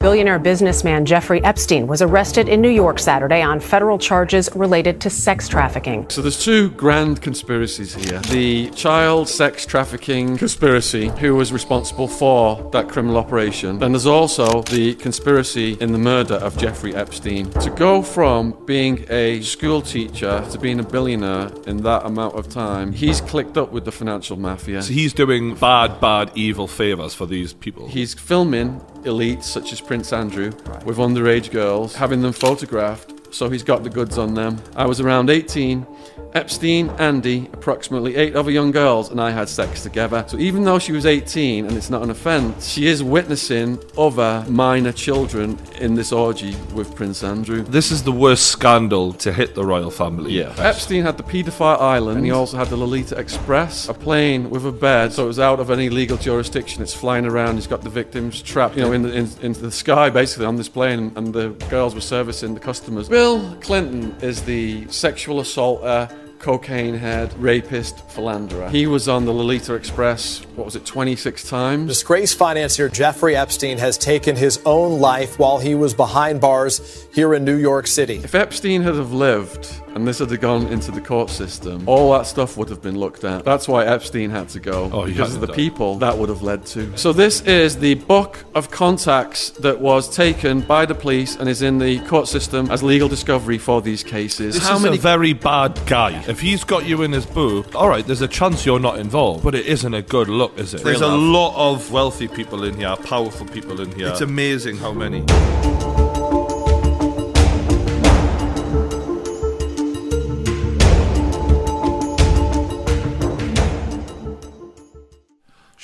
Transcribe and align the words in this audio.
Billionaire 0.00 0.38
businessman 0.38 1.04
Jeffrey 1.04 1.44
Epstein 1.44 1.86
was 1.86 2.00
arrested 2.00 2.48
in 2.48 2.62
New 2.62 2.70
York 2.70 2.98
Saturday 2.98 3.42
on 3.42 3.60
federal 3.60 3.98
charges 3.98 4.48
related 4.54 4.98
to 5.02 5.10
sex 5.10 5.46
trafficking. 5.46 6.08
So 6.08 6.22
there's 6.22 6.42
two 6.42 6.70
grand 6.70 7.20
conspiracies 7.20 7.94
here. 7.94 8.18
The 8.30 8.70
child 8.70 9.28
sex 9.28 9.66
trafficking 9.66 10.38
conspiracy, 10.38 11.08
who 11.18 11.34
was 11.34 11.52
responsible 11.52 12.08
for 12.08 12.70
that 12.72 12.88
criminal 12.88 13.18
operation. 13.18 13.82
And 13.82 13.92
there's 13.92 14.06
also 14.06 14.62
the 14.62 14.94
conspiracy 14.94 15.76
in 15.82 15.92
the 15.92 15.98
murder 15.98 16.36
of 16.36 16.56
Jeffrey 16.56 16.94
Epstein. 16.94 17.50
To 17.60 17.68
go 17.68 18.00
from 18.00 18.56
being 18.64 19.04
a 19.10 19.42
school 19.42 19.82
teacher 19.82 20.42
to 20.50 20.58
being 20.58 20.80
a 20.80 20.82
billionaire 20.82 21.50
in 21.66 21.82
that 21.82 22.06
amount 22.06 22.36
of 22.36 22.48
time, 22.48 22.92
he's 22.92 23.20
clicked 23.20 23.58
up 23.58 23.70
with 23.70 23.84
the 23.84 23.92
financial 23.92 24.38
mafia. 24.38 24.80
So 24.80 24.94
he's 24.94 25.12
doing 25.12 25.56
bad, 25.56 26.00
bad, 26.00 26.32
evil 26.34 26.66
favors 26.66 27.12
for 27.12 27.26
these 27.26 27.52
people. 27.52 27.86
He's 27.86 28.14
filming 28.14 28.80
elites 29.04 29.44
such 29.44 29.72
as 29.72 29.80
Prince 29.80 30.12
Andrew 30.12 30.52
with 30.84 30.98
underage 30.98 31.50
girls, 31.50 31.94
having 31.94 32.22
them 32.22 32.32
photographed. 32.32 33.34
So 33.34 33.48
he's 33.48 33.62
got 33.62 33.84
the 33.84 33.90
goods 33.90 34.18
on 34.18 34.34
them. 34.34 34.60
I 34.74 34.86
was 34.86 35.00
around 35.00 35.30
18. 35.30 35.86
Epstein, 36.34 36.90
Andy, 36.90 37.48
approximately 37.52 38.16
eight 38.16 38.36
other 38.36 38.50
young 38.50 38.70
girls, 38.70 39.10
and 39.10 39.20
I 39.20 39.30
had 39.30 39.48
sex 39.48 39.82
together. 39.82 40.24
So 40.28 40.38
even 40.38 40.64
though 40.64 40.78
she 40.78 40.92
was 40.92 41.06
18 41.06 41.66
and 41.66 41.76
it's 41.76 41.90
not 41.90 42.02
an 42.02 42.10
offence, 42.10 42.68
she 42.68 42.86
is 42.86 43.02
witnessing 43.02 43.78
other 43.98 44.44
minor 44.48 44.92
children 44.92 45.58
in 45.80 45.94
this 45.94 46.12
orgy 46.12 46.54
with 46.74 46.94
Prince 46.94 47.24
Andrew. 47.24 47.62
This 47.62 47.90
is 47.90 48.02
the 48.02 48.12
worst 48.12 48.46
scandal 48.46 49.12
to 49.14 49.32
hit 49.32 49.54
the 49.54 49.64
royal 49.64 49.90
family. 49.90 50.32
Yeah. 50.32 50.54
Epstein 50.58 51.02
had 51.02 51.16
the 51.16 51.22
paedophile 51.22 51.80
island, 51.80 52.18
and 52.18 52.26
he 52.26 52.32
also 52.32 52.56
had 52.56 52.68
the 52.68 52.76
Lolita 52.76 53.18
Express, 53.18 53.88
a 53.88 53.94
plane 53.94 54.50
with 54.50 54.64
a 54.66 54.72
bed, 54.72 55.12
so 55.12 55.24
it 55.24 55.28
was 55.28 55.40
out 55.40 55.58
of 55.58 55.70
any 55.70 55.88
legal 55.88 56.16
jurisdiction. 56.16 56.82
It's 56.82 56.94
flying 56.94 57.26
around. 57.26 57.56
He's 57.56 57.66
got 57.66 57.82
the 57.82 57.90
victims 57.90 58.40
trapped, 58.40 58.76
you 58.76 58.82
know, 58.82 58.92
in 58.92 59.02
the, 59.02 59.12
in, 59.12 59.28
into 59.42 59.60
the 59.60 59.72
sky, 59.72 60.10
basically 60.10 60.46
on 60.46 60.56
this 60.56 60.68
plane, 60.68 61.12
and 61.16 61.32
the 61.32 61.50
girls 61.68 61.94
were 61.94 62.00
servicing 62.00 62.54
the 62.54 62.60
customers. 62.60 63.08
Bill 63.08 63.56
Clinton 63.60 64.14
is 64.22 64.42
the 64.42 64.86
sexual 64.88 65.40
assaulter 65.40 66.08
cocaine 66.40 66.94
head, 66.94 67.32
rapist, 67.38 68.00
philanderer. 68.10 68.68
He 68.70 68.86
was 68.86 69.08
on 69.08 69.24
the 69.26 69.32
Lolita 69.32 69.74
Express, 69.74 70.40
what 70.56 70.64
was 70.64 70.74
it, 70.76 70.84
26 70.86 71.48
times? 71.48 71.88
Disgraced 71.88 72.36
financier 72.38 72.88
Jeffrey 72.88 73.36
Epstein 73.36 73.78
has 73.78 73.96
taken 73.98 74.36
his 74.36 74.60
own 74.64 75.00
life 75.00 75.38
while 75.38 75.58
he 75.58 75.74
was 75.74 75.94
behind 75.94 76.40
bars 76.40 77.06
here 77.12 77.34
in 77.34 77.44
New 77.44 77.56
York 77.56 77.86
City. 77.86 78.16
If 78.24 78.34
Epstein 78.34 78.82
had 78.82 78.94
have 78.94 79.12
lived 79.12 79.68
and 79.94 80.06
this 80.06 80.20
had 80.20 80.40
gone 80.40 80.66
into 80.68 80.92
the 80.92 81.00
court 81.00 81.30
system, 81.30 81.82
all 81.88 82.12
that 82.12 82.24
stuff 82.26 82.56
would 82.56 82.68
have 82.68 82.80
been 82.80 82.96
looked 82.98 83.24
at. 83.24 83.44
That's 83.44 83.66
why 83.66 83.84
Epstein 83.84 84.30
had 84.30 84.48
to 84.50 84.60
go, 84.60 84.88
Oh, 84.92 85.06
because 85.06 85.34
of 85.34 85.40
the 85.40 85.48
to. 85.48 85.52
people 85.52 85.96
that 85.98 86.16
would 86.16 86.28
have 86.28 86.42
led 86.42 86.64
to. 86.66 86.96
So 86.96 87.12
this 87.12 87.40
is 87.42 87.76
the 87.78 87.94
book 87.94 88.44
of 88.54 88.70
contacts 88.70 89.50
that 89.50 89.80
was 89.80 90.14
taken 90.14 90.60
by 90.60 90.86
the 90.86 90.94
police 90.94 91.34
and 91.36 91.48
is 91.48 91.62
in 91.62 91.78
the 91.78 91.98
court 92.06 92.28
system 92.28 92.70
as 92.70 92.82
legal 92.84 93.08
discovery 93.08 93.58
for 93.58 93.82
these 93.82 94.04
cases. 94.04 94.54
This 94.54 94.66
How 94.68 94.76
is 94.76 94.82
many 94.82 94.96
a 94.96 95.00
very 95.00 95.32
bad 95.32 95.80
guy. 95.86 96.22
If 96.30 96.38
he's 96.38 96.62
got 96.62 96.86
you 96.86 97.02
in 97.02 97.10
his 97.10 97.26
book, 97.26 97.74
all 97.74 97.88
right, 97.88 98.06
there's 98.06 98.22
a 98.22 98.28
chance 98.28 98.64
you're 98.64 98.78
not 98.78 99.00
involved, 99.00 99.42
but 99.42 99.56
it 99.56 99.66
isn't 99.66 99.92
a 99.92 100.00
good 100.00 100.28
look, 100.28 100.56
is 100.60 100.74
it? 100.74 100.84
There's 100.84 101.00
a 101.00 101.08
lot 101.08 101.56
of 101.56 101.90
wealthy 101.90 102.28
people 102.28 102.62
in 102.62 102.76
here, 102.76 102.94
powerful 102.94 103.48
people 103.48 103.80
in 103.80 103.90
here. 103.96 104.06
It's 104.06 104.20
amazing 104.20 104.76
how 104.76 104.92
many. 104.92 105.24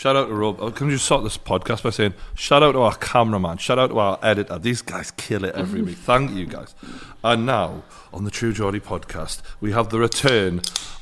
Shout 0.07 0.15
out 0.15 0.27
to 0.29 0.35
Rob. 0.35 0.59
Oh, 0.61 0.71
Can 0.71 0.87
we 0.87 0.93
just 0.93 1.07
start 1.07 1.25
this 1.25 1.39
podcast 1.39 1.83
by 1.83 1.91
saying 1.91 2.15
shout 2.35 2.63
out 2.63 2.73
to 2.73 2.83
our 2.83 2.95
cameraman, 2.95 3.57
shout 3.57 3.79
out 3.79 3.89
to 3.89 3.99
our 3.99 4.19
editor. 4.23 4.59
These 4.59 4.83
guys 4.83 5.11
kill 5.11 5.45
it 5.45 5.55
every 5.57 5.83
week. 5.83 5.97
Thank 6.05 6.31
you 6.33 6.47
guys. 6.47 6.75
And 7.27 7.45
now 7.45 7.83
on 8.13 8.23
the 8.23 8.31
True 8.31 8.53
Geordie 8.53 8.79
podcast, 8.79 9.43
we 9.61 9.73
have 9.73 9.89
the 9.89 9.99
return 9.99 10.61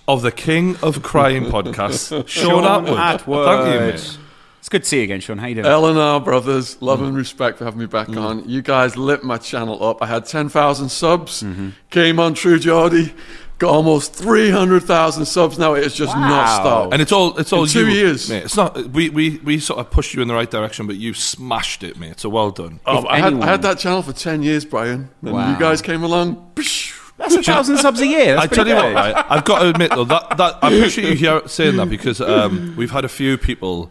of 0.09 0.23
the 0.23 0.33
King 0.33 0.77
of 0.83 1.03
Crime 1.03 1.45
podcast, 1.47 2.27
Shaun, 2.29 2.65
Attwood. 2.65 2.97
Attwood. 3.19 3.45
Thank 3.45 3.75
you, 3.75 3.81
mate. 3.81 4.19
It's 4.61 4.69
good 4.71 4.85
to 4.85 4.89
see 4.89 4.97
you 4.99 5.03
again, 5.05 5.21
Shaun. 5.21 5.37
How 5.37 5.47
you 5.49 5.57
doing? 5.57 5.67
Eleanor 5.67 6.21
brothers, 6.21 6.81
love 6.81 7.01
Mm. 7.01 7.09
and 7.09 7.17
respect 7.19 7.59
for 7.59 7.67
having 7.67 7.81
me 7.81 7.85
back 7.87 8.09
on. 8.09 8.49
You 8.49 8.63
guys 8.63 8.97
lit 8.97 9.23
my 9.23 9.37
channel 9.37 9.85
up. 9.87 10.03
I 10.03 10.07
had 10.07 10.25
10,000 10.25 10.89
subs, 10.89 11.43
Mm-hmm. 11.43 11.69
came 11.91 12.19
on 12.19 12.33
True 12.33 12.59
Geordie, 12.59 13.13
got 13.59 13.71
almost 13.71 14.15
300,000 14.15 15.25
subs 15.27 15.59
now. 15.59 15.75
It's 15.75 15.85
has 15.87 15.95
just 15.95 16.15
not 16.17 16.31
Wow. 16.31 16.55
stopped. 16.61 16.93
And 16.93 17.01
it's 17.03 17.13
all 17.13 17.37
it's 17.39 17.53
all 17.53 17.63
In 17.65 17.69
two 17.69 17.87
you, 17.89 17.95
years. 17.95 18.29
mate. 18.29 18.45
It's 18.45 18.57
not 18.57 18.77
we, 18.91 19.11
we 19.11 19.39
we 19.45 19.59
sort 19.59 19.79
of 19.81 19.91
pushed 19.91 20.15
you 20.15 20.23
in 20.23 20.29
the 20.29 20.35
right 20.35 20.51
direction, 20.51 20.87
but 20.87 20.97
you 20.97 21.15
smashed 21.15 21.83
it, 21.83 21.99
mate. 21.99 22.21
So 22.21 22.29
well 22.29 22.51
done. 22.51 22.81
Oh, 22.87 23.07
I, 23.07 23.19
had, 23.21 23.35
I 23.43 23.47
had 23.47 23.63
that 23.63 23.79
channel 23.79 24.03
for 24.03 24.13
10 24.13 24.43
years, 24.43 24.65
Brian. 24.65 25.11
And 25.23 25.33
Wow. 25.33 25.53
you 25.53 25.59
guys 25.59 25.81
came 25.83 26.03
along. 26.03 26.53
psh, 26.57 26.93
That's 27.17 27.35
a 27.35 27.43
thousand 27.43 27.79
subs 27.79 28.01
a 28.01 28.07
year. 28.07 28.35
That's 28.35 28.45
I 28.45 28.47
tell 28.55 28.65
pretty 28.65 28.71
you 28.71 28.77
what, 28.77 28.89
good. 28.89 28.95
right, 28.97 29.27
I've 29.31 29.45
got 29.45 29.61
to 29.61 29.69
admit 29.71 29.91
though 29.91 30.05
that, 30.05 30.37
that 30.37 30.59
I 30.63 30.73
appreciate 30.73 31.09
you 31.11 31.15
here 31.17 31.43
saying 31.47 31.77
that 31.77 31.89
because 31.89 32.21
um, 32.21 32.75
we've 32.77 32.91
had 32.91 33.05
a 33.05 33.09
few 33.09 33.39
people, 33.39 33.91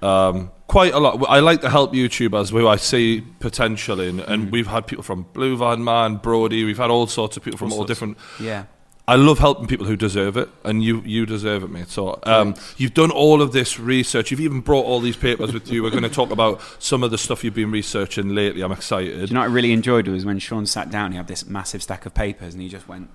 um, 0.00 0.50
quite 0.68 0.94
a 0.94 0.98
lot. 0.98 1.22
I 1.28 1.40
like 1.40 1.60
to 1.60 1.68
help 1.70 1.92
YouTubers 1.92 2.50
who 2.50 2.66
I 2.66 2.76
see 2.76 3.20
potential 3.40 4.00
in, 4.00 4.20
and 4.20 4.50
we've 4.50 4.66
had 4.68 4.86
people 4.86 5.02
from 5.04 5.26
Blue 5.34 5.54
Van 5.56 5.84
Man, 5.84 6.16
Brody. 6.16 6.64
We've 6.64 6.78
had 6.78 6.90
all 6.90 7.06
sorts 7.06 7.36
of 7.36 7.42
people 7.44 7.58
from 7.58 7.72
all 7.74 7.84
different. 7.84 8.16
Yeah. 8.40 8.64
I 9.08 9.16
love 9.16 9.40
helping 9.40 9.66
people 9.66 9.86
who 9.86 9.96
deserve 9.96 10.36
it, 10.36 10.48
and 10.64 10.82
you 10.82 11.00
you 11.04 11.26
deserve 11.26 11.64
it, 11.64 11.70
mate. 11.70 11.88
So 11.88 12.20
um, 12.22 12.54
you've 12.76 12.94
done 12.94 13.10
all 13.10 13.42
of 13.42 13.52
this 13.52 13.80
research. 13.80 14.30
You've 14.30 14.40
even 14.40 14.60
brought 14.60 14.84
all 14.84 15.00
these 15.00 15.16
papers 15.16 15.52
with 15.52 15.70
you. 15.70 15.82
We're 15.82 15.90
going 15.90 16.04
to 16.04 16.08
talk 16.08 16.30
about 16.30 16.60
some 16.78 17.02
of 17.02 17.10
the 17.10 17.18
stuff 17.18 17.42
you've 17.42 17.54
been 17.54 17.72
researching 17.72 18.28
lately. 18.34 18.62
I'm 18.62 18.70
excited. 18.70 19.14
Do 19.14 19.26
you 19.26 19.34
know 19.34 19.40
what 19.40 19.50
I 19.50 19.52
really 19.52 19.72
enjoyed 19.72 20.06
was 20.06 20.24
when 20.24 20.38
Shaun 20.38 20.66
sat 20.66 20.90
down, 20.90 21.10
he 21.10 21.16
had 21.16 21.26
this 21.26 21.46
massive 21.46 21.82
stack 21.82 22.06
of 22.06 22.14
papers, 22.14 22.54
and 22.54 22.62
he 22.62 22.68
just 22.68 22.86
went. 22.86 23.10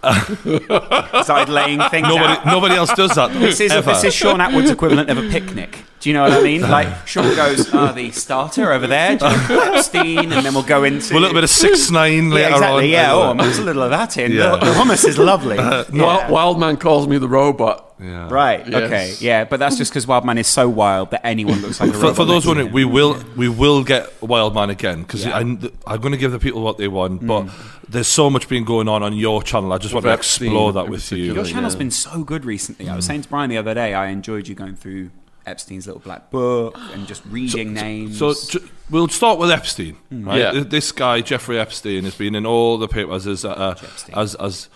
started 1.22 1.52
laying 1.52 1.80
things 1.90 2.08
Nobody 2.08 2.32
out. 2.32 2.46
nobody 2.46 2.74
else 2.74 2.92
does 2.94 3.14
that. 3.16 3.32
This 3.32 3.60
is, 3.60 3.70
ever. 3.70 3.92
this 3.92 4.04
is 4.04 4.14
Shaun 4.14 4.38
Attwood's 4.38 4.70
equivalent 4.70 5.10
of 5.10 5.18
a 5.18 5.28
picnic. 5.28 5.84
Do 6.00 6.08
you 6.08 6.14
know 6.14 6.22
what 6.22 6.32
I 6.32 6.42
mean? 6.42 6.64
Uh. 6.64 6.70
Like 6.70 7.06
Shaun 7.06 7.36
goes, 7.36 7.68
"Oh, 7.74 7.92
the 7.92 8.10
starter 8.10 8.72
over 8.72 8.86
there, 8.86 9.18
Epstein," 9.20 10.32
and 10.32 10.46
then 10.46 10.54
we'll 10.54 10.62
go 10.62 10.84
into 10.84 11.14
a 11.14 11.20
little 11.20 11.34
bit 11.34 11.44
of 11.44 11.50
six 11.50 11.90
nine 11.90 12.30
later 12.30 12.48
yeah, 12.48 12.54
exactly. 12.54 12.84
on. 12.84 12.90
Yeah, 12.90 13.12
oh, 13.12 13.34
there's 13.34 13.58
a 13.58 13.62
little 13.62 13.82
of 13.82 13.90
that 13.90 14.16
in. 14.16 14.32
Yeah. 14.32 14.56
The, 14.56 14.58
the 14.58 14.72
hummus 14.72 15.06
is 15.06 15.18
lovely. 15.18 15.58
Uh, 15.58 15.84
Wild, 15.92 16.30
Wild 16.30 16.60
Man 16.60 16.78
calls 16.78 17.06
me 17.06 17.18
the 17.18 17.28
robot. 17.28 17.89
Yeah. 18.00 18.28
Right. 18.30 18.66
Yes. 18.66 18.82
Okay. 18.82 19.14
Yeah, 19.20 19.44
but 19.44 19.58
that's 19.60 19.76
just 19.76 19.90
because 19.90 20.06
Wildman 20.06 20.38
is 20.38 20.46
so 20.46 20.68
wild 20.68 21.10
that 21.10 21.24
anyone 21.26 21.60
looks 21.60 21.80
like 21.80 21.90
a 21.90 21.92
For, 21.92 21.98
robot 22.00 22.16
for 22.16 22.24
those 22.24 22.36
next 22.36 22.46
wondering, 22.46 22.72
we 22.72 22.84
will 22.84 23.22
we 23.36 23.48
will 23.48 23.84
get 23.84 24.10
Wild 24.22 24.54
Man 24.54 24.70
again 24.70 25.02
because 25.02 25.24
Yeah. 25.26 25.36
I'm 25.36 25.56
going 25.58 26.12
to 26.12 26.16
give 26.18 26.32
the 26.32 26.38
people 26.38 26.62
what 26.62 26.78
they 26.78 26.88
want. 26.88 27.26
But 27.26 27.48
there's 27.88 28.06
so 28.08 28.30
much 28.30 28.48
been 28.48 28.64
going 28.64 28.88
on 28.88 29.02
on 29.02 29.14
your 29.14 29.42
channel. 29.42 29.72
I 29.72 29.78
just 29.78 29.92
want 29.92 30.06
to 30.06 30.12
explore 30.14 30.72
that 30.72 30.88
with 30.88 31.10
you. 31.12 31.34
Your 31.34 31.44
channel's 31.44 31.74
Yeah. 31.74 31.78
been 31.78 31.90
so 31.90 32.24
good 32.24 32.44
recently. 32.44 32.88
I 32.88 32.96
was 32.96 33.04
saying 33.04 33.22
to 33.22 33.28
Brian 33.28 33.50
the 33.50 33.58
other 33.58 33.74
day, 33.74 33.92
I 33.94 34.06
enjoyed 34.08 34.48
you 34.48 34.54
going 34.54 34.76
through 34.76 35.10
Epstein's 35.46 35.86
little 35.86 36.00
black 36.00 36.30
book 36.30 36.78
and 36.94 37.06
just 37.06 37.22
reading 37.26 37.74
names. 37.74 38.18
So 38.18 38.32
ju- 38.34 38.68
we'll 38.90 39.08
start 39.08 39.38
with 39.38 39.50
Epstein. 39.50 39.96
Right? 40.10 40.38
Yeah. 40.38 40.62
This 40.66 40.92
guy 40.92 41.20
Jeffrey 41.22 41.58
Epstein 41.58 42.04
has 42.04 42.14
been 42.14 42.34
in 42.34 42.46
all 42.46 42.78
the 42.78 42.88
papers 42.88 43.26
as 43.26 43.44
uh, 43.44 43.74
as 44.14 44.34
as 44.36 44.68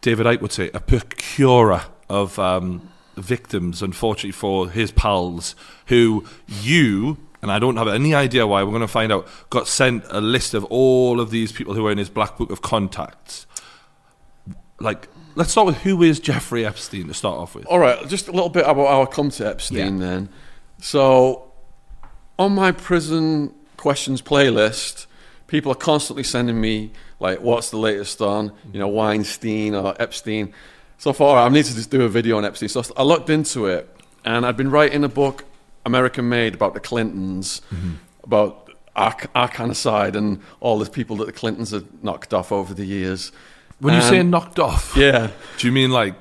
David 0.00 0.26
Icke 0.26 0.40
would 0.40 0.52
say, 0.52 0.70
a 0.74 0.80
procurer 0.80 1.82
of 2.08 2.38
um, 2.38 2.88
victims. 3.16 3.82
Unfortunately 3.82 4.32
for 4.32 4.68
his 4.68 4.90
pals, 4.92 5.54
who 5.86 6.24
you. 6.48 7.18
And 7.42 7.52
I 7.52 7.58
don't 7.58 7.76
have 7.76 7.88
any 7.88 8.14
idea 8.14 8.46
why. 8.46 8.62
We're 8.62 8.70
going 8.70 8.80
to 8.80 8.88
find 8.88 9.12
out. 9.12 9.28
Got 9.50 9.68
sent 9.68 10.04
a 10.08 10.20
list 10.20 10.54
of 10.54 10.64
all 10.64 11.20
of 11.20 11.30
these 11.30 11.52
people 11.52 11.74
who 11.74 11.86
are 11.86 11.92
in 11.92 11.98
his 11.98 12.08
black 12.08 12.38
book 12.38 12.50
of 12.50 12.62
contacts. 12.62 13.46
Like, 14.80 15.08
let's 15.34 15.50
start 15.52 15.66
with 15.66 15.76
who 15.78 16.02
is 16.02 16.20
Jeffrey 16.20 16.64
Epstein 16.64 17.06
to 17.08 17.14
start 17.14 17.36
off 17.38 17.54
with. 17.54 17.66
All 17.66 17.78
right, 17.78 18.08
just 18.08 18.28
a 18.28 18.32
little 18.32 18.48
bit 18.48 18.64
about 18.66 18.88
how 18.88 19.02
I 19.02 19.06
come 19.06 19.30
to 19.32 19.46
Epstein 19.46 19.98
Yeah. 19.98 20.06
then. 20.06 20.28
So, 20.80 21.52
on 22.38 22.54
my 22.54 22.72
prison 22.72 23.54
questions 23.76 24.20
playlist, 24.22 25.06
people 25.46 25.70
are 25.70 25.76
constantly 25.76 26.24
sending 26.24 26.60
me, 26.60 26.92
like, 27.20 27.40
what's 27.40 27.70
the 27.70 27.76
latest 27.76 28.20
on, 28.22 28.52
you 28.72 28.78
know, 28.78 28.88
Weinstein 28.88 29.74
or 29.74 29.94
Epstein. 30.00 30.52
So 30.98 31.12
far, 31.12 31.38
I 31.38 31.48
need 31.48 31.64
to 31.64 31.74
just 31.74 31.90
do 31.90 32.02
a 32.02 32.08
video 32.08 32.36
on 32.38 32.44
Epstein. 32.44 32.68
So 32.68 32.82
I 32.96 33.02
looked 33.02 33.30
into 33.30 33.66
it, 33.66 33.88
and 34.24 34.46
I'd 34.46 34.56
been 34.56 34.70
writing 34.70 35.04
a 35.04 35.08
book, 35.08 35.44
American 35.84 36.28
Made, 36.28 36.54
about 36.54 36.74
the 36.74 36.80
Clintons, 36.80 37.60
mm-hmm. 37.72 37.94
about 38.22 38.70
our, 38.96 39.16
our 39.34 39.48
kind 39.48 39.70
of 39.70 39.76
side 39.76 40.16
and 40.16 40.40
all 40.60 40.78
the 40.78 40.88
people 40.88 41.16
that 41.16 41.26
the 41.26 41.32
Clintons 41.32 41.72
had 41.72 42.02
knocked 42.02 42.32
off 42.32 42.52
over 42.52 42.72
the 42.74 42.84
years. 42.84 43.32
When 43.80 43.94
you 43.94 44.00
say 44.02 44.22
knocked 44.22 44.58
off, 44.58 44.96
Yeah. 44.96 45.30
Do 45.58 45.66
you 45.66 45.72
mean 45.72 45.90
like 45.90 46.14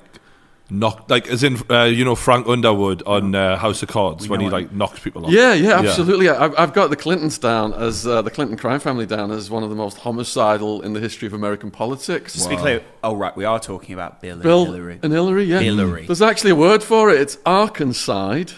knocked, 0.70 1.10
like 1.10 1.28
as 1.28 1.44
in 1.44 1.58
uh, 1.70 1.84
you 1.84 2.06
know 2.06 2.16
Frank 2.16 2.48
Underwood 2.48 3.04
on 3.06 3.36
uh, 3.36 3.58
House 3.58 3.84
of 3.84 3.90
Cards 3.90 4.28
when 4.28 4.40
he 4.40 4.50
like 4.50 4.72
knocks 4.72 5.00
people 5.00 5.26
off? 5.26 5.32
Yeah, 5.32 5.54
yeah, 5.54 5.80
absolutely. 5.80 6.30
I've, 6.30 6.58
I've 6.58 6.74
got 6.74 6.90
the 6.90 6.96
Clintons 6.96 7.38
down 7.38 7.74
as 7.74 8.08
uh, 8.08 8.22
the 8.22 8.32
Clinton 8.32 8.58
crime 8.58 8.80
family 8.80 9.06
down 9.06 9.32
as 9.32 9.50
one 9.50 9.64
of 9.64 9.70
the 9.70 9.76
most 9.76 9.98
homicidal 10.00 10.82
in 10.82 10.94
the 10.94 11.00
history 11.00 11.28
of 11.28 11.34
American 11.34 11.72
politics. 11.72 12.34
Just 12.34 12.46
to 12.46 12.56
be 12.56 12.58
clear, 12.58 12.84
oh 13.04 13.16
right, 13.16 13.36
we 13.36 13.46
are 13.46 13.60
talking 13.60 13.94
about 13.94 14.22
Bill 14.22 14.34
and 14.34 14.44
Bill 14.44 14.66
Hillary. 14.66 15.00
and 15.02 15.14
Hillary, 15.14 15.46
yeah. 15.46 15.60
Hillary. 15.60 16.06
There's 16.06 16.22
actually 16.22 16.52
a 16.52 16.56
word 16.56 16.84
for 16.84 17.10
it. 17.10 17.22
It's 17.22 17.38
Arkancide. 17.46 18.54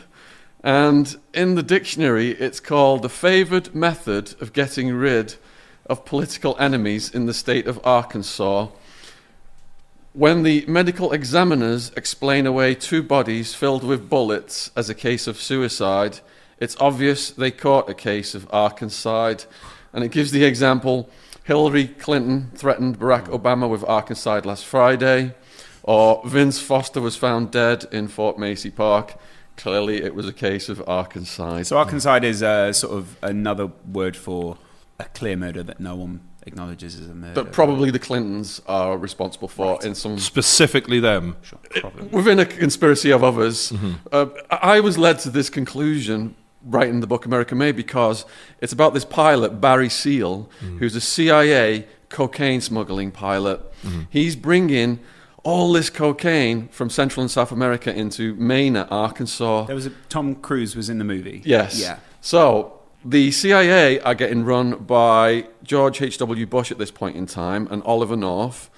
And 0.64 1.16
in 1.32 1.54
the 1.54 1.62
dictionary, 1.62 2.32
it's 2.32 2.60
called 2.60 3.04
the 3.04 3.10
favored 3.10 3.76
method 3.76 4.34
of 4.42 4.52
getting 4.52 4.92
rid 4.94 5.36
of 5.86 6.06
political 6.06 6.58
enemies 6.60 7.14
in 7.14 7.28
the 7.28 7.36
state 7.36 7.68
of 7.68 7.80
Arkansas. 7.86 8.70
When 10.16 10.44
the 10.44 10.64
medical 10.66 11.12
examiners 11.12 11.92
explain 11.98 12.48
away 12.48 12.74
two 12.74 13.04
bodies 13.04 13.54
filled 13.54 13.84
with 13.84 14.10
bullets 14.10 14.72
as 14.74 14.90
a 14.90 14.96
case 14.96 15.28
of 15.28 15.42
suicide, 15.42 16.22
it's 16.58 16.78
obvious 16.80 17.32
they 17.32 17.52
caught 17.52 17.90
a 17.90 17.94
case 17.94 18.34
of 18.34 18.48
Arkancide. 18.48 19.46
And 19.92 20.06
it 20.06 20.12
gives 20.12 20.32
the 20.32 20.46
example 20.46 21.10
Hillary 21.44 21.90
Clinton 21.90 22.52
threatened 22.56 22.98
Barack 22.98 23.26
Obama 23.26 23.70
with 23.70 23.82
Arkancide 23.82 24.46
last 24.46 24.64
Friday, 24.64 25.36
or 25.84 26.22
Vince 26.26 26.62
Foster 26.62 27.02
was 27.02 27.18
found 27.18 27.52
dead 27.52 27.84
in 27.92 28.08
Fort 28.08 28.40
Macy 28.40 28.72
Park. 28.72 29.20
Clearly, 29.58 30.02
it 30.02 30.16
was 30.16 30.30
a 30.30 30.34
case 30.34 30.70
of 30.70 30.78
Arkancide. 30.88 31.66
So 31.66 31.76
Arkancide 31.76 32.24
is 32.24 32.42
uh, 32.42 32.72
sort 32.72 32.94
of 32.94 33.18
another 33.22 33.70
word 33.92 34.16
for 34.16 34.58
a 34.98 35.04
clear 35.04 35.36
murder 35.36 35.62
that 35.64 35.82
no 35.82 35.98
one 35.98 36.22
acknowledges 36.46 37.00
as 37.00 37.10
a 37.10 37.16
murder. 37.16 37.44
that 37.44 37.52
probably 37.52 37.92
the 37.92 38.00
Clintons 38.00 38.62
are 38.68 38.98
responsible 38.98 39.48
for 39.48 39.84
in 39.84 39.96
some 39.96 40.20
Specifically 40.20 41.00
them. 41.00 41.38
Sure, 41.42 41.60
within 42.12 42.40
a 42.40 42.46
conspiracy 42.46 43.12
of 43.12 43.24
others. 43.24 43.72
Mm-hmm. 43.72 43.94
Uh, 44.12 44.28
I 44.52 44.76
I 44.76 44.80
was 44.82 44.98
led 44.98 45.20
to 45.20 45.30
this 45.30 45.50
conclusion 45.50 46.36
writing 46.66 47.00
the 47.00 47.08
book 47.08 47.26
American 47.26 47.58
Made 47.58 47.76
because 47.76 48.26
it's 48.60 48.74
about 48.74 48.94
this 48.94 49.06
pilot 49.06 49.62
Barry 49.62 49.90
Seal, 49.90 50.50
mm-hmm. 50.60 50.80
who's 50.80 50.96
a 50.96 51.02
CIA 51.02 51.88
cocaine 52.10 52.60
smuggling 52.60 53.12
pilot. 53.12 53.62
Mm-hmm. 53.84 54.02
He's 54.10 54.36
bringing 54.36 55.00
all 55.44 55.72
this 55.72 55.90
cocaine 55.90 56.68
from 56.70 56.90
Central 56.90 57.22
and 57.22 57.32
South 57.32 57.52
America 57.52 57.94
into 57.94 58.34
Mena, 58.36 58.88
Arkansas. 58.90 59.66
There 59.66 59.76
was 59.76 59.86
a, 59.86 59.92
Tom 60.10 60.36
Cruise 60.36 60.76
was 60.76 60.90
in 60.90 60.98
the 60.98 61.04
movie. 61.04 61.42
Yes. 61.46 61.80
Yeah. 61.80 62.00
So 62.20 62.75
the 63.06 63.32
CIA 63.32 64.00
are 64.00 64.16
getting 64.16 64.44
run 64.44 64.78
by 64.84 65.48
George 65.64 66.02
H.W. 66.02 66.48
Bush 66.48 66.72
at 66.72 66.80
this 66.80 66.92
point 66.92 67.16
in 67.16 67.28
time 67.28 67.68
and 67.70 67.84
Oliver 67.84 68.18
North. 68.18 68.70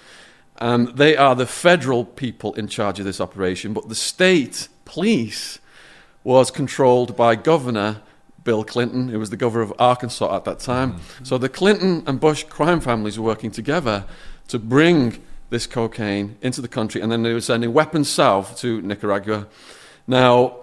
And 0.57 0.89
they 0.97 1.15
are 1.15 1.33
the 1.33 1.45
federal 1.45 2.03
people 2.03 2.53
in 2.55 2.67
charge 2.67 2.99
of 2.99 3.05
this 3.05 3.21
operation, 3.21 3.73
but 3.73 3.89
the 3.89 3.95
state 3.95 4.67
police 4.85 5.59
was 6.23 6.51
controlled 6.51 7.15
by 7.15 7.35
Governor 7.35 8.01
Bill 8.43 8.63
Clinton, 8.63 9.09
who 9.09 9.19
was 9.19 9.29
the 9.29 9.37
governor 9.37 9.63
of 9.63 9.73
Arkansas 9.79 10.35
at 10.35 10.45
that 10.45 10.59
time. 10.59 10.99
So 11.23 11.37
the 11.37 11.49
Clinton 11.49 12.03
and 12.07 12.19
Bush 12.19 12.43
crime 12.43 12.81
families 12.81 13.19
were 13.19 13.25
working 13.25 13.51
together 13.51 14.05
to 14.47 14.59
bring 14.59 15.21
this 15.49 15.67
cocaine 15.67 16.37
into 16.41 16.61
the 16.61 16.67
country, 16.67 17.01
and 17.01 17.11
then 17.11 17.23
they 17.23 17.33
were 17.33 17.41
sending 17.41 17.71
weapons 17.71 18.09
south 18.09 18.57
to 18.59 18.81
Nicaragua. 18.81 19.47
Now, 20.07 20.57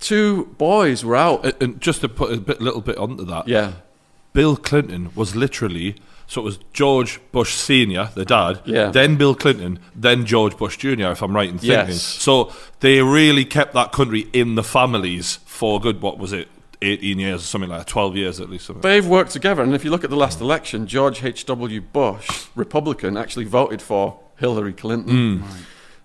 two 0.00 0.46
boys 0.58 1.04
were 1.04 1.16
out. 1.16 1.44
And- 1.44 1.54
And 1.60 1.80
just 1.80 2.00
to 2.02 2.08
put 2.08 2.32
a 2.32 2.36
bit, 2.38 2.60
little 2.60 2.80
bit 2.80 2.96
onto 2.98 3.24
that, 3.24 3.48
Yeah, 3.48 3.72
Bill 4.32 4.56
Clinton 4.56 5.10
was 5.14 5.34
literally 5.36 5.96
so 6.28 6.40
it 6.40 6.44
was 6.44 6.58
George 6.72 7.20
Bush 7.30 7.54
Senior, 7.54 8.08
the 8.16 8.24
dad, 8.24 8.58
Yeah. 8.64 8.88
then 8.90 9.14
Bill 9.14 9.36
Clinton, 9.36 9.78
then 9.94 10.26
George 10.26 10.56
Bush 10.56 10.76
Junior. 10.76 11.12
If 11.12 11.22
I'm 11.22 11.36
right 11.36 11.48
in 11.48 11.58
thinking, 11.58 11.70
Yes. 11.90 12.02
so 12.02 12.50
they 12.80 13.00
really 13.00 13.44
kept 13.44 13.74
that 13.74 13.92
country 13.92 14.26
in 14.32 14.56
the 14.56 14.64
families 14.64 15.38
for 15.46 15.80
good. 15.80 16.02
What 16.02 16.18
was 16.18 16.32
it? 16.32 16.48
18 16.82 17.18
years 17.20 17.40
or 17.42 17.44
something 17.44 17.70
like 17.70 17.78
that, 17.80 17.86
12 17.86 18.16
years 18.16 18.38
at 18.40 18.50
least. 18.50 18.66
Something. 18.66 18.82
they've 18.82 19.06
worked 19.06 19.30
together. 19.30 19.62
And 19.62 19.72
if 19.74 19.84
you 19.84 19.90
look 19.90 20.02
at 20.04 20.10
the 20.10 20.16
last 20.16 20.40
election, 20.40 20.86
George 20.88 21.24
H.W. 21.24 21.80
Bush, 21.80 22.28
Republican, 22.56 23.16
actually 23.16 23.44
voted 23.46 23.80
for 23.80 24.18
Hillary 24.38 24.72
Clinton. 24.74 25.38
Hmm. 25.38 25.46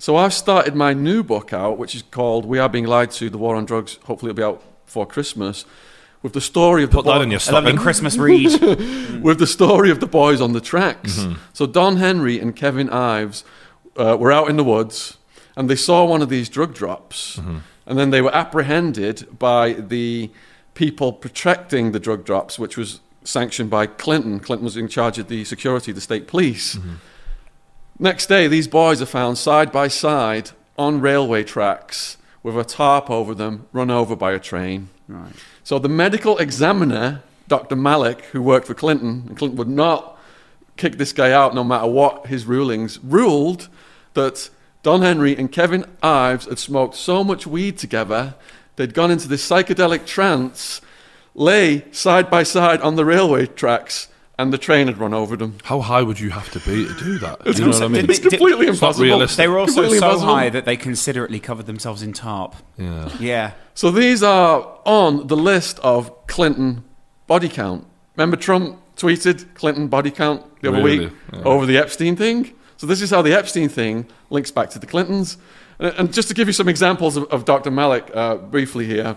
So 0.01 0.15
I've 0.18 0.33
started 0.33 0.74
my 0.75 0.94
new 0.94 1.21
book 1.21 1.53
out, 1.53 1.77
which 1.77 1.94
is 1.94 2.01
called 2.09 2.44
"We 2.45 2.57
Are 2.57 2.68
Being 2.68 2.88
Lied 2.88 3.12
to: 3.12 3.30
The 3.30 3.38
War 3.38 3.56
on 3.56 3.65
Drugs." 3.65 4.00
Hopefully, 4.06 4.31
it'll 4.31 4.38
be 4.38 4.44
out 4.44 4.63
before 4.88 5.06
Christmas. 5.06 5.63
With 6.24 6.33
the 6.33 6.42
story 6.42 6.83
of 6.83 6.89
the 6.89 6.98
Put 6.98 7.06
that 7.06 7.18
boy- 7.18 7.21
in 7.24 7.30
your 7.30 7.38
I 7.39 7.44
stocking. 7.44 7.77
Christmas 7.77 8.18
read. 8.18 8.59
with 9.21 9.38
the 9.38 9.45
story 9.45 9.92
of 9.92 10.00
the 10.00 10.07
boys 10.07 10.42
on 10.42 10.53
the 10.53 10.62
tracks. 10.62 11.19
Mm-hmm. 11.19 11.33
So 11.53 11.68
Don 11.68 11.98
Henry 11.98 12.39
and 12.39 12.56
Kevin 12.56 12.89
Ives 12.89 13.44
uh, 13.95 14.18
were 14.19 14.31
out 14.31 14.50
in 14.50 14.57
the 14.57 14.63
woods 14.63 15.18
and 15.56 15.69
they 15.69 15.75
saw 15.75 16.03
one 16.03 16.24
of 16.24 16.30
these 16.30 16.50
drug 16.50 16.74
drops, 16.74 17.38
Mm-hmm. 17.38 17.57
and 17.86 18.00
then 18.00 18.09
they 18.09 18.21
were 18.24 18.33
apprehended 18.33 19.38
by 19.38 19.74
the 19.74 20.31
people 20.74 21.13
protecting 21.13 21.92
the 21.92 22.00
drug 22.00 22.25
drops, 22.25 22.57
which 22.57 22.75
was 22.77 23.01
sanctioned 23.24 23.69
by 23.69 23.86
Clinton. 23.86 24.39
Clinton 24.39 24.65
was 24.65 24.77
in 24.77 24.88
charge 24.88 25.19
of 25.19 25.27
the 25.27 25.44
security 25.44 25.92
the 25.92 26.01
state 26.01 26.27
police. 26.27 26.75
Mm-hmm. 26.75 26.95
Next 28.01 28.25
day, 28.25 28.48
these 28.48 28.68
boys 28.68 29.00
are 29.00 29.06
found 29.06 29.38
side 29.38 29.71
by 29.71 29.88
side 29.88 30.50
on 30.75 31.01
railway 31.01 31.44
tracks 31.44 32.18
with 32.42 32.57
a 32.57 32.63
tarp 32.63 33.12
over 33.12 33.36
them, 33.36 33.68
run 33.71 33.92
over 33.92 34.15
by 34.15 34.31
a 34.31 34.39
train. 34.39 34.89
right. 35.07 35.31
So 35.63 35.77
the 35.77 35.88
medical 35.88 36.39
examiner, 36.39 37.21
Dr. 37.48 37.75
Malik, 37.75 38.25
who 38.31 38.42
worked 38.42 38.65
for 38.65 38.74
Clinton, 38.74 39.25
and 39.27 39.38
Clinton 39.38 39.56
would 39.59 39.68
not 39.68 40.18
kick 40.77 40.98
this 40.98 41.13
guy 41.13 41.31
out 41.31 41.53
no 41.53 41.63
matter 41.63 41.86
what 41.86 42.25
his 42.25 42.48
rulings, 42.48 42.98
ruled 43.03 43.69
that 44.15 44.50
Don 44.81 45.03
Henry 45.03 45.38
and 45.38 45.51
Kevin 45.51 45.86
Ives 46.01 46.45
had 46.45 46.57
smoked 46.57 46.95
so 46.95 47.24
much 47.24 47.45
weed 47.45 47.77
together, 47.77 48.33
they'd 48.77 48.95
gone 48.95 49.12
into 49.12 49.27
this 49.27 49.48
psychedelic 49.48 50.07
trance, 50.07 50.81
lay 51.36 51.86
side 51.92 52.31
by 52.31 52.42
side 52.42 52.81
on 52.81 52.95
the 52.95 53.06
railway 53.06 53.45
tracks, 53.45 54.07
and 54.41 54.51
the 54.51 54.57
train 54.57 54.88
had 54.88 54.97
run 54.97 55.13
over 55.13 55.35
them. 55.38 55.57
How 55.63 55.79
high 55.81 56.01
would 56.01 56.19
you 56.19 56.29
have 56.31 56.49
to 56.51 56.59
be 56.59 56.88
to 56.88 56.93
do 56.95 57.17
that? 57.19 57.41
It's, 57.45 57.59
you 57.59 57.65
know 57.65 57.71
what 57.71 57.81
I 57.83 57.88
mean? 57.88 58.09
it's 58.09 58.19
completely 58.19 58.67
It's 58.67 58.77
impossible. 58.79 59.05
realistic. 59.05 59.38
They 59.38 59.47
were 59.47 59.59
also 59.59 59.73
Completely 59.81 59.99
so 59.99 60.05
impossible. 60.07 60.33
high 60.35 60.49
that 60.49 60.65
they 60.65 60.77
considerately 60.77 61.39
covered 61.39 61.65
themselves 61.67 62.01
in 62.01 62.13
tarp. 62.13 62.55
Yeah. 62.77 63.09
Yeah. 63.19 63.51
So 63.75 63.91
these 63.91 64.23
are 64.23 64.67
on 64.85 65.27
the 65.27 65.38
list 65.38 65.79
of 65.79 66.11
Clinton 66.27 66.83
body 67.27 67.49
count. 67.49 67.85
Remember 68.17 68.35
Trump 68.38 68.77
tweeted 68.97 69.53
Clinton 69.53 69.88
body 69.88 70.11
count 70.11 70.43
the 70.61 70.69
other 70.69 70.83
Really? 70.83 70.99
week 71.05 71.11
Yeah. 71.33 71.39
over 71.43 71.65
the 71.65 71.77
Epstein 71.77 72.15
thing? 72.15 72.53
So 72.77 72.88
this 72.88 73.01
is 73.01 73.09
how 73.11 73.21
the 73.21 73.33
Epstein 73.33 73.69
thing 73.69 74.05
links 74.29 74.51
back 74.51 74.69
to 74.71 74.79
the 74.79 74.88
Clintons. 74.88 75.38
And 75.79 75.93
and 75.97 76.13
just 76.13 76.27
to 76.27 76.33
give 76.33 76.47
you 76.47 76.53
some 76.53 76.67
examples 76.69 77.15
of, 77.17 77.23
of 77.31 77.45
Dr. 77.45 77.71
Malik 77.71 78.09
uh, 78.13 78.35
briefly 78.35 78.85
here, 78.85 79.15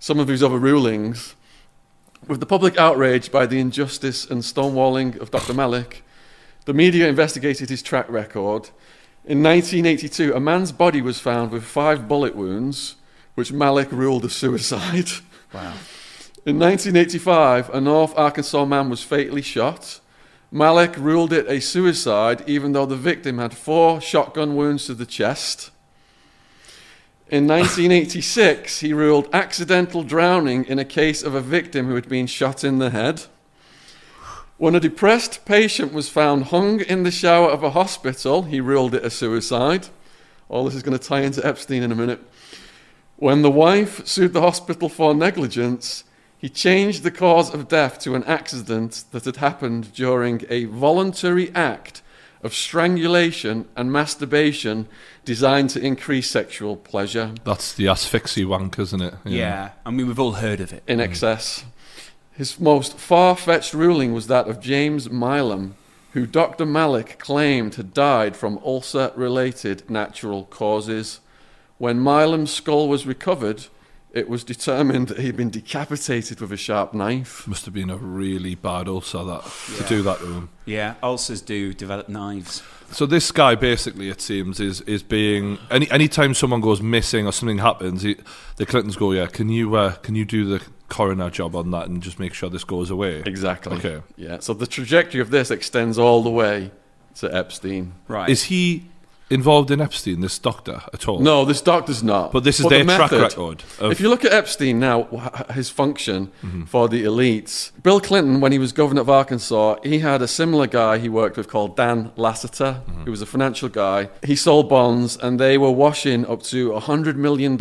some 0.00 0.18
of 0.20 0.28
his 0.28 0.42
other 0.42 0.58
rulings. 0.58 1.34
With 2.28 2.40
the 2.40 2.46
public 2.46 2.76
outrage 2.76 3.32
by 3.32 3.46
the 3.46 3.58
injustice 3.58 4.26
and 4.26 4.42
stonewalling 4.42 5.18
of 5.18 5.30
Dr. 5.30 5.54
Malik, 5.54 6.04
the 6.66 6.74
media 6.74 7.08
investigated 7.08 7.70
his 7.70 7.80
track 7.80 8.06
record. 8.10 8.68
In 9.24 9.42
1982, 9.42 10.34
a 10.34 10.38
man's 10.38 10.70
body 10.70 11.00
was 11.00 11.18
found 11.18 11.50
with 11.50 11.64
five 11.64 12.06
bullet 12.06 12.36
wounds, 12.36 12.96
which 13.34 13.50
Malik 13.50 13.90
ruled 13.90 14.24
a 14.26 14.30
suicide. 14.30 15.10
Wow. 15.50 15.72
In 16.44 16.58
1985, 16.58 17.70
a 17.70 17.80
North 17.80 18.12
Arkansas 18.18 18.66
man 18.66 18.90
was 18.90 19.02
fatally 19.02 19.40
shot. 19.40 19.98
Malik 20.52 20.94
ruled 20.98 21.32
it 21.32 21.48
a 21.48 21.58
suicide, 21.58 22.44
even 22.46 22.72
though 22.72 22.84
the 22.84 22.96
victim 22.96 23.38
had 23.38 23.56
four 23.56 23.98
shotgun 24.02 24.56
wounds 24.56 24.84
to 24.84 24.94
the 24.94 25.06
chest. 25.06 25.70
In 27.30 27.46
1986, 27.46 28.80
he 28.80 28.94
ruled 28.94 29.28
accidental 29.34 30.02
drowning 30.02 30.64
in 30.64 30.78
a 30.78 30.84
case 30.84 31.22
of 31.22 31.34
a 31.34 31.42
victim 31.42 31.86
who 31.86 31.94
had 31.94 32.08
been 32.08 32.26
shot 32.26 32.64
in 32.64 32.78
the 32.78 32.88
head. 32.88 33.24
When 34.56 34.74
a 34.74 34.80
depressed 34.80 35.44
patient 35.44 35.92
was 35.92 36.08
found 36.08 36.44
hung 36.44 36.80
in 36.80 37.02
the 37.02 37.10
shower 37.10 37.50
of 37.50 37.62
a 37.62 37.70
hospital, 37.70 38.44
he 38.44 38.62
ruled 38.62 38.94
it 38.94 39.04
a 39.04 39.10
suicide. 39.10 39.88
All 40.48 40.64
this 40.64 40.74
is 40.74 40.82
going 40.82 40.98
to 40.98 41.04
tie 41.06 41.20
into 41.20 41.46
Epstein 41.46 41.82
in 41.82 41.92
a 41.92 41.94
minute. 41.94 42.22
When 43.16 43.42
the 43.42 43.50
wife 43.50 44.06
sued 44.06 44.32
the 44.32 44.40
hospital 44.40 44.88
for 44.88 45.14
negligence, 45.14 46.04
he 46.38 46.48
changed 46.48 47.02
the 47.02 47.10
cause 47.10 47.52
of 47.52 47.68
death 47.68 47.98
to 48.00 48.14
an 48.14 48.24
accident 48.24 49.04
that 49.10 49.26
had 49.26 49.36
happened 49.36 49.92
during 49.92 50.46
a 50.48 50.64
voluntary 50.64 51.54
act 51.54 52.00
of 52.42 52.54
strangulation 52.54 53.68
and 53.76 53.92
masturbation 53.92 54.88
designed 55.28 55.68
to 55.68 55.78
increase 55.78 56.30
sexual 56.30 56.74
pleasure 56.74 57.34
That's 57.44 57.74
the 57.74 57.86
asphyxie 57.86 58.46
wank, 58.46 58.78
isn't 58.78 59.02
it? 59.02 59.12
Yeah. 59.26 59.72
I 59.84 59.90
mean, 59.90 60.06
we've 60.06 60.18
all 60.18 60.32
heard 60.32 60.58
of 60.58 60.72
it. 60.72 60.82
in 60.86 61.00
excess. 61.00 61.66
His 62.32 62.58
most 62.58 62.96
far 62.96 63.36
fetched 63.36 63.74
ruling 63.74 64.14
was 64.14 64.28
that 64.28 64.48
of 64.48 64.58
James 64.58 65.10
Milam, 65.10 65.74
who 66.12 66.24
Dr. 66.24 66.64
Malik 66.64 67.18
claimed 67.18 67.74
had 67.74 67.92
died 67.92 68.38
from 68.38 68.58
ulcer 68.64 69.12
related 69.16 69.90
natural 69.90 70.44
causes. 70.44 71.20
When 71.76 72.00
Milam's 72.00 72.50
skull 72.50 72.88
was 72.88 73.04
recovered, 73.04 73.66
it 74.18 74.28
was 74.28 74.44
determined 74.44 75.08
that 75.08 75.18
he'd 75.18 75.36
been 75.36 75.50
decapitated 75.50 76.40
with 76.40 76.52
a 76.52 76.56
sharp 76.56 76.92
knife. 76.92 77.46
Must 77.46 77.64
have 77.64 77.74
been 77.74 77.88
a 77.90 77.96
really 77.96 78.54
bad 78.54 78.88
ulcer 78.88 79.22
that 79.24 79.44
to 79.76 79.84
do 79.84 80.02
that 80.02 80.18
to 80.18 80.26
him. 80.26 80.48
Yeah. 80.64 80.94
Ulcers 81.02 81.40
do 81.40 81.72
develop 81.72 82.08
knives. 82.08 82.62
So 82.90 83.06
this 83.06 83.30
guy 83.30 83.54
basically, 83.54 84.08
it 84.08 84.20
seems, 84.20 84.60
is 84.60 84.80
is 84.82 85.02
being 85.02 85.58
any 85.70 85.90
anytime 85.90 86.34
someone 86.34 86.60
goes 86.60 86.82
missing 86.82 87.26
or 87.26 87.32
something 87.32 87.58
happens, 87.58 88.02
he, 88.02 88.16
the 88.56 88.66
Clintons 88.66 88.96
go, 88.96 89.12
yeah, 89.12 89.26
can 89.26 89.48
you 89.48 89.76
uh, 89.76 89.92
can 89.96 90.14
you 90.14 90.24
do 90.24 90.44
the 90.44 90.64
coroner 90.88 91.30
job 91.30 91.54
on 91.54 91.70
that 91.70 91.86
and 91.88 92.02
just 92.02 92.18
make 92.18 92.34
sure 92.34 92.50
this 92.50 92.64
goes 92.64 92.90
away? 92.90 93.22
Exactly. 93.24 93.76
Okay. 93.76 94.02
Yeah, 94.16 94.40
so 94.40 94.54
the 94.54 94.66
trajectory 94.66 95.20
of 95.20 95.30
this 95.30 95.50
extends 95.50 95.98
all 95.98 96.22
the 96.22 96.30
way 96.30 96.70
to 97.16 97.34
Epstein. 97.34 97.92
Right. 98.08 98.28
Is 98.28 98.44
he 98.44 98.86
involved 99.30 99.70
in 99.70 99.80
Epstein, 99.80 100.20
this 100.20 100.38
doctor, 100.38 100.82
at 100.92 101.06
all? 101.08 101.18
No, 101.20 101.44
this 101.44 101.60
doctor's 101.60 102.02
not. 102.02 102.32
But 102.32 102.44
this 102.44 102.58
is 102.60 102.64
the 102.64 102.70
their 102.70 102.84
track 102.84 103.12
method- 103.12 103.20
record 103.22 103.62
of- 103.78 103.92
if 103.92 104.00
you 104.00 104.08
look 104.08 104.24
at 104.24 104.32
Epstein 104.32 104.78
now, 104.80 105.04
his 105.52 105.68
function 105.70 106.30
Mm-hmm. 106.42 106.64
for 106.64 106.88
the 106.88 107.04
elites, 107.04 107.70
Bill 107.82 108.00
Clinton, 108.00 108.40
when 108.40 108.52
he 108.52 108.58
was 108.58 108.72
governor 108.72 109.00
of 109.02 109.10
Arkansas, 109.10 109.76
he 109.82 109.98
had 110.00 110.22
a 110.22 110.28
similar 110.28 110.66
guy 110.66 110.98
he 110.98 111.08
worked 111.08 111.36
with 111.36 111.48
called 111.48 111.76
Dan 111.76 112.10
Lasater, 112.16 112.80
Mm-hmm. 112.88 113.04
who 113.04 113.10
was 113.10 113.22
a 113.22 113.26
financial 113.26 113.68
guy. 113.68 114.08
He 114.24 114.36
sold 114.36 114.68
bonds, 114.68 115.16
and 115.16 115.38
they 115.38 115.58
were 115.58 115.70
washing 115.72 116.24
up 116.26 116.42
to 116.44 116.70
$100 116.72 117.16
million 117.16 117.58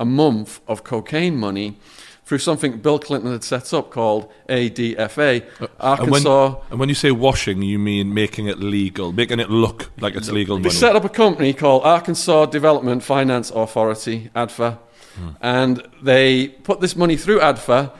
a 0.00 0.04
month 0.04 0.60
of 0.68 0.84
cocaine 0.84 1.36
money 1.36 1.76
through 2.28 2.38
something 2.38 2.76
Bill 2.76 2.98
Clinton 2.98 3.32
had 3.32 3.42
set 3.42 3.72
up 3.72 3.90
called 3.90 4.30
ADFA, 4.50 5.42
uh, 5.62 5.96
And 5.98 6.10
when, 6.10 6.26
Arkansas. 6.26 6.56
and 6.70 6.78
when 6.78 6.90
you 6.90 6.94
say 6.94 7.10
washing, 7.10 7.62
you 7.62 7.78
mean 7.78 8.12
making 8.12 8.48
it 8.48 8.58
legal, 8.58 9.12
making 9.12 9.40
it 9.40 9.48
look 9.48 9.90
like 9.98 10.14
it's 10.14 10.28
legal 10.28 10.56
They 10.58 10.64
money. 10.64 10.74
set 10.74 10.94
up 10.94 11.06
a 11.06 11.08
company 11.08 11.54
called 11.54 11.84
Arkansas 11.84 12.44
Development 12.46 13.02
Finance 13.02 13.50
Authority, 13.50 14.30
ADFA, 14.36 14.76
hmm. 15.16 15.28
and 15.40 15.82
they 16.02 16.48
put 16.48 16.82
this 16.82 16.94
money 16.94 17.16
through 17.16 17.40
ADFA, 17.40 17.92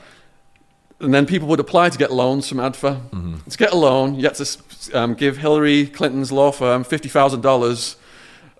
and 0.99 1.11
then 1.11 1.25
people 1.25 1.47
would 1.47 1.59
apply 1.59 1.89
to 1.89 1.97
get 1.97 2.11
loans 2.11 2.47
from 2.47 2.59
ADFA. 2.59 3.09
Mm-hmm. 3.09 3.49
To 3.49 3.57
get 3.57 3.71
a 3.71 3.75
loan, 3.75 4.13
you 4.13 4.25
had 4.25 4.35
to 4.35 4.57
um, 4.93 5.15
give 5.15 5.37
Hillary 5.37 5.87
Clinton's 5.87 6.31
law 6.31 6.51
firm 6.51 6.83
$50,000 6.83 7.95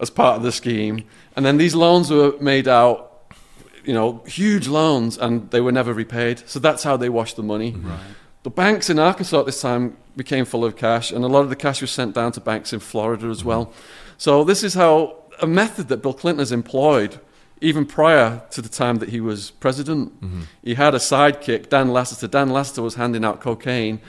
as 0.01 0.09
part 0.09 0.37
of 0.37 0.41
the 0.41 0.51
scheme, 0.51 1.03
and 1.35 1.45
then 1.45 1.57
these 1.57 1.75
loans 1.75 2.09
were 2.09 2.33
made 2.41 2.67
out. 2.67 3.08
You 3.83 3.93
know, 3.93 4.23
huge 4.25 4.67
loans, 4.67 5.17
and 5.17 5.49
they 5.51 5.61
were 5.61 5.71
never 5.71 5.93
repaid. 5.93 6.43
So 6.47 6.59
that's 6.59 6.83
how 6.83 6.97
they 6.97 7.09
washed 7.09 7.35
the 7.35 7.43
money. 7.43 7.75
The 8.43 8.49
banks 8.49 8.89
in 8.89 8.99
Arkansas 8.99 9.39
at 9.39 9.45
this 9.45 9.61
time 9.61 9.97
became 10.15 10.45
full 10.45 10.63
of 10.63 10.75
cash, 10.75 11.11
and 11.11 11.23
a 11.23 11.27
lot 11.27 11.41
of 11.41 11.49
the 11.49 11.55
cash 11.55 11.81
was 11.81 11.91
sent 11.91 12.15
down 12.15 12.31
to 12.33 12.41
banks 12.41 12.71
in 12.71 12.79
Florida 12.79 13.27
as 13.27 13.43
well. 13.43 13.65
Mm-hmm. 13.65 14.13
So 14.17 14.43
this 14.43 14.63
is 14.63 14.73
how 14.73 15.23
a 15.41 15.47
method 15.47 15.87
that 15.89 15.97
Bill 15.97 16.13
Clinton 16.13 16.39
has 16.39 16.51
employed 16.51 17.19
even 17.61 17.85
prior 17.85 18.41
to 18.51 18.61
the 18.61 18.69
time 18.69 18.97
that 18.97 19.09
he 19.09 19.19
was 19.19 19.51
president. 19.51 20.21
Mm-hmm. 20.21 20.41
He 20.63 20.75
had 20.75 20.95
a 20.95 20.99
sidekick, 20.99 21.69
Dan 21.69 21.89
Lasater. 21.89 22.27
Dan 22.27 22.49
Lasater 22.49 22.81
was 22.81 22.95
handing 22.95 23.25
out 23.25 23.41
cocaine 23.41 23.99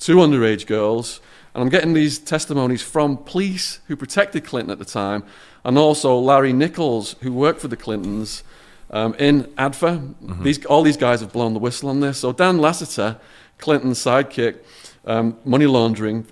to 0.00 0.16
underage 0.16 0.66
girls, 0.66 1.20
and 1.54 1.62
I'm 1.62 1.68
getting 1.68 1.92
these 1.92 2.18
testimonies 2.18 2.82
from 2.82 3.16
police 3.16 3.80
who 3.88 3.96
protected 3.96 4.44
Clinton 4.44 4.70
at 4.70 4.78
the 4.78 4.84
time, 4.84 5.24
and 5.64 5.76
also 5.76 6.16
Larry 6.16 6.52
Nichols, 6.52 7.16
who 7.20 7.32
worked 7.32 7.60
for 7.60 7.68
the 7.68 7.76
Clintons 7.76 8.44
um, 8.90 9.14
in 9.14 9.44
ADFA. 9.58 10.42
These, 10.42 10.64
all 10.66 10.82
these 10.82 10.96
guys 10.96 11.20
have 11.20 11.32
blown 11.32 11.54
the 11.54 11.60
whistle 11.60 11.88
on 11.88 12.00
this. 12.00 12.18
So 12.18 12.32
Dan 12.32 12.58
Lasater, 12.58 13.18
Clinton's 13.58 13.98
sidekick, 13.98 14.58
um, 15.04 15.38
money 15.44 15.66
laundering, 15.66 16.26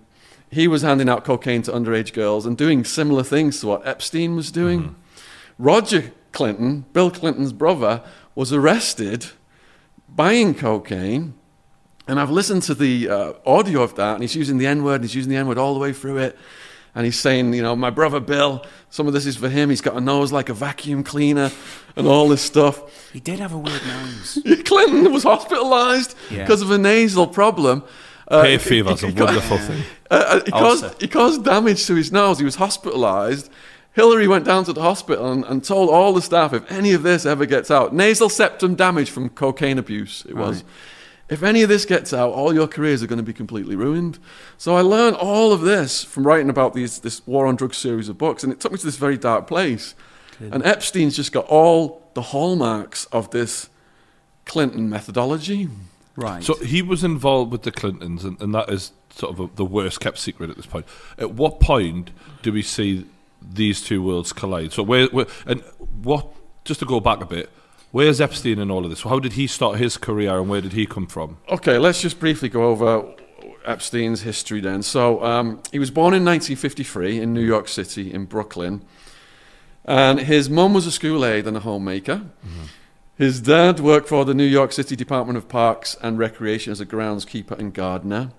he 0.50 0.67
was 0.67 0.83
handing 0.83 1.09
out 1.09 1.25
cocaine 1.25 1.62
to 1.62 1.73
underage 1.73 2.12
girls 2.12 2.47
and 2.47 2.57
doing 2.57 2.85
similar 2.85 3.23
things 3.23 3.61
to 3.61 3.67
what 3.67 3.87
Epstein 3.87 4.35
was 4.35 4.50
doing. 4.50 4.97
Roger 5.59 6.12
Clinton, 6.33 6.87
Bill 6.93 7.11
Clinton's 7.11 7.53
brother, 7.53 8.03
was 8.35 8.53
arrested 8.53 9.27
buying 10.09 10.55
cocaine. 10.55 11.35
And 12.07 12.19
I've 12.19 12.31
listened 12.31 12.62
to 12.62 12.75
the 12.75 13.09
uh, 13.09 13.33
audio 13.45 13.83
of 13.83 13.95
that, 13.97 14.15
and 14.15 14.23
he's 14.23 14.35
using 14.35 14.57
the 14.57 14.67
N 14.67 14.83
word, 14.83 14.97
and 14.97 15.05
he's 15.05 15.15
using 15.15 15.31
the 15.31 15.37
N 15.37 15.47
word 15.47 15.59
all 15.59 15.75
the 15.75 15.81
way 15.81 15.93
through 15.93 16.17
it. 16.19 16.38
And 16.99 17.05
he's 17.05 17.17
saying, 17.21 17.55
you 17.55 17.62
know, 17.62 17.76
my 17.76 17.90
brother 17.90 18.19
Bill, 18.19 18.67
some 18.90 19.07
of 19.07 19.12
this 19.12 19.25
is 19.25 19.37
for 19.37 19.49
him. 19.49 19.71
He's 19.71 19.81
got 19.81 19.95
a 19.97 20.00
nose 20.00 20.33
like 20.33 20.49
a 20.49 20.52
vacuum 20.52 21.05
cleaner, 21.05 21.52
and 21.95 22.09
all 22.09 22.26
this 22.28 22.43
stuff. 22.43 23.12
He 23.12 23.21
did 23.21 23.38
have 23.38 23.52
a 23.52 23.59
weird 23.59 23.87
nose. 23.87 24.37
Clinton 24.64 25.12
was 25.12 25.23
hospitalized 25.23 26.17
Yeah. 26.28 26.38
because 26.43 26.61
of 26.61 26.73
a 26.73 26.76
nasal 26.78 27.28
problem. 27.28 27.85
Uh, 28.26 28.43
Hay 28.43 28.52
he- 28.52 28.59
fever's 28.59 29.05
a 29.05 29.07
he 29.11 29.12
got- 29.12 29.26
wonderful 29.26 29.59
thing. 29.59 29.85
uh, 30.11 30.14
uh, 30.26 30.45
he, 30.45 30.50
caused, 30.50 30.83
Ulcer. 30.85 30.97
he 31.00 31.07
caused 31.07 31.45
damage 31.45 31.87
to 31.87 31.95
his 31.95 32.11
nose. 32.11 32.40
He 32.40 32.45
was 32.45 32.57
hospitalized. 32.57 33.49
Hillary 33.93 34.26
went 34.26 34.45
down 34.45 34.64
to 34.64 34.73
the 34.73 34.83
hospital 34.83 35.31
and, 35.31 35.45
and 35.45 35.62
told 35.62 35.90
all 35.90 36.12
the 36.12 36.23
staff 36.23 36.52
if 36.52 36.69
any 36.71 36.93
of 36.95 37.05
this 37.05 37.25
ever 37.25 37.47
gets 37.47 37.71
out, 37.71 37.95
nasal 37.95 38.28
septum 38.28 38.75
damage 38.75 39.09
from 39.11 39.28
cocaine 39.28 39.78
abuse, 39.78 40.25
it 40.28 40.35
was. 40.35 40.64
If 41.28 41.42
any 41.42 41.62
of 41.62 41.68
this 41.68 41.85
gets 41.85 42.12
out, 42.12 42.32
all 42.32 42.54
your 42.54 42.66
careers 42.66 43.02
are 43.02 43.06
going 43.06 43.18
to 43.18 43.23
be 43.23 43.32
completely 43.32 43.76
ruined. 43.76 44.18
So 44.56 44.76
I 44.76 44.80
learned 44.80 45.16
all 45.16 45.52
of 45.52 45.61
this 45.61 46.02
from 46.04 46.26
writing 46.26 46.49
about 46.49 46.75
these, 46.75 47.00
this 47.00 47.26
War 47.26 47.47
on 47.47 47.56
Drugs 47.56 47.76
series 47.76 48.08
of 48.08 48.16
books, 48.16 48.42
and 48.42 48.52
it 48.52 48.61
took 48.61 48.73
me 48.73 48.78
to 48.78 48.87
this 48.87 48.97
very 48.97 49.18
dark 49.18 49.47
place. 49.47 49.94
And 50.40 50.64
Epstein's 50.64 51.16
just 51.16 51.32
got 51.32 51.47
all 51.47 52.08
the 52.14 52.23
hallmarks 52.23 53.06
of 53.06 53.30
this 53.30 53.68
Clinton 54.44 54.88
methodology. 54.88 55.68
Right. 56.16 56.42
So 56.42 56.54
he 56.54 56.80
was 56.80 57.04
involved 57.04 57.52
with 57.52 57.62
the 57.62 57.73
Clintons, 57.73 58.25
and, 58.25 58.40
and 58.40 58.54
that 58.54 58.70
is 58.70 58.92
sort 59.11 59.32
of 59.32 59.40
a, 59.40 59.56
the 59.56 59.64
worst 59.64 60.00
kept 60.00 60.18
secret 60.18 60.49
at 60.49 60.56
this 60.56 60.66
point. 60.66 60.87
At 61.18 61.32
what 61.32 61.61
point 61.61 62.11
do 62.42 62.52
we 62.52 62.62
see 62.62 63.06
these 63.42 63.82
two 63.82 64.02
worlds 64.02 64.32
collide? 64.32 64.73
So 64.73 64.82
where, 64.82 65.06
where 65.08 65.26
and 65.47 65.62
what? 66.02 66.26
Just 66.64 66.80
to 66.80 66.87
go 66.87 67.00
back 67.00 67.20
a 67.20 67.26
bit, 67.26 67.50
where's 67.90 68.21
Epstein 68.21 68.59
in 68.59 68.71
all 68.71 68.85
of 68.85 68.90
this? 68.90 69.02
How 69.02 69.18
did 69.18 69.35
he 69.35 69.47
start 69.47 69.78
his 69.78 69.97
career, 69.97 70.38
and 70.38 70.49
where 70.49 70.61
did 70.61 70.73
he 70.73 70.87
come 70.87 71.07
from? 71.07 71.38
Okay, 71.49 71.78
let's 71.78 72.00
just 72.00 72.18
briefly 72.21 72.49
go 72.49 72.64
over 72.64 73.14
Epstein's 73.64 74.23
history 74.23 74.61
then. 74.61 74.83
So, 74.83 75.23
um, 75.25 75.62
he 75.71 75.78
was 75.78 75.90
born 75.90 76.14
in 76.14 76.25
1953 76.25 77.21
in 77.21 77.35
New 77.35 77.45
York 77.45 77.68
City, 77.68 78.12
in 78.12 78.25
Brooklyn. 78.25 78.83
And 79.85 80.21
his 80.21 80.50
mum 80.50 80.75
was 80.75 80.87
a 80.87 80.92
school 80.92 81.25
aide 81.25 81.47
and 81.47 81.57
a 81.57 81.61
homemaker. 81.61 82.23
His 83.16 83.40
dad 83.40 83.80
worked 83.80 84.09
for 84.09 84.25
the 84.25 84.35
New 84.35 84.45
York 84.45 84.73
City 84.73 84.95
Department 84.95 85.37
of 85.37 85.49
Parks 85.49 85.97
and 86.02 86.18
Recreation 86.18 86.71
as 86.71 86.80
a 86.80 86.87
groundskeeper 86.87 87.59
and 87.59 87.73
gardener. 87.73 88.30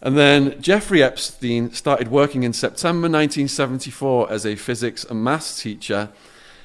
And 0.00 0.16
then 0.16 0.60
Jeffrey 0.62 1.02
Epstein 1.02 1.72
started 1.72 2.08
working 2.08 2.44
in 2.44 2.52
September 2.52 3.06
1974 3.06 4.30
as 4.30 4.46
a 4.46 4.54
physics 4.54 5.04
and 5.04 5.24
maths 5.24 5.60
teacher 5.60 6.10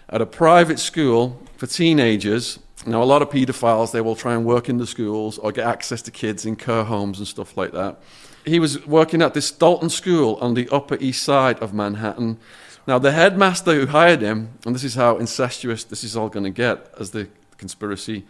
at 0.09 0.21
a 0.21 0.27
private 0.27 0.77
school 0.77 1.41
for 1.63 1.73
teenagers. 1.73 2.59
Now, 2.85 3.01
a 3.01 3.05
lot 3.05 3.21
of 3.21 3.29
paedophiles, 3.29 3.93
they 3.93 4.01
will 4.01 4.17
try 4.17 4.33
and 4.33 4.43
work 4.43 4.67
in 4.67 4.79
the 4.79 4.85
schools 4.85 5.37
or 5.37 5.53
get 5.53 5.65
access 5.65 6.01
to 6.01 6.11
kids 6.11 6.45
in 6.45 6.57
care 6.57 6.83
homes 6.83 7.19
and 7.19 7.25
stuff 7.25 7.55
like 7.55 7.71
that. 7.71 8.01
He 8.43 8.59
was 8.59 8.85
working 8.85 9.21
at 9.21 9.33
this 9.33 9.49
Dalton 9.49 9.89
school 9.89 10.35
on 10.41 10.55
the 10.55 10.67
Upper 10.73 10.97
East 10.99 11.23
Side 11.23 11.57
of 11.59 11.73
Manhattan. 11.73 12.37
Now, 12.85 12.99
the 12.99 13.13
headmaster 13.13 13.73
who 13.75 13.87
hired 13.87 14.21
him, 14.21 14.59
and 14.65 14.75
this 14.75 14.83
is 14.83 14.95
how 14.95 15.15
incestuous 15.15 15.85
this 15.85 16.03
is 16.03 16.17
all 16.17 16.27
going 16.27 16.43
to 16.43 16.49
get 16.49 16.93
as 16.99 17.11
the 17.11 17.29
conspiracy 17.57 18.25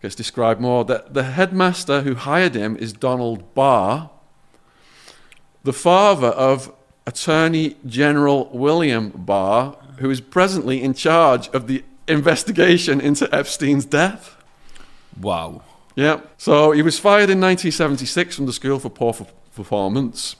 gets 0.00 0.14
described 0.14 0.58
more, 0.58 0.82
that 0.86 1.12
the 1.12 1.24
headmaster 1.24 2.00
who 2.00 2.14
hired 2.14 2.54
him 2.54 2.78
is 2.78 2.94
Donald 2.94 3.52
Barr, 3.52 4.08
the 5.62 5.74
father 5.74 6.28
of 6.28 6.72
Attorney 7.06 7.76
General 7.84 8.48
William 8.50 9.10
Barr, 9.10 9.76
who 9.98 10.08
is 10.08 10.22
presently 10.22 10.82
in 10.82 10.94
charge 10.94 11.48
of 11.48 11.66
the 11.66 11.84
investigation 12.12 13.00
into 13.00 13.32
Epstein's 13.34 13.84
death. 13.84 14.36
Wow. 15.20 15.62
Yeah. 15.96 16.20
So 16.38 16.72
he 16.72 16.82
was 16.82 16.98
fired 16.98 17.30
in 17.30 17.40
1976 17.40 18.36
from 18.36 18.46
the 18.46 18.52
school 18.52 18.78
for 18.78 18.88
poor 18.88 19.10
f- 19.10 19.32
performance. 19.54 20.36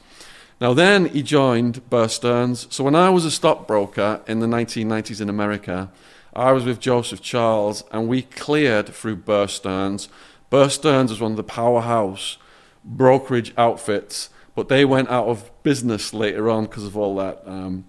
Now, 0.61 0.73
then 0.75 1.07
he 1.07 1.23
joined 1.23 1.88
Bear 1.91 2.09
Stearns. 2.09 2.69
So 2.71 2.85
when 2.85 2.95
I 2.95 3.11
was 3.11 3.25
a 3.25 3.31
stockbroker 3.31 4.21
in 4.29 4.41
the 4.41 4.47
1990s 4.47 5.21
in 5.21 5.29
America, 5.29 5.91
I 6.35 6.52
was 6.52 6.64
with 6.64 6.81
Joseph 6.81 7.21
Charles 7.21 7.85
and 7.91 8.09
we 8.09 8.23
cleared 8.23 8.88
through 8.88 9.17
Bear 9.17 9.49
Stearns. 9.49 10.09
Bear 10.50 10.71
Stearns 10.71 11.11
was 11.11 11.21
one 11.21 11.33
of 11.33 11.37
the 11.37 11.43
powerhouse 11.43 12.38
brokerage 12.85 13.52
outfits, 13.57 14.31
but 14.55 14.69
they 14.69 14.85
went 14.85 15.09
out 15.09 15.26
of 15.26 15.50
business 15.62 16.14
later 16.14 16.49
on 16.49 16.64
because 16.64 16.85
of 16.85 16.97
all 16.97 17.17
that. 17.17 17.43
Um, 17.47 17.85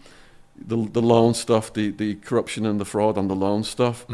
the, 0.67 0.89
the 0.91 1.01
loan 1.01 1.33
stuff, 1.33 1.73
the, 1.73 1.91
the 1.91 2.15
corruption 2.15 2.65
and 2.65 2.79
the 2.79 2.85
fraud 2.85 3.17
on 3.17 3.27
the 3.27 3.35
loan 3.35 3.63
stuff. 3.63 4.05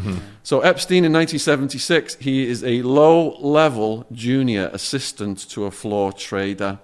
So 0.43 0.61
Epstein 0.61 1.05
in 1.05 1.13
1976, 1.13 2.15
he 2.15 2.47
is 2.47 2.63
a 2.63 2.81
low-level 2.81 4.05
junior 4.11 4.69
assistant 4.73 5.49
to 5.49 5.65
a 5.65 5.71
floor 5.71 6.11
trader. 6.13 6.79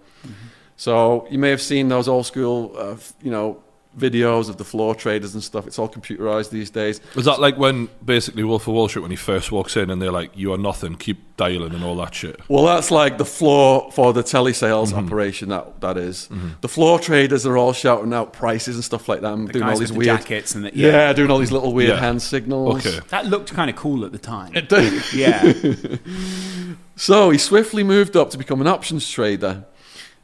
So 0.77 1.27
you 1.29 1.39
may 1.39 1.50
have 1.50 1.62
seen 1.62 1.88
those 1.88 2.07
old 2.07 2.25
school, 2.25 2.74
uh, 2.77 2.98
you 3.22 3.31
know, 3.31 3.63
videos 3.98 4.50
of 4.50 4.58
the 4.58 4.64
floor 4.64 4.96
traders 4.96 5.34
and 5.34 5.44
stuff. 5.44 5.68
It's 5.68 5.80
all 5.80 5.90
computerized 5.90 6.50
these 6.50 6.70
days. 6.70 7.02
Was 7.16 7.25
that 7.25 7.40
like 7.40 7.58
when 7.58 7.90
basically 8.04 8.44
Wolf 8.44 8.68
of 8.68 8.74
Wall 8.74 8.88
Street 8.88 9.02
when 9.02 9.12
he 9.12 9.18
first 9.18 9.52
walks 9.52 9.78
in 9.78 9.90
and 9.90 10.02
they're 10.02 10.12
like, 10.12 10.32
"You 10.36 10.54
are 10.54 10.58
nothing, 10.58 10.96
keep 10.96 11.38
dialing" 11.38 11.74
and 11.74 11.84
all 11.84 11.96
that 11.98 12.14
shit? 12.14 12.40
Well, 12.50 12.66
that's 12.66 12.92
like 12.92 13.18
the 13.18 13.25
floor 13.25 13.92
for 13.92 14.14
the 14.14 14.24
telesales 14.24 14.88
mm-hmm. 14.88 15.06
operation. 15.06 15.50
That 15.50 15.82
that 15.82 15.98
is. 15.98 16.28
Mm-hmm. 16.32 16.50
The 16.62 16.70
floor 16.70 17.00
traders 17.00 17.46
are 17.46 17.58
all 17.58 17.74
shouting 17.74 18.14
out 18.14 18.34
prices 18.34 18.75
and 18.75 18.84
stuff 18.84 19.08
like 19.08 19.22
that. 19.22 19.34
And 19.34 19.52
doing 19.52 19.64
all 19.64 19.72
these 19.72 19.92
with 19.92 19.92
the 19.92 19.98
weird 19.98 20.20
jackets 20.20 20.56
and 20.56 20.66
the- 20.66 20.75
yeah. 20.75 20.92
yeah. 20.92 21.14
doing 21.14 21.32
all 21.32 21.40
these 21.40 21.52
little 21.52 21.74
weird 21.74 21.90
Yeah. 21.92 22.00
hand 22.00 22.22
signals. 22.22 22.86
Okay. 22.86 23.00
that 23.10 23.25
looked 23.25 23.54
kind 23.54 23.70
of 23.70 23.75
cool 23.75 24.06
at 24.06 24.12
the 24.12 24.20
time. 24.20 24.56
It 24.56 24.70
did. 24.70 25.14
yeah. 25.14 25.54
So 26.96 27.30
he 27.30 27.38
swiftly 27.38 27.84
moved 27.84 28.16
up 28.16 28.30
to 28.32 28.38
become 28.38 28.62
an 28.62 28.68
options 28.68 29.10
trader. 29.10 29.66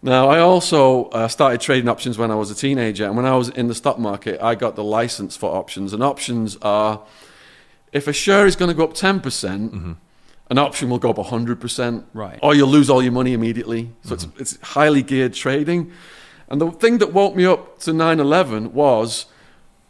Now, 0.04 0.30
I 0.30 0.40
also 0.40 1.06
uh, 1.06 1.28
started 1.28 1.62
trading 1.62 1.88
options 1.88 2.18
when 2.18 2.32
I 2.32 2.36
was 2.36 2.50
a 2.50 2.56
teenager, 2.56 3.06
and 3.06 3.16
when 3.16 3.26
I 3.26 3.36
was 3.36 3.50
in 3.50 3.68
the 3.68 3.76
stock 3.76 4.00
market, 4.00 4.42
I 4.42 4.56
got 4.56 4.76
the 4.76 4.84
license 4.84 5.38
for 5.38 5.56
options. 5.56 5.94
And 5.94 6.02
options 6.02 6.58
are 6.64 7.04
if 7.92 8.08
a 8.08 8.14
share 8.14 8.48
is 8.48 8.56
going 8.56 8.70
to 8.70 8.76
go 8.76 8.84
up 8.84 8.94
10%, 8.94 9.22
percent 9.22 9.98
an 10.52 10.58
option 10.58 10.90
will 10.90 11.00
go 11.00 11.12
up 11.12 11.16
100%. 11.16 12.06
Right. 12.14 12.40
Or 12.44 12.54
you'll 12.54 12.68
lose 12.68 12.90
all 12.90 13.02
your 13.02 13.14
money 13.14 13.34
immediately. 13.34 13.90
So 14.04 14.16
it's, 14.16 14.28
it's 14.38 14.62
highly 14.62 15.02
geared 15.02 15.34
trading. 15.34 15.92
And 16.50 16.60
the 16.60 16.72
thing 16.72 16.98
that 16.98 17.14
woke 17.14 17.36
me 17.36 17.46
up 17.46 17.80
to 17.80 17.94
9 17.94 18.20
11 18.20 18.74
was 18.74 19.28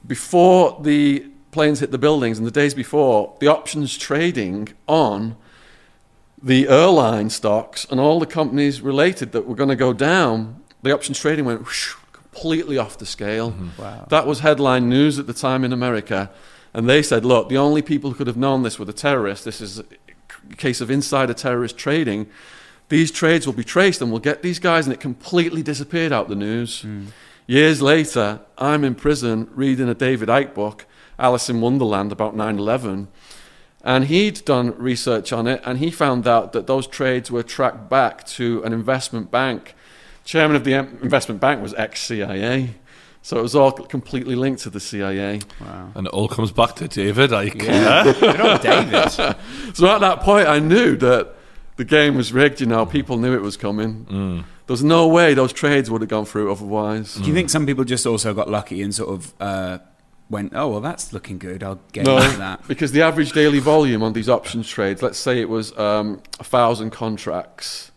before 0.05 0.79
the 0.81 1.25
planes 1.51 1.79
hit 1.79 1.89
the 1.89 1.97
buildings 1.97 2.37
and 2.37 2.45
the 2.45 2.51
days 2.51 2.75
before, 2.75 3.35
the 3.39 3.47
options 3.47 3.97
trading 3.97 4.69
on 4.87 5.35
the 6.41 6.67
airline 6.67 7.29
stocks 7.29 7.85
and 7.89 7.99
all 7.99 8.19
the 8.19 8.25
companies 8.25 8.81
related 8.81 9.31
that 9.33 9.45
were 9.45 9.55
going 9.55 9.69
to 9.69 9.75
go 9.75 9.93
down, 9.93 10.61
the 10.81 10.91
options 10.93 11.19
trading 11.19 11.45
went 11.45 11.61
whoosh, 11.61 11.93
completely 12.11 12.77
off 12.77 12.97
the 12.97 13.05
scale. 13.05 13.51
Mm-hmm. 13.51 13.81
Wow. 13.81 14.05
That 14.09 14.25
was 14.25 14.39
headline 14.39 14.89
news 14.89 15.19
at 15.19 15.27
the 15.27 15.33
time 15.33 15.63
in 15.63 15.71
America. 15.73 16.31
And 16.73 16.89
they 16.89 17.03
said, 17.03 17.25
look, 17.25 17.49
the 17.49 17.57
only 17.57 17.81
people 17.81 18.09
who 18.09 18.15
could 18.15 18.27
have 18.27 18.37
known 18.37 18.63
this 18.63 18.79
were 18.79 18.85
the 18.85 18.93
terrorists. 18.93 19.45
This 19.45 19.61
is 19.61 19.79
a 19.79 20.55
case 20.57 20.81
of 20.81 20.89
insider 20.89 21.33
terrorist 21.33 21.77
trading. 21.77 22.27
These 22.89 23.11
trades 23.11 23.45
will 23.45 23.53
be 23.53 23.63
traced 23.63 24.01
and 24.01 24.11
we'll 24.11 24.19
get 24.19 24.41
these 24.41 24.59
guys. 24.59 24.85
And 24.87 24.93
it 24.93 24.99
completely 24.99 25.61
disappeared 25.61 26.11
out 26.11 26.29
the 26.29 26.35
news. 26.35 26.81
Hmm. 26.81 27.07
Years 27.45 27.81
later, 27.81 28.39
I'm 28.57 28.83
in 28.83 28.95
prison 28.95 29.49
reading 29.53 29.89
a 29.89 29.93
David 29.93 30.29
Icke 30.29 30.53
book, 30.53 30.85
Alice 31.19 31.49
in 31.49 31.59
Wonderland, 31.59 32.11
about 32.11 32.35
9 32.35 32.57
11. 32.57 33.09
And 33.83 34.05
he'd 34.05 34.45
done 34.45 34.77
research 34.77 35.33
on 35.33 35.47
it, 35.47 35.61
and 35.65 35.79
he 35.79 35.89
found 35.89 36.27
out 36.27 36.53
that 36.53 36.67
those 36.67 36.85
trades 36.85 37.31
were 37.31 37.41
tracked 37.43 37.89
back 37.89 38.25
to 38.27 38.63
an 38.63 38.73
investment 38.73 39.31
bank. 39.31 39.73
Chairman 40.23 40.55
of 40.55 40.63
the 40.63 40.73
investment 40.73 41.41
bank 41.41 41.61
was 41.63 41.73
ex 41.73 42.01
CIA. 42.01 42.75
So 43.23 43.37
it 43.37 43.41
was 43.41 43.55
all 43.55 43.71
completely 43.71 44.35
linked 44.35 44.63
to 44.63 44.69
the 44.69 44.79
CIA. 44.79 45.41
Wow. 45.59 45.91
And 45.95 46.07
it 46.07 46.13
all 46.13 46.27
comes 46.27 46.51
back 46.51 46.75
to 46.77 46.87
David 46.87 47.29
Icke. 47.31 47.59
Good 48.19 48.39
old 48.39 48.61
David. 48.61 49.11
So 49.75 49.87
at 49.87 50.01
that 50.01 50.21
point, 50.21 50.47
I 50.47 50.59
knew 50.59 50.95
that 50.97 51.35
the 51.77 51.85
game 51.85 52.15
was 52.15 52.33
rigged. 52.33 52.61
You 52.61 52.67
know, 52.67 52.85
people 52.85 53.17
knew 53.17 53.33
it 53.33 53.41
was 53.41 53.57
coming. 53.57 54.43
There's 54.67 54.83
no 54.83 55.07
way 55.07 55.33
those 55.33 55.53
trades 55.53 55.89
would 55.91 56.01
have 56.01 56.09
gone 56.09 56.25
through 56.25 56.51
otherwise. 56.51 57.15
Do 57.15 57.23
you 57.25 57.33
think 57.33 57.49
some 57.49 57.65
people 57.65 57.83
just 57.83 58.05
also 58.05 58.33
got 58.33 58.49
lucky 58.49 58.81
and 58.81 58.93
sort 58.93 59.09
of 59.09 59.33
uh, 59.39 59.77
went, 60.31 60.53
oh, 60.55 60.69
well, 60.69 60.81
that's 60.81 61.13
looking 61.13 61.37
good. 61.37 61.61
I'll 61.61 61.79
get 61.91 62.05
No, 62.05 62.17
into 62.17 62.37
that. 62.37 62.67
because 62.67 62.91
the 62.93 63.01
average 63.03 63.33
daily 63.33 63.59
volume 63.59 64.01
on 64.01 64.13
these 64.13 64.29
options 64.29 64.67
trades, 64.67 65.01
let's 65.03 65.19
say 65.19 65.39
it 65.41 65.49
was 65.49 65.77
um, 65.77 66.21
a 66.39 66.43
thousand 66.43 66.91
contracts 66.91 67.91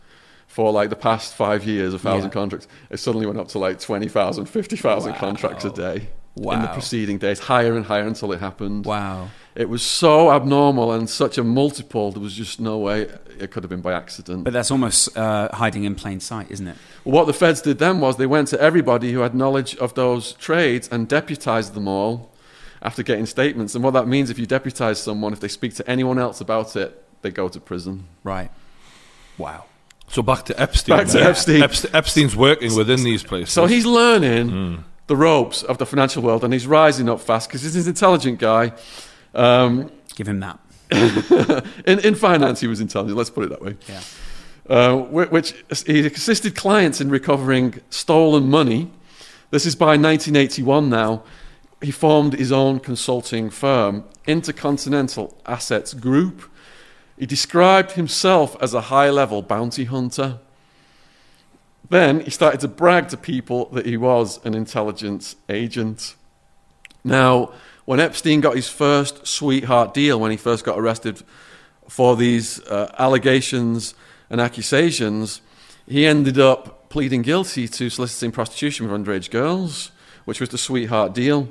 for 0.49 0.71
like 0.73 0.91
the 0.91 0.97
past 0.97 1.35
five 1.35 1.65
years, 1.65 1.95
a 1.95 1.99
thousand 1.99 2.29
Yeah. 2.31 2.35
contracts, 2.35 2.69
it 2.91 2.99
suddenly 2.99 3.27
went 3.27 3.39
up 3.39 3.49
to 3.49 3.59
like 3.59 3.81
20,000, 3.81 4.47
50,000 4.47 5.13
Wow. 5.13 5.19
contracts 5.19 5.65
a 5.65 5.71
day 5.71 6.09
in 6.37 6.63
the 6.63 6.69
preceding 6.69 7.19
days, 7.19 7.39
higher 7.39 7.77
and 7.77 7.87
higher 7.87 8.07
until 8.07 8.33
it 8.33 8.41
happened. 8.41 8.85
Wow. 8.85 9.29
It 9.55 9.69
was 9.69 9.83
so 9.83 10.33
abnormal 10.33 10.93
and 10.93 11.09
such 11.09 11.39
a 11.39 11.45
multiple, 11.45 12.11
there 12.11 12.21
was 12.21 12.35
just 12.35 12.59
no 12.59 12.79
way 12.79 13.03
it 13.39 13.53
could 13.53 13.63
have 13.63 13.71
been 13.71 13.81
by 13.83 13.93
accident. 13.93 14.43
But 14.45 14.53
that's 14.53 14.71
almost 14.71 15.17
uh, 15.17 15.49
hiding 15.55 15.85
in 15.85 15.95
plain 15.95 16.19
sight, 16.19 16.51
isn't 16.51 16.67
it? 16.67 16.77
What 17.05 17.27
the 17.27 17.33
feds 17.33 17.61
did 17.61 17.79
then 17.79 18.01
was 18.01 18.17
they 18.17 18.27
went 18.27 18.49
to 18.49 18.61
everybody 18.61 19.13
who 19.13 19.21
had 19.21 19.33
knowledge 19.35 19.77
of 19.77 19.95
those 19.95 20.33
trades 20.35 20.89
and 20.91 21.09
deputized 21.09 21.75
them 21.75 21.87
all 21.87 22.33
after 22.83 23.05
getting 23.05 23.27
statements. 23.27 23.77
And 23.77 23.85
what 23.85 23.93
that 23.93 24.09
means, 24.09 24.29
if 24.29 24.39
you 24.41 24.47
deputize 24.47 25.01
someone, 25.01 25.33
if 25.33 25.39
they 25.41 25.49
speak 25.49 25.75
to 25.75 25.89
anyone 25.89 26.19
else 26.19 26.41
about 26.41 26.75
it, 26.75 27.03
they 27.23 27.31
go 27.31 27.49
to 27.49 27.61
prison. 27.61 28.09
Right. 28.25 28.51
Wow. 29.39 29.67
So 30.09 30.23
back 30.23 30.45
to 30.47 30.61
Epstein. 30.61 30.97
Back 30.99 31.07
to 31.09 31.13
then. 31.15 31.27
Epstein. 31.29 31.61
Epst- 31.61 31.95
Epstein's 31.95 32.37
working 32.37 32.75
within 32.75 33.05
these 33.05 33.23
places. 33.23 33.53
So 33.55 33.67
he's 33.67 33.87
learning 33.87 34.85
the 35.07 35.17
ropes 35.17 35.63
of 35.63 35.79
the 35.79 35.87
financial 35.87 36.23
world 36.23 36.45
and 36.45 36.53
he's 36.53 36.67
rising 36.67 37.09
up 37.09 37.21
fast 37.21 37.49
because 37.49 37.63
he's 37.63 37.77
an 37.77 37.89
intelligent 37.89 38.39
guy. 38.39 38.73
Um, 39.35 39.91
Give 40.15 40.29
him 40.29 40.41
that. 40.41 40.59
in, 41.87 41.99
in 42.01 42.15
finance, 42.15 42.61
he 42.61 42.67
was 42.67 42.81
intelligent, 42.81 43.17
let's 43.17 43.31
put 43.31 43.45
it 43.45 43.51
that 43.51 43.63
way. 43.63 43.77
Yeah. 43.89 44.01
uh, 44.69 44.97
which 44.97 45.55
he 45.87 46.07
assisted 46.07 46.55
clients 46.55 47.01
in 47.01 47.11
recovering 47.11 47.81
stolen 47.91 48.49
money. 48.49 48.91
This 49.51 49.67
is 49.67 49.75
by 49.75 49.97
1981 49.97 50.89
now. 50.89 51.23
He 51.83 51.91
formed 51.91 52.35
his 52.35 52.53
own 52.53 52.81
consulting 52.81 53.51
firm, 53.51 54.05
Intercontinental 54.27 55.37
Assets 55.47 55.93
Group. 55.95 56.51
He 57.19 57.27
described 57.27 57.93
himself 57.93 58.57
as 58.61 58.73
a 58.73 58.83
high 58.83 59.11
level 59.11 59.43
bounty 59.43 59.85
hunter. 59.85 60.39
Then 61.91 62.21
he 62.21 62.31
started 62.31 62.61
to 62.61 62.69
brag 62.69 63.09
to 63.09 63.17
people 63.17 63.67
that 63.67 63.87
he 63.87 63.97
was 63.97 64.45
an 64.45 64.55
intelligence 64.55 65.37
agent. 65.49 66.15
Now, 67.05 67.53
when 67.85 68.01
Epstein 68.01 68.41
got 68.41 68.57
his 68.57 68.69
first 68.69 69.27
sweetheart 69.27 69.95
deal, 69.95 70.19
when 70.19 70.31
he 70.31 70.37
first 70.37 70.65
got 70.65 70.79
arrested 70.79 71.23
for 71.89 72.17
these 72.17 72.61
uh, 72.63 72.95
allegations 72.99 73.95
and 74.31 74.41
accusations, 74.41 75.43
he 75.87 76.07
ended 76.07 76.39
up 76.39 76.89
pleading 76.89 77.23
guilty 77.23 77.69
to 77.69 77.91
soliciting 77.91 78.33
prostitution 78.33 78.89
with 78.89 79.07
underage 79.07 79.31
girls, 79.31 79.91
which 80.25 80.41
was 80.41 80.49
the 80.49 80.59
sweetheart 80.59 81.13
deal. 81.13 81.49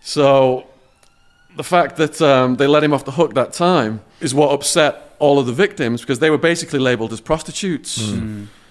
So 0.00 0.66
the 1.56 1.64
fact 1.64 1.96
that 1.96 2.20
um, 2.22 2.56
they 2.56 2.66
let 2.66 2.82
him 2.82 2.94
off 2.94 3.04
the 3.04 3.12
hook 3.12 3.34
that 3.34 3.52
time 3.52 4.00
is 4.20 4.34
what 4.34 4.52
upset 4.52 5.14
all 5.18 5.38
of 5.38 5.46
the 5.46 5.52
victims 5.52 6.00
because 6.00 6.18
they 6.18 6.30
were 6.30 6.38
basically 6.38 6.78
labeled 6.78 7.12
as 7.12 7.20
prostitutes. 7.20 7.98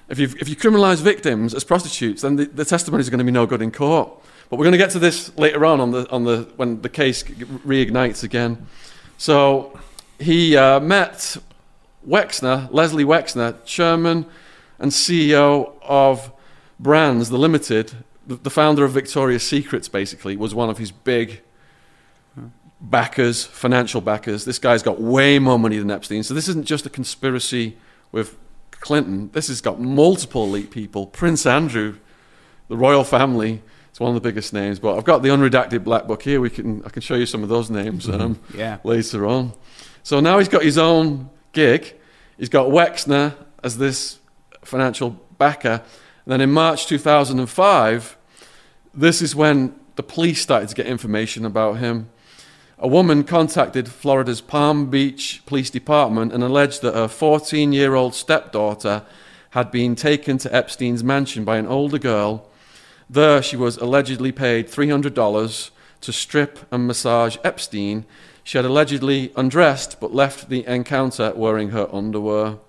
If, 0.09 0.19
you 0.19 0.25
if 0.39 0.49
you 0.49 0.55
criminalize 0.55 1.01
victims 1.01 1.53
as 1.53 1.63
prostitutes, 1.63 2.23
then 2.23 2.35
the, 2.35 2.45
the 2.45 2.65
testimony 2.65 3.01
is 3.01 3.09
going 3.09 3.19
to 3.19 3.23
be 3.23 3.31
no 3.31 3.45
good 3.45 3.61
in 3.61 3.71
court. 3.71 4.11
But 4.51 4.59
we're 4.59 4.65
going 4.65 4.73
to 4.73 4.77
get 4.77 4.89
to 4.91 4.99
this 4.99 5.35
later 5.37 5.65
on, 5.65 5.79
on 5.79 5.91
the, 5.91 6.09
on 6.11 6.25
the, 6.25 6.49
when 6.57 6.81
the 6.81 6.89
case 6.89 7.23
reignites 7.23 8.21
again. 8.21 8.67
So 9.17 9.79
he 10.19 10.57
uh, 10.57 10.81
met 10.81 11.37
Wexner, 12.05 12.67
Leslie 12.69 13.05
Wexner, 13.05 13.63
chairman 13.63 14.25
and 14.77 14.91
CEO 14.91 15.75
of 15.81 16.33
Brands, 16.81 17.29
the 17.29 17.37
Limited, 17.37 17.93
the, 18.27 18.35
the 18.35 18.49
founder 18.49 18.83
of 18.83 18.91
Victoria's 18.91 19.47
Secrets, 19.47 19.87
basically, 19.87 20.35
was 20.35 20.53
one 20.53 20.69
of 20.69 20.79
his 20.79 20.91
big 20.91 21.41
backers, 22.81 23.45
financial 23.45 24.01
backers. 24.01 24.43
This 24.43 24.59
guy's 24.59 24.83
got 24.83 24.99
way 24.99 25.39
more 25.39 25.59
money 25.59 25.77
than 25.77 25.89
Epstein. 25.89 26.23
So 26.23 26.33
this 26.33 26.49
isn't 26.49 26.65
just 26.65 26.85
a 26.85 26.89
conspiracy 26.89 27.77
with 28.11 28.37
Clinton. 28.71 29.29
This 29.31 29.47
has 29.47 29.61
got 29.61 29.79
multiple 29.79 30.43
elite 30.43 30.71
people. 30.71 31.07
Prince 31.07 31.45
Andrew, 31.45 31.99
the 32.67 32.75
royal 32.75 33.05
family. 33.05 33.61
One 34.01 34.15
of 34.15 34.21
the 34.23 34.27
biggest 34.27 34.51
names. 34.51 34.79
But 34.79 34.97
I've 34.97 35.03
got 35.03 35.21
the 35.21 35.29
unredacted 35.29 35.83
black 35.83 36.07
book 36.07 36.23
here. 36.23 36.41
We 36.41 36.49
can 36.49 36.83
I 36.83 36.89
can 36.89 37.03
show 37.03 37.13
you 37.13 37.27
some 37.27 37.43
of 37.43 37.49
those 37.49 37.69
names 37.69 38.09
um, 38.09 38.39
Yeah. 38.55 38.79
later 38.83 39.27
on. 39.27 39.53
So 40.01 40.19
now 40.19 40.39
he's 40.39 40.47
got 40.49 40.63
his 40.63 40.79
own 40.79 41.29
gig. 41.53 41.93
He's 42.37 42.49
got 42.49 42.69
Wexner 42.69 43.35
as 43.63 43.77
this 43.77 44.17
financial 44.63 45.11
backer. 45.37 45.83
And 46.25 46.31
then 46.33 46.41
in 46.41 46.51
March 46.51 46.87
2005, 46.87 48.17
this 48.93 49.21
is 49.21 49.35
when 49.35 49.75
the 49.97 50.03
police 50.03 50.41
started 50.41 50.69
to 50.69 50.75
get 50.75 50.87
information 50.87 51.45
about 51.45 51.77
him. 51.77 52.09
A 52.79 52.87
woman 52.87 53.23
contacted 53.23 53.87
Florida's 53.87 54.41
Palm 54.41 54.89
Beach 54.89 55.43
Police 55.45 55.69
Department 55.69 56.33
and 56.33 56.43
alleged 56.43 56.81
that 56.81 56.95
her 56.95 57.07
14 57.07 57.71
year 57.71 57.93
old 57.93 58.15
stepdaughter 58.15 59.03
had 59.51 59.69
been 59.69 59.93
taken 59.95 60.39
to 60.39 60.49
Epstein's 60.55 61.03
mansion 61.03 61.43
by 61.45 61.57
an 61.57 61.67
older 61.67 61.99
girl. 61.99 62.47
There, 63.11 63.43
she 63.43 63.57
was 63.57 63.75
allegedly 63.75 64.31
paid 64.31 64.69
$300 64.69 65.69
to 65.99 66.13
strip 66.13 66.59
and 66.71 66.87
massage 66.87 67.35
Epstein. 67.43 68.05
She 68.41 68.57
had 68.57 68.63
allegedly 68.63 69.33
undressed 69.35 69.99
but 69.99 70.13
left 70.13 70.47
the 70.47 70.65
encounter 70.65 71.33
wearing 71.35 71.71
her 71.71 71.93
underwear. 71.93 72.59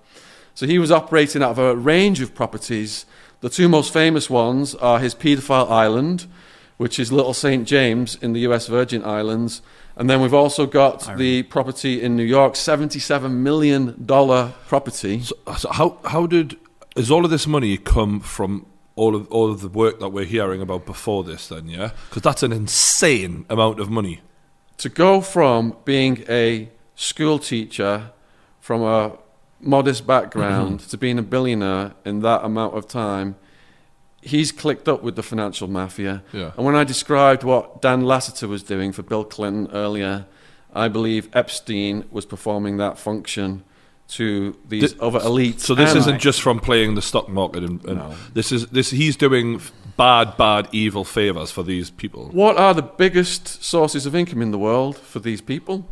So 0.53 0.65
he 0.65 0.79
was 0.79 0.91
operating 0.91 1.41
out 1.41 1.51
of 1.51 1.59
a 1.59 1.77
range 1.77 2.19
of 2.19 2.35
properties. 2.35 3.05
The 3.39 3.49
two 3.49 3.69
most 3.69 3.93
famous 3.93 4.29
ones 4.29 4.75
are 4.75 4.99
his 4.99 5.15
paedophile 5.15 5.71
island, 5.71 6.27
which 6.75 6.99
is 6.99 7.09
Little 7.09 7.33
St. 7.33 7.65
James 7.65 8.15
in 8.15 8.33
the 8.33 8.41
US 8.41 8.67
Virgin 8.67 9.01
Islands. 9.05 9.61
And 9.95 10.09
then 10.09 10.19
we've 10.19 10.33
also 10.33 10.65
got 10.65 11.17
the 11.17 11.43
property 11.43 12.01
in 12.01 12.17
New 12.17 12.23
York, 12.23 12.55
$77 12.55 13.31
million 13.31 13.93
property. 14.67 15.21
So, 15.21 15.35
so 15.55 15.71
how 15.71 15.99
how 16.03 16.27
did 16.27 16.57
is 16.97 17.09
all 17.09 17.23
of 17.23 17.31
this 17.31 17.47
money 17.47 17.77
come 17.77 18.19
from 18.19 18.65
all 18.95 19.15
of 19.15 19.27
all 19.29 19.51
of 19.51 19.61
the 19.61 19.69
work 19.69 19.99
that 19.99 20.09
we're 20.09 20.25
hearing 20.25 20.61
about 20.61 20.85
before 20.85 21.23
this? 21.23 21.47
Then, 21.47 21.67
yeah, 21.67 21.91
because 22.09 22.21
that's 22.21 22.43
an 22.43 22.51
insane 22.51 23.45
amount 23.49 23.79
of 23.79 23.89
money. 23.89 24.21
to 24.77 24.89
go 24.89 25.21
from 25.21 25.77
being 25.85 26.23
a 26.27 26.69
school 26.95 27.39
teacher 27.39 28.11
from 28.59 28.81
a 28.81 29.17
modest 29.59 30.05
background 30.05 30.79
mm-hmm. 30.79 30.89
to 30.89 30.97
being 30.97 31.17
a 31.17 31.23
billionaire 31.23 31.93
in 32.05 32.19
that 32.19 32.43
amount 32.43 32.75
of 32.75 32.87
time, 32.87 33.35
he's 34.21 34.51
clicked 34.51 34.87
up 34.87 35.03
with 35.03 35.15
the 35.15 35.23
financial 35.23 35.67
mafia. 35.67 36.23
Yeah. 36.31 36.51
And 36.57 36.65
when 36.65 36.75
I 36.75 36.83
described 36.83 37.43
what 37.43 37.81
Dan 37.81 38.01
Lasater 38.01 38.47
was 38.47 38.63
doing 38.63 38.91
for 38.91 39.03
Bill 39.03 39.23
Clinton 39.23 39.69
earlier, 39.73 40.25
I 40.73 40.87
believe 40.87 41.29
Epstein 41.33 42.05
was 42.11 42.25
performing 42.25 42.77
that 42.77 42.97
function 42.97 43.63
to 44.15 44.55
these 44.67 44.91
Th- 44.91 45.01
other 45.01 45.19
elites. 45.19 45.61
So 45.61 45.75
this 45.75 45.91
and- 45.91 45.99
isn't 45.99 46.19
just 46.19 46.41
from 46.41 46.59
playing 46.59 46.95
the 46.95 47.01
stock 47.01 47.29
market, 47.29 47.63
and, 47.63 47.83
and 47.85 47.97
No. 47.97 48.13
this 48.33 48.51
is 48.51 48.67
this 48.67 48.91
he's 48.91 49.15
doing 49.15 49.61
bad, 49.97 50.37
bad, 50.37 50.67
evil 50.71 51.03
favors 51.03 51.51
for 51.51 51.63
these 51.63 51.89
people. 51.89 52.29
What 52.31 52.57
are 52.57 52.73
the 52.73 52.81
biggest 52.83 53.63
sources 53.63 54.05
of 54.05 54.15
income 54.15 54.41
in 54.41 54.51
the 54.51 54.59
world 54.59 54.97
for 54.97 55.19
these 55.19 55.41
people? 55.41 55.87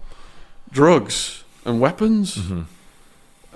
Drugs 0.71 1.43
and 1.65 1.79
weapons. 1.79 2.35
Mm-hmm. 2.37 2.61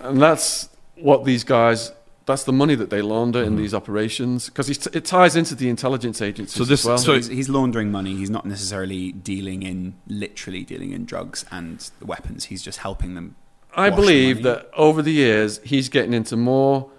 And 0.03 0.21
that's 0.21 0.69
what 0.95 1.25
these 1.25 1.43
guys 1.43 1.91
that's 2.25 2.43
the 2.43 2.51
money 2.53 2.73
that 2.73 2.89
they 2.89 3.03
launder 3.03 3.39
in 3.43 3.49
mm-hmm. 3.49 3.57
these 3.57 3.73
operations 3.73 4.47
because 4.49 4.67
it 4.69 5.05
ties 5.05 5.35
into 5.35 5.53
the 5.53 5.69
intelligence 5.69 6.21
agencies 6.23 6.55
So 6.57 6.63
this- 6.65 6.81
as 6.81 6.85
well. 6.87 6.97
so- 6.97 7.13
He's, 7.15 7.27
he's 7.27 7.49
laundering 7.49 7.91
money. 7.91 8.15
He's 8.15 8.31
not 8.31 8.45
necessarily 8.45 9.11
dealing 9.11 9.61
in, 9.63 9.93
literally 10.07 10.63
dealing 10.63 10.91
in 10.91 11.05
drugs 11.05 11.45
and 11.51 11.87
weapons. 12.01 12.45
He's 12.45 12.63
just 12.63 12.79
helping 12.79 13.13
them. 13.13 13.35
I 13.75 13.89
believe 13.89 14.37
money. 14.41 14.55
that 14.55 14.69
over 14.75 15.01
the 15.01 15.11
years 15.11 15.59
he's 15.63 15.89
getting 15.89 16.13
into 16.13 16.35
more 16.37 16.89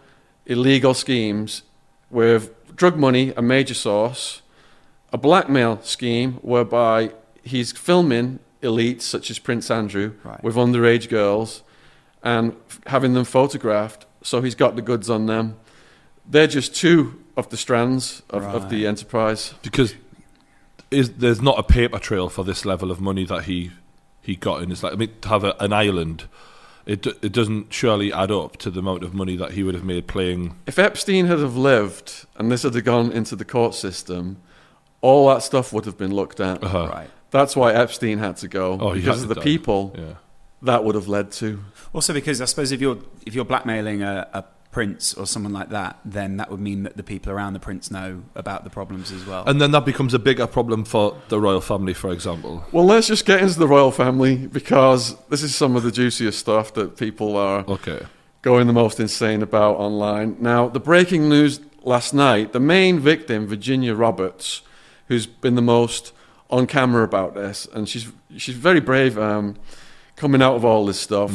illegal 0.47 0.95
schemes 0.95 1.62
with 2.11 2.51
drug 2.77 2.97
money, 2.97 3.33
a 3.37 3.43
major 3.43 3.75
source, 3.75 4.43
a 5.12 5.19
blackmail 5.19 5.81
scheme 5.83 6.35
whereby 6.43 7.12
he's 7.43 7.73
filming 7.73 8.39
elites 8.62 9.03
such 9.03 9.31
as 9.31 9.39
Prince 9.39 9.71
Andrew 9.71 10.15
Right. 10.25 10.43
with 10.43 10.57
underage 10.57 11.09
girls 11.09 11.62
and 12.23 12.55
having 12.87 13.15
them 13.15 13.25
photographed 13.25 14.05
so 14.23 14.43
he's 14.43 14.55
got 14.57 14.75
the 14.77 14.83
goods 14.83 15.09
on 15.09 15.27
them. 15.27 15.57
They're 16.29 16.49
just 16.49 16.75
two 16.75 17.23
of 17.37 17.49
the 17.51 17.57
strands 17.57 18.23
of, 18.31 18.43
of 18.43 18.69
the 18.71 18.87
enterprise. 18.87 19.55
because 19.62 19.95
is 20.91 21.12
there's 21.15 21.41
not 21.41 21.59
a 21.59 21.62
paper 21.62 21.99
trail 21.99 22.29
for 22.29 22.45
this 22.45 22.65
level 22.65 22.91
of 22.91 23.01
money 23.01 23.25
that 23.25 23.45
he 23.45 23.71
he 24.21 24.35
got 24.37 24.62
in. 24.62 24.73
It's 24.73 24.83
like 24.83 24.93
I 24.93 24.97
mean 24.97 25.11
to 25.21 25.29
have 25.29 25.45
a, 25.45 25.55
an 25.61 25.73
island, 25.73 26.25
it 26.87 27.03
d- 27.03 27.12
it 27.22 27.33
doesn't 27.33 27.72
surely 27.72 28.12
add 28.12 28.31
up 28.31 28.57
to 28.59 28.70
the 28.70 28.81
amount 28.81 29.03
of 29.05 29.12
money 29.12 29.37
that 29.37 29.53
he 29.53 29.62
would 29.62 29.75
have 29.75 29.85
made 29.85 30.07
playing. 30.07 30.57
If 30.66 30.79
Epstein 30.79 31.27
had 31.27 31.40
have 31.40 31.57
lived 31.57 32.27
and 32.37 32.51
this 32.51 32.62
had 32.62 32.83
gone 32.85 33.11
into 33.12 33.35
the 33.37 33.44
court 33.44 33.75
system, 33.75 34.37
all 35.01 35.29
that 35.29 35.42
stuff 35.42 35.72
would 35.72 35.85
have 35.85 35.99
been 35.99 36.14
looked 36.14 36.40
at. 36.40 36.62
Uh, 36.62 36.88
Right. 36.92 37.11
That's 37.33 37.57
why 37.57 37.75
Epstein 37.75 38.18
had 38.18 38.37
to 38.38 38.49
go 38.49 38.79
Oh, 38.81 38.94
because 38.94 39.22
of 39.22 39.29
the 39.29 39.35
die. 39.35 39.42
people 39.42 39.94
Yeah. 39.99 40.05
that 40.62 40.85
would 40.85 40.94
have 40.94 41.09
led 41.09 41.33
to. 41.33 41.61
Also, 41.92 42.12
because 42.14 42.40
I 42.40 42.44
suppose 42.46 42.70
if 42.72 42.81
you're 42.81 42.99
if 43.27 43.35
you're 43.35 43.44
blackmailing 43.44 44.03
a, 44.03 44.29
a 44.33 44.44
prince 44.77 45.15
or 45.15 45.27
someone 45.27 45.55
like 45.55 45.71
that, 45.71 45.97
then 46.05 46.37
that 46.37 46.51
would 46.51 46.61
mean 46.61 46.83
that 46.83 46.99
the 46.99 47.03
people 47.03 47.33
around 47.33 47.55
the 47.55 47.59
prince 47.69 47.91
know 47.91 48.23
about 48.35 48.62
the 48.62 48.69
problems 48.69 49.11
as 49.11 49.25
well. 49.25 49.43
And 49.47 49.59
then 49.59 49.71
that 49.71 49.87
becomes 49.87 50.12
a 50.12 50.19
bigger 50.19 50.47
problem 50.47 50.85
for 50.85 51.17
the 51.29 51.41
royal 51.41 51.62
family, 51.62 51.95
for 51.95 52.11
example. 52.12 52.62
Well, 52.73 52.85
let's 52.85 53.07
just 53.07 53.25
get 53.25 53.41
into 53.41 53.59
the 53.59 53.67
royal 53.67 53.91
family 53.91 54.37
because 54.61 55.17
this 55.31 55.43
is 55.43 55.55
some 55.57 55.77
of 55.77 55.83
the 55.83 55.91
juiciest 55.91 56.39
stuff 56.39 56.75
that 56.75 56.99
people 56.99 57.39
are 57.39 57.65
Okay. 57.67 58.01
going 58.43 58.67
the 58.67 58.75
most 58.75 59.01
insane 59.01 59.41
about 59.43 59.77
online. 59.77 60.37
Now, 60.41 60.69
the 60.69 60.81
breaking 60.91 61.27
news 61.31 61.59
last 61.83 62.12
night 62.12 62.53
the 62.53 62.61
main 62.61 62.99
victim, 63.01 63.47
Virginia 63.47 63.95
Roberts, 63.95 64.61
who's 65.09 65.27
been 65.27 65.55
the 65.55 65.62
most 65.79 66.12
on 66.51 66.67
camera 66.67 67.03
about 67.03 67.35
this, 67.35 67.67
and 67.73 67.89
she's, 67.89 68.12
she's 68.37 68.57
very 68.57 68.81
brave 68.81 69.17
um, 69.19 69.57
coming 70.17 70.43
out 70.43 70.55
of 70.55 70.67
all 70.67 70.85
this 70.85 71.01
stuff. 71.01 71.33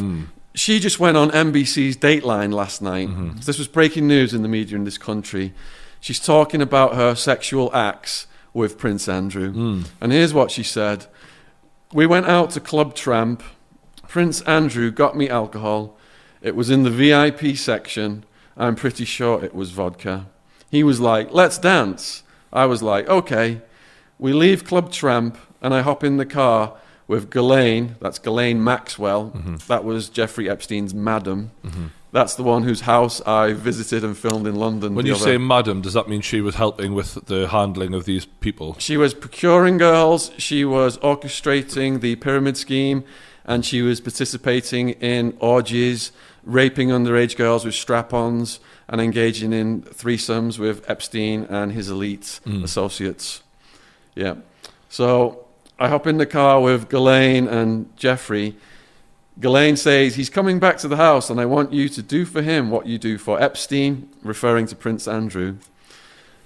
She 0.53 0.79
just 0.79 0.99
went 0.99 1.15
on 1.17 1.31
NBC's 1.31 1.95
Dateline 1.97 2.53
last 2.53 2.81
night. 2.81 3.07
Mm-hmm. 3.07 3.39
This 3.39 3.57
was 3.57 3.67
breaking 3.67 4.07
news 4.07 4.33
in 4.33 4.41
the 4.41 4.49
media 4.49 4.75
in 4.75 4.83
this 4.83 4.97
country. 4.97 5.53
She's 6.01 6.19
talking 6.19 6.61
about 6.61 6.95
her 6.95 7.15
sexual 7.15 7.73
acts 7.73 8.27
with 8.53 8.77
Prince 8.77 9.07
Andrew. 9.07 9.53
Mm. 9.53 9.87
And 10.01 10.11
here's 10.11 10.33
what 10.33 10.51
she 10.51 10.63
said 10.63 11.05
We 11.93 12.05
went 12.05 12.25
out 12.25 12.51
to 12.51 12.59
Club 12.59 12.95
Tramp. 12.95 13.43
Prince 14.07 14.41
Andrew 14.41 14.91
got 14.91 15.15
me 15.15 15.29
alcohol. 15.29 15.97
It 16.41 16.55
was 16.55 16.69
in 16.69 16.83
the 16.83 16.89
VIP 16.89 17.55
section. 17.55 18.25
I'm 18.57 18.75
pretty 18.75 19.05
sure 19.05 19.43
it 19.43 19.55
was 19.55 19.71
vodka. 19.71 20.27
He 20.69 20.83
was 20.83 20.99
like, 20.99 21.31
let's 21.31 21.57
dance. 21.57 22.23
I 22.51 22.65
was 22.65 22.83
like, 22.83 23.07
okay. 23.07 23.61
We 24.19 24.33
leave 24.33 24.65
Club 24.65 24.91
Tramp 24.91 25.37
and 25.61 25.73
I 25.73 25.81
hop 25.81 26.03
in 26.03 26.17
the 26.17 26.25
car 26.25 26.77
with 27.11 27.29
Ghislaine, 27.29 27.97
that's 27.99 28.19
Ghislaine 28.19 28.63
Maxwell. 28.63 29.31
Mm-hmm. 29.31 29.57
That 29.67 29.83
was 29.83 30.07
Jeffrey 30.07 30.49
Epstein's 30.49 30.93
madam. 30.93 31.51
Mm-hmm. 31.65 31.87
That's 32.13 32.35
the 32.35 32.43
one 32.43 32.63
whose 32.63 32.81
house 32.81 33.19
I 33.21 33.51
visited 33.51 34.05
and 34.05 34.17
filmed 34.17 34.47
in 34.47 34.55
London. 34.55 34.95
When 34.95 35.05
you 35.05 35.15
other- 35.15 35.23
say 35.25 35.37
madam, 35.37 35.81
does 35.81 35.91
that 35.91 36.07
mean 36.07 36.21
she 36.21 36.39
was 36.39 36.55
helping 36.55 36.93
with 36.93 37.25
the 37.25 37.49
handling 37.49 37.93
of 37.93 38.05
these 38.05 38.25
people? 38.25 38.77
She 38.79 38.95
was 38.95 39.13
procuring 39.13 39.77
girls, 39.77 40.31
she 40.37 40.63
was 40.63 40.97
orchestrating 40.99 41.99
the 41.99 42.15
pyramid 42.15 42.55
scheme, 42.55 43.03
and 43.43 43.65
she 43.65 43.81
was 43.81 43.99
participating 43.99 44.91
in 44.91 45.35
orgies, 45.41 46.13
raping 46.45 46.89
underage 46.89 47.35
girls 47.35 47.65
with 47.65 47.75
strap 47.75 48.13
ons, 48.13 48.61
and 48.87 49.01
engaging 49.01 49.51
in 49.51 49.81
threesomes 49.81 50.57
with 50.57 50.89
Epstein 50.89 51.43
and 51.49 51.73
his 51.73 51.89
elite 51.89 52.39
mm. 52.45 52.63
associates. 52.63 53.43
Yeah. 54.15 54.35
So 54.87 55.47
I 55.81 55.87
hop 55.87 56.05
in 56.05 56.19
the 56.19 56.27
car 56.27 56.61
with 56.61 56.89
Ghislaine 56.89 57.47
and 57.47 57.97
Jeffrey. 57.97 58.55
Ghislaine 59.39 59.75
says 59.75 60.13
he's 60.13 60.29
coming 60.29 60.59
back 60.59 60.77
to 60.77 60.87
the 60.87 60.97
house, 60.97 61.31
and 61.31 61.41
I 61.41 61.45
want 61.45 61.73
you 61.73 61.89
to 61.89 62.03
do 62.03 62.23
for 62.23 62.43
him 62.43 62.69
what 62.69 62.85
you 62.85 62.99
do 62.99 63.17
for 63.17 63.41
Epstein, 63.41 64.07
referring 64.21 64.67
to 64.67 64.75
Prince 64.75 65.07
Andrew. 65.07 65.57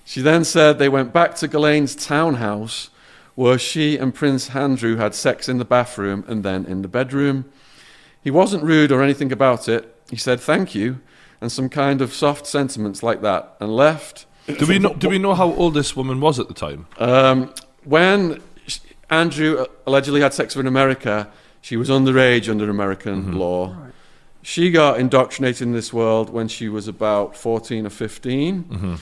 She 0.06 0.22
then 0.22 0.46
said 0.46 0.80
they 0.80 0.88
went 0.88 1.12
back 1.12 1.36
to 1.36 1.50
Ghislaine's 1.50 1.98
townhouse 1.98 2.92
where 3.36 3.60
she 3.60 3.98
and 3.98 4.16
Prince 4.16 4.56
Andrew 4.56 4.96
had 4.96 5.14
sex 5.14 5.50
in 5.50 5.58
the 5.58 5.66
bathroom 5.66 6.24
and 6.30 6.42
then 6.46 6.64
in 6.64 6.82
the 6.82 6.88
bedroom. 6.88 7.44
He 8.24 8.32
wasn't 8.32 8.64
rude 8.64 8.90
or 8.90 9.04
anything 9.04 9.34
about 9.34 9.68
it. 9.68 9.94
He 10.10 10.16
said 10.16 10.40
thank 10.40 10.74
you 10.74 11.02
and 11.42 11.52
some 11.52 11.68
kind 11.68 12.02
of 12.02 12.14
soft 12.14 12.48
sentiments 12.48 13.04
like 13.04 13.22
that 13.22 13.58
and 13.60 13.76
left. 13.76 14.28
Do 14.48 14.66
we 14.66 14.80
know? 14.80 14.94
Do 14.94 15.10
we 15.10 15.18
know 15.18 15.34
how 15.34 15.52
old 15.52 15.74
this 15.74 15.94
woman 15.94 16.22
was 16.22 16.40
at 16.40 16.48
the 16.48 16.54
time? 16.54 16.88
Um, 17.00 17.54
when 17.84 18.42
Andrew 19.10 19.66
allegedly 19.86 20.22
had 20.22 20.34
sex 20.34 20.56
with 20.56 20.66
an 20.66 20.68
America, 20.68 21.30
she 21.62 21.78
was 21.78 21.90
underage 21.90 22.50
under 22.50 22.70
American 22.70 23.24
mm-hmm. 23.24 23.38
law. 23.38 23.76
She 24.44 24.70
got 24.70 25.00
indoctrinated 25.00 25.64
in 25.64 25.74
this 25.74 25.92
world 25.92 26.30
when 26.30 26.48
she 26.48 26.70
was 26.70 26.88
about 26.88 27.36
14 27.36 27.88
or 27.88 27.90
15. 27.90 28.64
Mm-hmm. 28.64 28.96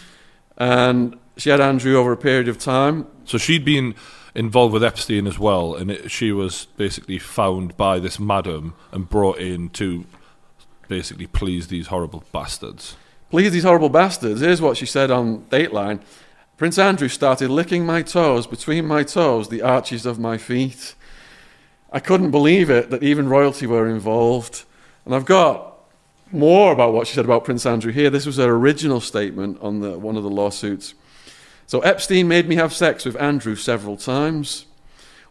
And 0.57 1.19
she 1.35 1.49
had 1.49 1.59
Andrew 1.59 1.97
over 1.97 2.13
a 2.13 2.17
period 2.17 2.47
of 2.47 2.57
time. 2.57 3.07
So 3.25 3.37
she'd 3.37 3.65
been 3.65 3.95
involved 4.35 4.73
with 4.73 4.83
Epstein 4.83 5.27
as 5.27 5.37
well, 5.37 5.75
and 5.75 5.91
it, 5.91 6.09
she 6.09 6.31
was 6.31 6.67
basically 6.77 7.19
found 7.19 7.75
by 7.75 7.99
this 7.99 8.19
madam 8.19 8.75
and 8.91 9.09
brought 9.09 9.39
in 9.39 9.69
to 9.71 10.05
basically 10.87 11.27
please 11.27 11.67
these 11.67 11.87
horrible 11.87 12.23
bastards. 12.31 12.95
Please, 13.29 13.51
these 13.51 13.63
horrible 13.63 13.89
bastards. 13.89 14.41
Here's 14.41 14.61
what 14.61 14.77
she 14.77 14.85
said 14.85 15.11
on 15.11 15.41
Dateline 15.45 15.99
Prince 16.63 16.79
Andrew 16.79 17.09
started 17.09 17.49
licking 17.49 17.85
my 17.85 18.01
toes, 18.01 18.47
between 18.47 18.85
my 18.85 19.03
toes, 19.03 19.49
the 19.49 19.61
arches 19.61 20.05
of 20.05 20.17
my 20.17 20.37
feet. 20.37 20.95
I 21.91 21.99
couldn't 21.99 22.31
believe 22.31 22.69
it 22.69 22.89
that 22.89 23.03
even 23.03 23.27
royalty 23.27 23.67
were 23.67 23.89
involved. 23.89 24.63
And 25.03 25.13
I've 25.13 25.25
got 25.25 25.75
more 26.31 26.71
about 26.71 26.93
what 26.93 27.05
she 27.07 27.15
said 27.15 27.25
about 27.25 27.43
Prince 27.43 27.65
Andrew 27.65 27.91
here. 27.91 28.09
This 28.09 28.25
was 28.25 28.37
her 28.37 28.49
original 28.49 29.01
statement 29.01 29.57
on 29.59 29.81
the, 29.81 29.99
one 29.99 30.15
of 30.15 30.23
the 30.23 30.29
lawsuits. 30.29 30.93
So 31.67 31.81
Epstein 31.81 32.29
made 32.29 32.47
me 32.47 32.55
have 32.55 32.71
sex 32.71 33.03
with 33.03 33.21
Andrew 33.21 33.57
several 33.57 33.97
times. 33.97 34.65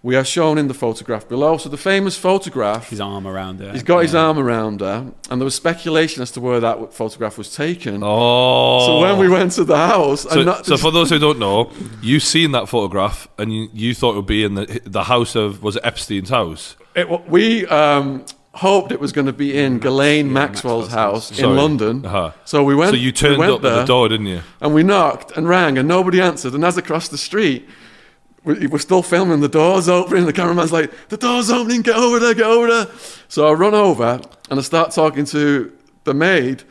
We 0.04 0.16
are 0.16 0.24
shown 0.24 0.58
in 0.58 0.66
the 0.66 0.74
photograph 0.74 1.28
below. 1.28 1.58
So 1.58 1.68
the 1.68 1.76
famous 1.76 2.16
photograph. 2.16 2.88
his 2.90 3.00
arm 3.00 3.24
around 3.24 3.60
her. 3.60 3.70
He's 3.72 3.84
got 3.84 3.98
his 4.00 4.16
arm 4.16 4.36
around 4.36 4.80
her, 4.80 5.12
and 5.30 5.40
there 5.40 5.44
was 5.44 5.54
speculation 5.54 6.22
as 6.22 6.32
to 6.32 6.40
where 6.40 6.58
that 6.58 6.92
photograph 6.92 7.38
was 7.38 7.54
taken. 7.54 8.02
Oh, 8.02 8.86
So 8.86 9.00
when 9.00 9.18
we 9.18 9.28
went 9.28 9.52
to 9.52 9.64
the 9.64 9.76
house, 9.76 10.22
So, 10.22 10.30
and 10.30 10.46
not, 10.46 10.66
so 10.66 10.76
for 10.76 10.90
those 10.90 11.10
who 11.10 11.20
don't 11.20 11.38
know, 11.38 11.70
you've 12.02 12.24
seen 12.24 12.50
that 12.52 12.68
photograph 12.68 13.28
and 13.38 13.52
you, 13.54 13.68
you 13.72 13.94
thought 13.94 14.14
it 14.14 14.16
would 14.16 14.26
be 14.26 14.42
in 14.42 14.54
the 14.56 14.80
the 14.84 15.04
house 15.04 15.36
of 15.36 15.62
was 15.62 15.76
it 15.76 15.82
Epstein's 15.84 16.30
house? 16.30 16.74
it, 16.96 17.08
we 17.28 17.64
um, 17.66 18.24
hoped 18.54 18.90
it 18.92 18.98
was 19.00 19.12
going 19.12 19.26
to 19.28 19.32
be 19.32 19.56
in 19.56 19.78
Ghislaine 19.78 20.32
Maxwell's, 20.32 20.90
house 20.90 21.30
in 21.30 21.36
Sorry. 21.36 21.56
London. 21.56 22.04
Uh-huh. 22.04 22.32
So 22.44 22.64
we 22.64 22.74
went. 22.74 22.90
So 22.90 22.96
you 22.96 23.12
turned 23.12 23.38
we 23.38 23.46
up 23.46 23.62
there, 23.62 23.72
at 23.72 23.80
the 23.82 23.84
door, 23.86 24.08
didn't 24.08 24.26
you? 24.26 24.40
and 24.60 24.74
we 24.74 24.82
knocked 24.82 25.30
and 25.36 25.48
rang, 25.48 25.78
and 25.78 25.86
nobody 25.86 26.20
answered. 26.20 26.54
And 26.54 26.64
as 26.64 26.76
across 26.76 27.06
the 27.08 27.18
street, 27.18 27.60
we, 27.62 27.68
we're 28.44 28.78
still 28.78 29.02
filming. 29.02 29.40
The 29.40 29.48
doors 29.48 29.88
opening. 29.88 30.26
The 30.26 30.32
cameraman's 30.32 30.72
like, 30.72 30.90
"The 31.08 31.16
door's 31.16 31.50
opening. 31.50 31.82
Get 31.82 31.96
over 31.96 32.18
there. 32.18 32.34
Get 32.34 32.46
over 32.46 32.66
there." 32.66 32.86
So 33.28 33.48
I 33.48 33.52
run 33.52 33.74
over 33.74 34.20
and 34.50 34.58
I 34.58 34.62
start 34.62 34.90
talking 34.90 35.24
to 35.26 35.72
the 36.04 36.14
maid. 36.14 36.64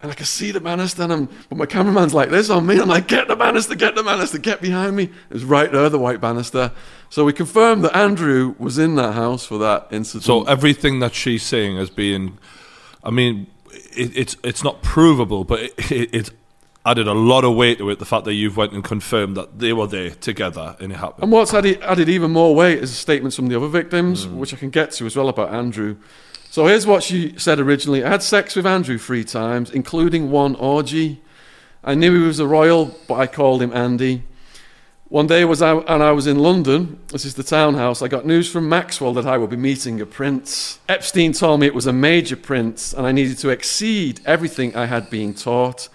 And 0.00 0.10
I 0.10 0.14
can 0.16 0.26
see 0.26 0.50
the 0.50 0.60
banister, 0.60 1.04
and 1.04 1.12
I'm, 1.12 1.28
but 1.48 1.56
my 1.56 1.66
cameraman's 1.66 2.12
like 2.12 2.28
this 2.28 2.50
on 2.50 2.66
me. 2.66 2.80
I'm 2.80 2.88
like, 2.88 3.06
get 3.06 3.28
the 3.28 3.36
banister, 3.36 3.76
get 3.76 3.94
the 3.94 4.02
banister, 4.02 4.36
get 4.36 4.60
behind 4.60 4.96
me. 4.96 5.10
It's 5.30 5.44
right 5.44 5.70
there, 5.70 5.88
the 5.88 5.98
white 5.98 6.20
banister. 6.20 6.72
So 7.08 7.24
we 7.24 7.32
confirmed 7.32 7.84
that 7.84 7.96
Andrew 7.96 8.56
was 8.58 8.78
in 8.78 8.96
that 8.96 9.12
house 9.14 9.46
for 9.46 9.58
that 9.58 9.86
incident. 9.92 10.24
So 10.24 10.42
everything 10.42 10.98
that 10.98 11.14
she's 11.14 11.44
saying 11.44 11.78
as 11.78 11.88
being, 11.88 12.36
I 13.04 13.10
mean, 13.10 13.46
it, 13.70 14.16
it's 14.16 14.36
it's 14.42 14.64
not 14.64 14.82
provable, 14.82 15.44
but 15.44 15.60
it, 15.60 15.92
it, 15.92 16.10
it's 16.12 16.30
added 16.84 17.06
a 17.06 17.14
lot 17.14 17.44
of 17.44 17.54
weight 17.54 17.78
to 17.78 17.90
it. 17.90 17.98
The 17.98 18.04
fact 18.04 18.24
that 18.24 18.34
you've 18.34 18.56
went 18.56 18.72
and 18.72 18.82
confirmed 18.82 19.36
that 19.36 19.58
they 19.58 19.72
were 19.72 19.86
there 19.86 20.10
together 20.10 20.76
and 20.80 20.92
it 20.92 20.96
happened. 20.96 21.24
And 21.24 21.32
what's 21.32 21.54
added, 21.54 21.80
added 21.82 22.08
even 22.08 22.30
more 22.30 22.54
weight 22.54 22.78
is 22.78 22.96
statements 22.96 23.36
from 23.36 23.48
the 23.48 23.56
other 23.56 23.68
victims, 23.68 24.24
hmm. 24.24 24.38
which 24.38 24.52
I 24.52 24.56
can 24.56 24.70
get 24.70 24.92
to 24.92 25.06
as 25.06 25.16
well 25.16 25.28
about 25.28 25.52
Andrew. 25.52 25.96
So 26.50 26.66
here's 26.66 26.86
what 26.86 27.02
she 27.02 27.38
said 27.38 27.60
originally 27.60 28.04
I 28.04 28.10
had 28.10 28.22
sex 28.22 28.56
with 28.56 28.66
Andrew 28.66 28.98
three 28.98 29.24
times, 29.24 29.70
including 29.70 30.30
one 30.30 30.54
orgy. 30.56 31.22
I 31.84 31.94
knew 31.94 32.14
he 32.14 32.26
was 32.26 32.38
a 32.38 32.46
royal, 32.46 32.96
but 33.08 33.14
I 33.14 33.26
called 33.26 33.62
him 33.62 33.72
Andy. 33.72 34.24
One 35.08 35.26
day 35.26 35.44
was 35.44 35.60
I, 35.60 35.76
and 35.76 36.02
I 36.02 36.12
was 36.12 36.26
in 36.26 36.38
London. 36.38 36.98
This 37.08 37.26
is 37.26 37.34
the 37.34 37.42
townhouse. 37.42 38.00
I 38.00 38.08
got 38.08 38.24
news 38.24 38.50
from 38.50 38.66
Maxwell 38.68 39.12
that 39.14 39.26
I 39.26 39.36
would 39.36 39.50
be 39.50 39.56
meeting 39.56 40.00
a 40.00 40.06
prince. 40.06 40.78
Epstein 40.88 41.32
told 41.34 41.60
me 41.60 41.66
it 41.66 41.74
was 41.74 41.86
a 41.86 41.92
major 41.92 42.36
prince 42.36 42.94
and 42.94 43.06
I 43.06 43.12
needed 43.12 43.36
to 43.38 43.50
exceed 43.50 44.22
everything 44.24 44.74
I 44.74 44.86
had 44.86 45.10
been 45.10 45.34
taught. 45.34 45.88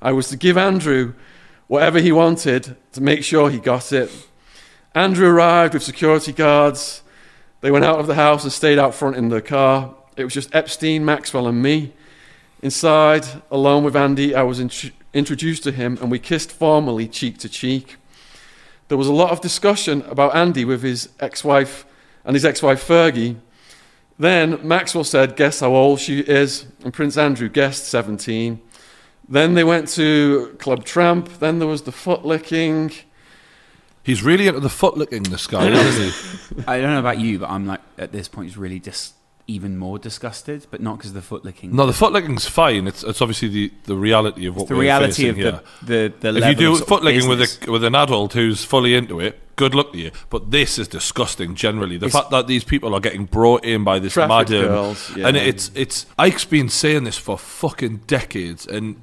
I 0.00 0.12
was 0.12 0.28
to 0.28 0.36
give 0.36 0.56
Andrew 0.56 1.14
whatever 1.68 1.98
he 1.98 2.12
wanted 2.12 2.76
to 2.92 3.00
make 3.00 3.24
sure 3.24 3.50
he 3.50 3.58
got 3.58 3.92
it. 3.92 4.10
Andrew 4.94 5.28
arrived 5.28 5.74
with 5.74 5.82
security 5.82 6.32
guards. 6.32 7.02
They 7.60 7.70
went 7.70 7.84
out 7.84 7.98
of 7.98 8.06
the 8.06 8.14
house 8.14 8.44
and 8.44 8.52
stayed 8.52 8.78
out 8.78 8.94
front 8.94 9.16
in 9.16 9.28
the 9.28 9.42
car. 9.42 9.94
It 10.16 10.24
was 10.24 10.34
just 10.34 10.54
Epstein, 10.54 11.04
Maxwell, 11.04 11.46
and 11.46 11.62
me. 11.62 11.92
Inside, 12.62 13.26
alone 13.50 13.84
with 13.84 13.96
Andy, 13.96 14.34
I 14.34 14.42
was 14.42 14.60
int- 14.60 14.92
introduced 15.12 15.64
to 15.64 15.72
him 15.72 15.98
and 16.00 16.10
we 16.10 16.18
kissed 16.18 16.50
formally, 16.50 17.08
cheek 17.08 17.38
to 17.38 17.48
cheek. 17.48 17.96
There 18.88 18.96
was 18.96 19.08
a 19.08 19.12
lot 19.12 19.30
of 19.30 19.40
discussion 19.40 20.02
about 20.02 20.34
Andy 20.34 20.64
with 20.64 20.82
his 20.82 21.08
ex 21.20 21.42
wife 21.42 21.84
and 22.24 22.34
his 22.34 22.44
ex 22.44 22.62
wife 22.62 22.86
Fergie. 22.86 23.36
Then 24.18 24.66
Maxwell 24.66 25.04
said, 25.04 25.36
Guess 25.36 25.60
how 25.60 25.74
old 25.74 26.00
she 26.00 26.20
is? 26.20 26.66
And 26.82 26.94
Prince 26.94 27.18
Andrew 27.18 27.48
guessed 27.48 27.86
17. 27.88 28.60
Then 29.28 29.54
they 29.54 29.64
went 29.64 29.88
to 29.90 30.56
Club 30.58 30.84
Tramp. 30.84 31.38
Then 31.40 31.58
there 31.58 31.68
was 31.68 31.82
the 31.82 31.92
foot 31.92 32.24
licking. 32.24 32.92
He's 34.02 34.22
really 34.22 34.46
into 34.46 34.60
the 34.60 34.68
foot 34.68 34.96
licking, 34.96 35.24
this 35.24 35.46
guy, 35.48 35.66
isn't 35.68 36.58
he? 36.58 36.64
I 36.68 36.80
don't 36.80 36.92
know 36.92 37.00
about 37.00 37.18
you, 37.18 37.40
but 37.40 37.50
I'm 37.50 37.66
like 37.66 37.80
at 37.98 38.12
this 38.12 38.28
point 38.28 38.46
he's 38.46 38.56
really 38.56 38.78
just 38.78 39.14
even 39.48 39.76
more 39.78 39.98
disgusted, 39.98 40.66
but 40.70 40.80
not 40.80 40.98
because 40.98 41.10
of 41.10 41.14
the 41.14 41.22
foot 41.22 41.44
licking. 41.44 41.74
No, 41.74 41.86
the 41.86 41.92
foot 41.92 42.12
licking's 42.12 42.46
fine. 42.46 42.86
It's 42.86 43.02
it's 43.02 43.20
obviously 43.20 43.48
the, 43.48 43.72
the 43.84 43.96
reality 43.96 44.46
of 44.46 44.56
what 44.56 44.68
the 44.68 44.74
we're 44.74 44.82
reality 44.82 45.24
facing 45.24 45.30
of 45.30 45.36
here. 45.36 45.60
the 45.82 46.14
the, 46.20 46.32
the 46.32 46.38
if 46.38 46.46
you 46.46 46.54
do 46.54 46.72
of 46.74 46.86
foot 46.86 47.02
licking 47.02 47.28
with 47.28 47.40
a 47.40 47.70
with 47.70 47.84
an 47.84 47.94
adult 47.94 48.32
who's 48.32 48.64
fully 48.64 48.94
into 48.94 49.20
it, 49.20 49.40
good 49.56 49.74
luck 49.74 49.92
to 49.92 49.98
you. 49.98 50.10
But 50.30 50.50
this 50.50 50.78
is 50.78 50.88
disgusting. 50.88 51.54
Generally, 51.54 51.98
the 51.98 52.06
It's- 52.06 52.20
fact 52.20 52.30
that 52.30 52.46
these 52.46 52.64
people 52.64 52.94
are 52.94 53.00
getting 53.00 53.24
brought 53.24 53.64
in 53.64 53.84
by 53.84 53.98
this 53.98 54.12
Trafficked 54.14 54.50
madam, 54.50 54.68
girls, 54.68 55.16
yeah. 55.16 55.28
and 55.28 55.36
it's 55.36 55.70
it's 55.74 56.06
Icke's 56.18 56.44
been 56.44 56.68
saying 56.68 57.04
this 57.04 57.18
for 57.18 57.38
fucking 57.38 57.98
decades, 58.06 58.66
and 58.66 59.00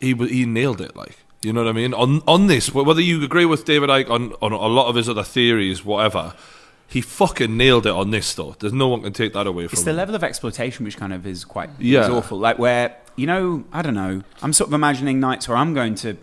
he 0.00 0.14
he 0.14 0.44
nailed 0.46 0.80
it. 0.80 0.94
Like 0.96 1.16
you 1.42 1.52
know 1.52 1.62
what 1.64 1.70
I 1.70 1.72
mean 1.72 1.94
on 1.94 2.22
on 2.26 2.46
this. 2.46 2.72
Whether 2.72 3.00
you 3.00 3.22
agree 3.24 3.44
with 3.46 3.64
David 3.64 3.90
Icke 3.90 4.10
on 4.10 4.32
on 4.42 4.52
a 4.52 4.66
lot 4.66 4.88
of 4.88 4.96
his 4.96 5.08
other 5.08 5.24
theories, 5.24 5.84
whatever. 5.84 6.34
He 6.90 7.02
fucking 7.02 7.54
nailed 7.54 7.84
it 7.84 7.92
on 7.92 8.12
this 8.12 8.34
though. 8.34 8.56
There's 8.58 8.72
no 8.72 8.88
one 8.88 9.02
can 9.02 9.12
take 9.12 9.34
that 9.34 9.46
away 9.46 9.66
from 9.66 9.74
It's 9.74 9.82
the 9.84 9.90
him. 9.90 9.96
level 9.98 10.14
of 10.14 10.24
exploitation 10.24 10.86
which 10.86 10.96
kind 10.96 11.12
of 11.12 11.26
is 11.26 11.44
quite 11.44 11.68
Yeah. 11.78 12.04
is 12.04 12.08
awful. 12.08 12.38
Like 12.38 12.58
where 12.58 12.96
you 13.14 13.26
know, 13.26 13.64
I 13.74 13.82
don't 13.82 13.92
know. 13.94 14.22
I'm 14.40 14.54
sort 14.54 14.68
of 14.70 14.74
imagining 14.74 15.20
nights 15.20 15.46
where 15.48 15.58
I'm 15.58 15.74
going 15.74 15.96
to 15.96 16.16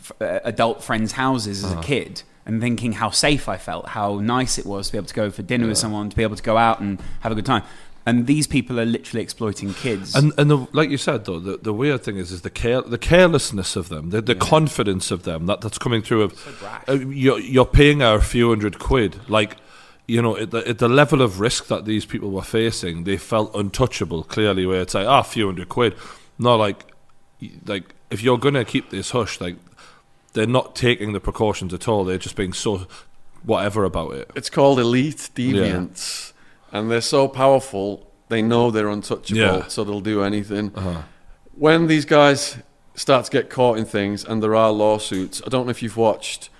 f- 0.00 0.12
uh, 0.22 0.38
adult 0.44 0.82
friends' 0.82 1.12
houses 1.12 1.62
Uh-huh. 1.64 1.78
as 1.80 1.84
a 1.84 1.86
kid 1.86 2.22
and 2.46 2.62
thinking 2.62 2.92
how 2.92 3.10
safe 3.10 3.46
I 3.46 3.58
felt, 3.58 3.88
how 3.88 4.20
nice 4.20 4.56
it 4.56 4.64
was 4.64 4.86
to 4.86 4.92
be 4.92 4.98
able 4.98 5.08
to 5.08 5.14
go 5.14 5.30
for 5.30 5.42
dinner 5.42 5.66
with 5.66 5.76
someone, 5.76 6.08
to 6.08 6.16
be 6.16 6.22
able 6.22 6.36
to 6.36 6.42
go 6.42 6.56
out 6.56 6.80
and 6.80 6.98
have 7.20 7.30
a 7.32 7.34
good 7.34 7.44
time. 7.44 7.64
And 8.06 8.28
these 8.28 8.46
people 8.46 8.78
are 8.78 8.84
literally 8.84 9.20
exploiting 9.20 9.74
kids. 9.74 10.14
And 10.14 10.32
and 10.38 10.48
the, 10.48 10.66
like 10.72 10.90
you 10.90 10.96
said 10.96 11.24
though, 11.24 11.40
the, 11.40 11.56
the 11.56 11.72
weird 11.72 12.04
thing 12.04 12.16
is 12.16 12.30
is 12.30 12.42
the 12.42 12.50
care, 12.50 12.80
the 12.80 12.98
carelessness 12.98 13.74
of 13.74 13.88
them, 13.88 14.10
the, 14.10 14.22
the 14.22 14.36
confidence 14.36 15.10
of 15.10 15.24
them 15.24 15.46
that, 15.46 15.60
that's 15.60 15.76
coming 15.76 16.02
through. 16.02 16.22
Of 16.22 16.64
uh, 16.88 16.92
you're 16.92 17.40
you're 17.40 17.66
paying 17.66 18.00
her 18.00 18.14
a 18.14 18.22
few 18.22 18.50
hundred 18.50 18.78
quid, 18.78 19.28
like 19.28 19.56
you 20.06 20.22
know, 20.22 20.36
at 20.36 20.52
the, 20.52 20.68
at 20.68 20.78
the 20.78 20.88
level 20.88 21.20
of 21.20 21.40
risk 21.40 21.66
that 21.66 21.84
these 21.84 22.06
people 22.06 22.30
were 22.30 22.42
facing, 22.42 23.04
they 23.04 23.16
felt 23.16 23.52
untouchable. 23.56 24.22
Clearly, 24.22 24.66
where 24.66 24.82
it's 24.82 24.94
like 24.94 25.06
ah, 25.06 25.20
a 25.20 25.24
few 25.24 25.46
hundred 25.46 25.68
quid, 25.68 25.96
not 26.38 26.56
like 26.56 26.84
like 27.66 27.94
if 28.10 28.22
you're 28.22 28.38
gonna 28.38 28.64
keep 28.64 28.90
this 28.90 29.10
hush, 29.10 29.40
like 29.40 29.56
they're 30.32 30.46
not 30.46 30.76
taking 30.76 31.12
the 31.12 31.20
precautions 31.20 31.74
at 31.74 31.88
all. 31.88 32.04
They're 32.04 32.18
just 32.18 32.36
being 32.36 32.52
so 32.52 32.86
whatever 33.42 33.84
about 33.84 34.14
it. 34.14 34.30
It's 34.36 34.50
called 34.50 34.78
elite 34.78 35.30
deviants, 35.34 36.32
and 36.72 36.90
they're 36.90 37.00
so 37.00 37.28
powerful. 37.28 38.10
They 38.28 38.42
know 38.42 38.70
they're 38.70 38.88
untouchable, 38.88 39.40
Yeah. 39.40 39.68
so 39.68 39.84
they'll 39.84 40.00
do 40.00 40.22
anything. 40.22 40.72
When 41.54 41.86
these 41.86 42.04
guys 42.04 42.58
start 42.94 43.24
to 43.26 43.30
get 43.30 43.48
caught 43.50 43.78
in 43.78 43.84
things, 43.84 44.24
and 44.24 44.42
there 44.42 44.54
are 44.54 44.70
lawsuits, 44.72 45.40
I 45.46 45.48
don't 45.48 45.66
know 45.66 45.70
if 45.70 45.82
you've 45.82 45.96
watched. 45.96 46.50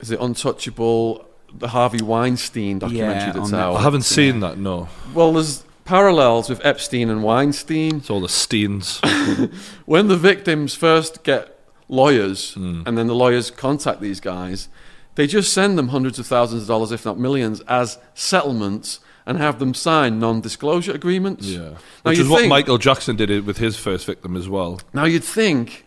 Is 0.00 0.10
it 0.10 0.20
Untouchable? 0.20 1.24
The 1.54 1.68
Harvey 1.68 2.02
Weinstein 2.02 2.78
documentary 2.78 3.26
Yeah, 3.26 3.32
that's 3.32 3.52
out. 3.52 3.76
I 3.76 3.82
haven't 3.82 4.02
seen 4.02 4.40
that. 4.40 4.56
No, 4.58 4.88
Well, 5.14 5.32
there's 5.34 5.64
parallels 5.84 6.48
with 6.48 6.64
Epstein 6.64 7.10
and 7.10 7.22
Weinstein. 7.22 7.96
it's 7.96 8.08
all 8.10 8.20
the 8.22 8.26
Steens. 8.28 9.00
When 9.84 10.08
the 10.08 10.16
victims 10.16 10.74
first 10.74 11.22
get 11.24 11.58
lawyers, 11.88 12.54
Hmm. 12.54 12.82
and 12.86 12.96
then 12.96 13.06
the 13.06 13.14
lawyers 13.14 13.50
contact 13.50 14.00
these 14.00 14.18
guys, 14.20 14.68
they 15.14 15.26
just 15.26 15.52
send 15.52 15.76
them 15.76 15.88
hundreds 15.88 16.18
of 16.18 16.26
thousands 16.26 16.62
of 16.62 16.68
dollars, 16.68 16.90
if 16.90 17.04
not 17.04 17.18
millions, 17.18 17.60
as 17.68 17.98
settlements 18.14 19.00
and 19.26 19.38
have 19.38 19.58
them 19.58 19.72
sign 19.74 20.18
non-disclosure 20.18 20.92
agreements. 20.92 21.46
Yeah, 21.46 21.60
Now 22.04 22.10
which 22.10 22.18
is 22.18 22.28
what 22.28 22.48
Michael 22.48 22.78
Jackson 22.78 23.16
did 23.16 23.46
with 23.46 23.58
his 23.58 23.76
first 23.76 24.04
victim 24.06 24.36
as 24.36 24.48
well. 24.48 24.80
Now 24.92 25.04
you'd 25.04 25.24
think 25.24 25.86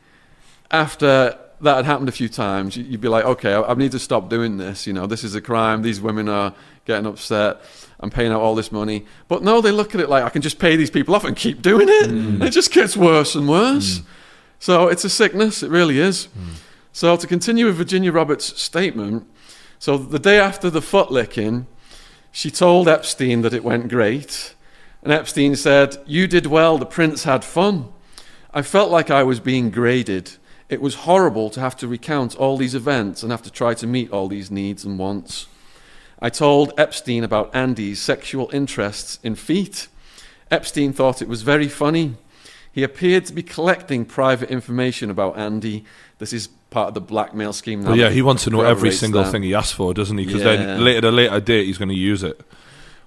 after 0.72 1.38
that 1.62 1.76
had 1.78 1.86
happened 1.86 2.10
a 2.10 2.14
few 2.14 2.30
times, 2.30 2.76
you- 2.76 2.84
you'd 2.84 3.02
be 3.02 3.08
like, 3.08 3.26
okay, 3.26 3.54
I, 3.54 3.62
I 3.62 3.74
need 3.76 3.92
to 3.92 4.00
stop 4.00 4.30
doing 4.30 4.58
this. 4.58 4.86
You 4.86 4.94
know, 4.94 5.08
this 5.08 5.24
is 5.24 5.36
a 5.36 5.42
crime. 5.42 5.82
These 5.82 6.02
women 6.02 6.28
are 6.30 6.54
getting 6.86 7.06
upset. 7.06 7.62
I'm 8.00 8.10
paying 8.10 8.32
out 8.32 8.42
all 8.42 8.56
this 8.56 8.72
money. 8.72 9.06
But 9.28 9.42
no, 9.42 9.62
they 9.62 9.72
look 9.72 9.96
at 9.96 10.02
it 10.02 10.10
like 10.10 10.24
I 10.24 10.30
can 10.30 10.42
just 10.42 10.60
pay 10.60 10.76
these 10.76 10.90
people 10.92 11.16
off 11.16 11.24
and 11.24 11.36
keep 11.36 11.62
doing 11.62 11.88
it. 11.90 12.10
And 12.10 12.44
it 12.44 12.52
just 12.52 12.72
gets 12.74 12.98
worse 12.98 13.36
and 13.36 13.48
worse. 13.48 14.00
Mm. 14.00 14.06
So 14.60 14.88
it's 14.90 15.06
a 15.06 15.10
sickness. 15.10 15.64
It 15.64 15.72
really 15.72 16.00
is. 16.00 16.28
Mm. 16.38 16.56
So 16.92 17.16
to 17.16 17.26
continue 17.28 17.66
with 17.68 17.76
Virginia 17.78 18.12
Roberts' 18.12 18.62
statement, 18.62 19.26
so 19.80 19.98
the 19.98 20.20
day 20.20 20.40
after 20.40 20.70
the 20.70 20.82
foot 20.82 21.10
licking, 21.12 21.68
she 22.36 22.52
told 22.52 22.90
Epstein 22.90 23.44
that 23.44 23.54
it 23.54 23.64
went 23.64 23.88
great. 23.88 24.56
And 25.02 25.14
Epstein 25.14 25.56
said, 25.56 25.96
You 26.06 26.28
did 26.28 26.48
well, 26.48 26.78
the 26.78 26.86
prince 26.86 27.24
had 27.24 27.46
fun. 27.46 27.94
I 28.54 28.62
felt 28.62 28.92
like 28.92 29.10
I 29.10 29.24
was 29.24 29.40
being 29.40 29.70
graded. 29.70 30.34
It 30.68 30.82
was 30.82 31.06
horrible 31.08 31.50
to 31.52 31.62
have 31.62 31.78
to 31.78 31.88
recount 31.88 32.36
all 32.36 32.58
these 32.58 32.76
events 32.76 33.24
and 33.24 33.32
have 33.32 33.44
to 33.44 33.50
try 33.50 33.74
to 33.76 33.88
meet 33.88 34.12
all 34.12 34.28
these 34.28 34.52
needs 34.52 34.84
and 34.84 35.00
wants. 35.00 35.48
I 36.20 36.30
told 36.30 36.74
Epstein 36.78 37.24
about 37.24 37.56
Andy's 37.56 38.02
sexual 38.02 38.50
interests 38.52 39.18
in 39.24 39.36
feet. 39.36 39.88
Epstein 40.52 40.92
thought 40.92 41.22
it 41.22 41.30
was 41.30 41.42
very 41.42 41.70
funny. 41.70 42.16
He 42.70 42.84
appeared 42.84 43.26
to 43.28 43.34
be 43.34 43.44
collecting 43.44 44.04
private 44.04 44.52
information 44.52 45.10
about 45.10 45.38
Andy. 45.38 45.86
This 46.18 46.32
is 46.34 46.48
part 46.70 46.90
of 46.90 46.94
the 46.94 47.02
blackmail 47.02 47.52
scheme. 47.54 47.82
now 47.82 47.90
Well, 47.90 47.98
yeah, 47.98 48.10
he 48.10 48.22
wants 48.22 48.44
to 48.46 48.50
know 48.50 48.62
every 48.62 48.92
single 48.92 49.24
that. 49.24 49.32
thing 49.32 49.44
he 49.44 49.54
asks 49.54 49.72
for, 49.74 49.94
doesn't 49.94 50.18
he? 50.18 50.26
Because 50.26 50.42
Yeah. 50.42 50.56
then 50.56 50.84
later, 50.84 50.98
at 51.00 51.04
a 51.06 51.12
later 51.12 51.40
date, 51.40 51.66
he's 51.66 51.78
going 51.78 51.90
to 51.90 51.96
use 51.96 52.24
it. 52.24 52.42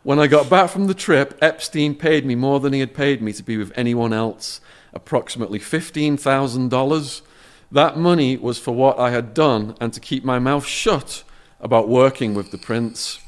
When 0.03 0.19
I 0.19 0.27
got 0.27 0.49
back 0.49 0.71
from 0.71 0.87
the 0.87 0.95
trip, 0.95 1.37
Epstein 1.43 1.95
paid 1.95 2.25
me 2.25 2.35
more 2.35 2.61
than 2.61 2.73
he 2.73 2.81
had 2.81 2.95
paid 2.95 3.21
me 3.23 3.33
to 3.33 3.43
be 3.43 3.57
with 3.57 3.73
anyone 3.77 4.13
else, 4.13 4.61
approximately 4.95 5.59
$15,000. 5.59 7.23
That 7.71 7.99
money 7.99 8.37
was 8.37 8.59
for 8.59 8.73
what 8.75 8.99
I 8.99 9.11
had 9.11 9.35
done 9.35 9.75
and 9.81 9.93
to 9.93 10.01
keep 10.01 10.25
my 10.25 10.39
mouth 10.39 10.65
shut 10.67 11.25
about 11.61 11.89
working 11.89 12.35
with 12.35 12.51
the 12.51 12.59
prince. 12.59 13.21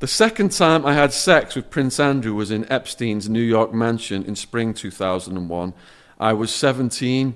The 0.00 0.06
second 0.08 0.52
time 0.52 0.86
I 0.86 0.94
had 0.94 1.12
sex 1.12 1.54
with 1.56 1.70
Prince 1.70 1.98
Andrew 2.00 2.34
was 2.34 2.50
in 2.50 2.70
Epstein's 2.72 3.28
New 3.28 3.42
York 3.42 3.74
mansion 3.74 4.24
in 4.24 4.36
spring 4.36 4.72
2001. 4.72 5.72
I 6.20 6.32
was 6.32 6.52
17. 6.52 7.34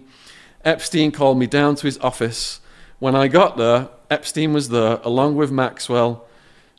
Epstein 0.65 1.11
called 1.11 1.39
me 1.39 1.47
down 1.47 1.75
to 1.77 1.87
his 1.87 1.99
office. 1.99 2.61
When 2.99 3.17
I 3.17 3.29
got 3.29 3.57
there, 3.57 3.89
Epstein 4.11 4.53
was 4.53 4.69
there 4.69 5.01
along 5.03 5.37
with 5.37 5.51
Maxwell, 5.51 6.25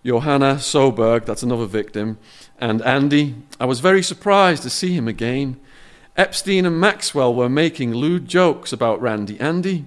Johanna 0.06 0.56
Sjoberg, 0.56 1.26
that's 1.26 1.44
another 1.44 1.66
victim, 1.66 2.18
and 2.60 2.82
Andy. 2.84 3.36
I 3.60 3.66
was 3.66 3.80
very 3.80 4.04
surprised 4.04 4.64
to 4.64 4.70
see 4.70 4.94
him 4.94 5.08
again. 5.08 5.60
Epstein 6.16 6.66
and 6.66 6.80
Maxwell 6.80 7.34
were 7.34 7.50
making 7.50 7.94
lewd 7.94 8.28
jokes 8.28 8.72
about 8.72 9.02
Randy 9.02 9.40
Andy. 9.40 9.86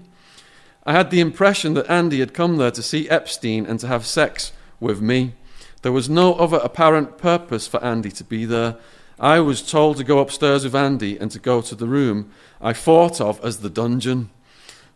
I 0.85 0.93
had 0.93 1.11
the 1.11 1.21
impression 1.21 1.75
that 1.75 1.91
Andy 1.91 2.21
had 2.21 2.35
come 2.35 2.57
there 2.57 2.71
to 2.71 2.83
see 2.83 3.09
Epstein 3.09 3.65
and 3.65 3.81
to 3.81 3.87
have 3.87 4.05
sex 4.07 4.53
with 4.79 5.01
me. 5.01 5.35
There 5.83 5.93
was 5.93 6.11
no 6.11 6.35
other 6.35 6.59
apparent 6.59 7.17
purpose 7.17 7.67
for 7.67 7.83
Andy 7.83 8.11
to 8.11 8.25
be 8.25 8.45
there. 8.45 8.77
I 9.19 9.41
was 9.41 9.63
told 9.63 9.97
to 9.97 10.05
go 10.05 10.19
upstairs 10.19 10.65
with 10.65 10.75
Andy 10.75 11.17
and 11.19 11.31
to 11.31 11.39
go 11.39 11.61
to 11.63 11.75
the 11.75 11.87
room 11.87 12.31
I 12.61 12.73
thought 12.73 13.21
of 13.21 13.43
as 13.45 13.59
the 13.59 13.71
dungeon, 13.71 14.31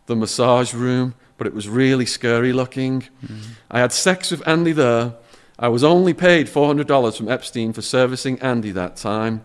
the 0.05 0.15
massage 0.15 0.73
room, 0.73 1.15
but 1.37 1.47
it 1.47 1.53
was 1.53 1.67
really 1.69 2.05
scary 2.05 2.53
looking. 2.53 3.01
Mm-hmm. 3.23 3.51
I 3.69 3.79
had 3.79 3.91
sex 3.91 4.31
with 4.31 4.47
Andy 4.47 4.71
there. 4.71 5.13
I 5.57 5.67
was 5.67 5.83
only 5.83 6.13
paid 6.13 6.47
$400 6.47 7.17
from 7.17 7.29
Epstein 7.29 7.73
for 7.73 7.81
servicing 7.81 8.39
Andy 8.39 8.71
that 8.71 8.95
time. 8.95 9.43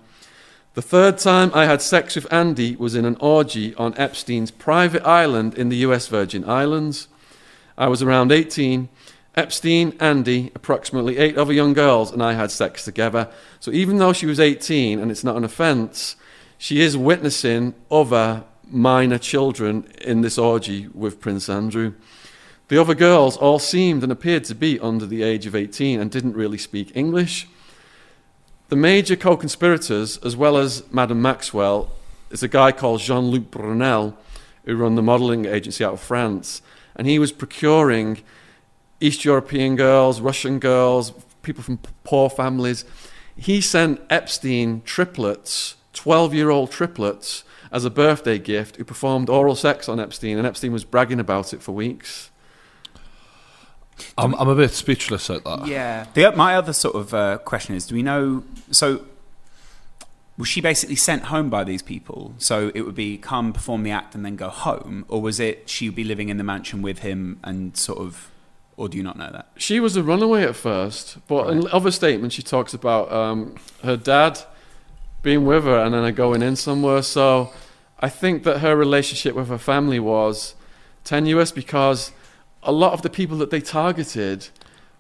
The 0.75 0.83
third 0.83 1.17
time 1.17 1.51
I 1.55 1.65
had 1.65 1.81
sex 1.81 2.17
with 2.17 2.31
Andy 2.31 2.77
was 2.77 2.95
in 2.95 3.07
an 3.07 3.17
orgy 3.19 3.75
on 3.77 3.97
Epstein's 3.97 4.51
private 4.51 5.03
island 5.07 5.55
in 5.55 5.71
the 5.71 5.77
US 5.79 6.07
Virgin 6.09 6.47
Islands. 6.47 7.09
I 7.79 7.89
was 7.89 8.03
around 8.03 8.31
18. 8.31 8.91
Epstein, 9.35 9.95
Andy, 10.01 10.51
approximately 10.55 11.19
eight 11.19 11.37
other 11.37 11.53
young 11.53 11.75
girls, 11.75 12.11
and 12.11 12.23
I 12.23 12.33
had 12.33 12.51
sex 12.51 12.85
together. 12.85 13.29
So 13.61 13.71
even 13.71 13.99
though 13.99 14.13
she 14.13 14.27
was 14.27 14.41
18 14.41 14.99
and 14.99 15.11
it's 15.11 15.25
not 15.25 15.37
an 15.37 15.45
offence, 15.45 16.17
she 16.59 16.81
is 16.81 16.97
witnessing 16.97 17.75
other 17.91 18.45
minor 18.69 19.19
children 19.19 19.87
in 20.01 20.23
this 20.23 20.39
orgy 20.39 20.89
with 20.95 21.21
Prince 21.21 21.49
Andrew. 21.49 21.95
The 22.69 22.81
other 22.81 22.95
girls 22.95 23.37
all 23.37 23.59
seemed 23.59 24.03
and 24.03 24.11
appeared 24.11 24.45
to 24.45 24.55
be 24.55 24.81
under 24.81 25.07
the 25.07 25.23
age 25.23 25.47
of 25.47 25.55
18 25.55 26.01
and 26.01 26.11
didn't 26.11 26.35
really 26.35 26.59
speak 26.59 26.97
English. 26.97 27.47
The 28.69 28.77
major 28.77 29.15
co 29.15 29.37
conspirators, 29.37 30.19
as 30.19 30.37
well 30.37 30.57
as 30.57 30.83
Madame 30.93 31.23
Maxwell, 31.23 31.93
is 32.31 32.43
a 32.43 32.49
guy 32.49 32.73
called 32.73 33.01
Jean 33.01 33.27
Luc 33.27 33.53
Brunel, 33.53 34.19
who 34.65 34.77
run 34.77 34.97
the 34.97 35.03
modeling 35.03 35.45
agency 35.45 35.85
out 35.85 35.93
of 35.93 36.01
France. 36.01 36.63
And 36.97 37.07
he 37.07 37.21
was 37.21 37.31
procuring 37.31 38.23
East 39.01 39.25
European 39.25 39.77
girls, 39.77 40.21
Russian 40.21 40.59
girls, 40.59 41.13
people 41.43 41.63
from 41.63 41.79
poor 42.03 42.29
families. 42.29 42.85
He 43.37 43.61
sent 43.61 44.01
Epstein 44.11 44.83
triplets, 44.85 45.77
12 45.97 46.35
year 46.35 46.51
old 46.51 46.71
triplets, 46.71 47.43
as 47.73 47.85
a 47.85 47.91
birthday 47.91 48.39
gift 48.39 48.77
who 48.77 48.85
performed 48.85 49.29
oral 49.29 49.57
sex 49.57 49.89
on 49.89 49.99
Epstein, 49.99 50.39
and 50.39 50.47
Epstein 50.47 50.73
was 50.73 50.85
bragging 50.85 51.19
about 51.19 51.53
it 51.53 51.63
for 51.63 51.73
weeks. 51.73 52.31
I'm, 54.19 54.35
I'm 54.35 54.49
a 54.49 54.55
bit 54.55 54.71
speechless 54.73 55.31
at 55.31 55.43
that. 55.45 55.67
Yeah. 55.67 56.07
The, 56.15 56.33
my 56.33 56.55
other 56.55 56.73
sort 56.73 56.95
of 56.95 57.15
uh, 57.15 57.39
question 57.39 57.75
is: 57.75 57.87
Do 57.87 57.95
we 57.95 58.03
know? 58.03 58.45
So, 58.71 59.05
was 60.37 60.49
she 60.49 60.61
basically 60.61 60.97
sent 60.97 61.25
home 61.25 61.49
by 61.49 61.65
these 61.65 61.83
people? 61.83 62.35
So 62.39 62.71
it 62.75 62.83
would 62.83 62.95
be 62.95 63.17
come 63.17 63.53
perform 63.53 63.83
the 63.83 63.91
act 63.91 64.15
and 64.15 64.25
then 64.25 64.37
go 64.37 64.49
home, 64.49 65.07
or 65.09 65.23
was 65.23 65.41
it 65.41 65.69
she 65.69 65.89
would 65.89 65.97
be 65.97 66.05
living 66.05 66.29
in 66.29 66.37
the 66.37 66.45
mansion 66.45 66.83
with 66.83 67.01
him 67.01 67.41
and 67.43 67.77
sort 67.77 67.99
of? 67.99 68.31
Or 68.79 68.91
do 68.91 68.99
you 68.99 69.03
not 69.03 69.17
know 69.17 69.31
that? 69.33 69.49
She 69.57 69.81
was 69.81 69.97
a 69.97 70.03
runaway 70.03 70.43
at 70.43 70.55
first, 70.55 71.17
but 71.27 71.49
in 71.49 71.67
other 71.69 71.91
statements 71.91 72.35
she 72.35 72.43
talks 72.43 72.75
about 72.75 73.11
um, 73.11 73.55
her 73.83 73.97
dad 73.97 74.43
being 75.23 75.45
with 75.45 75.65
her 75.65 75.79
and 75.79 75.95
then 75.95 76.03
her 76.05 76.13
going 76.13 76.43
in 76.43 76.57
somewhere. 76.57 77.03
So 77.03 77.53
I 78.01 78.09
think 78.09 78.45
that 78.45 78.59
her 78.61 78.77
relationship 78.77 79.35
with 79.35 79.49
her 79.49 79.59
family 79.59 79.99
was 80.01 80.55
tenuous 81.05 81.53
because 81.53 82.13
a 82.63 82.73
lot 82.73 82.93
of 82.93 83.03
the 83.03 83.11
people 83.11 83.39
that 83.39 83.51
they 83.51 83.61
targeted 83.61 84.49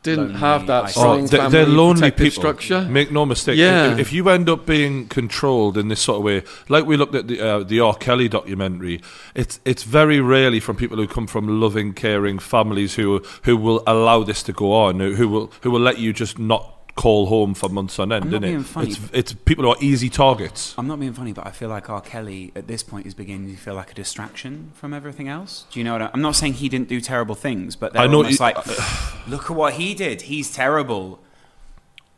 didn't 0.02 0.26
Lonely, 0.28 0.38
have 0.38 0.66
that 0.68 0.90
strong 0.90 1.24
Oh, 1.24 1.26
they- 1.26 1.36
family 1.36 1.50
they're 1.50 1.66
lonely 1.66 2.10
people. 2.12 2.30
structure. 2.30 2.82
Make 2.82 3.10
no 3.10 3.26
mistake. 3.26 3.56
Yeah. 3.58 3.92
If, 3.94 3.98
if 3.98 4.12
you 4.12 4.28
end 4.28 4.48
up 4.48 4.64
being 4.64 5.08
controlled 5.08 5.76
in 5.76 5.88
this 5.88 6.00
sort 6.00 6.18
of 6.18 6.22
way, 6.22 6.44
like 6.68 6.86
we 6.86 6.96
looked 6.96 7.16
at 7.16 7.26
the 7.26 7.40
uh, 7.40 7.64
the 7.64 7.80
R. 7.80 7.94
Kelly 7.94 8.28
documentary, 8.28 9.00
it's 9.34 9.58
it's 9.64 9.82
very 9.82 10.20
rarely 10.20 10.60
from 10.60 10.76
people 10.76 10.96
who 10.98 11.08
come 11.08 11.26
from 11.26 11.60
loving, 11.60 11.92
caring 11.92 12.38
families 12.38 12.94
who 12.94 13.20
who 13.42 13.56
will 13.56 13.82
allow 13.84 14.22
this 14.22 14.44
to 14.44 14.52
go 14.52 14.72
on, 14.72 15.00
who, 15.00 15.14
who 15.16 15.28
will 15.28 15.50
who 15.62 15.72
will 15.72 15.80
let 15.80 15.98
you 15.98 16.12
just 16.12 16.38
not 16.38 16.72
call 16.96 17.26
home 17.26 17.52
for 17.54 17.68
months 17.68 17.98
on 17.98 18.10
end. 18.10 18.24
I'm 18.24 18.30
not 18.30 18.40
innit? 18.40 18.44
being 18.46 18.62
funny, 18.62 18.88
It's 18.88 18.98
but- 18.98 19.14
it's 19.14 19.32
people 19.34 19.64
who 19.64 19.70
are 19.70 19.76
easy 19.80 20.08
targets. 20.08 20.74
I'm 20.78 20.86
not 20.88 20.98
being 20.98 21.12
funny, 21.12 21.32
but 21.32 21.46
I 21.46 21.50
feel 21.50 21.68
like 21.68 21.88
R. 21.90 22.00
Kelly 22.00 22.52
at 22.56 22.66
this 22.66 22.82
point 22.82 23.06
is 23.06 23.12
beginning 23.14 23.50
to 23.54 23.56
feel 23.56 23.74
like 23.74 23.90
a 23.90 23.94
distraction 23.94 24.70
from 24.74 24.94
everything 24.94 25.28
else. 25.28 25.66
Do 25.70 25.78
you 25.78 25.84
know 25.84 25.92
what 25.92 26.02
I, 26.02 26.10
I'm 26.14 26.22
not 26.22 26.36
saying 26.36 26.54
he 26.54 26.68
didn't 26.68 26.88
do 26.88 27.00
terrible 27.00 27.34
things, 27.34 27.76
but 27.76 27.92
they're 27.92 28.02
I 28.02 28.06
know 28.06 28.18
almost 28.18 28.40
you- 28.40 28.44
like, 28.46 28.56
look 29.28 29.50
at 29.50 29.56
what 29.56 29.74
he 29.74 29.94
did. 29.94 30.22
He's 30.22 30.50
terrible. 30.52 31.20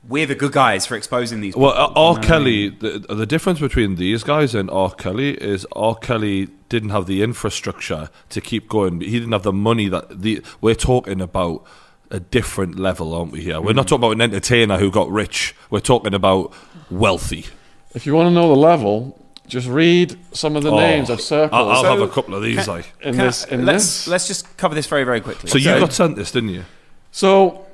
We're 0.09 0.27
the 0.27 0.37
good 0.37 0.53
guys 0.53 0.87
for 0.87 0.95
exposing 0.97 1.41
these. 1.41 1.57
Well, 1.57 1.73
people, 1.73 1.83
uh, 1.83 1.87
R. 1.87 1.91
you 1.91 1.95
know 1.97 2.11
what 2.13 2.25
I 2.25 2.27
Kelly, 2.29 2.71
mean? 2.71 2.79
the, 3.09 3.15
the 3.17 3.27
difference 3.27 3.59
between 3.59 3.97
these 3.97 4.23
guys 4.23 4.55
and 4.55 4.71
R. 4.71 4.91
Kelly 4.93 5.33
is 5.35 5.67
R. 5.73 5.97
Kelly 5.97 6.49
didn't 6.69 6.91
have 6.91 7.07
the 7.07 7.21
infrastructure 7.23 8.09
to 8.31 8.41
keep 8.41 8.69
going. 8.69 9.01
He 9.01 9.11
didn't 9.19 9.33
have 9.33 9.43
the 9.43 9.53
money 9.53 9.89
that 9.89 10.23
the 10.23 10.41
we're 10.61 10.77
talking 10.77 11.21
about 11.21 11.65
a 12.11 12.21
different 12.21 12.79
level, 12.79 13.15
aren't 13.15 13.33
we? 13.33 13.43
Here, 13.43 13.61
we're 13.61 13.73
not 13.73 13.87
mm. 13.87 13.89
talking 13.89 14.05
about 14.05 14.13
an 14.13 14.23
entertainer 14.23 14.79
who 14.79 14.91
got 14.91 15.11
rich. 15.11 15.55
We're 15.71 15.81
talking 15.81 16.15
about 16.15 16.53
wealthy. 16.91 17.47
If 17.95 18.07
you 18.07 18.15
want 18.15 18.29
to 18.29 18.31
know 18.31 18.49
the 18.49 18.57
level, 18.57 19.19
just 19.47 19.69
read 19.69 20.17
some 20.33 20.57
of 20.57 20.63
the 20.63 20.71
oh, 20.71 20.79
names 20.79 21.11
of 21.11 21.21
circles 21.21 21.59
I'll, 21.59 21.69
I'll 21.69 21.99
have 21.99 22.01
a 22.01 22.13
couple 22.13 22.35
of 22.35 22.43
these. 22.43 22.65
can- 22.65 22.75
like, 22.75 22.93
in 23.01 23.15
Can 23.15 23.27
this. 23.27 23.45
In 23.45 23.65
let's 23.65 23.85
this. 23.85 24.09
let's 24.09 24.27
just 24.29 24.57
cover 24.57 24.75
this 24.75 24.87
very 24.87 25.05
very 25.05 25.21
quickly. 25.21 25.49
so 25.49 25.59
you 25.59 25.67
got 25.67 25.93
sent 25.93 26.17
this, 26.17 26.31
didn't 26.31 26.51
you? 26.51 26.65
So, 27.11 27.67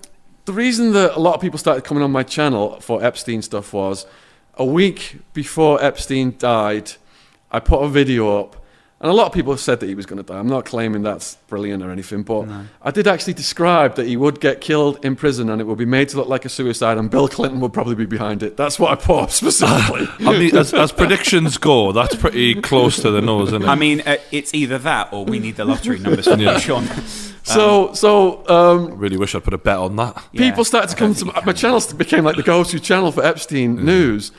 the 0.44 0.52
reason 0.52 0.92
that 0.92 1.16
a 1.16 1.20
lot 1.20 1.34
of 1.34 1.40
people 1.40 1.58
started 1.58 1.82
coming 1.84 2.02
on 2.02 2.12
my 2.12 2.22
channel 2.22 2.80
for 2.80 3.02
Epstein 3.02 3.42
stuff 3.42 3.72
was 3.72 4.06
a 4.56 4.64
week 4.64 5.18
before 5.32 5.82
Epstein 5.82 6.36
died, 6.38 6.92
I 7.50 7.60
put 7.60 7.82
a 7.82 7.88
video 7.88 8.38
up, 8.40 8.63
and 9.04 9.10
a 9.12 9.14
lot 9.14 9.26
of 9.26 9.32
people 9.34 9.52
have 9.52 9.60
said 9.60 9.80
that 9.80 9.86
he 9.86 9.94
was 9.94 10.06
going 10.06 10.16
to 10.16 10.22
die. 10.22 10.38
I'm 10.38 10.48
not 10.48 10.64
claiming 10.64 11.02
that's 11.02 11.34
brilliant 11.46 11.82
or 11.82 11.90
anything, 11.90 12.22
but 12.22 12.48
I 12.82 12.90
did 12.90 13.06
actually 13.06 13.34
describe 13.34 13.96
that 13.96 14.06
he 14.06 14.16
would 14.16 14.40
get 14.40 14.62
killed 14.62 15.04
in 15.04 15.14
prison 15.14 15.50
and 15.50 15.60
it 15.60 15.64
would 15.66 15.76
be 15.76 15.84
made 15.84 16.08
to 16.08 16.16
look 16.16 16.26
like 16.28 16.46
a 16.46 16.48
suicide, 16.48 16.96
and 16.96 17.10
Bill 17.10 17.28
Clinton 17.28 17.60
would 17.60 17.74
probably 17.74 17.94
be 17.96 18.06
behind 18.06 18.42
it. 18.42 18.56
That's 18.56 18.78
what 18.80 18.90
I 18.90 18.94
put 18.96 19.18
up 19.24 19.30
specifically. 19.42 20.08
I 20.26 20.38
mean, 20.38 20.56
as, 20.56 20.72
as 20.72 20.90
predictions 20.90 21.58
go, 21.58 21.92
that's 21.92 22.16
pretty 22.16 22.54
close 22.62 22.96
to 23.02 23.10
the 23.10 23.20
nose, 23.20 23.48
isn't 23.48 23.62
it? 23.62 23.68
I 23.68 23.74
mean, 23.74 24.00
uh, 24.06 24.16
it's 24.32 24.54
either 24.54 24.78
that 24.78 25.12
or 25.12 25.24
we 25.26 25.38
need 25.38 25.56
the 25.56 25.66
lottery 25.66 25.98
numbers 25.98 26.26
from 26.26 26.40
Yeah. 26.40 26.58
Shaun. 26.58 26.86
so, 27.44 27.92
so 27.92 28.48
um, 28.48 28.92
I 28.92 28.94
really 28.94 29.18
wish 29.18 29.34
I'd 29.34 29.44
put 29.44 29.52
a 29.52 29.58
bet 29.58 29.76
on 29.76 29.96
that. 29.96 30.24
Yeah, 30.32 30.48
people 30.48 30.64
started 30.64 30.88
to 30.88 30.96
come 30.96 31.12
to 31.14 31.26
you 31.26 31.32
my 31.32 31.40
can. 31.42 31.54
channel 31.54 31.80
became 31.96 32.24
like 32.24 32.36
the 32.36 32.42
go-to 32.42 32.80
channel 32.80 33.12
for 33.12 33.22
Epstein 33.22 33.76
Mm-hmm. 33.76 33.84
news. 33.86 34.32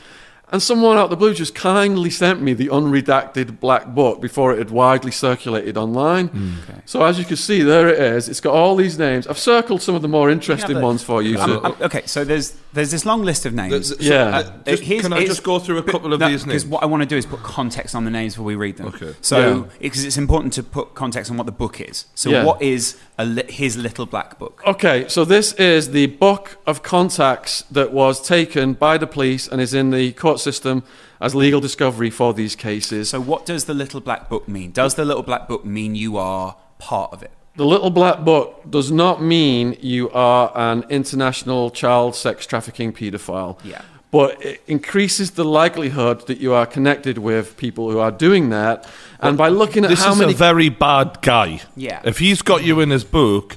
And 0.52 0.62
someone 0.62 0.96
out 0.96 1.04
of 1.04 1.10
the 1.10 1.16
blue 1.16 1.34
just 1.34 1.56
kindly 1.56 2.08
sent 2.08 2.40
me 2.40 2.54
the 2.54 2.68
unredacted 2.68 3.58
black 3.58 3.88
book 3.88 4.20
before 4.20 4.52
it 4.52 4.58
had 4.58 4.70
widely 4.70 5.10
circulated 5.10 5.76
online. 5.76 6.28
Mm. 6.28 6.52
So 6.84 7.02
as 7.04 7.18
you 7.18 7.24
can 7.24 7.36
see, 7.36 7.62
there 7.62 7.88
it 7.88 7.98
is. 7.98 8.28
It's 8.28 8.40
got 8.40 8.54
all 8.54 8.76
these 8.76 8.96
names. 8.96 9.26
I've 9.26 9.38
circled 9.38 9.82
some 9.82 9.96
of 9.96 10.02
the 10.02 10.08
more 10.08 10.30
interesting 10.30 10.76
the- 10.76 10.80
ones 10.82 11.02
for 11.02 11.20
you. 11.20 11.34
To- 11.36 11.64
um, 11.64 11.76
okay, 11.80 12.02
so 12.06 12.24
there's 12.24 12.54
there's 12.72 12.90
this 12.90 13.04
long 13.06 13.22
list 13.22 13.46
of 13.46 13.54
names. 13.54 13.88
So, 13.88 13.96
Yeah. 13.98 14.24
uh, 14.36 14.42
just- 14.66 14.82
Here's- 14.82 15.02
can 15.02 15.12
I 15.14 15.16
here's- 15.16 15.30
just 15.30 15.42
go 15.42 15.58
through 15.58 15.78
a 15.78 15.82
couple 15.82 16.12
of 16.12 16.20
No, 16.20 16.28
these 16.28 16.44
names? 16.46 16.62
Because 16.62 16.66
what 16.66 16.82
I 16.82 16.86
want 16.86 17.02
to 17.02 17.08
do 17.08 17.16
is 17.16 17.24
put 17.24 17.42
context 17.42 17.94
on 17.94 18.04
the 18.04 18.10
names 18.10 18.34
before 18.34 18.44
we 18.44 18.54
read 18.54 18.76
them. 18.76 18.88
Okay. 18.88 19.14
So, 19.22 19.38
Yeah. 19.38 19.62
because 19.80 20.04
it's 20.04 20.18
important 20.18 20.52
to 20.54 20.62
put 20.62 20.94
context 20.94 21.30
on 21.30 21.38
what 21.38 21.46
the 21.46 21.52
book 21.52 21.80
is. 21.80 22.04
So, 22.14 22.28
Yeah. 22.28 22.44
what 22.44 22.60
is 22.60 22.82
a 22.92 22.98
li- 23.24 23.50
his 23.50 23.76
little 23.76 24.06
black 24.06 24.38
book? 24.38 24.62
Okay, 24.66 25.08
so 25.08 25.24
this 25.24 25.52
is 25.54 25.90
the 25.90 26.06
book 26.06 26.58
of 26.66 26.82
contacts 26.82 27.62
that 27.70 27.92
was 27.92 28.20
taken 28.20 28.74
by 28.74 28.98
the 28.98 29.06
police 29.06 29.48
and 29.48 29.60
is 29.60 29.72
in 29.74 29.90
the 29.90 30.12
court 30.12 30.40
system 30.40 30.82
as 31.20 31.34
legal 31.34 31.60
discovery 31.60 32.10
for 32.10 32.34
these 32.34 32.54
cases. 32.54 33.10
So, 33.10 33.20
what 33.20 33.46
does 33.46 33.64
the 33.64 33.74
little 33.74 34.00
black 34.00 34.28
book 34.28 34.46
mean? 34.48 34.72
Does 34.72 34.94
the 34.94 35.04
little 35.04 35.22
black 35.22 35.48
book 35.48 35.64
mean 35.64 35.94
you 35.94 36.16
are 36.16 36.56
part 36.78 37.12
of 37.12 37.22
it? 37.22 37.30
The 37.56 37.64
Little 37.64 37.88
Black 37.88 38.22
Book 38.22 38.70
does 38.70 38.92
not 38.92 39.22
mean 39.22 39.78
you 39.80 40.10
are 40.10 40.52
an 40.54 40.84
international 40.90 41.70
child 41.70 42.14
sex 42.14 42.46
trafficking 42.46 42.92
paedophile. 42.92 43.58
Yeah. 43.64 43.80
But 44.10 44.44
it 44.44 44.62
increases 44.66 45.32
the 45.32 45.44
likelihood 45.44 46.26
that 46.26 46.38
you 46.38 46.52
are 46.52 46.66
connected 46.66 47.16
with 47.16 47.56
people 47.56 47.90
who 47.90 47.98
are 47.98 48.10
doing 48.10 48.50
that. 48.50 48.86
And 49.20 49.36
by 49.38 49.48
looking 49.48 49.84
at 49.84 49.90
this 49.90 50.02
how 50.04 50.12
is 50.12 50.18
many. 50.18 50.32
a 50.32 50.36
very 50.36 50.68
bad 50.68 51.18
guy. 51.22 51.60
Yeah. 51.76 52.00
If 52.04 52.18
he's 52.18 52.42
got 52.42 52.64
you 52.64 52.80
in 52.80 52.90
his 52.90 53.04
book, 53.04 53.56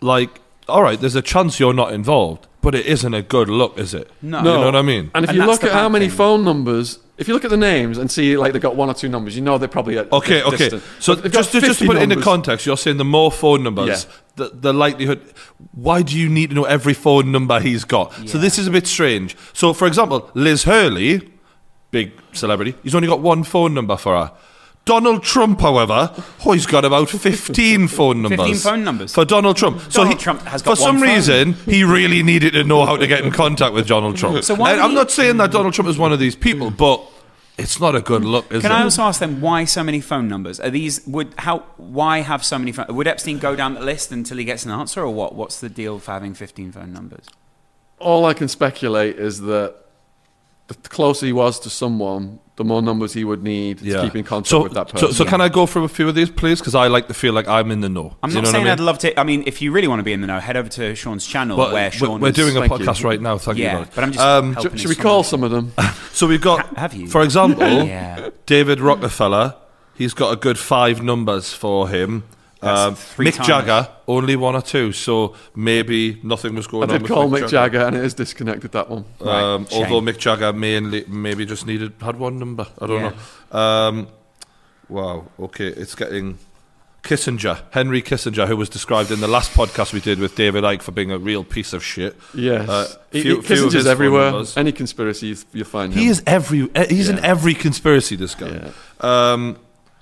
like, 0.00 0.40
all 0.68 0.82
right, 0.82 1.00
there's 1.00 1.14
a 1.16 1.22
chance 1.22 1.60
you're 1.60 1.72
not 1.74 1.92
involved, 1.92 2.46
but 2.60 2.74
it 2.74 2.86
isn't 2.86 3.14
a 3.14 3.22
good 3.22 3.48
look, 3.48 3.78
is 3.78 3.94
it? 3.94 4.10
No. 4.22 4.38
You 4.38 4.44
know 4.44 4.64
what 4.66 4.76
I 4.76 4.82
mean? 4.82 5.10
And 5.14 5.24
if 5.24 5.30
And 5.30 5.36
you 5.38 5.42
that's 5.46 5.52
look 5.52 5.60
the 5.60 5.68
at 5.68 5.72
how 5.74 5.84
bad 5.88 5.92
many 5.92 6.08
thing. 6.08 6.16
phone 6.16 6.44
numbers, 6.44 6.98
if 7.18 7.28
you 7.28 7.34
look 7.34 7.44
at 7.44 7.50
the 7.50 7.56
names 7.56 7.96
and 7.98 8.10
see 8.10 8.36
like 8.36 8.52
they've 8.52 8.60
got 8.62 8.74
one 8.74 8.88
or 8.90 8.94
two 8.94 9.08
numbers, 9.08 9.36
you 9.36 9.42
know 9.42 9.56
they're 9.58 9.68
probably 9.68 9.98
at 9.98 10.10
Okay, 10.12 10.38
dis- 10.42 10.46
okay. 10.46 10.56
distant. 10.56 10.82
So 10.98 11.14
But 11.14 11.22
they've 11.22 11.32
got 11.32 11.38
just 11.38 11.52
to, 11.52 11.60
just 11.60 11.78
to 11.78 11.84
50 11.84 11.86
put 11.86 11.96
it 11.96 12.02
into 12.02 12.14
numbers. 12.16 12.24
context, 12.24 12.66
you're 12.66 12.76
saying 12.76 12.96
the 12.96 13.04
more 13.04 13.30
phone 13.30 13.62
numbers, 13.62 14.06
Yeah. 14.06 14.14
the, 14.36 14.50
the 14.52 14.72
likelihood. 14.72 15.22
Why 15.72 16.02
do 16.02 16.18
you 16.18 16.28
need 16.28 16.50
to 16.50 16.56
know 16.56 16.64
every 16.64 16.94
phone 16.94 17.30
number 17.30 17.60
he's 17.60 17.84
got? 17.84 18.12
So 18.28 18.38
this 18.38 18.58
is 18.58 18.66
a 18.66 18.70
bit 18.70 18.86
strange. 18.86 19.36
So, 19.52 19.72
for 19.72 19.86
example, 19.86 20.28
Liz 20.34 20.64
Hurley, 20.64 21.30
big 21.92 22.12
celebrity, 22.32 22.74
he's 22.82 22.94
only 22.94 23.06
got 23.08 23.20
one 23.20 23.44
phone 23.44 23.74
number 23.74 23.96
for 23.96 24.16
her. 24.16 24.32
Donald 24.84 25.22
Trump, 25.22 25.60
however, 25.60 26.12
oh, 26.44 26.52
he's 26.52 26.66
got 26.66 26.84
about 26.84 27.08
15 27.10 27.88
phone 27.88 28.20
numbers. 28.22 28.38
15 28.38 28.54
phone 28.56 28.84
numbers? 28.84 29.14
For 29.14 29.24
Donald 29.24 29.56
Trump. 29.56 29.80
so 29.82 30.02
Donald 30.02 30.18
he, 30.18 30.22
Trump 30.22 30.42
has 30.42 30.60
For 30.60 30.70
got 30.70 30.78
some 30.78 30.98
phone. 30.98 31.08
reason, 31.08 31.52
he 31.64 31.84
really 31.84 32.22
needed 32.22 32.52
to 32.52 32.64
know 32.64 32.84
how 32.84 32.96
to 32.96 33.06
get 33.06 33.24
in 33.24 33.30
contact 33.42 33.72
with 33.72 33.86
Donald 33.88 34.16
Trump. 34.16 34.44
So 34.44 34.54
why 34.54 34.72
And 34.72 34.80
I'm 34.82 34.90
he- 34.90 34.96
not 34.96 35.10
saying 35.10 35.38
that 35.38 35.50
Donald 35.52 35.72
Trump 35.72 35.88
is 35.88 35.96
one 35.96 36.12
of 36.12 36.18
these 36.18 36.36
people, 36.36 36.70
but 36.70 37.00
it's 37.56 37.80
not 37.80 37.94
a 37.94 38.00
good 38.02 38.24
look, 38.24 38.52
is 38.52 38.60
Can 38.62 38.72
it? 38.72 38.74
I 38.74 38.82
also 38.82 39.02
ask 39.02 39.20
them 39.20 39.40
why 39.40 39.64
so 39.64 39.82
many 39.82 40.00
phone 40.00 40.28
numbers? 40.28 40.58
Are 40.60 40.70
these 40.70 41.06
would 41.06 41.32
how 41.38 41.60
why 41.76 42.18
have 42.18 42.44
so 42.44 42.58
many 42.58 42.72
phone? 42.72 42.86
Would 42.88 43.06
Epstein 43.06 43.38
go 43.38 43.54
down 43.56 43.74
the 43.74 43.80
list 43.80 44.10
until 44.12 44.36
he 44.38 44.44
gets 44.44 44.64
an 44.66 44.72
answer, 44.72 45.00
or 45.02 45.10
what? 45.14 45.34
What's 45.36 45.60
the 45.60 45.68
deal 45.68 45.98
for 46.00 46.10
having 46.10 46.34
15 46.34 46.72
phone 46.72 46.92
numbers? 46.92 47.26
All 48.00 48.26
I 48.26 48.34
can 48.34 48.48
speculate 48.48 49.16
is 49.20 49.40
that 49.42 49.76
the 50.68 50.74
closer 50.74 51.26
he 51.26 51.32
was 51.32 51.60
to 51.60 51.70
someone, 51.70 52.38
the 52.56 52.64
more 52.64 52.80
numbers 52.80 53.12
he 53.12 53.24
would 53.24 53.42
need 53.42 53.78
to 53.80 54.02
keep 54.02 54.16
in 54.16 54.24
contact 54.24 54.48
so, 54.48 54.62
with 54.62 54.72
that 54.74 54.88
So, 54.88 54.92
person. 55.08 55.12
so 55.12 55.24
can 55.24 55.40
I 55.40 55.48
go 55.48 55.66
through 55.66 55.84
a 55.84 55.88
few 55.88 56.08
of 56.08 56.14
these, 56.14 56.30
please? 56.30 56.60
Because 56.60 56.74
I 56.74 56.86
like 56.86 57.08
to 57.08 57.14
feel 57.14 57.32
like 57.34 57.46
I'm 57.48 57.70
in 57.70 57.80
the 57.80 57.88
know. 57.88 58.16
I'm 58.22 58.30
Do 58.30 58.36
you 58.36 58.42
not 58.42 58.46
know 58.46 58.52
saying 58.52 58.64
what 58.64 58.70
I 58.70 58.72
I'd 58.72 58.78
mean? 58.78 58.86
love 58.86 58.98
to. 58.98 59.20
I 59.20 59.24
mean, 59.24 59.42
if 59.46 59.60
you 59.60 59.72
really 59.72 59.88
want 59.88 59.98
to 60.00 60.04
be 60.04 60.12
in 60.14 60.20
the 60.22 60.26
know, 60.26 60.40
head 60.40 60.56
over 60.56 60.68
to 60.70 60.94
Shaun's 60.94 61.26
channel 61.26 61.56
But 61.56 61.72
where 61.72 61.90
we're- 61.90 61.90
Shaun. 61.90 62.20
we're 62.20 62.28
is- 62.28 62.34
doing 62.36 62.56
a 62.56 62.60
Thank 62.60 62.80
you. 62.80 62.86
podcast 62.86 63.04
right 63.04 63.20
now. 63.20 63.36
Thank 63.38 63.58
you. 63.58 63.64
Yeah, 63.64 63.84
but 63.94 64.04
I'm 64.04 64.12
just 64.12 64.24
Um, 64.24 64.54
helping 64.54 64.76
Should, 64.78 64.88
we 64.88 64.94
friend. 64.94 65.02
call 65.08 65.22
some 65.24 65.42
of 65.42 65.50
them? 65.50 65.72
So 66.14 66.28
we've 66.28 66.40
got, 66.40 66.60
Ha- 66.60 66.74
have 66.76 66.94
you? 66.94 67.08
for 67.08 67.22
example, 67.22 67.66
Yeah. 67.84 68.30
David 68.46 68.80
Rockefeller. 68.80 69.56
He's 69.96 70.14
got 70.14 70.32
a 70.32 70.36
good 70.36 70.58
five 70.58 71.02
numbers 71.02 71.52
for 71.52 71.88
him. 71.88 72.22
That's 72.64 72.80
Um, 72.80 72.94
three 72.94 73.26
Mick 73.26 73.34
times. 73.36 73.46
Jagger, 73.48 73.88
only 74.08 74.36
one 74.36 74.54
or 74.56 74.62
two. 74.62 74.92
So 74.92 75.34
maybe 75.54 76.18
nothing 76.22 76.54
was 76.54 76.66
I 76.66 76.70
going 76.70 76.90
on. 76.90 76.98
did 77.00 77.08
call 77.08 77.30
Mick 77.30 77.48
Jagger, 77.48 77.80
and 77.86 77.96
it 77.96 78.04
is 78.04 78.14
disconnected. 78.14 78.72
That 78.72 78.88
one. 78.90 79.04
Um, 79.20 79.62
Right, 79.62 79.70
shame. 79.72 79.82
although 79.92 80.00
Mick 80.12 80.18
Jagger 80.18 80.52
mainly 80.52 81.04
maybe 81.08 81.44
just 81.46 81.66
needed 81.66 81.92
had 82.00 82.18
one 82.18 82.38
number. 82.38 82.66
I 82.80 82.86
don't 82.86 83.00
Yeah. 83.02 83.12
know. 83.52 83.58
Um, 83.58 84.06
wow. 84.88 85.24
Okay, 85.40 85.66
it's 85.68 85.94
getting 85.94 86.38
Kissinger, 87.02 87.58
Henry 87.72 88.00
Kissinger, 88.00 88.46
who 88.48 88.56
was 88.56 88.70
described 88.70 89.10
in 89.10 89.20
the 89.20 89.28
last 89.28 89.52
podcast 89.52 89.92
we 89.92 90.00
did 90.00 90.18
with 90.18 90.34
David 90.36 90.64
Icke 90.64 90.80
for 90.80 90.90
being 90.92 91.10
a 91.12 91.18
real 91.18 91.44
piece 91.44 91.74
of 91.74 91.84
shit. 91.84 92.16
Yes. 92.34 92.66
Uh, 92.66 92.88
He- 93.12 93.20
few- 93.20 93.36
he- 93.36 93.42
few 93.42 93.56
Kissinger's 93.66 93.86
everywhere. 93.86 94.42
Any 94.56 94.72
conspiracy, 94.72 95.26
you- 95.26 95.36
you'll 95.52 95.66
find 95.66 95.92
him. 95.92 95.98
He 96.00 96.08
is 96.08 96.22
every. 96.26 96.70
He's 96.88 97.10
in 97.10 97.18
every 97.22 97.52
conspiracy. 97.54 98.16
This 98.16 98.34
guy. 98.34 98.70
Um, 99.02 99.56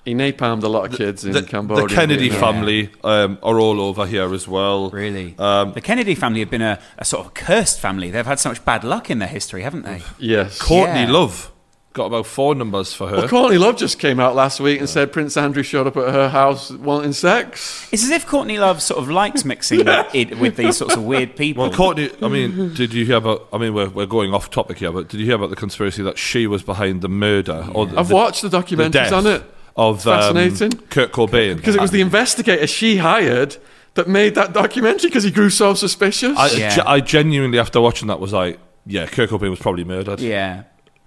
He 0.05 0.13
napalmed 0.13 0.63
a 0.63 0.67
lot 0.67 0.85
of 0.91 0.97
kids 0.97 1.23
in 1.23 1.31
the, 1.31 1.43
Cambodia. 1.43 1.87
the 1.87 1.93
Kennedy 1.93 2.27
Vietnam. 2.29 2.53
family 2.55 2.89
um, 3.03 3.37
are 3.41 3.57
all 3.59 3.79
over 3.79 4.05
here 4.05 4.33
as 4.33 4.47
well. 4.47 4.89
Really? 4.89 5.33
Um, 5.39 5.71
the 5.73 5.81
Kennedy 5.81 6.13
family 6.13 6.41
have 6.41 6.49
been 6.49 6.61
a, 6.61 6.79
a 6.97 7.05
sort 7.05 7.25
of 7.25 7.33
cursed 7.33 7.79
family. 7.79 8.11
They've 8.11 8.25
had 8.25 8.39
so 8.39 8.49
much 8.49 8.63
bad 8.65 8.83
luck 8.83 9.09
in 9.09 9.19
their 9.19 9.29
history, 9.29 9.61
haven't 9.61 9.83
they? 9.83 10.01
Yes. 10.19 10.61
Courtney 10.61 11.01
Yeah. 11.03 11.11
Love 11.11 11.51
got 11.93 12.05
about 12.05 12.25
four 12.25 12.55
numbers 12.55 12.93
for 12.93 13.07
her. 13.07 13.17
Well, 13.17 13.29
Courtney 13.29 13.59
Love 13.59 13.77
just 13.77 13.99
came 13.99 14.19
out 14.19 14.35
last 14.35 14.59
week 14.59 14.79
and 14.79 14.89
said 14.89 15.13
Prince 15.13 15.37
Andrew 15.37 15.63
showed 15.63 15.87
up 15.87 15.95
at 15.95 16.11
her 16.11 16.27
house 16.27 16.71
wanting 16.71 17.13
sex. 17.13 17.87
It's 17.93 18.03
as 18.03 18.09
if 18.09 18.25
Courtney 18.25 18.57
Love 18.57 18.81
sort 18.81 18.99
of 18.99 19.09
likes 19.09 19.45
mixing 19.45 19.85
with, 20.13 20.39
with 20.39 20.57
these 20.57 20.77
sorts 20.77 20.95
of 20.95 21.03
weird 21.03 21.35
people. 21.35 21.63
Well, 21.65 21.73
Courtney, 21.73 22.09
I 22.21 22.27
mean, 22.27 22.73
did 22.73 22.93
you 22.93 23.05
hear 23.05 23.17
about? 23.17 23.47
I 23.53 23.57
mean, 23.59 23.73
we're, 23.73 23.89
we're 23.89 24.05
going 24.07 24.33
off 24.33 24.49
topic 24.49 24.79
here, 24.79 24.91
but 24.91 25.07
did 25.07 25.19
you 25.19 25.25
hear 25.27 25.35
about 25.35 25.51
the 25.51 25.55
conspiracy 25.55 26.01
that 26.03 26.17
she 26.17 26.47
was 26.47 26.63
behind 26.63 27.01
the 27.01 27.09
murder? 27.09 27.67
Or 27.73 27.85
the, 27.85 27.99
I've 27.99 28.09
the- 28.09 28.15
watched 28.15 28.41
the 28.41 28.49
the 28.49 28.57
documentaries 28.57 28.91
death 28.91 29.13
on 29.13 29.27
it 29.27 29.43
of 29.75 30.05
um, 30.07 30.35
Fascinating. 30.35 30.71
Kurt 30.89 31.11
Cobain. 31.11 31.55
because 31.57 31.75
it 31.75 31.81
was 31.81 31.91
the 31.91 32.01
investigator 32.01 32.67
she 32.67 32.97
hired 32.97 33.57
that 33.95 34.07
made 34.07 34.35
that 34.35 34.53
documentary 34.53 35.09
because 35.09 35.23
he 35.23 35.31
grew 35.31 35.49
so 35.49 35.73
suspicious. 35.73 36.37
I, 36.37 36.49
Yeah. 36.51 36.83
I 36.85 36.99
genuinely, 36.99 37.59
after 37.59 37.79
watching 37.81 38.07
that, 38.07 38.19
was 38.19 38.33
like, 38.33 38.59
yeah, 38.85 39.05
Kurt 39.07 39.29
Cobain 39.29 39.49
was 39.49 39.59
probably 39.59 39.83
murdered. 39.83 40.19
yeah. 40.19 40.63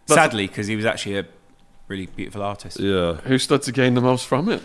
Sadly, 0.09 0.47
because 0.47 0.69
he 0.69 0.77
was 0.77 0.85
actually 0.85 1.19
a 1.19 1.27
really 1.89 2.07
beautiful 2.07 2.43
artist. 2.43 2.79
Yeah. 2.79 3.14
Who 3.14 3.39
stood 3.39 3.62
to 3.62 3.73
gain 3.73 3.95
the 3.95 4.01
most 4.01 4.25
from 4.27 4.49
it? 4.49 4.62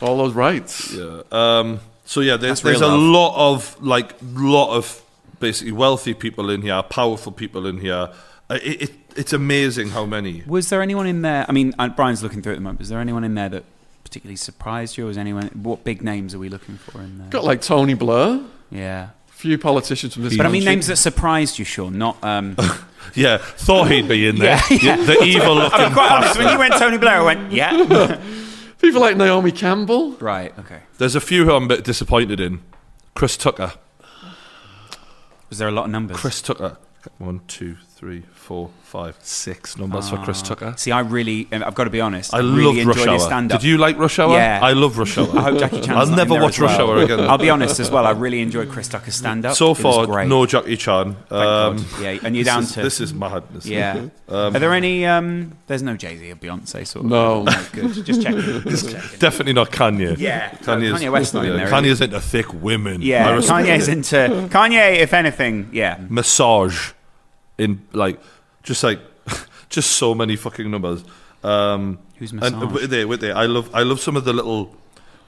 All 0.00 0.16
those 0.16 0.32
rights. 0.32 0.92
Yeah. 0.94 1.20
Um, 1.30 1.80
so 2.06 2.20
yeah, 2.22 2.36
there's, 2.38 2.62
there's 2.62 2.80
a 2.80 2.86
love. 2.88 2.98
lot 3.00 3.52
of 3.52 3.82
like 3.82 4.14
lot 4.22 4.74
of 4.74 5.02
basically 5.38 5.72
wealthy 5.72 6.14
people 6.14 6.48
in 6.48 6.62
here, 6.62 6.82
powerful 6.82 7.30
people 7.32 7.66
in 7.66 7.78
here. 7.78 8.08
Uh, 8.48 8.58
It, 8.62 8.82
it, 8.82 8.90
it's 9.16 9.32
amazing 9.32 9.90
how 9.90 10.06
many. 10.06 10.42
Was 10.46 10.68
there 10.68 10.82
anyone 10.82 11.06
in 11.06 11.22
there? 11.22 11.44
I 11.48 11.52
mean, 11.52 11.74
uh, 11.78 11.88
Brian's 11.88 12.22
looking 12.22 12.42
through 12.42 12.52
it 12.52 12.56
at 12.56 12.58
the 12.58 12.62
moment. 12.62 12.78
Was 12.80 12.88
there 12.88 13.00
anyone 13.00 13.24
in 13.24 13.34
there 13.34 13.48
that 13.48 13.64
particularly 14.04 14.36
surprised 14.36 14.96
you? 14.96 15.04
Or 15.04 15.08
was 15.08 15.18
anyone? 15.18 15.48
What 15.48 15.84
big 15.84 16.02
names 16.02 16.34
are 16.34 16.38
we 16.38 16.48
looking 16.48 16.76
for 16.76 17.00
in 17.00 17.18
there? 17.18 17.28
Got 17.28 17.44
like 17.44 17.62
Tony 17.62 17.94
Blair, 17.94 18.40
yeah. 18.70 19.10
few 19.26 19.58
politicians 19.58 20.14
from 20.14 20.24
this 20.24 20.36
But 20.36 20.46
I 20.46 20.50
mean, 20.50 20.64
names 20.64 20.86
that 20.88 20.96
surprised 20.96 21.58
you, 21.58 21.64
Shaun. 21.64 21.98
Not. 21.98 22.22
Um, 22.22 22.56
Yeah, 23.14 23.38
thought 23.38 23.90
he'd 23.90 24.08
be 24.08 24.28
in 24.28 24.36
there. 24.38 24.60
Yeah, 24.70 24.96
yeah. 24.96 25.04
The 25.04 25.22
evil 25.22 25.54
looking. 25.56 25.80
I'm 25.80 25.92
quite 25.92 26.10
honest. 26.12 26.38
When 26.38 26.48
you 26.48 26.58
went 26.58 26.74
Tony 26.74 26.98
Blair, 26.98 27.16
I 27.16 27.22
went, 27.22 27.52
yeah. 27.52 28.20
People 28.80 29.00
like 29.00 29.16
Naomi 29.16 29.52
Campbell. 29.52 30.12
right. 30.12 30.56
Okay. 30.58 30.80
There's 30.98 31.14
a 31.14 31.20
few 31.20 31.44
who 31.44 31.54
I'm 31.54 31.64
a 31.64 31.68
bit 31.68 31.84
disappointed 31.84 32.40
in. 32.40 32.62
Chris 33.14 33.36
Tucker. 33.36 33.72
Was 35.48 35.58
there 35.58 35.68
a 35.68 35.72
lot 35.72 35.86
of 35.86 35.90
numbers? 35.90 36.16
Chris 36.18 36.40
Tucker. 36.40 36.76
One, 37.18 37.40
two, 37.48 37.76
three, 38.00 38.22
four, 38.32 38.70
five, 38.82 39.14
six 39.20 39.76
numbers 39.76 40.08
for 40.08 40.16
Chris 40.16 40.40
Tucker. 40.40 40.72
See, 40.78 40.90
I 40.90 41.00
really, 41.00 41.46
um, 41.52 41.62
I've 41.62 41.74
got 41.74 41.84
to 41.84 41.90
be 41.90 42.00
honest. 42.00 42.32
I 42.32 42.38
really 42.38 42.64
loved 42.64 42.78
enjoyed 42.78 42.96
Rush 42.96 42.96
his 42.96 43.06
Hour. 43.08 43.18
stand-up. 43.18 43.60
Did 43.60 43.68
you 43.68 43.76
like 43.76 43.98
Rush 43.98 44.18
Hour? 44.18 44.32
Yeah. 44.32 44.58
I 44.62 44.72
love 44.72 44.96
Rush 44.96 45.18
Hour. 45.18 45.28
I 45.38 45.42
hope 45.42 45.58
Jackie 45.58 45.82
Chan's 45.82 45.90
I'll 45.90 46.06
not 46.06 46.16
never 46.16 46.22
in 46.22 46.40
there 46.40 46.42
watch 46.42 46.54
as 46.54 46.60
Rush. 46.60 46.78
Hour 46.80 46.96
again. 47.02 47.20
I'll 47.20 47.36
be 47.36 47.50
honest 47.50 47.78
as 47.78 47.90
well. 47.90 48.06
I 48.06 48.12
really 48.12 48.40
enjoyed 48.40 48.70
Chris 48.70 48.88
Tucker's 48.88 49.16
stand-up. 49.16 49.54
so 49.54 49.66
It 49.66 49.68
was 49.68 49.80
far, 49.80 50.06
great. 50.06 50.28
no 50.28 50.46
Jackie 50.46 50.78
Chan. 50.78 51.12
Thank 51.12 51.28
God. 51.28 51.76
Um, 51.76 51.86
yeah, 52.00 52.18
and 52.24 52.34
you're 52.34 52.44
this 52.44 52.46
down 52.46 52.62
is, 52.62 52.72
to 52.72 52.82
this 52.82 53.00
is 53.02 53.12
madness. 53.12 53.66
Yeah. 53.66 54.08
Are 54.30 54.50
there 54.50 54.72
any? 54.72 55.04
Um, 55.04 55.58
there's 55.66 55.82
no 55.82 55.94
Jay 55.98 56.16
Z 56.16 56.30
or 56.30 56.36
Beyonce 56.36 56.86
sort 56.86 57.04
of. 57.04 57.10
No. 57.10 57.44
good. 57.72 57.92
Just 58.02 58.22
checking. 58.22 58.40
Just 58.62 58.92
checking. 58.92 59.18
Definitely 59.18 59.52
not 59.52 59.72
Kanye. 59.72 60.16
Yeah. 60.16 60.52
Kanye's, 60.52 60.98
Kanye 60.98 61.12
West 61.12 61.34
not 61.34 61.44
in 61.44 61.50
yeah, 61.52 61.56
there, 61.58 61.68
Kanye's 61.68 62.00
into 62.00 62.18
thick 62.18 62.50
women. 62.54 63.02
I 63.02 63.04
Yeah, 63.04 63.30
respect 63.34 63.66
Kanye's 63.66 63.88
it. 63.88 63.92
into 63.92 64.48
Kanye. 64.48 65.00
If 65.00 65.12
anything, 65.12 65.68
yeah. 65.74 65.98
massage 66.08 66.92
in 67.60 67.86
like 67.92 68.20
just 68.62 68.82
like 68.82 69.00
just 69.68 69.92
so 69.92 70.14
many 70.14 70.36
fucking 70.36 70.70
numbers. 70.70 71.04
Um, 71.44 71.98
Who's 72.16 72.32
And 72.32 72.40
Massage? 72.40 72.62
uh, 72.62 72.66
with 72.66 72.92
it, 72.92 73.08
with 73.08 73.22
it, 73.22 73.32
I 73.32 73.46
love 73.46 73.70
I 73.74 73.82
love 73.82 74.00
some 74.00 74.16
of 74.16 74.24
the 74.24 74.32
little. 74.32 74.74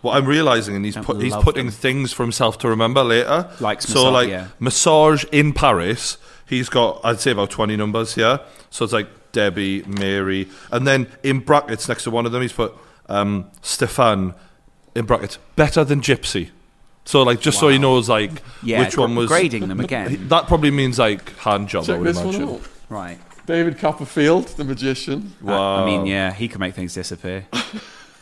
What 0.00 0.16
I'm 0.16 0.26
realizing, 0.26 0.74
and 0.74 0.84
he's 0.84 0.96
put, 0.96 1.22
he's 1.22 1.36
putting 1.36 1.66
them. 1.66 1.72
things 1.72 2.12
for 2.12 2.24
himself 2.24 2.58
to 2.58 2.68
remember 2.68 3.04
later. 3.04 3.48
Likes 3.60 3.84
so 3.86 3.94
massage, 3.94 4.12
like 4.12 4.28
yeah. 4.30 4.48
massage 4.58 5.24
in 5.30 5.52
Paris. 5.52 6.18
He's 6.44 6.68
got 6.68 7.00
I'd 7.04 7.20
say 7.20 7.30
about 7.30 7.50
twenty 7.50 7.76
numbers 7.76 8.16
here. 8.16 8.40
So 8.70 8.84
it's 8.84 8.92
like 8.92 9.08
Debbie, 9.30 9.84
Mary, 9.84 10.48
and 10.72 10.86
then 10.88 11.06
in 11.22 11.38
brackets 11.38 11.88
next 11.88 12.02
to 12.04 12.10
one 12.10 12.26
of 12.26 12.32
them, 12.32 12.42
he's 12.42 12.52
put 12.52 12.74
um, 13.08 13.48
Stefan 13.60 14.34
in 14.96 15.04
brackets. 15.04 15.38
Better 15.54 15.84
than 15.84 16.00
Gypsy. 16.00 16.50
So 17.04 17.22
like 17.22 17.40
just 17.40 17.58
so 17.58 17.68
he 17.68 17.78
knows 17.78 18.08
like 18.08 18.42
Yeah, 18.62 18.80
which 18.80 18.96
one 18.96 19.14
was 19.14 19.28
grading 19.28 19.68
them 19.68 19.80
again. 19.80 20.28
That 20.28 20.46
probably 20.46 20.70
means 20.70 20.98
like 20.98 21.36
hand 21.38 21.68
job. 21.68 21.84
I 21.84 21.86
Check 21.86 21.98
would 21.98 22.06
this 22.08 22.20
imagine. 22.20 22.46
one 22.46 22.54
out. 22.60 22.68
Right. 22.88 23.18
David 23.46 23.78
Copperfield, 23.78 24.46
the 24.48 24.64
magician. 24.64 25.34
Wow. 25.40 25.82
I 25.82 25.86
mean, 25.86 26.06
yeah, 26.06 26.32
he 26.32 26.46
could 26.48 26.60
make 26.60 26.74
things 26.74 26.94
disappear. 26.94 27.46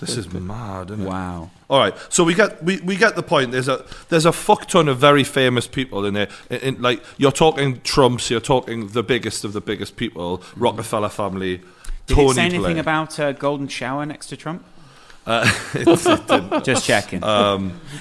This 0.01 0.17
is 0.17 0.33
mad, 0.33 0.91
isn't 0.91 1.05
it? 1.05 1.09
Wow. 1.09 1.51
All 1.69 1.79
right, 1.79 1.95
so 2.09 2.25
we 2.25 2.33
get 2.33 2.65
we, 2.65 2.81
we 2.81 2.97
get 2.97 3.17
the 3.17 3.23
point. 3.23 3.53
There's 3.53 3.69
a 3.69 3.85
there's 4.09 4.25
a 4.25 4.33
fuck 4.33 4.67
ton 4.67 4.89
of 4.89 4.97
very 4.99 5.25
famous 5.25 5.67
people 5.67 6.07
in 6.07 6.15
there. 6.15 6.29
In, 6.49 6.61
in- 6.61 6.83
like 6.83 7.05
you're 7.19 7.31
talking 7.31 7.83
Trumps, 7.83 8.31
you're 8.31 8.41
talking 8.41 8.89
the 8.89 9.03
biggest 9.03 9.45
of 9.45 9.53
the 9.53 9.61
biggest 9.61 9.97
people, 9.97 10.39
mm-hmm. 10.39 10.61
Rockefeller 10.61 11.11
family, 11.11 11.61
Did 12.07 12.15
Tony 12.15 12.31
it 12.31 12.35
say 12.35 12.41
anything 12.45 12.61
Blair. 12.63 12.81
about 12.81 13.19
a 13.19 13.35
golden 13.35 13.69
shower 13.69 14.07
next 14.07 14.29
to 14.29 14.39
Trump? 14.39 14.65
It's- 15.75 16.07
it 16.07 16.27
didn't. 16.27 16.65
Just 16.65 16.85
checking. 16.87 17.23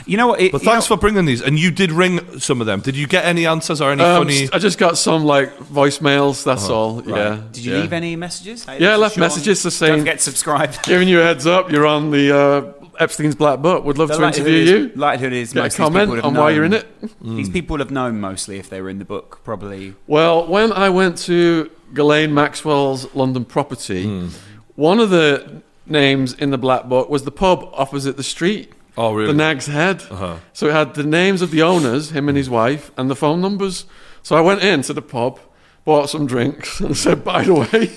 you 0.05 0.17
know 0.17 0.27
what? 0.27 0.41
It, 0.41 0.51
But 0.51 0.61
you 0.61 0.65
thanks 0.69 0.89
know- 0.89 0.95
for 0.95 0.99
bringing 0.99 1.25
these, 1.25 1.41
and 1.41 1.59
you 1.59 1.69
did 1.71 1.91
ring 1.91 2.39
some 2.39 2.61
of 2.61 2.67
them. 2.67 2.79
Did 2.81 2.95
you 2.95 3.07
get 3.07 3.25
any 3.25 3.45
answers 3.45 3.81
or 3.81 3.91
any 3.91 4.03
Um, 4.03 4.23
funny? 4.25 4.49
I 4.53 4.57
just 4.59 4.77
got 4.77 4.97
some 4.97 5.23
like 5.25 5.55
voicemails. 5.59 6.43
That's 6.43 6.69
all. 6.69 7.03
Yeah. 7.05 7.39
Did 7.51 7.65
you 7.65 7.73
yeah. 7.73 7.79
leave 7.81 7.93
any 7.93 8.15
messages? 8.15 8.65
Hey, 8.65 8.79
Yeah, 8.79 8.93
I 8.93 8.95
left 8.95 9.15
Shaun. 9.15 9.21
messages 9.21 9.59
to 9.59 9.65
Don't 9.65 9.71
say, 9.71 9.97
forget 9.97 10.17
to 10.17 10.23
subscribe. 10.23 10.73
giving 10.83 11.07
you 11.07 11.19
a 11.19 11.23
heads 11.23 11.45
up. 11.45 11.71
You're 11.71 11.85
on 11.87 12.11
the 12.11 12.35
uh, 12.35 12.73
Epstein's 12.99 13.35
Black 13.35 13.59
Book. 13.61 13.83
Would 13.85 13.97
love 13.97 14.07
The 14.09 14.17
to 14.17 14.25
interview 14.25 14.53
is- 14.63 14.69
you. 14.69 14.91
Likelihood 14.95 15.33
is 15.33 15.53
Get 15.53 15.61
most 15.63 15.73
these 15.73 15.77
comment 15.77 16.03
people 16.03 16.15
would 16.15 16.23
on 16.25 16.33
have 16.35 16.41
why 16.43 16.49
you're 16.51 16.65
in 16.65 16.71
known- 16.71 16.83
it. 17.03 17.11
These 17.21 17.49
people 17.49 17.73
would 17.75 17.79
have 17.81 17.91
known 17.91 18.19
mostly 18.19 18.57
if 18.59 18.69
they 18.69 18.81
were 18.81 18.89
in 18.89 18.97
the 18.99 19.05
book, 19.05 19.41
probably. 19.43 19.93
Well, 20.07 20.47
when 20.47 20.71
I 20.73 20.89
went 20.89 21.17
to 21.19 21.69
Ghislaine 21.93 22.33
Maxwell's 22.33 23.07
London 23.13 23.45
property, 23.45 24.03
Hmm. 24.05 24.27
one 24.75 24.99
of 24.99 25.09
the 25.11 25.61
names 25.89 26.33
in 26.33 26.51
the 26.51 26.57
Black 26.57 26.85
Book 26.85 27.09
was 27.09 27.23
the 27.23 27.31
pub 27.31 27.69
opposite 27.73 28.17
the 28.17 28.23
street. 28.23 28.73
Oh, 28.97 29.13
really? 29.13 29.31
The 29.31 29.37
Nag's 29.37 29.67
Head. 29.67 30.03
Uh-huh. 30.09 30.37
So 30.53 30.67
it 30.67 30.73
had 30.73 30.93
the 30.95 31.03
names 31.03 31.41
of 31.41 31.51
the 31.51 31.61
owners, 31.61 32.09
him 32.11 32.27
and 32.27 32.37
his 32.37 32.49
wife, 32.49 32.91
and 32.97 33.09
the 33.09 33.15
phone 33.15 33.39
numbers. 33.41 33.85
So 34.23 34.35
I 34.35 34.41
went 34.41 34.61
into 34.61 34.93
the 34.93 35.01
pub, 35.01 35.39
bought 35.85 36.09
some 36.09 36.27
drinks, 36.27 36.79
and 36.81 36.97
said, 36.97 37.23
by 37.23 37.43
the 37.43 37.53
way, 37.53 37.91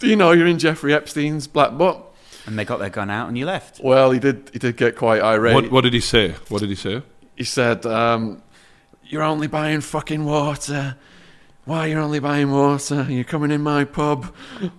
do 0.00 0.06
you 0.08 0.16
know 0.16 0.32
you're 0.32 0.46
in 0.46 0.58
Jeffrey 0.58 0.94
Epstein's 0.94 1.46
Black 1.46 1.72
Book? 1.72 2.14
And 2.46 2.58
they 2.58 2.64
got 2.64 2.78
their 2.78 2.90
gun 2.90 3.10
out 3.10 3.28
and 3.28 3.36
you 3.36 3.44
left. 3.44 3.80
Well, 3.82 4.12
he 4.12 4.20
did. 4.20 4.50
He 4.52 4.58
did 4.60 4.76
get 4.76 4.94
quite 4.94 5.20
irate. 5.20 5.54
what 5.54 5.70
what 5.70 5.80
did 5.82 5.92
he 5.92 6.00
say? 6.00 6.36
What 6.48 6.60
did 6.60 6.68
he 6.68 6.76
say? 6.76 7.02
He 7.34 7.42
said, 7.42 7.84
um, 7.84 8.40
"You're 9.04 9.24
only 9.24 9.48
buying 9.48 9.80
fucking 9.80 10.24
water. 10.24 10.96
Why 11.66 11.86
you're 11.86 12.00
only 12.00 12.20
buying 12.20 12.52
water? 12.52 13.04
You're 13.08 13.24
coming 13.24 13.50
in 13.50 13.60
my 13.60 13.84
pub." 13.84 14.32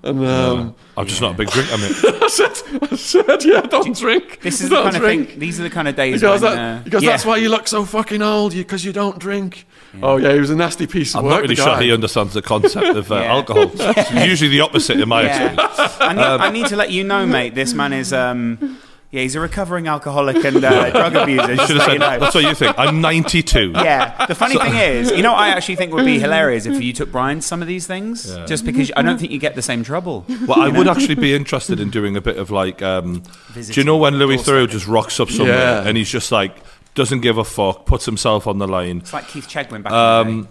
And 0.04 0.26
um, 0.26 0.74
I'm 0.96 1.06
just 1.06 1.20
not 1.22 1.32
a 1.36 1.38
big 1.38 1.50
drinker, 1.50 1.78
mate. 1.78 1.92
I 2.24 2.28
said, 2.30 2.54
"I 2.92 2.96
said, 2.96 3.44
yeah, 3.44 3.62
don't 3.62 3.94
drink. 3.96 4.40
This 4.42 4.62
is 4.62 4.70
the 4.70 4.76
don't 4.76 4.84
kind 4.86 4.96
of 4.96 5.02
drink." 5.02 5.30
thing. 5.32 5.40
These 5.40 5.60
are 5.60 5.64
the 5.64 5.70
kind 5.70 5.90
of 5.90 5.96
days 5.98 6.16
He 6.16 6.22
goes, 6.22 6.42
when. 6.42 6.56
that, 6.56 6.80
uh, 6.80 6.84
he 6.84 6.90
goes 6.90 7.04
yeah. 7.04 7.10
that's 7.10 7.26
why 7.26 7.38
you 7.38 7.50
look 7.50 7.68
so 7.68 7.84
fucking 7.84 8.22
old, 8.22 8.54
because 8.54 8.86
you, 8.86 8.94
don't 8.94 9.20
drink. 9.20 9.68
Oh 10.02 10.16
yeah, 10.18 10.32
he 10.34 10.40
was 10.40 10.50
a 10.50 10.56
nasty 10.56 10.88
piece 10.88 11.14
of 11.14 11.20
I'm 11.20 11.26
work. 11.26 11.34
not 11.34 11.42
really 11.42 11.56
sure 11.56 11.78
he 11.78 11.92
understands 11.92 12.34
the 12.34 12.42
concept 12.42 12.96
of 12.96 13.12
uh, 13.12 13.16
Yeah. 13.16 13.34
alcohol. 13.36 13.70
It's 13.76 14.12
usually 14.12 14.50
the 14.50 14.62
opposite 14.62 14.98
in 15.00 15.10
my 15.10 15.24
experience. 15.24 15.58
Yeah. 15.78 15.96
I, 16.00 16.14
need, 16.14 16.22
I 16.24 16.50
need 16.52 16.66
to 16.68 16.76
let 16.78 16.90
you 16.92 17.04
know, 17.04 17.26
mate. 17.26 17.54
This 17.54 17.74
man 17.74 17.92
is. 17.94 18.14
Um, 18.14 18.80
yeah, 19.12 19.22
he's 19.22 19.36
a 19.36 19.40
recovering 19.40 19.88
alcoholic 19.88 20.44
and 20.44 20.64
uh, 20.64 20.90
drug 20.92 21.16
abuser. 21.16 21.56
Just 21.56 21.68
Should 21.68 21.78
have 21.78 21.86
said, 21.86 21.94
you 21.94 22.00
know. 22.00 22.20
that's 22.20 22.36
what 22.36 22.44
you 22.44 22.54
think. 22.54 22.76
I'm 22.78 23.00
92. 23.02 23.72
Yeah. 23.76 24.26
The 24.26 24.36
funny 24.36 24.58
thing 24.58 24.76
is, 24.76 25.12
you 25.12 25.24
know, 25.24 25.32
what 25.32 25.42
I 25.42 25.50
actually 25.50 25.78
think 25.78 25.94
would 25.94 26.06
be 26.06 26.20
hilarious 26.28 26.66
if 26.66 26.82
you 26.82 26.92
took 26.94 27.12
Brian 27.12 27.40
some 27.42 27.62
of 27.62 27.68
these 27.68 27.88
things, 27.88 28.26
just 28.48 28.66
because 28.66 28.92
I 28.98 29.02
don't 29.02 29.18
think 29.18 29.32
you 29.32 29.40
get 29.40 29.56
the 29.56 29.62
same 29.62 29.84
trouble. 29.84 30.26
Well, 30.46 30.60
I 30.60 30.68
would 30.70 30.88
actually 30.88 31.16
be 31.16 31.34
interested 31.34 31.80
in 31.80 31.90
doing 31.90 32.18
a 32.18 32.22
bit 32.22 32.38
of 32.38 32.52
like. 32.52 32.82
Um, 32.82 33.24
do 33.54 33.62
you 33.74 33.84
know 33.84 33.98
when 33.98 34.16
Louis 34.16 34.38
Theroux 34.38 34.68
just 34.70 34.88
rocks 34.88 35.20
up 35.20 35.30
somewhere 35.30 35.56
Yeah. 35.56 35.88
and 35.88 35.98
he's 35.98 36.10
just 36.10 36.32
like 36.32 36.56
doesn't 36.94 37.22
give 37.22 37.38
a 37.38 37.44
fuck, 37.44 37.86
puts 37.86 38.06
himself 38.06 38.48
on 38.48 38.58
the 38.58 38.68
line. 38.68 38.98
It's 38.98 39.14
like 39.14 39.28
Keith 39.28 39.48
Chegwin 39.48 39.84
back 39.84 40.26
in 40.28 40.38
the 40.38 40.44
day. 40.44 40.50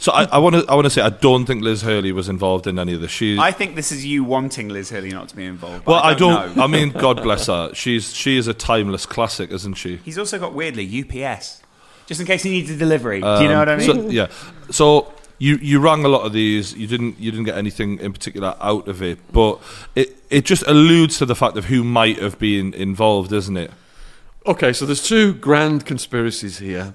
So 0.00 0.12
I 0.12 0.38
want 0.38 0.56
to 0.56 0.64
I 0.66 0.74
want 0.74 0.86
to 0.86 0.90
say 0.90 1.02
I 1.02 1.10
don't 1.10 1.44
think 1.44 1.62
Liz 1.62 1.82
Hurley 1.82 2.10
was 2.10 2.26
involved 2.30 2.66
in 2.66 2.78
any 2.78 2.94
of 2.94 3.02
this. 3.02 3.10
She 3.10 3.38
I 3.38 3.52
think 3.52 3.76
this 3.76 3.92
is 3.92 4.04
you 4.04 4.24
wanting 4.24 4.70
Liz 4.70 4.88
Hurley 4.88 5.10
not 5.10 5.28
to 5.28 5.36
be 5.36 5.44
involved. 5.44 5.84
well, 5.84 6.00
I 6.02 6.14
don't. 6.14 6.32
don't. 6.32 6.56
know. 6.56 6.64
I 6.64 6.66
mean, 6.68 6.88
God 7.06 7.22
bless 7.22 7.48
her. 7.48 7.74
She's 7.74 8.14
she 8.14 8.38
is 8.38 8.46
a 8.48 8.54
timeless 8.54 9.04
classic, 9.04 9.50
isn't 9.50 9.74
she? 9.74 9.98
He's 9.98 10.16
also 10.16 10.38
got 10.38 10.54
weirdly 10.54 10.86
UPS, 10.86 11.60
just 12.06 12.18
in 12.18 12.26
case 12.26 12.42
he 12.42 12.50
needs 12.50 12.70
a 12.70 12.76
delivery. 12.78 13.20
Do 13.20 13.42
you 13.42 13.48
know 13.48 13.58
what 13.58 13.68
I 13.68 13.76
mean? 13.76 13.90
Um, 13.90 13.96
So, 14.04 14.08
yeah. 14.08 14.28
So 14.70 15.12
you 15.38 15.56
you 15.56 15.80
rang 15.80 16.02
a 16.06 16.08
lot 16.08 16.22
of 16.24 16.32
these. 16.32 16.72
You 16.74 16.86
didn't 16.86 17.20
you 17.20 17.30
didn't 17.30 17.44
get 17.44 17.58
anything 17.58 17.98
in 17.98 18.14
particular 18.14 18.56
out 18.58 18.88
of 18.88 19.02
it, 19.02 19.18
but 19.30 19.60
it 19.94 20.16
it 20.30 20.46
just 20.46 20.62
alludes 20.66 21.18
to 21.18 21.26
the 21.26 21.36
fact 21.36 21.58
of 21.58 21.66
who 21.66 21.84
might 21.84 22.18
have 22.18 22.38
been 22.38 22.72
involved, 22.72 23.32
isn't 23.32 23.56
it? 23.58 23.70
Okay, 24.46 24.72
so 24.72 24.86
there's 24.86 25.06
two 25.06 25.34
grand 25.34 25.84
conspiracies 25.84 26.56
here. 26.58 26.94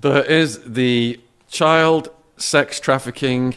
There 0.00 0.24
is 0.24 0.60
the 0.64 1.20
child 1.50 2.08
sex 2.38 2.80
trafficking 2.80 3.56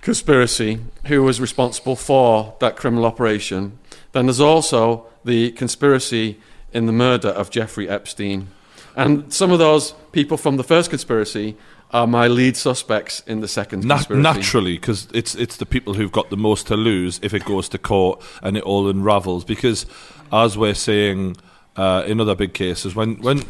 conspiracy, 0.00 0.78
who 1.06 1.22
was 1.22 1.40
responsible 1.40 1.96
for 1.96 2.54
that 2.60 2.76
criminal 2.76 3.04
operation. 3.04 3.78
Then 4.12 4.26
there's 4.26 4.40
also 4.40 5.06
the 5.24 5.50
conspiracy 5.52 6.38
in 6.72 6.86
the 6.86 6.92
murder 6.92 7.28
of 7.28 7.50
Jeffrey 7.50 7.88
Epstein. 7.88 8.48
And 8.94 9.32
some 9.32 9.50
of 9.50 9.58
those 9.58 9.92
people 10.12 10.36
from 10.36 10.56
the 10.56 10.64
first 10.64 10.90
conspiracy 10.90 11.56
are 11.92 12.06
my 12.06 12.26
lead 12.26 12.56
suspects 12.56 13.22
in 13.26 13.40
the 13.40 13.48
second 13.48 13.84
Na- 13.84 13.96
conspiracy. 13.96 14.22
naturally, 14.22 14.74
because 14.74 15.08
it's 15.12 15.34
it's 15.34 15.56
the 15.56 15.66
people 15.66 15.94
who've 15.94 16.12
got 16.12 16.30
the 16.30 16.36
most 16.36 16.66
to 16.68 16.76
lose 16.76 17.20
if 17.22 17.34
it 17.34 17.44
goes 17.44 17.68
to 17.70 17.78
court 17.78 18.22
and 18.42 18.56
it 18.56 18.62
all 18.62 18.88
unravels. 18.88 19.44
Because 19.44 19.86
as 20.32 20.56
we're 20.56 20.74
saying 20.74 21.36
uh, 21.76 22.04
in 22.06 22.20
other 22.20 22.34
big 22.34 22.54
cases, 22.54 22.94
when 22.94 23.16
when 23.16 23.42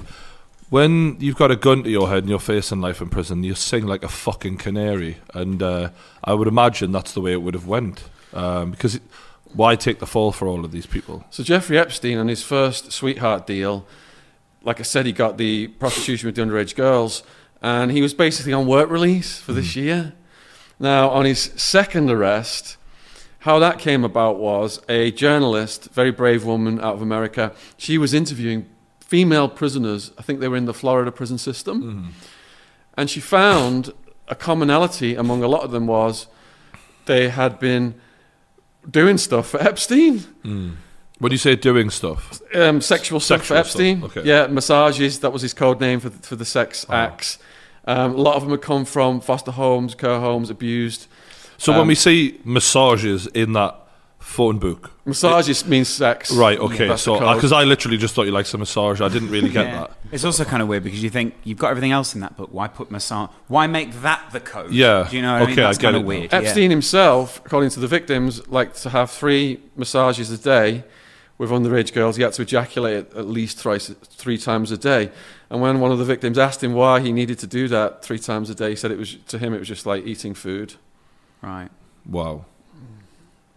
when 0.71 1.17
you've 1.21 1.37
got 1.37 1.51
a 1.51 1.57
gun 1.57 1.85
to 1.85 1.91
your 1.91 2.09
head 2.09 2.19
and 2.19 2.29
you're 2.29 2.39
facing 2.39 2.81
life 2.81 3.01
in 3.01 3.09
prison, 3.09 3.45
you 3.45 3.55
sing 3.55 3.87
like 3.87 4.03
a 4.03 4.09
fucking 4.09 4.57
canary. 4.57 5.19
And 5.35 5.63
uh, 5.63 5.91
I 6.25 6.35
would 6.35 6.49
imagine 6.49 6.93
that's 6.93 7.13
the 7.13 7.21
way 7.21 7.33
it 7.33 7.43
would 7.43 7.55
have 7.55 7.67
went. 7.67 8.05
Um, 8.33 8.73
because 8.73 8.97
it, 8.97 9.03
why 9.55 9.77
take 9.77 10.01
the 10.01 10.07
fall 10.07 10.33
for 10.33 10.49
all 10.49 10.65
of 10.65 10.73
these 10.73 10.87
people? 10.87 11.25
So 11.31 11.43
Jeffrey 11.43 11.79
Epstein 11.79 12.19
on 12.19 12.29
his 12.29 12.43
first 12.43 12.93
sweetheart 12.93 13.47
deal, 13.47 13.87
like 14.63 14.81
I 14.81 14.83
said, 14.83 15.07
he 15.07 15.13
got 15.13 15.39
the 15.39 15.69
prostitution 15.69 16.27
with 16.27 16.35
the 16.35 16.43
underage 16.43 16.75
girls, 16.75 17.23
and 17.63 17.93
he 17.93 18.03
was 18.03 18.13
basically 18.13 18.53
on 18.53 18.67
work 18.67 18.91
release 18.91 19.39
for 19.39 19.53
this 19.53 19.77
year. 19.77 20.13
Now, 20.79 21.09
on 21.11 21.25
his 21.25 21.53
second 21.57 22.11
arrest, 22.11 22.77
how 23.41 23.59
that 23.61 23.79
came 23.79 24.05
about 24.05 24.39
was 24.39 24.83
a 24.89 25.13
journalist, 25.13 25.89
very 25.93 26.11
brave 26.11 26.45
woman 26.45 26.81
out 26.81 26.95
of 26.95 27.03
America. 27.03 27.55
She 27.79 27.97
was 27.97 28.13
interviewing 28.13 28.67
female 29.07 29.49
prisoners. 29.49 30.13
I 30.19 30.23
think 30.23 30.41
they 30.41 30.49
were 30.49 30.57
in 30.57 30.67
the 30.67 30.75
Florida 30.75 31.11
prison 31.13 31.39
system, 31.39 32.13
and 32.97 33.09
she 33.11 33.21
found 33.21 33.93
a 34.29 34.35
commonality 34.35 35.15
among 35.15 35.43
a 35.43 35.49
lot 35.49 35.63
of 35.63 35.71
them 35.71 35.87
was 35.87 36.27
they 37.07 37.29
had 37.29 37.59
been 37.61 37.95
doing 38.91 39.19
stuff 39.19 39.49
for 39.51 39.61
Epstein 39.61 40.25
When 41.19 41.33
you 41.33 41.39
say 41.39 41.57
doing 41.57 41.91
stuff, 41.91 42.41
um, 42.55 42.81
sexual 42.81 43.21
stuff 43.21 43.41
Sexual 43.41 43.57
for 43.57 43.61
Epstein. 43.61 43.99
stuff, 44.01 44.17
okay. 44.17 44.29
Yeah, 44.29 44.49
massages. 44.49 45.21
That 45.21 45.33
was 45.33 45.43
his 45.43 45.55
code 45.55 45.81
name 45.81 46.01
for 46.01 46.09
the, 46.11 46.19
for 46.27 46.37
the 46.37 46.45
sex 46.45 46.85
acts. 46.91 47.39
Um, 47.87 48.15
a 48.15 48.17
lot 48.21 48.35
of 48.35 48.43
them 48.43 48.51
had 48.51 48.61
come 48.63 48.85
from 48.85 49.21
foster 49.21 49.53
homes, 49.53 49.95
care 49.95 50.19
homes, 50.21 50.51
abused. 50.51 51.07
so 51.57 51.73
when 51.73 51.83
Um, 51.83 51.87
we 51.89 51.95
see 51.95 52.41
massages 52.45 53.29
in 53.29 53.53
that 53.53 53.86
phone 54.27 54.59
book, 54.59 54.91
Massages 55.07 55.65
means 55.67 55.89
sex. 55.89 56.33
right? 56.35 56.59
Okay, 56.59 56.89
That's 56.89 57.03
so 57.03 57.15
because 57.35 57.53
uh, 57.53 57.57
I 57.59 57.65
literally 57.65 57.97
just 57.97 58.15
thought 58.15 58.27
you 58.27 58.33
liked 58.33 58.49
some 58.49 58.59
massage, 58.61 59.01
I 59.01 59.09
didn't 59.09 59.31
really 59.31 59.49
get 59.49 59.67
Yeah. 59.67 59.79
that. 59.79 59.91
It's 60.11 60.25
also 60.25 60.45
kind 60.45 60.61
of 60.63 60.69
weird 60.69 60.83
because 60.85 61.03
you 61.03 61.11
think 61.11 61.35
you've 61.45 61.59
got 61.59 61.71
everything 61.71 61.93
else 61.93 62.15
in 62.15 62.21
that 62.23 62.37
book. 62.37 62.51
Why 62.53 62.67
put 62.69 62.91
massage? 62.91 63.31
Why 63.47 63.67
make 63.69 63.93
that 64.03 64.31
the 64.33 64.41
code? 64.41 64.73
Yeah. 64.73 65.07
Do 65.09 65.17
you 65.17 65.23
know 65.23 65.33
what 65.35 65.43
I 65.43 65.45
mean? 65.47 65.53
Okay, 65.53 65.63
I 65.63 65.67
That's 65.67 65.79
get 65.79 65.87
kind 65.87 65.97
it 65.97 65.99
of 66.01 66.03
now. 66.05 66.09
weird. 66.09 66.33
yeah. 66.33 66.39
Epstein 66.39 66.71
himself, 66.71 67.41
according 67.47 67.71
to 67.71 67.81
the 67.81 67.87
victims, 67.87 68.47
liked 68.49 68.83
to 68.83 68.91
have 68.91 69.11
three 69.11 69.61
massages 69.77 70.31
a 70.31 70.39
day 70.39 70.83
with 71.39 71.51
underage 71.51 71.93
girls. 71.95 72.17
He 72.17 72.23
had 72.25 72.33
to 72.35 72.43
ejaculate 72.43 73.15
at 73.15 73.27
least 73.29 73.59
thrice, 73.59 73.89
three 74.05 74.39
times 74.39 74.71
a 74.73 74.77
day. 74.77 75.11
And 75.51 75.61
when 75.63 75.79
one 75.81 75.93
of 75.93 75.99
the 75.99 76.05
victims 76.05 76.37
asked 76.37 76.63
him 76.65 76.75
why 76.75 76.99
he 77.01 77.13
needed 77.13 77.39
to 77.39 77.47
do 77.47 77.69
that 77.69 78.03
three 78.05 78.19
times 78.19 78.51
a 78.51 78.55
day, 78.57 78.71
he 78.71 78.77
said 78.77 78.91
it 78.91 78.99
was 78.99 79.15
to 79.29 79.39
him 79.39 79.55
it 79.55 79.61
was 79.61 79.69
just 79.69 79.87
like 79.87 80.05
eating 80.05 80.35
food. 80.35 80.75
Right. 81.43 81.69
Wow. 82.05 82.45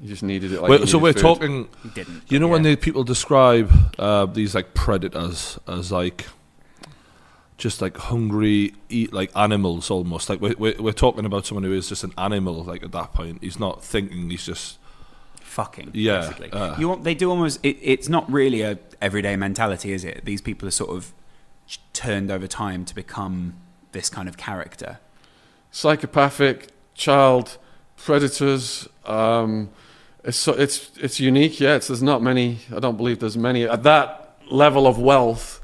He 0.01 0.07
just 0.07 0.23
needed 0.23 0.51
it 0.53 0.61
like. 0.61 0.69
Well, 0.69 0.79
he 0.79 0.87
so 0.87 0.97
we're 0.97 1.13
food. 1.13 1.21
talking. 1.21 1.67
He 1.83 1.89
didn't. 1.89 2.23
You 2.31 2.39
know 2.39 2.47
when 2.47 2.63
the 2.63 2.75
people 2.75 3.03
describe 3.03 3.71
uh, 3.99 4.25
these 4.25 4.55
like 4.55 4.73
predators 4.73 5.59
as 5.67 5.91
like 5.91 6.27
just 7.57 7.81
like 7.81 7.97
hungry, 7.97 8.73
eat 8.87 9.11
like 9.11 9.31
animals 9.35 9.91
almost. 9.91 10.29
Like 10.29 10.39
we're, 10.39 10.55
we're 10.57 10.75
we're 10.79 10.93
talking 10.93 11.25
about 11.25 11.45
someone 11.45 11.63
who 11.65 11.73
is 11.73 11.89
just 11.89 12.03
an 12.03 12.13
animal. 12.17 12.63
Like 12.63 12.83
at 12.83 12.91
that 12.93 13.13
point, 13.13 13.39
he's 13.41 13.59
not 13.59 13.83
thinking. 13.83 14.29
He's 14.29 14.45
just 14.45 14.77
fucking 15.41 15.91
Yeah, 15.93 16.21
basically. 16.21 16.51
uh. 16.51 16.79
you 16.79 16.87
want 16.87 17.03
they 17.03 17.15
do 17.15 17.29
almost 17.29 17.59
it, 17.63 17.75
it's 17.81 18.07
not 18.07 18.31
really 18.31 18.61
a 18.61 18.77
everyday 19.01 19.35
mentality 19.35 19.91
is 19.91 20.03
it 20.05 20.23
these 20.23 20.41
people 20.41 20.67
are 20.67 20.71
sort 20.71 20.91
of 20.91 21.11
turned 21.91 22.29
over 22.29 22.45
time 22.45 22.85
to 22.85 22.93
become 22.93 23.55
this 23.93 24.11
kind 24.11 24.29
of 24.29 24.37
character 24.37 24.99
psychopathic 25.71 26.67
child 26.93 27.57
predators. 27.97 28.87
Um, 29.05 29.69
it's 30.24 30.38
so, 30.38 30.53
it's 30.53 30.91
it's 30.99 31.20
unique. 31.20 31.59
Yeah, 31.59 31.76
it's, 31.76 31.88
there's 31.88 32.03
not 32.03 32.22
many. 32.22 32.59
I 32.76 32.80
don't 32.80 32.97
believe 32.97 33.20
there's 33.20 33.38
many 33.38 33.63
at 33.63 33.84
that 33.84 34.36
level 34.51 34.88
of 34.88 34.97
wealth. 34.99 35.61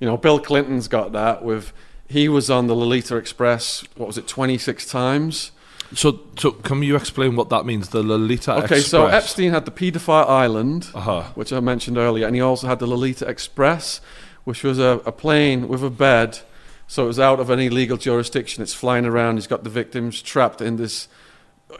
You 0.00 0.06
know, 0.06 0.16
Bill 0.16 0.38
Clinton's 0.40 0.88
got 0.88 1.12
that. 1.12 1.44
With 1.44 1.72
he 2.08 2.28
was 2.28 2.50
on 2.50 2.66
the 2.68 2.74
Lolita 2.74 3.16
Express. 3.16 3.84
What 3.96 4.06
was 4.06 4.16
it? 4.18 4.26
26 4.26 4.86
times. 4.86 5.52
so. 5.94 6.20
So 6.38 6.52
can 6.52 6.82
you 6.82 6.96
explain 6.96 7.36
what 7.36 7.48
that 7.50 7.66
means? 7.66 7.88
The 7.90 8.02
Lolita 8.02 8.52
Express? 8.58 8.64
Okay, 8.64 8.76
Express. 8.80 8.86
so 8.90 9.06
Epstein 9.06 9.50
had 9.52 9.64
the 9.64 9.70
paedophile 9.70 10.28
island, 10.28 10.88
Uh-huh. 10.94 11.24
which 11.34 11.52
I 11.52 11.60
mentioned 11.60 11.98
earlier, 11.98 12.26
and 12.26 12.34
he 12.36 12.40
also 12.42 12.66
had 12.66 12.78
the 12.78 12.86
Lolita 12.86 13.26
Express, 13.26 14.00
which 14.44 14.62
was 14.62 14.78
a, 14.78 15.00
a 15.04 15.12
plane 15.12 15.68
with 15.68 15.82
a 15.84 15.90
bed. 15.90 16.38
So 16.86 17.04
it 17.04 17.08
was 17.08 17.20
out 17.20 17.38
of 17.40 17.50
any 17.50 17.68
legal 17.68 17.98
jurisdiction. 17.98 18.62
It's 18.62 18.72
flying 18.72 19.04
around. 19.04 19.36
He's 19.36 19.46
got 19.46 19.62
the 19.64 19.68
victims 19.70 20.22
trapped 20.22 20.62
in 20.62 20.76
this, 20.76 21.06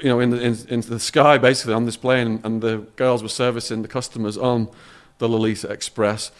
you 0.00 0.08
know, 0.08 0.20
in 0.20 0.30
the 0.30 0.40
in, 0.40 0.56
into 0.68 0.90
the 0.90 1.00
sky 1.00 1.38
basically 1.38 1.74
on 1.74 1.84
this 1.84 1.96
plane, 1.96 2.40
and 2.44 2.62
the 2.62 2.78
girls 2.96 3.22
were 3.22 3.28
servicing 3.28 3.82
the 3.82 3.88
customers 3.88 4.36
on 4.36 4.68
the 5.18 5.28
Lolita 5.28 5.68
Express. 5.68 6.30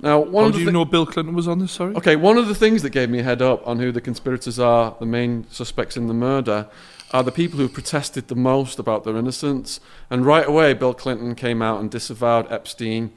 Now, 0.00 0.20
one 0.20 0.44
How 0.44 0.48
of 0.50 0.54
do 0.54 0.60
you 0.62 0.70
know 0.70 0.84
Bill 0.84 1.06
Clinton 1.06 1.34
was 1.34 1.48
on 1.48 1.58
this? 1.58 1.72
Sorry. 1.72 1.94
Okay, 1.96 2.14
one 2.14 2.38
of 2.38 2.46
the 2.46 2.54
things 2.54 2.82
that 2.82 2.90
gave 2.90 3.10
me 3.10 3.18
a 3.18 3.24
head 3.24 3.42
up 3.42 3.66
on 3.66 3.80
who 3.80 3.90
the 3.90 4.00
conspirators 4.00 4.58
are, 4.58 4.96
the 5.00 5.06
main 5.06 5.46
suspects 5.50 5.96
in 5.96 6.06
the 6.06 6.14
murder, 6.14 6.68
are 7.10 7.24
the 7.24 7.32
people 7.32 7.58
who 7.58 7.68
protested 7.68 8.28
the 8.28 8.36
most 8.36 8.78
about 8.78 9.02
their 9.02 9.16
innocence. 9.16 9.80
And 10.08 10.24
right 10.24 10.46
away, 10.46 10.74
Bill 10.74 10.94
Clinton 10.94 11.34
came 11.34 11.62
out 11.62 11.80
and 11.80 11.90
disavowed 11.90 12.50
Epstein. 12.52 13.12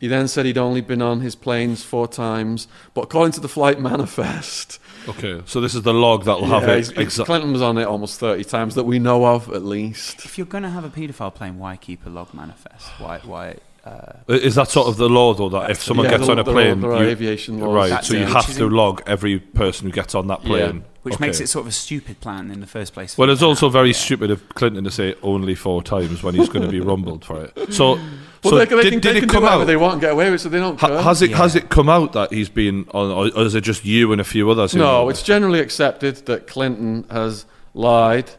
He 0.00 0.08
then 0.08 0.28
said 0.28 0.44
he'd 0.44 0.58
only 0.58 0.80
been 0.82 1.00
on 1.00 1.20
his 1.20 1.34
planes 1.34 1.82
four 1.82 2.06
times. 2.08 2.68
But 2.92 3.02
according 3.02 3.32
to 3.32 3.40
the 3.40 3.48
flight 3.48 3.80
manifest, 3.80 4.78
Okay, 5.08 5.40
so 5.46 5.60
this 5.60 5.74
is 5.74 5.82
the 5.82 5.94
log 5.94 6.24
that 6.24 6.40
will 6.40 6.46
have 6.48 6.62
yeah, 6.64 6.74
it. 6.74 6.86
he's- 6.96 7.18
Exa- 7.18 7.24
Clinton 7.26 7.52
was 7.52 7.62
on 7.62 7.78
it 7.78 7.84
almost 7.84 8.18
30 8.20 8.44
times 8.44 8.74
that 8.74 8.84
we 8.84 8.98
know 8.98 9.24
of, 9.26 9.50
at 9.52 9.64
least. 9.64 10.24
if 10.24 10.36
you're 10.38 10.46
going 10.46 10.64
to 10.64 10.70
have 10.70 10.84
a 10.84 10.88
paedophile 10.88 11.34
plane 11.34 11.58
why 11.58 11.76
keep 11.76 12.04
a 12.06 12.08
log 12.10 12.32
manifest 12.34 12.86
why 12.98 13.18
why 13.24 13.56
uh, 13.84 14.12
is 14.28 14.54
that 14.54 14.68
sort 14.70 14.88
of 14.88 14.96
the 14.96 15.08
law, 15.10 15.34
though, 15.34 15.50
that 15.50 15.70
if 15.70 15.82
someone 15.82 16.04
Yeah, 16.06 16.12
gets 16.12 16.26
the- 16.26 16.32
on 16.32 16.38
a 16.38 16.44
plane, 16.44 16.80
there 16.80 16.92
are 16.92 17.02
you- 17.04 17.10
aviation 17.10 17.60
laws. 17.60 17.74
right? 17.74 17.90
That's 17.90 18.08
So 18.08 18.14
you 18.16 18.22
it. 18.22 18.28
have 18.30 18.46
to 18.56 18.66
log 18.68 19.02
every 19.06 19.38
person 19.38 19.86
who 19.86 19.92
gets 19.92 20.14
on 20.14 20.26
that 20.28 20.42
Yeah. 20.44 20.72
Plane, 21.04 21.10
which 21.12 21.14
Okay. 21.14 21.26
makes 21.26 21.40
it 21.40 21.48
sort 21.48 21.62
of 21.64 21.68
a 21.68 21.72
stupid 21.72 22.20
plan 22.20 22.50
in 22.50 22.60
the 22.60 22.66
first 22.66 22.92
place 22.94 23.16
Well, 23.18 23.30
it's 23.30 23.42
also 23.42 23.68
very 23.68 23.88
Yeah. 23.88 23.94
stupid 23.94 24.30
of 24.30 24.48
Clinton 24.54 24.84
to 24.84 24.90
say 24.90 25.14
only 25.22 25.54
four 25.54 25.82
times 25.82 26.22
when 26.22 26.34
he's 26.34 26.48
going 26.48 26.64
to 26.64 26.70
be 26.70 26.80
rumbled 26.92 27.24
for 27.24 27.44
it. 27.44 27.72
So, 27.72 27.94
Well, 27.94 28.00
so 28.42 28.58
they, 28.58 28.64
they 28.64 28.82
did, 28.82 28.90
can, 28.92 29.00
did 29.00 29.02
they 29.02 29.16
it 29.18 29.20
can 29.20 29.28
come 29.28 29.40
do 29.40 29.44
whatever 29.44 29.62
out? 29.62 29.66
they 29.66 29.76
want 29.76 29.92
and 29.94 30.00
get 30.00 30.12
away 30.12 30.26
with 30.30 30.40
it, 30.40 30.42
so 30.42 30.48
they 30.48 30.58
don't 30.58 30.78
Ha- 30.80 31.02
has 31.02 31.22
it 31.22 31.30
has 31.32 31.54
it 31.54 31.68
come 31.68 31.88
out 31.88 32.12
that 32.12 32.32
he's 32.32 32.48
been 32.50 32.86
on, 32.92 33.32
or 33.32 33.42
is 33.44 33.54
it 33.54 33.62
just 33.62 33.84
you 33.84 34.12
and 34.12 34.20
a 34.20 34.24
few 34.24 34.50
others? 34.50 34.74
No, 34.74 35.08
it's 35.08 35.20
this? 35.20 35.26
generally 35.26 35.60
accepted 35.60 36.26
that 36.26 36.46
Clinton 36.46 37.04
has 37.10 37.46
lied, 37.74 38.30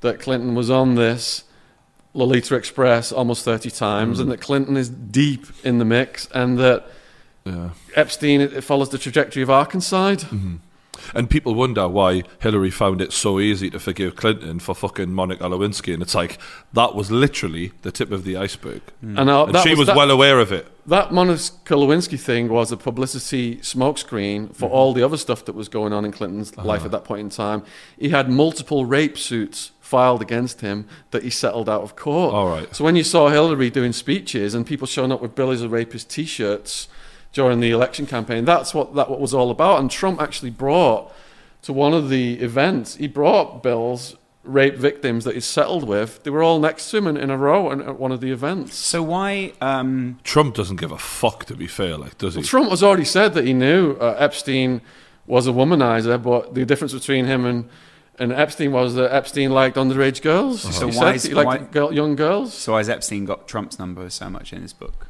that 0.00 0.18
Clinton 0.20 0.54
was 0.54 0.70
on 0.70 0.94
this 0.94 1.44
Lolita 2.14 2.54
Express 2.56 3.12
almost 3.12 3.44
30 3.44 3.70
times, 3.70 4.18
Mm. 4.18 4.22
and 4.22 4.30
that 4.32 4.40
Clinton 4.40 4.76
is 4.76 4.88
deep 4.88 5.46
in 5.62 5.78
the 5.78 5.84
mix, 5.84 6.26
and 6.34 6.58
that 6.58 6.86
Yeah. 7.44 7.70
Epstein 7.94 8.40
it 8.40 8.64
follows 8.64 8.88
the 8.90 8.98
trajectory 8.98 9.42
of 9.42 9.48
Arkansas. 9.50 10.14
Mm-hmm. 10.16 10.54
And 11.14 11.28
people 11.30 11.54
wonder 11.54 11.88
why 11.88 12.22
Hillary 12.40 12.70
found 12.70 13.00
it 13.00 13.12
so 13.12 13.38
easy 13.40 13.70
to 13.70 13.78
forgive 13.80 14.16
Clinton 14.16 14.58
for 14.58 14.74
fucking 14.74 15.12
Monica 15.12 15.44
Lewinsky, 15.44 15.92
and 15.94 16.02
it's 16.02 16.14
like 16.14 16.38
that 16.72 16.94
was 16.94 17.10
literally 17.10 17.72
the 17.82 17.92
tip 17.92 18.10
of 18.12 18.24
the 18.24 18.36
iceberg, 18.36 18.82
And, 19.02 19.18
uh, 19.30 19.44
and 19.46 19.54
that 19.54 19.62
she 19.66 19.74
was, 19.74 19.86
that, 19.86 19.96
well 19.96 20.10
aware 20.10 20.38
of 20.40 20.52
it. 20.52 20.66
That 20.86 21.12
Monica 21.12 21.74
Lewinsky 21.74 22.18
thing 22.18 22.48
was 22.48 22.72
a 22.72 22.76
publicity 22.76 23.56
smokescreen 23.56 24.54
for 24.54 24.66
Mm-hmm. 24.66 24.74
all 24.74 24.92
the 24.92 25.02
other 25.02 25.16
stuff 25.16 25.44
that 25.46 25.54
was 25.54 25.68
going 25.68 25.92
on 25.92 26.04
in 26.04 26.12
Clinton's 26.12 26.52
Uh-huh. 26.56 26.66
life 26.66 26.84
at 26.84 26.90
that 26.90 27.04
point 27.04 27.20
in 27.20 27.30
time. 27.30 27.62
He 27.98 28.10
had 28.10 28.28
multiple 28.30 28.84
rape 28.84 29.16
suits 29.18 29.72
filed 29.80 30.22
against 30.22 30.60
him 30.60 30.86
that 31.10 31.22
he 31.24 31.30
settled 31.30 31.68
out 31.68 31.82
of 31.82 31.96
court. 31.96 32.32
All 32.32 32.48
right. 32.48 32.72
So 32.74 32.84
when 32.84 32.94
you 32.94 33.02
saw 33.02 33.28
Hillary 33.28 33.70
doing 33.70 33.92
speeches 33.92 34.54
and 34.54 34.64
people 34.64 34.86
showing 34.86 35.10
up 35.10 35.20
with 35.20 35.34
Billy's 35.34 35.62
a 35.62 35.68
rapist 35.68 36.08
T-shirts 36.10 36.86
during 37.32 37.60
the 37.60 37.70
election 37.70 38.06
campaign, 38.06 38.44
that's 38.44 38.74
what 38.74 38.94
that 38.94 39.08
what 39.10 39.20
was 39.20 39.32
all 39.34 39.50
about. 39.50 39.80
And 39.80 39.90
Trump 39.90 40.20
actually 40.20 40.50
brought 40.50 41.12
to 41.62 41.72
one 41.72 41.92
of 41.94 42.08
the 42.08 42.34
events, 42.40 42.96
he 42.96 43.06
brought 43.06 43.62
Bill's 43.62 44.16
rape 44.42 44.76
victims 44.76 45.24
that 45.24 45.34
he 45.34 45.40
settled 45.40 45.86
with. 45.86 46.22
They 46.24 46.30
were 46.30 46.42
all 46.42 46.58
next 46.58 46.90
to 46.90 46.96
him 46.96 47.06
in, 47.06 47.16
in 47.18 47.28
a 47.30 47.36
row 47.36 47.70
in, 47.70 47.82
at 47.82 48.00
one 48.00 48.10
of 48.10 48.22
the 48.22 48.32
events. 48.32 48.74
so 48.74 49.02
why 49.02 49.52
um 49.60 50.18
Trump 50.24 50.54
doesn't 50.54 50.76
give 50.76 50.90
a 50.92 50.98
fuck, 50.98 51.44
to 51.46 51.54
be 51.54 51.66
fair, 51.66 51.96
like 51.98 52.16
does 52.18 52.34
he? 52.36 52.42
Trump 52.42 52.70
has 52.70 52.82
already 52.82 53.04
said 53.04 53.34
that 53.34 53.44
he 53.44 53.52
knew 53.52 53.92
uh, 54.00 54.16
Epstein 54.18 54.80
was 55.26 55.46
a 55.46 55.50
womanizer, 55.52 56.20
but 56.20 56.54
the 56.54 56.64
difference 56.64 56.92
between 56.94 57.26
him 57.26 57.44
and 57.44 57.68
and 58.18 58.32
Epstein 58.32 58.70
was 58.72 58.94
that 58.96 59.12
Epstein 59.14 59.50
liked 59.50 59.76
underage 59.76 60.20
girls. 60.20 60.60
So 60.62 60.88
he 60.88 60.96
why 60.98 61.04
said 61.04 61.14
is- 61.16 61.22
he 61.24 61.34
liked 61.34 61.62
why- 61.62 61.68
girl, 61.68 61.92
young 61.92 62.16
girls. 62.16 62.52
so 62.52 62.76
has 62.76 62.88
Epstein 62.88 63.24
got 63.26 63.46
Trump's 63.46 63.78
number 63.78 64.08
so 64.10 64.28
much 64.30 64.52
in 64.52 64.60
his 64.62 64.72
book 64.72 65.06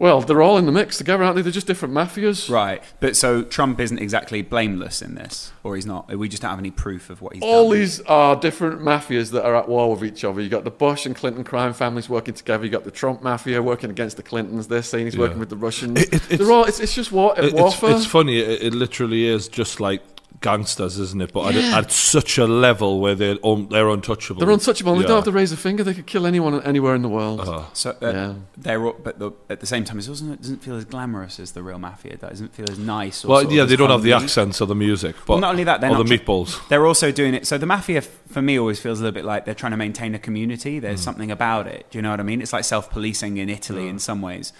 Well, 0.00 0.22
they're 0.22 0.40
all 0.40 0.56
in 0.56 0.64
the 0.64 0.72
mix 0.72 0.96
together, 0.96 1.22
aren't 1.22 1.36
they? 1.36 1.42
They're 1.42 1.52
just 1.52 1.66
different 1.66 1.92
mafias. 1.92 2.50
Right, 2.50 2.82
but 3.00 3.16
so 3.16 3.42
Trump 3.42 3.78
isn't 3.78 3.98
exactly 3.98 4.40
blameless 4.40 5.02
in 5.02 5.14
this, 5.14 5.52
or 5.62 5.76
he's 5.76 5.84
not. 5.84 6.08
We 6.16 6.26
just 6.26 6.40
don't 6.40 6.48
have 6.50 6.58
any 6.58 6.70
proof 6.70 7.10
of 7.10 7.20
what 7.20 7.34
he's 7.34 7.42
All 7.42 7.68
done. 7.68 7.78
these 7.78 8.00
are 8.02 8.34
different 8.34 8.80
mafias 8.80 9.30
that 9.32 9.44
are 9.44 9.54
at 9.54 9.68
war 9.68 9.90
with 9.94 10.02
each 10.02 10.24
other. 10.24 10.40
You've 10.40 10.50
got 10.50 10.64
the 10.64 10.70
Bush 10.70 11.04
and 11.04 11.14
Clinton 11.14 11.44
crime 11.44 11.74
families 11.74 12.08
working 12.08 12.32
together. 12.32 12.64
You've 12.64 12.72
got 12.72 12.84
the 12.84 12.90
Trump 12.90 13.22
mafia 13.22 13.60
working 13.62 13.90
against 13.90 14.16
the 14.16 14.22
Clintons. 14.22 14.68
They're 14.68 14.82
saying 14.82 15.04
he's 15.04 15.18
working 15.18 15.38
with 15.38 15.50
the 15.50 15.56
Russians. 15.56 16.00
It- 16.00 16.08
it- 16.08 16.14
it's- 16.14 16.38
They're 16.38 16.50
all. 16.50 16.64
It's, 16.64 16.80
it's 16.80 16.94
just 16.94 17.12
war, 17.12 17.34
It- 17.36 17.44
it's, 17.44 17.52
warfare. 17.54 17.90
it's 17.94 18.06
funny. 18.06 18.38
It, 18.38 18.62
it 18.62 18.74
literally 18.74 19.26
is 19.26 19.48
just 19.48 19.80
like 19.80 20.02
gangsters, 20.40 20.98
isn't 20.98 21.20
it? 21.20 21.32
But 21.32 21.54
at, 21.54 21.84
at 21.84 21.92
such 21.92 22.38
a 22.38 22.46
level 22.46 23.00
where 23.00 23.14
they're 23.14 23.36
un, 23.44 23.68
they're 23.68 23.88
untouchable. 23.88 24.40
They're 24.40 24.50
untouchable. 24.50 24.92
and 24.94 25.02
They 25.02 25.06
don't 25.06 25.16
have 25.16 25.24
to 25.24 25.32
raise 25.32 25.52
a 25.52 25.56
finger. 25.56 25.84
They 25.84 25.94
could 25.94 26.06
kill 26.06 26.26
anyone 26.26 26.62
anywhere 26.62 26.94
in 26.94 27.02
the 27.02 27.08
world. 27.08 27.40
Uh-huh. 27.40 27.64
So 27.72 27.90
uh, 27.90 27.96
Yeah. 28.00 28.34
they're 28.56 28.84
all, 28.86 28.94
but 28.94 29.18
the, 29.18 29.32
at 29.48 29.60
the 29.60 29.66
same 29.66 29.84
time, 29.84 29.98
it 29.98 30.06
doesn't 30.06 30.32
it 30.32 30.40
doesn't 30.40 30.62
feel 30.62 30.76
as 30.76 30.84
glamorous 30.86 31.38
as 31.38 31.52
the 31.52 31.62
real 31.62 31.78
mafia. 31.78 32.16
That 32.16 32.30
doesn't 32.30 32.54
feel 32.54 32.70
as 32.70 32.78
nice. 32.78 33.24
Or 33.24 33.28
Well, 33.28 33.52
yeah, 33.52 33.64
they 33.64 33.76
don't 33.76 33.90
have 33.90 34.02
the 34.02 34.12
accents 34.14 34.60
or 34.60 34.66
the 34.66 34.74
music. 34.74 35.14
But 35.26 35.34
Well, 35.34 35.38
not 35.40 35.50
only 35.50 35.64
that, 35.64 35.80
they're 35.80 35.90
or 35.90 35.98
the 36.02 36.04
not 36.04 36.08
tr- 36.08 36.24
meatballs. 36.24 36.68
They're 36.68 36.86
also 36.86 37.12
doing 37.12 37.34
it. 37.34 37.46
So 37.46 37.58
the 37.58 37.66
mafia, 37.66 38.00
for 38.02 38.40
me, 38.42 38.58
always 38.58 38.80
feels 38.80 39.00
a 39.00 39.02
little 39.04 39.14
bit 39.14 39.24
like 39.24 39.44
they're 39.44 39.54
trying 39.54 39.72
to 39.72 39.76
maintain 39.76 40.14
a 40.14 40.18
community. 40.18 40.78
Mm. 40.78 40.82
There's 40.82 41.00
something 41.02 41.30
about 41.30 41.66
it. 41.66 41.86
Do 41.90 41.98
you 41.98 42.02
know 42.02 42.10
what 42.10 42.20
I 42.20 42.24
mean? 42.24 42.40
It's 42.40 42.52
like 42.52 42.64
self-policing 42.64 43.36
in 43.36 43.48
Italy 43.48 43.88
in 43.88 43.98
some 43.98 44.22
ways. 44.22 44.52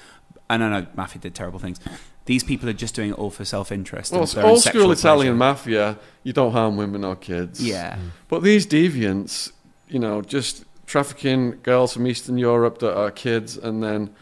And 0.51 0.63
I 0.65 0.69
know 0.81 0.87
mafia 0.97 1.21
did 1.23 1.35
terrible 1.35 1.59
things. 1.61 1.79
These 2.31 2.45
people 2.45 2.69
are 2.69 2.73
just 2.85 2.95
doing 2.95 3.11
it 3.11 3.19
all 3.19 3.31
for 3.31 3.45
self-interest. 3.45 4.13
Well, 4.13 4.21
and 4.21 4.29
it's 4.29 4.37
old 4.37 4.63
sexual 4.63 4.83
school 4.83 4.93
Italian 4.93 5.37
pleasure. 5.37 5.53
mafia. 5.53 5.99
You 6.23 6.33
don't 6.33 6.53
harm 6.53 6.77
women 6.77 7.03
or 7.05 7.17
kids. 7.17 7.61
Yeah. 7.61 7.97
Mm. 7.97 8.11
But 8.29 8.45
these 8.45 8.69
deviants, 8.69 9.51
you 9.89 9.99
know, 9.99 10.23
just 10.23 10.65
trafficking 10.87 11.59
girls 11.65 11.93
from 11.93 12.07
Eastern 12.07 12.39
Europe 12.39 12.79
that 12.79 12.97
are 12.97 13.11
kids 13.11 13.57
and 13.57 13.83
then 13.83 14.15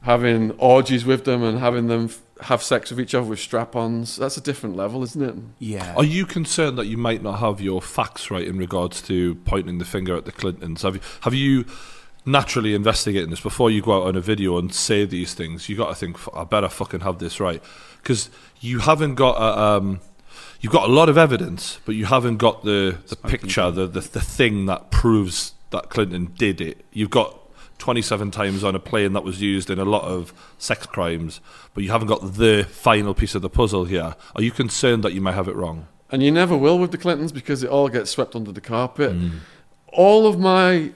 having 0.00 0.52
orgies 0.52 1.04
with 1.04 1.26
them 1.26 1.42
and 1.42 1.58
having 1.58 1.88
them 1.88 2.06
f- 2.06 2.22
have 2.46 2.62
sex 2.62 2.88
with 2.88 2.98
each 2.98 3.14
other 3.14 3.26
with 3.26 3.40
strap-ons. 3.40 4.16
That's 4.16 4.38
a 4.38 4.40
different 4.40 4.74
level, 4.74 5.02
isn't 5.02 5.22
it? 5.22 5.34
Yeah. 5.58 5.92
Are 5.98 6.04
you 6.04 6.24
concerned 6.24 6.78
that 6.78 6.86
you 6.86 6.96
might 6.96 7.22
not 7.22 7.40
have 7.40 7.60
your 7.60 7.82
facts 7.82 8.30
right 8.30 8.46
in 8.46 8.56
regards 8.56 9.02
to 9.02 9.34
pointing 9.44 9.76
the 9.76 9.84
finger 9.84 10.16
at 10.16 10.24
the 10.24 10.32
Clintons? 10.32 10.80
Have 10.80 10.94
you, 10.94 11.02
have 11.20 11.34
you 11.34 11.66
naturally 12.24 12.74
investigating 12.74 13.30
this 13.30 13.40
before 13.40 13.70
you 13.70 13.82
go 13.82 14.02
out 14.02 14.06
on 14.08 14.16
a 14.16 14.20
video 14.20 14.58
and 14.58 14.74
say 14.74 15.04
these 15.04 15.34
things? 15.34 15.68
You 15.68 15.76
got 15.76 15.88
to 15.88 15.94
think, 15.94 16.18
I 16.34 16.44
better 16.44 16.68
fucking 16.68 17.00
have 17.00 17.18
this 17.18 17.40
right 17.40 17.62
because 18.02 18.30
you 18.60 18.80
haven't 18.80 19.16
got 19.16 19.36
a. 19.36 19.60
Um, 19.60 20.00
You've 20.60 20.72
got 20.72 20.88
a 20.88 20.92
lot 20.92 21.08
of 21.08 21.16
evidence, 21.16 21.78
but 21.84 21.94
you 21.94 22.06
haven't 22.06 22.38
got 22.38 22.64
the, 22.64 22.98
the 23.06 23.14
picture, 23.14 23.70
the, 23.70 23.86
the 23.86 24.00
the 24.00 24.20
thing 24.20 24.66
that 24.66 24.90
proves 24.90 25.52
that 25.70 25.88
Clinton 25.88 26.32
did 26.36 26.60
it. 26.60 26.84
You've 26.92 27.10
got 27.10 27.38
27 27.78 28.30
times 28.32 28.64
on 28.64 28.74
a 28.74 28.80
plane 28.80 29.12
that 29.12 29.22
was 29.22 29.40
used 29.40 29.70
in 29.70 29.78
a 29.78 29.84
lot 29.84 30.02
of 30.02 30.32
sex 30.58 30.86
crimes, 30.86 31.40
but 31.74 31.84
you 31.84 31.90
haven't 31.90 32.08
got 32.08 32.34
the 32.34 32.66
final 32.68 33.14
piece 33.14 33.36
of 33.36 33.42
the 33.42 33.48
puzzle 33.50 33.84
here. 33.84 34.16
Are 34.34 34.42
you 34.42 34.50
concerned 34.50 35.04
that 35.04 35.12
you 35.12 35.20
might 35.20 35.34
have 35.34 35.46
it 35.46 35.54
wrong? 35.54 35.86
And 36.10 36.22
you 36.22 36.32
never 36.32 36.56
will 36.56 36.78
with 36.78 36.90
the 36.90 36.98
Clintons 36.98 37.32
because 37.32 37.62
it 37.62 37.70
all 37.70 37.88
gets 37.88 38.10
swept 38.10 38.34
under 38.34 38.50
the 38.50 38.60
carpet. 38.60 39.16
All 39.92 40.26
of 40.26 40.40
my 40.40 40.92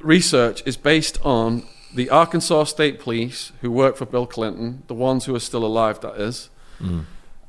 research 0.00 0.62
is 0.66 0.76
based 0.76 1.18
on 1.24 1.64
the 1.94 2.08
Arkansas 2.10 2.64
State 2.64 3.00
Police 3.00 3.52
who 3.60 3.70
work 3.70 3.96
for 3.96 4.06
Bill 4.06 4.26
Clinton, 4.26 4.82
the 4.86 4.94
ones 4.94 5.24
who 5.24 5.34
are 5.34 5.40
still 5.40 5.64
alive, 5.64 6.00
that 6.00 6.20
is, 6.20 6.50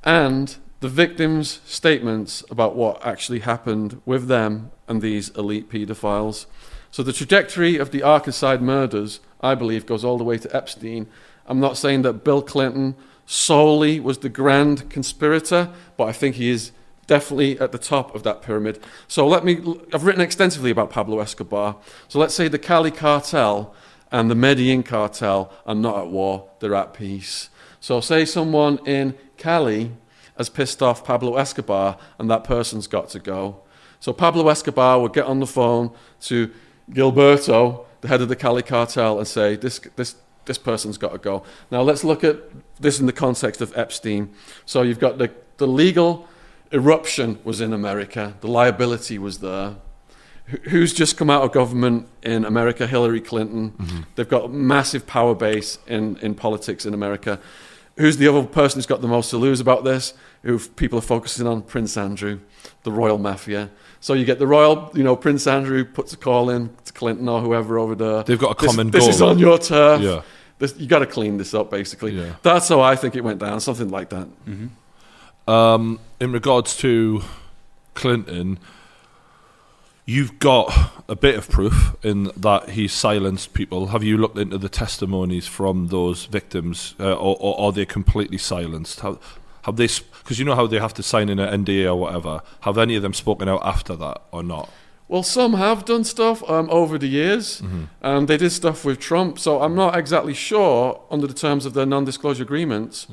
and 0.04 0.58
the 0.80 0.90
victims' 0.90 1.62
statements 1.66 2.44
about 2.50 2.76
what 2.76 3.06
actually 3.06 3.40
happened 3.40 4.02
with 4.06 4.28
them 4.28 4.72
and 4.88 5.02
these 5.02 5.30
elite 5.30 5.70
paedophiles. 5.70 6.48
So 6.90 7.04
the 7.04 7.14
trajectory 7.14 7.78
of 7.78 7.92
the 7.92 8.04
Arkansas 8.04 8.58
murders, 8.58 9.20
I 9.42 9.56
believe, 9.56 9.86
goes 9.86 10.04
all 10.04 10.18
the 10.18 10.24
way 10.24 10.38
to 10.40 10.56
Epstein. 10.56 11.08
I'm 11.46 11.60
not 11.60 11.78
saying 11.78 12.02
that 12.02 12.24
Bill 12.24 12.42
Clinton 12.42 12.96
solely 13.26 14.00
was 14.00 14.18
the 14.18 14.30
grand 14.30 14.90
conspirator, 14.90 15.70
but 15.98 16.06
I 16.06 16.12
think 16.12 16.36
he 16.36 16.50
is 16.50 16.72
definitely 17.12 17.60
at 17.60 17.74
the 17.74 17.78
top 17.78 18.16
of 18.16 18.24
that 18.24 18.42
pyramid. 18.42 18.82
So 19.10 19.28
let 19.28 19.44
me, 19.44 19.62
I've 19.94 20.06
written 20.06 20.22
extensively 20.22 20.72
about 20.72 20.90
Pablo 20.90 21.20
Escobar. 21.20 21.76
So 22.08 22.20
let's 22.20 22.34
say 22.34 22.48
the 22.48 22.58
Cali 22.58 22.90
cartel 22.90 23.76
and 24.14 24.32
the 24.32 24.36
Medellin 24.36 24.82
cartel 24.82 25.52
are 25.66 25.76
not 25.76 25.98
at 25.98 26.08
war, 26.08 26.50
they're 26.62 26.74
at 26.74 26.94
peace. 26.94 27.50
So 27.82 28.00
say 28.00 28.24
someone 28.24 28.80
in 28.86 29.18
Cali 29.36 29.92
has 30.38 30.48
pissed 30.48 30.82
off 30.82 31.04
Pablo 31.04 31.36
Escobar 31.36 31.98
and 32.18 32.32
that 32.32 32.46
person's 32.46 32.88
got 32.88 33.10
to 33.10 33.20
go. 33.20 33.60
So 34.00 34.14
Pablo 34.14 34.48
Escobar 34.48 35.02
would 35.02 35.12
get 35.12 35.26
on 35.26 35.42
the 35.42 35.48
phone 35.48 35.92
to 36.22 36.50
Gilberto, 36.92 37.88
the 38.00 38.08
head 38.08 38.22
of 38.22 38.30
the 38.30 38.38
Cali 38.38 38.64
cartel, 38.64 39.18
and 39.18 39.28
say, 39.28 39.58
this, 39.58 39.80
this, 39.98 40.16
this 40.46 40.58
person's 40.58 40.98
got 40.98 41.12
to 41.12 41.18
go. 41.18 41.44
Now 41.72 41.82
let's 41.82 42.06
look 42.06 42.24
at 42.24 42.38
this 42.80 43.02
in 43.02 43.06
the 43.06 43.12
context 43.12 43.60
of 43.60 43.78
Epstein. 43.78 44.34
So 44.66 44.82
you've 44.82 45.00
got 45.00 45.18
the, 45.18 45.30
the 45.58 45.68
legal 45.68 46.30
eruption 46.74 47.40
was 47.44 47.62
in 47.62 47.74
America, 47.74 48.36
the 48.42 48.48
liability 48.48 49.18
was 49.18 49.40
there. 49.40 49.76
Who- 50.46 50.70
Who's 50.70 50.94
just 50.94 51.18
come 51.18 51.30
out 51.30 51.44
of 51.44 51.52
government 51.52 52.08
in 52.24 52.44
America? 52.46 52.86
Hillary 52.88 53.22
Clinton. 53.22 54.06
They've 54.16 54.28
got 54.28 54.46
a 54.46 54.48
massive 54.50 55.08
power 55.08 55.34
base 55.36 55.78
in, 55.88 56.18
in 56.22 56.36
politics 56.36 56.86
in 56.86 56.94
America. 56.94 57.40
Who's 57.98 58.18
the 58.18 58.28
other 58.28 58.44
person 58.44 58.78
who's 58.80 58.86
got 58.86 59.02
the 59.02 59.08
most 59.08 59.30
to 59.30 59.38
lose 59.38 59.60
about 59.60 59.84
this? 59.84 60.14
Who 60.44 60.58
people 60.60 60.98
are 61.00 61.04
focusing 61.04 61.46
on? 61.48 61.62
Prince 61.62 61.96
Andrew, 61.98 62.40
the 62.84 62.92
royal 62.92 63.18
mafia. 63.18 63.70
So 64.00 64.14
you 64.14 64.26
get 64.26 64.40
the 64.40 64.48
royal, 64.48 64.90
you 64.96 65.04
know, 65.04 65.16
Prince 65.16 65.46
Andrew 65.46 65.86
puts 65.86 66.12
a 66.14 66.18
call 66.18 66.50
in 66.50 66.70
to 66.86 66.94
Clinton 66.94 67.30
or 67.30 67.40
whoever 67.42 67.78
over 67.78 67.94
there. 67.96 68.24
They've 68.24 68.40
got 68.40 68.58
a 68.58 68.62
This- 68.62 68.72
common 68.72 68.92
This 68.92 69.08
is 69.08 69.22
on 69.22 69.38
your 69.40 69.58
turf. 69.60 70.02
Yeah. 70.02 70.22
This, 70.58 70.76
you 70.78 70.88
got 70.88 71.00
to 71.00 71.06
clean 71.06 71.38
this 71.38 71.54
up, 71.54 71.70
basically. 71.72 72.12
Yeah. 72.14 72.34
That's 72.44 72.68
how 72.70 72.82
I 72.82 72.96
think 72.96 73.16
it 73.16 73.24
went 73.24 73.40
down, 73.40 73.60
something 73.62 73.90
like 73.90 74.10
that. 74.10 74.28
Um, 75.48 76.00
in 76.22 76.32
regards 76.32 76.78
to 76.78 77.24
Clinton, 77.96 78.60
you've 80.06 80.38
got 80.38 80.94
a 81.10 81.16
bit 81.16 81.36
of 81.36 81.50
proof 81.50 81.96
in 82.04 82.30
that 82.38 82.70
he 82.70 82.88
silenced 82.88 83.56
people. 83.56 83.88
Have 83.88 84.04
you 84.04 84.18
looked 84.18 84.38
into 84.38 84.60
the 84.60 84.70
testimonies 84.70 85.48
from 85.48 85.88
those 85.88 86.26
victims, 86.26 86.94
uh, 87.00 87.14
or, 87.14 87.36
or 87.40 87.60
are 87.60 87.72
they 87.72 87.88
completely 87.88 88.38
silenced? 88.38 89.00
Have, 89.00 89.18
have 89.64 89.78
they? 89.78 89.88
Because 90.20 90.38
you 90.38 90.46
know 90.46 90.54
how 90.54 90.68
they 90.68 90.78
have 90.78 90.94
to 90.94 91.04
sign 91.04 91.28
in 91.28 91.40
an 91.40 91.66
NDA 91.66 91.88
or 91.88 91.96
whatever. 91.96 92.44
Have 92.62 92.78
any 92.78 92.96
of 92.96 93.02
them 93.02 93.16
spoken 93.16 93.50
out 93.50 93.66
after 93.66 93.96
that 93.96 94.22
or 94.32 94.44
not? 94.44 94.70
Well, 95.12 95.24
some 95.24 95.54
have 95.56 95.84
done 95.94 96.04
stuff 96.06 96.38
um, 96.50 96.68
over 96.70 96.98
the 96.98 97.08
years. 97.22 97.62
Um, 98.02 98.26
they 98.28 98.38
did 98.38 98.52
stuff 98.52 98.86
with 98.86 98.98
Trump, 99.00 99.38
so 99.46 99.62
I'm 99.64 99.76
not 99.76 99.92
exactly 100.02 100.34
sure 100.34 101.02
under 101.12 101.28
the 101.28 101.34
terms 101.46 101.66
of 101.66 101.74
their 101.74 101.86
non-disclosure 101.86 102.44
agreements 102.44 103.08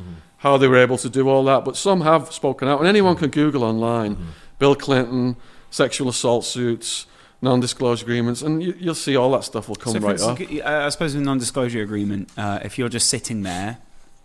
how 0.45 0.57
they 0.61 0.69
were 0.69 0.79
able 0.87 0.97
to 0.99 1.09
do 1.19 1.29
all 1.29 1.43
that. 1.51 1.65
But 1.65 1.77
some 1.77 2.03
have 2.03 2.33
spoken 2.33 2.69
out, 2.69 2.79
and 2.79 2.87
anyone 2.89 3.17
can 3.17 3.31
Google 3.31 3.65
online 3.65 4.17
Bill 4.61 4.77
Clinton, 4.77 5.35
sexual 5.71 6.09
assault 6.09 6.45
suits, 6.45 7.07
non-disclosure 7.43 8.05
agreements, 8.05 8.43
and 8.43 8.63
you, 8.63 8.75
you'll 8.79 8.95
see 9.07 9.17
all 9.17 9.33
that 9.33 9.43
stuff 9.45 9.69
will 9.69 9.77
come 9.85 9.93
So, 9.95 9.99
right 9.99 10.21
up. 10.21 10.31
instance, 10.41 10.51
g- 10.51 10.63
uh, 10.63 10.87
I 10.87 10.89
suppose 10.91 11.15
in 11.17 11.23
a 11.23 11.25
non-disclosure 11.25 11.83
agreement, 11.83 12.31
uh, 12.37 12.61
if 12.65 12.79
you're 12.79 12.89
just 12.89 13.09
sitting 13.09 13.43
there 13.43 13.79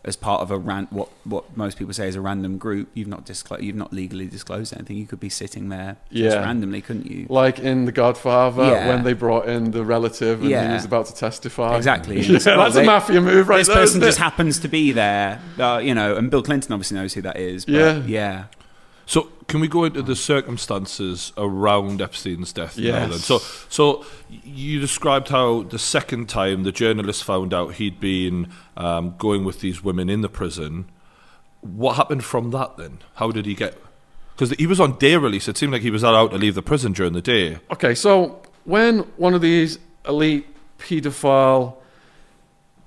as 0.05 0.15
part 0.17 0.41
of 0.41 0.51
a 0.51 0.57
ran- 0.57 0.87
what 0.89 1.07
what 1.23 1.55
most 1.55 1.77
people 1.77 1.93
say 1.93 2.07
is 2.09 2.15
a 2.15 2.21
random 2.21 2.57
group, 2.57 2.89
you've 2.93 3.07
not 3.07 3.25
disclo- 3.25 3.61
you've 3.61 3.75
not 3.75 3.93
legally 3.93 4.25
disclosed 4.27 4.73
anything. 4.75 4.97
You 4.97 5.05
could 5.05 5.19
be 5.21 5.29
sitting 5.29 5.69
there 5.69 5.95
just 6.11 6.35
Yeah. 6.35 6.41
randomly, 6.43 6.81
couldn't 6.81 7.09
you? 7.09 7.25
Like 7.29 7.59
in 7.59 7.85
The 7.85 7.91
Godfather, 7.93 8.63
Yeah. 8.63 8.87
when 8.89 9.03
they 9.05 9.13
brought 9.13 9.47
in 9.47 9.71
the 9.71 9.85
relative 9.85 10.41
and 10.41 10.49
Yeah. 10.49 10.67
he 10.67 10.73
was 10.73 10.85
about 10.85 11.05
to 11.05 11.15
testify. 11.15 11.77
Exactly. 11.77 12.19
Yeah, 12.21 12.39
Well, 12.45 12.57
that's 12.57 12.75
they- 12.75 12.83
a 12.83 12.85
mafia 12.85 13.21
move 13.21 13.47
right 13.47 13.59
this 13.59 13.67
there. 13.67 13.77
person 13.77 14.01
just 14.01 14.17
happens 14.17 14.59
to 14.59 14.67
be 14.67 14.91
there, 14.91 15.39
uh, 15.59 15.79
you 15.81 15.95
know, 15.95 16.15
and 16.17 16.29
Bill 16.29 16.43
Clinton 16.43 16.73
obviously 16.73 16.95
knows 16.97 17.13
who 17.13 17.21
that 17.21 17.37
is. 17.37 17.63
But 17.65 17.73
Yeah. 17.73 18.01
yeah. 18.05 18.43
So 19.05 19.29
can 19.47 19.59
we 19.59 19.67
go 19.67 19.83
into 19.83 20.01
the 20.01 20.15
circumstances 20.15 21.33
around 21.37 22.01
Epstein's 22.01 22.53
death? 22.53 22.77
Yes. 22.77 23.25
So, 23.25 23.39
so 23.69 24.05
you 24.29 24.79
described 24.79 25.29
how 25.29 25.63
the 25.63 25.79
second 25.79 26.29
time 26.29 26.63
the 26.63 26.71
journalist 26.71 27.23
found 27.23 27.53
out 27.53 27.75
he'd 27.75 27.99
been 27.99 28.51
um, 28.77 29.15
going 29.17 29.43
with 29.43 29.59
these 29.59 29.83
women 29.83 30.09
in 30.09 30.21
the 30.21 30.29
prison. 30.29 30.89
What 31.61 31.95
happened 31.95 32.23
from 32.23 32.51
that 32.51 32.77
then? 32.77 32.99
How 33.15 33.31
did 33.31 33.45
he 33.45 33.55
get? 33.55 33.77
Because 34.35 34.51
he 34.51 34.67
was 34.67 34.79
on 34.79 34.97
day 34.97 35.15
release. 35.17 35.47
It 35.47 35.57
seemed 35.57 35.73
like 35.73 35.81
he 35.81 35.91
was 35.91 36.03
allowed 36.03 36.29
to 36.31 36.37
leave 36.37 36.55
the 36.55 36.63
prison 36.63 36.93
during 36.93 37.13
the 37.13 37.21
day. 37.21 37.59
Okay, 37.71 37.93
so 37.93 38.41
when 38.63 38.99
one 39.17 39.33
of 39.33 39.41
these 39.41 39.79
elite 40.07 40.47
paedophile 40.79 41.75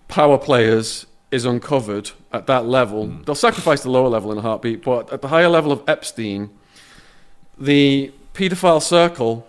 power 0.08 0.38
players 0.38 1.06
is 1.30 1.44
uncovered 1.44 2.10
at 2.32 2.46
that 2.46 2.66
level, 2.66 3.06
hmm. 3.06 3.22
they'll 3.22 3.34
sacrifice 3.34 3.82
the 3.82 3.90
lower 3.90 4.08
level 4.08 4.32
in 4.32 4.38
a 4.38 4.40
heartbeat, 4.42 4.82
but 4.82 5.12
at 5.12 5.22
the 5.22 5.28
higher 5.28 5.48
level 5.48 5.72
of 5.72 5.82
Epstein, 5.88 6.50
the 7.58 8.12
paedophile 8.34 8.82
circle 8.82 9.46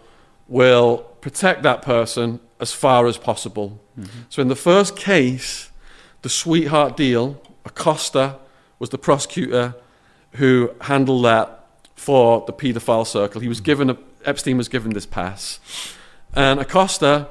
will 0.47 0.99
protect 1.21 1.61
that 1.63 1.82
person 1.82 2.39
as 2.59 2.71
far 2.71 3.05
as 3.05 3.17
possible. 3.17 3.80
Mm-hmm. 3.99 4.19
So 4.30 4.41
in 4.41 4.47
the 4.47 4.55
first 4.55 4.95
case, 4.95 5.69
the 6.21 6.30
sweetheart 6.30 6.97
deal, 6.97 7.41
Acosta 7.65 8.38
was 8.80 8.89
the 8.89 8.97
prosecutor 8.97 9.75
who 10.34 10.71
handled 10.82 11.25
that 11.25 11.65
for 11.95 12.43
the 12.47 12.53
paedophile 12.53 13.05
circle. 13.05 13.41
He 13.41 13.47
was 13.47 13.59
hmm. 13.59 13.65
given 13.65 13.89
a, 13.89 13.97
Epstein 14.25 14.57
was 14.57 14.67
given 14.67 14.93
this 14.93 15.05
pass. 15.05 15.59
And 16.34 16.59
Acosta, 16.59 17.28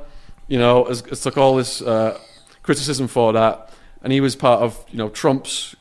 you 0.46 0.58
know, 0.58 0.84
has, 0.84 1.00
has 1.00 1.20
took 1.20 1.36
all 1.36 1.56
this 1.56 1.82
uh, 1.82 2.18
criticism 2.62 3.08
for 3.08 3.32
that, 3.32 3.70
and 4.06 4.12
he 4.12 4.20
was 4.20 4.36
part 4.36 4.62
of 4.62 4.84
you 4.92 4.98
know 4.98 5.08
Trump's 5.08 5.74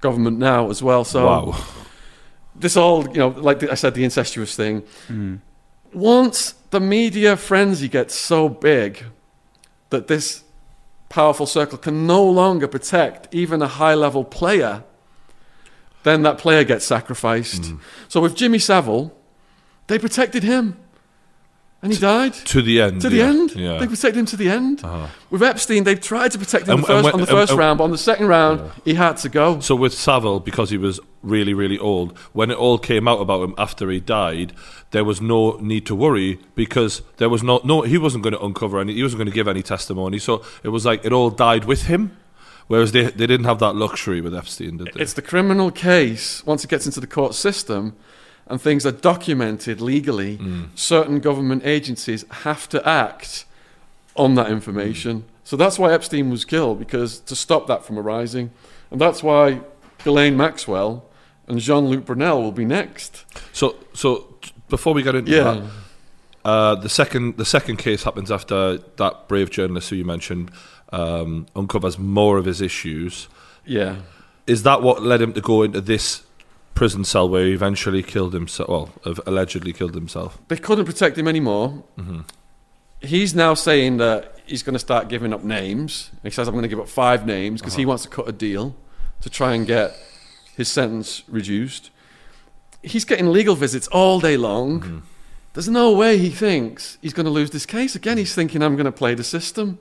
government 0.00 0.38
now 0.38 0.70
as 0.70 0.84
well. 0.84 1.02
So 1.02 1.26
wow. 1.26 1.58
this 2.54 2.76
all 2.76 3.08
you 3.08 3.18
know, 3.18 3.30
like 3.30 3.64
I 3.64 3.74
said, 3.74 3.94
the 3.94 4.04
incestuous 4.04 4.54
thing. 4.54 4.84
Hmm. 5.08 5.36
Once 5.92 6.52
the 6.70 6.78
media 6.78 7.36
frenzy 7.36 7.88
gets 7.88 8.14
so 8.14 8.48
big 8.48 9.02
that 9.90 10.06
this 10.06 10.44
powerful 11.08 11.44
circle 11.44 11.76
can 11.76 12.06
no 12.06 12.22
longer 12.24 12.68
protect 12.68 13.26
even 13.34 13.60
a 13.60 13.66
high 13.66 13.94
level 13.94 14.22
player, 14.22 14.84
then 16.04 16.22
that 16.22 16.38
player 16.38 16.62
gets 16.62 16.84
sacrificed. 16.84 17.66
Hmm. 17.66 17.76
So 18.06 18.20
with 18.20 18.36
Jimmy 18.36 18.60
Savile, 18.60 19.12
they 19.88 19.98
protected 19.98 20.44
him. 20.44 20.76
And 21.82 21.92
he 21.92 21.98
died. 21.98 22.32
To 22.32 22.62
the 22.62 22.80
end. 22.80 23.00
To 23.00 23.08
the 23.08 23.16
yeah. 23.16 23.24
end. 23.26 23.56
Yeah. 23.56 23.78
They 23.78 23.88
protected 23.88 24.16
him 24.16 24.26
to 24.26 24.36
the 24.36 24.48
end. 24.48 24.84
Uh-huh. 24.84 25.08
With 25.30 25.42
Epstein, 25.42 25.82
they 25.82 25.96
tried 25.96 26.30
to 26.30 26.38
protect 26.38 26.68
him 26.68 26.74
And- 26.74 26.82
the 26.84 26.86
first, 26.86 27.04
when- 27.04 27.14
on 27.14 27.20
the 27.20 27.26
first 27.26 27.50
and- 27.50 27.58
round, 27.58 27.78
but 27.78 27.84
on 27.84 27.90
the 27.90 27.98
second 27.98 28.28
round, 28.28 28.60
he 28.84 28.94
had 28.94 29.16
to 29.18 29.28
go. 29.28 29.58
So 29.58 29.74
with 29.74 29.92
Savile, 29.92 30.38
because 30.38 30.70
he 30.70 30.78
was 30.78 31.00
really, 31.24 31.54
really 31.54 31.78
old, 31.78 32.16
when 32.32 32.52
it 32.52 32.56
all 32.56 32.78
came 32.78 33.08
out 33.08 33.20
about 33.20 33.42
him 33.42 33.54
after 33.58 33.90
he 33.90 33.98
died, 33.98 34.52
there 34.92 35.04
was 35.04 35.20
no 35.20 35.58
need 35.60 35.84
to 35.86 35.96
worry 35.96 36.38
because 36.54 37.02
there 37.16 37.28
was 37.28 37.42
no, 37.42 37.60
no 37.64 37.82
he 37.82 37.98
wasn't 37.98 38.22
going 38.22 38.34
to 38.34 38.44
uncover 38.44 38.78
any, 38.78 38.94
he 38.94 39.02
wasn't 39.02 39.18
going 39.18 39.28
to 39.30 39.34
give 39.34 39.48
any 39.48 39.62
testimony. 39.62 40.20
So 40.20 40.42
it 40.62 40.68
was 40.68 40.84
like 40.86 41.04
it 41.04 41.12
all 41.12 41.30
died 41.30 41.64
with 41.64 41.86
him. 41.86 42.16
Whereas 42.68 42.92
they 42.92 43.02
they 43.02 43.26
didn't 43.26 43.44
have 43.44 43.58
that 43.58 43.74
luxury 43.74 44.20
with 44.20 44.34
Epstein, 44.36 44.76
did 44.76 44.90
they? 44.94 45.00
It's 45.02 45.14
the 45.14 45.20
criminal 45.22 45.72
case, 45.72 46.46
once 46.46 46.62
it 46.62 46.70
gets 46.70 46.86
into 46.86 47.00
the 47.00 47.08
court 47.08 47.34
system 47.34 47.96
and 48.52 48.60
things 48.60 48.84
are 48.84 48.92
documented 48.92 49.80
legally, 49.80 50.38
certain 50.74 51.20
government 51.20 51.62
agencies 51.64 52.22
have 52.44 52.68
to 52.68 52.86
act 52.86 53.46
on 54.14 54.34
that 54.34 54.50
information. 54.50 55.24
So 55.42 55.56
that's 55.56 55.78
why 55.78 55.90
Epstein 55.94 56.28
was 56.28 56.44
killed, 56.44 56.78
because 56.78 57.18
to 57.20 57.34
stop 57.34 57.66
that 57.68 57.82
from 57.86 57.98
arising. 57.98 58.50
And 58.90 59.00
that's 59.00 59.22
why 59.22 59.60
Ghislaine 60.04 60.36
Maxwell 60.36 61.02
and 61.48 61.58
Jean 61.60 61.86
Luc 61.86 62.04
Brunel 62.04 62.42
will 62.42 62.52
be 62.52 62.66
next. 62.66 63.24
So, 63.54 63.76
so 63.94 64.28
before 64.68 64.92
we 64.92 65.02
get 65.02 65.14
into 65.14 65.32
Yeah. 65.32 65.42
that, 65.42 65.62
uh, 66.44 66.74
the 66.74 66.90
second 66.90 67.38
the 67.38 67.44
second 67.46 67.76
case 67.78 68.02
happens 68.02 68.30
after 68.30 68.76
that 68.96 69.28
brave 69.28 69.48
journalist 69.50 69.88
who 69.88 69.96
you 69.96 70.04
mentioned 70.04 70.50
um, 70.92 71.46
uncovers 71.56 71.98
more 71.98 72.36
of 72.36 72.44
his 72.44 72.60
issues. 72.60 73.28
Yeah. 73.64 73.96
Is 74.46 74.62
that 74.64 74.82
what 74.82 75.02
led 75.02 75.22
him 75.22 75.32
to 75.32 75.40
go 75.40 75.62
into 75.62 75.80
this 75.80 76.22
prison 76.74 77.04
cell 77.04 77.28
where 77.28 77.44
he 77.44 77.52
eventually 77.52 78.02
killed 78.02 78.34
himself? 78.34 78.68
Well, 78.68 78.90
allegedly 79.26 79.72
killed 79.72 79.94
himself. 79.94 80.38
They 80.48 80.56
couldn't 80.56 80.84
protect 80.84 81.18
him 81.18 81.28
anymore. 81.28 81.84
Mm-hmm. 81.98 82.20
He's 83.00 83.34
now 83.34 83.54
saying 83.54 83.96
that 83.96 84.38
he's 84.46 84.62
going 84.62 84.74
to 84.74 84.78
start 84.78 85.08
giving 85.08 85.32
up 85.32 85.42
names. 85.42 86.10
He 86.22 86.30
says, 86.30 86.48
I'm 86.48 86.54
going 86.54 86.62
to 86.62 86.68
give 86.68 86.80
up 86.80 86.88
five 86.88 87.26
names 87.26 87.60
because 87.60 87.74
he 87.74 87.82
uh-huh. 87.82 87.88
wants 87.88 88.02
to 88.04 88.08
cut 88.08 88.28
a 88.28 88.32
deal 88.32 88.76
to 89.20 89.30
try 89.30 89.54
and 89.54 89.66
get 89.66 89.96
his 90.56 90.68
sentence 90.68 91.22
reduced. 91.28 91.90
He's 92.82 93.04
getting 93.04 93.28
legal 93.28 93.54
visits 93.54 93.88
all 93.88 94.20
day 94.20 94.36
long. 94.36 94.80
Mm-hmm. 94.80 94.98
There's 95.54 95.68
no 95.68 95.92
way 95.92 96.18
he 96.18 96.30
thinks 96.30 96.98
he's 97.02 97.12
going 97.12 97.26
to 97.26 97.30
lose 97.30 97.50
this 97.50 97.66
case. 97.66 97.94
Again, 97.94 98.18
he's 98.18 98.34
thinking, 98.34 98.62
I'm 98.62 98.74
going 98.74 98.86
to 98.86 98.92
play 98.92 99.14
the 99.14 99.24
system. 99.24 99.78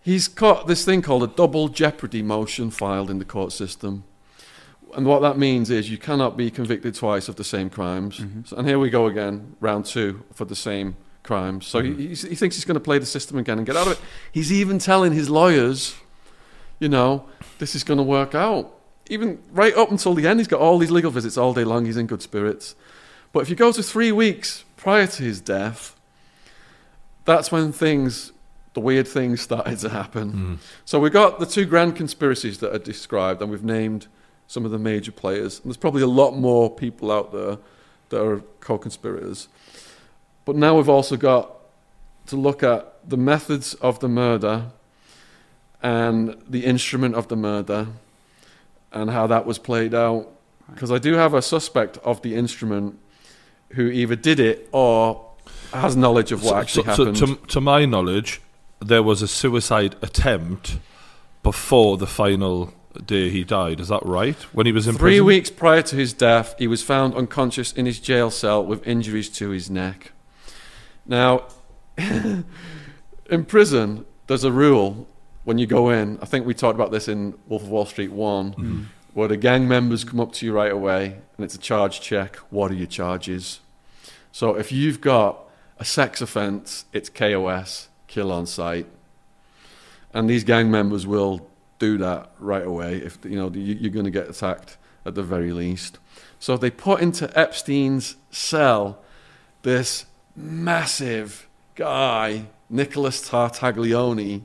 He's 0.00 0.28
got 0.28 0.66
this 0.66 0.84
thing 0.84 1.02
called 1.02 1.22
a 1.22 1.26
double 1.26 1.68
jeopardy 1.68 2.22
motion 2.22 2.70
filed 2.70 3.10
in 3.10 3.18
the 3.18 3.24
court 3.24 3.52
system. 3.52 4.04
And 4.96 5.06
what 5.06 5.20
that 5.22 5.38
means 5.38 5.70
is 5.70 5.90
you 5.90 5.98
cannot 5.98 6.36
be 6.36 6.50
convicted 6.50 6.94
twice 6.94 7.28
of 7.28 7.36
the 7.36 7.44
same 7.44 7.70
crimes. 7.70 8.18
Mm-hmm. 8.18 8.42
So, 8.44 8.56
and 8.56 8.66
here 8.66 8.78
we 8.78 8.90
go 8.90 9.06
again, 9.06 9.56
round 9.60 9.86
two 9.86 10.24
for 10.34 10.44
the 10.44 10.56
same 10.56 10.96
crimes. 11.22 11.66
So 11.66 11.80
he, 11.80 11.90
mm-hmm. 11.90 12.00
he's- 12.00 12.22
he 12.22 12.34
thinks 12.34 12.56
he's 12.56 12.64
going 12.64 12.74
to 12.74 12.80
play 12.80 12.98
the 12.98 13.06
system 13.06 13.38
again 13.38 13.58
and 13.58 13.66
get 13.66 13.76
out 13.76 13.86
of 13.86 13.92
it. 13.94 14.00
He's 14.32 14.52
even 14.52 14.78
telling 14.78 15.12
his 15.12 15.28
lawyers, 15.28 15.94
you 16.78 16.88
know, 16.88 17.26
this 17.58 17.74
is 17.74 17.84
going 17.84 17.98
to 17.98 18.02
work 18.04 18.34
out. 18.34 18.74
Even 19.08 19.42
right 19.52 19.76
up 19.76 19.90
until 19.90 20.14
the 20.14 20.26
end, 20.26 20.40
he's 20.40 20.48
got 20.48 20.60
all 20.60 20.78
these 20.78 20.90
legal 20.90 21.10
visits 21.10 21.36
all 21.36 21.52
day 21.52 21.64
long. 21.64 21.84
He's 21.84 21.96
in 21.96 22.06
good 22.06 22.22
spirits. 22.22 22.74
But 23.32 23.40
if 23.40 23.50
you 23.50 23.56
go 23.56 23.72
to 23.72 23.82
three 23.82 24.12
weeks 24.12 24.64
prior 24.76 25.06
to 25.06 25.22
his 25.22 25.40
death, 25.40 25.96
that's 27.24 27.52
when 27.52 27.72
things, 27.72 28.32
the 28.74 28.80
weird 28.80 29.06
things 29.06 29.40
started 29.40 29.78
to 29.80 29.88
happen. 29.88 30.32
Mm. 30.32 30.58
So 30.84 30.98
we've 30.98 31.12
got 31.12 31.38
the 31.38 31.46
two 31.46 31.64
grand 31.64 31.96
conspiracies 31.96 32.58
that 32.58 32.74
are 32.74 32.78
described, 32.78 33.42
and 33.42 33.50
we've 33.50 33.64
named 33.64 34.06
some 34.50 34.64
of 34.64 34.72
the 34.72 34.78
major 34.78 35.12
players. 35.12 35.60
And 35.60 35.66
there's 35.66 35.76
probably 35.76 36.02
a 36.02 36.08
lot 36.08 36.32
more 36.32 36.68
people 36.68 37.12
out 37.12 37.32
there 37.32 37.58
that 38.08 38.20
are 38.20 38.40
co-conspirators. 38.58 39.46
But 40.44 40.56
now 40.56 40.76
we've 40.76 40.88
also 40.88 41.16
got 41.16 41.52
to 42.26 42.34
look 42.34 42.64
at 42.64 43.08
the 43.08 43.16
methods 43.16 43.74
of 43.74 44.00
the 44.00 44.08
murder 44.08 44.72
and 45.80 46.36
the 46.48 46.66
instrument 46.66 47.14
of 47.14 47.28
the 47.28 47.36
murder 47.36 47.86
and 48.90 49.10
how 49.10 49.28
that 49.28 49.46
was 49.46 49.60
played 49.60 49.94
out. 49.94 50.28
Because 50.74 50.90
I 50.90 50.98
do 50.98 51.14
have 51.14 51.32
a 51.32 51.42
suspect 51.42 51.98
of 51.98 52.20
the 52.22 52.34
instrument 52.34 52.98
who 53.74 53.86
either 53.86 54.16
did 54.16 54.40
it 54.40 54.68
or 54.72 55.30
has 55.72 55.94
knowledge 55.94 56.32
of 56.32 56.42
what 56.42 56.56
actually 56.56 56.82
so, 56.82 56.90
happened. 56.90 57.18
So 57.18 57.26
to, 57.26 57.46
to 57.46 57.60
my 57.60 57.84
knowledge, 57.84 58.40
there 58.80 59.04
was 59.04 59.22
a 59.22 59.28
suicide 59.28 59.94
attempt 60.02 60.78
before 61.44 61.98
the 61.98 62.08
final 62.08 62.74
day 62.98 63.30
he 63.30 63.44
died. 63.44 63.80
Is 63.80 63.88
that 63.88 64.04
right? 64.04 64.36
When 64.52 64.66
he 64.66 64.72
was 64.72 64.86
in 64.86 64.94
Three 64.96 65.12
prison? 65.12 65.26
weeks 65.26 65.50
prior 65.50 65.82
to 65.82 65.96
his 65.96 66.12
death, 66.12 66.54
he 66.58 66.66
was 66.66 66.82
found 66.82 67.14
unconscious 67.14 67.72
in 67.72 67.86
his 67.86 68.00
jail 68.00 68.30
cell 68.30 68.64
with 68.64 68.86
injuries 68.86 69.28
to 69.30 69.50
his 69.50 69.70
neck. 69.70 70.12
Now, 71.06 71.44
in 71.96 72.44
prison, 73.46 74.06
there's 74.26 74.44
a 74.44 74.52
rule 74.52 75.06
when 75.44 75.58
you 75.58 75.66
go 75.66 75.90
in. 75.90 76.18
I 76.20 76.26
think 76.26 76.46
we 76.46 76.54
talked 76.54 76.74
about 76.74 76.90
this 76.90 77.08
in 77.08 77.34
Wolf 77.46 77.62
of 77.62 77.68
Wall 77.68 77.86
Street 77.86 78.12
1, 78.12 78.50
mm-hmm. 78.52 78.82
where 79.14 79.28
the 79.28 79.36
gang 79.36 79.68
members 79.68 80.04
come 80.04 80.20
up 80.20 80.32
to 80.34 80.46
you 80.46 80.52
right 80.52 80.72
away 80.72 81.18
and 81.36 81.44
it's 81.44 81.54
a 81.54 81.58
charge 81.58 82.00
check. 82.00 82.36
What 82.50 82.70
are 82.70 82.74
your 82.74 82.86
charges? 82.86 83.60
So 84.32 84.54
if 84.54 84.70
you've 84.70 85.00
got 85.00 85.38
a 85.78 85.84
sex 85.84 86.20
offense, 86.20 86.84
it's 86.92 87.08
KOS, 87.08 87.88
kill 88.06 88.30
on 88.30 88.46
sight. 88.46 88.86
And 90.12 90.28
these 90.28 90.44
gang 90.44 90.70
members 90.70 91.06
will 91.06 91.49
do 91.80 91.98
that 91.98 92.30
right 92.38 92.64
away 92.64 92.96
if 92.98 93.18
you 93.24 93.34
know 93.36 93.50
you- 93.50 93.76
you're 93.80 93.90
going 93.90 94.04
to 94.04 94.10
get 94.12 94.28
attacked 94.30 94.76
at 95.04 95.16
the 95.16 95.22
very 95.24 95.52
least. 95.52 95.98
So 96.38 96.56
they 96.56 96.70
put 96.70 97.00
into 97.00 97.26
Epstein's 97.38 98.14
cell 98.30 99.00
this 99.62 100.06
massive 100.36 101.48
guy, 101.74 102.46
Nicholas 102.68 103.28
Tartaglione, 103.28 104.42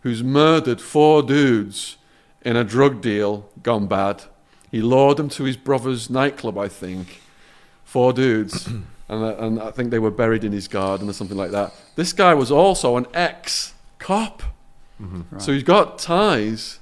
who's 0.00 0.22
murdered 0.22 0.80
four 0.80 1.22
dudes 1.22 1.96
in 2.42 2.56
a 2.56 2.64
drug 2.64 3.00
deal 3.00 3.48
gone 3.62 3.86
bad. 3.86 4.24
He 4.70 4.82
lured 4.82 5.16
them 5.16 5.28
to 5.30 5.44
his 5.44 5.56
brother's 5.56 6.10
nightclub, 6.10 6.58
I 6.58 6.68
think. 6.68 7.20
Four 7.84 8.12
dudes. 8.12 8.66
and, 9.08 9.22
and 9.24 9.60
I 9.60 9.70
think 9.70 9.90
they 9.90 9.98
were 9.98 10.10
buried 10.10 10.44
in 10.44 10.52
his 10.52 10.66
garden 10.68 11.08
or 11.08 11.12
something 11.12 11.36
like 11.36 11.50
that. 11.52 11.72
This 11.94 12.12
guy 12.12 12.34
was 12.34 12.50
also 12.50 12.96
an 12.96 13.06
ex 13.14 13.74
cop. 13.98 14.42
Mm-hmm. 15.00 15.38
So 15.38 15.52
he's 15.52 15.62
got 15.62 15.98
ties 15.98 16.80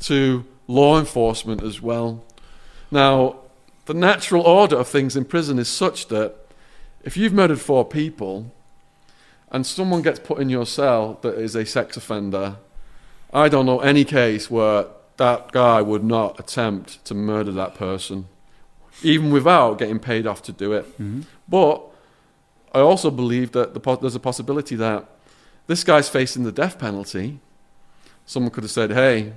to 0.00 0.44
law 0.66 0.98
enforcement 0.98 1.62
as 1.62 1.80
well. 1.80 2.24
Now, 2.90 3.36
the 3.86 3.94
natural 3.94 4.42
order 4.42 4.76
of 4.76 4.88
things 4.88 5.16
in 5.16 5.24
prison 5.24 5.58
is 5.58 5.68
such 5.68 6.08
that 6.08 6.36
if 7.02 7.16
you've 7.16 7.32
murdered 7.32 7.60
four 7.60 7.84
people 7.84 8.50
and 9.50 9.66
someone 9.66 10.02
gets 10.02 10.18
put 10.18 10.40
in 10.40 10.48
your 10.48 10.66
cell 10.66 11.18
that 11.22 11.34
is 11.34 11.54
a 11.54 11.66
sex 11.66 11.96
offender, 11.96 12.56
I 13.32 13.48
don't 13.48 13.66
know 13.66 13.80
any 13.80 14.04
case 14.04 14.50
where 14.50 14.86
that 15.16 15.52
guy 15.52 15.82
would 15.82 16.02
not 16.02 16.40
attempt 16.40 17.04
to 17.04 17.14
murder 17.14 17.52
that 17.52 17.74
person, 17.74 18.26
even 19.02 19.30
without 19.30 19.78
getting 19.78 19.98
paid 19.98 20.26
off 20.26 20.42
to 20.42 20.52
do 20.52 20.72
it. 20.72 20.86
Mm-hmm. 20.92 21.22
But 21.48 21.82
I 22.72 22.80
also 22.80 23.10
believe 23.10 23.52
that 23.52 23.74
the, 23.74 23.96
there's 23.96 24.14
a 24.14 24.20
possibility 24.20 24.76
that 24.76 25.06
this 25.66 25.84
guy's 25.84 26.08
facing 26.08 26.44
the 26.44 26.52
death 26.52 26.78
penalty. 26.78 27.40
Someone 28.26 28.50
could 28.50 28.64
have 28.64 28.70
said, 28.70 28.90
hey, 28.90 29.32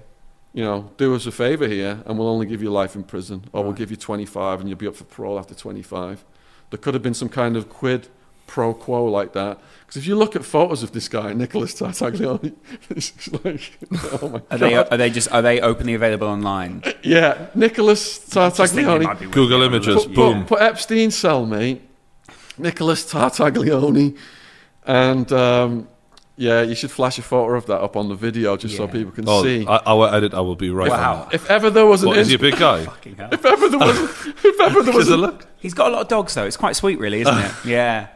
you 0.53 0.63
know, 0.63 0.91
do 0.97 1.13
us 1.15 1.25
a 1.25 1.32
favor 1.32 1.67
here 1.67 2.01
and 2.05 2.17
we'll 2.17 2.30
only 2.30 2.45
give 2.45 2.61
you 2.61 2.69
life 2.69 2.95
in 2.95 3.03
prison, 3.03 3.43
or 3.51 3.63
we'll 3.63 3.73
give 3.73 3.91
you 3.91 3.97
25 3.97 4.59
and 4.61 4.69
you'll 4.69 4.78
be 4.78 4.88
up 4.88 4.95
for 4.95 5.03
parole 5.03 5.38
after 5.38 5.53
25. 5.53 6.23
There 6.69 6.78
could 6.78 6.93
have 6.93 7.03
been 7.03 7.13
some 7.13 7.30
kind 7.30 7.55
of 7.55 7.69
quid 7.69 8.07
pro 8.47 8.73
quo 8.73 9.05
like 9.05 9.34
that. 9.34 9.59
Because 9.82 9.97
if 9.97 10.07
you 10.07 10.15
look 10.15 10.36
at 10.36 10.43
photos 10.43 10.84
of 10.84 10.93
this 10.93 11.07
guy, 11.07 11.34
Nicholas 11.34 11.73
Tartaglione, 11.80 12.53
it's 12.89 13.32
like, 13.43 13.78
oh 14.21 14.30
my 14.30 14.41
Are 14.49 14.57
they, 14.57 14.73
are 14.75 14.97
they 14.97 15.09
just 15.09 15.32
are 15.32 15.41
they 15.41 15.59
openly 15.61 15.93
available 15.93 16.28
online? 16.28 16.82
yeah, 17.03 17.47
Nicholas 17.55 18.19
Just 18.19 18.34
Tartaglione. 18.34 19.03
might 19.03 19.19
be 19.19 19.28
worth 19.28 19.36
Google 19.36 19.61
images. 19.61 20.05
Put, 20.05 20.13
boom. 20.15 20.39
put, 20.45 20.59
put 20.59 20.61
Epstein's 20.61 21.15
cellmate, 21.15 21.82
Nicholas 22.57 23.09
Tartaglione, 23.11 24.17
and 24.86 25.32
um, 25.32 25.88
yeah, 26.38 26.62
you 26.62 26.76
should 26.76 26.92
flash 26.92 27.18
a 27.18 27.22
photo 27.24 27.56
of 27.56 27.66
that 27.66 27.82
up 27.82 27.96
on 27.98 28.08
the 28.10 28.16
video 28.16 28.56
just 28.58 28.78
so 28.78 28.88
people 28.88 29.12
can 29.12 29.26
Oh, 29.28 29.44
see. 29.44 29.66
I- 29.66 29.82
our 29.86 30.14
editor 30.14 30.42
will 30.44 30.56
be 30.56 30.70
right. 30.70 30.90
Wow. 30.90 31.24
on 31.24 31.30
if 31.34 31.50
ever 31.50 31.70
there 31.70 31.86
was 31.86 32.04
an 32.04 32.10
What, 32.10 32.18
is 32.20 32.28
he 32.30 32.36
a 32.36 32.40
big 32.40 32.58
guy? 32.58 32.86
Fucking 32.86 33.16
hell. 33.16 33.30
if 33.32 33.44
ever 33.46 33.68
there 33.70 33.80
was, 33.80 34.28
if 34.44 34.60
ever 34.62 34.84
there 34.84 34.94
was 34.94 35.10
a, 35.10 35.18
look? 35.18 35.48
He's 35.58 35.74
got 35.74 35.88
a 35.90 35.92
lot 35.96 36.02
of 36.04 36.08
dogs 36.08 36.34
though. 36.36 36.46
It's 36.46 36.58
quite 36.58 36.76
sweet, 36.76 37.00
really, 37.00 37.22
isn't 37.22 37.38
it? 37.38 37.52
Yeah. 37.66 38.08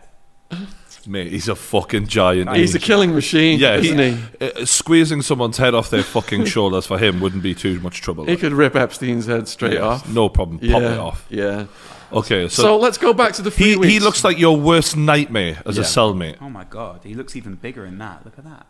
Mate, 1.07 1.31
he's 1.31 1.47
a 1.47 1.55
fucking 1.55 2.05
giant. 2.05 2.55
He's 2.55 2.75
a 2.75 2.79
killing 2.79 3.15
machine, 3.15 3.57
yeah, 3.59 3.75
isn't 3.77 3.97
he? 3.97 4.45
uh, 4.45 4.65
squeezing 4.65 5.23
someone's 5.23 5.57
head 5.57 5.73
off 5.73 5.89
their 5.89 6.03
fucking 6.03 6.45
shoulders 6.45 6.85
for 6.85 6.99
him 6.99 7.19
wouldn't 7.19 7.41
be 7.41 7.55
too 7.55 7.79
much 7.79 8.01
trouble. 8.01 8.25
He 8.25 8.37
could 8.37 8.53
rip 8.53 8.75
Epstein's 8.75 9.25
head 9.25 9.47
straight 9.47 9.73
Yeah, 9.73 9.81
off. 9.87 10.07
No 10.07 10.29
problem. 10.29 10.59
Yeah, 10.61 10.73
Pop 10.73 10.81
it 10.83 10.97
off. 10.99 11.25
Yeah. 11.29 11.65
Okay, 12.13 12.47
so, 12.49 12.61
So, 12.63 12.77
let's 12.77 12.97
go 12.97 13.13
back 13.13 13.33
to 13.33 13.41
the 13.41 13.51
three 13.51 13.71
he, 13.71 13.75
weeks. 13.77 13.93
he 13.93 13.99
looks 13.99 14.23
like 14.23 14.37
your 14.37 14.57
worst 14.57 14.97
nightmare 14.97 15.61
as 15.65 15.77
a 15.77 15.81
cellmate. 15.81 16.37
Oh 16.41 16.49
my 16.49 16.65
god, 16.65 17.01
he 17.03 17.13
looks 17.13 17.35
even 17.35 17.55
bigger 17.55 17.85
in 17.85 17.97
that. 17.99 18.25
Look 18.25 18.37
at 18.37 18.43
that. 18.43 18.65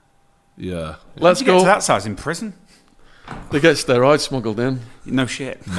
Yeah. 0.58 0.96
Let's 1.16 1.40
Did 1.40 1.48
you 1.48 1.54
get 1.54 1.60
to 1.60 1.64
go. 1.64 1.66
that 1.66 1.84
size 1.84 2.06
in 2.06 2.16
prison? 2.16 2.54
They 3.52 3.60
get 3.60 3.78
steroids 3.78 4.20
smuggled 4.22 4.60
in. 4.60 4.82
No 5.06 5.26
shit. 5.26 5.62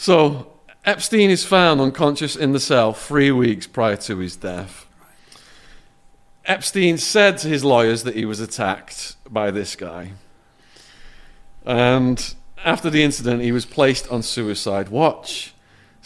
So 0.00 0.52
Epstein 0.84 1.28
is 1.28 1.44
found 1.44 1.80
unconscious 1.80 2.36
in 2.36 2.52
the 2.52 2.60
cell 2.60 2.92
three 2.92 3.32
weeks 3.32 3.66
prior 3.66 3.96
to 3.96 4.18
his 4.18 4.36
death. 4.36 4.86
Epstein 6.44 6.98
said 6.98 7.36
to 7.38 7.48
his 7.48 7.64
lawyers 7.64 8.04
that 8.04 8.14
he 8.14 8.24
was 8.24 8.38
attacked 8.38 9.16
by 9.28 9.50
this 9.50 9.74
guy. 9.74 10.12
And 11.66 12.32
after 12.64 12.88
the 12.90 13.02
incident, 13.02 13.42
he 13.42 13.50
was 13.50 13.66
placed 13.66 14.08
on 14.08 14.22
suicide 14.22 14.88
watch. 14.88 15.52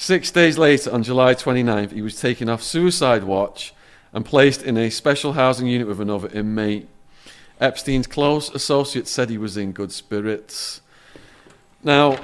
Six 0.03 0.32
days 0.32 0.59
later, 0.59 0.92
on 0.92 1.05
July 1.05 1.32
29th, 1.32 1.92
he 1.92 2.03
was 2.03 2.20
taken 2.20 2.48
off 2.48 2.61
suicide 2.61 3.22
watch 3.22 3.72
and 4.12 4.24
placed 4.24 4.61
in 4.61 4.76
a 4.76 4.90
special 4.90 5.34
housing 5.34 5.68
unit 5.68 5.86
with 5.86 6.00
another 6.00 6.28
inmate. 6.30 6.88
Epstein's 7.61 8.09
close 8.09 8.50
associates 8.50 9.12
said 9.12 9.30
he 9.30 9.38
was 9.38 9.57
in 9.57 9.70
good 9.70 9.92
spirits. 9.92 10.80
Now, 11.84 12.18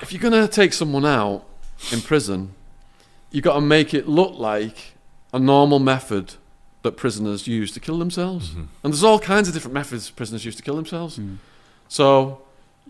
if 0.00 0.12
you're 0.12 0.20
going 0.20 0.32
to 0.32 0.48
take 0.48 0.72
someone 0.72 1.06
out 1.06 1.44
in 1.92 2.00
prison, 2.00 2.56
you've 3.30 3.44
got 3.44 3.54
to 3.54 3.60
make 3.60 3.94
it 3.94 4.08
look 4.08 4.36
like 4.36 4.94
a 5.32 5.38
normal 5.38 5.78
method 5.78 6.34
that 6.82 6.96
prisoners 6.96 7.46
use 7.46 7.70
to 7.70 7.78
kill 7.78 8.00
themselves. 8.00 8.50
Mm-hmm. 8.50 8.64
And 8.82 8.92
there's 8.92 9.04
all 9.04 9.20
kinds 9.20 9.46
of 9.46 9.54
different 9.54 9.74
methods 9.74 10.10
prisoners 10.10 10.44
use 10.44 10.56
to 10.56 10.62
kill 10.64 10.74
themselves. 10.74 11.20
Mm. 11.20 11.36
So 11.86 12.41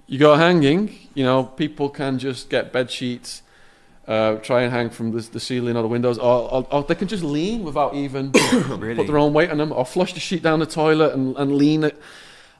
you 0.06 0.18
go 0.18 0.34
hanging, 0.34 0.94
you 1.14 1.24
know, 1.24 1.44
people 1.44 1.88
can 1.88 2.18
just 2.18 2.50
get 2.50 2.72
bed 2.72 2.90
sheets, 2.90 3.42
uh, 4.06 4.34
try 4.36 4.62
and 4.62 4.72
hang 4.72 4.90
from 4.90 5.12
the, 5.12 5.20
the 5.20 5.40
ceiling 5.40 5.76
or 5.76 5.82
the 5.82 5.88
windows, 5.88 6.18
or, 6.18 6.52
or, 6.52 6.66
or 6.70 6.82
they 6.84 6.94
can 6.94 7.08
just 7.08 7.22
lean 7.24 7.62
without 7.62 7.94
even 7.94 8.32
Really? 8.68 8.96
put 8.96 9.06
their 9.06 9.18
own 9.18 9.32
weight 9.32 9.50
on 9.50 9.58
them, 9.58 9.72
or 9.72 9.86
flush 9.86 10.12
the 10.12 10.20
sheet 10.20 10.42
down 10.42 10.58
the 10.58 10.66
toilet 10.66 11.14
and, 11.14 11.36
and 11.36 11.56
lean 11.56 11.84
it. 11.84 12.00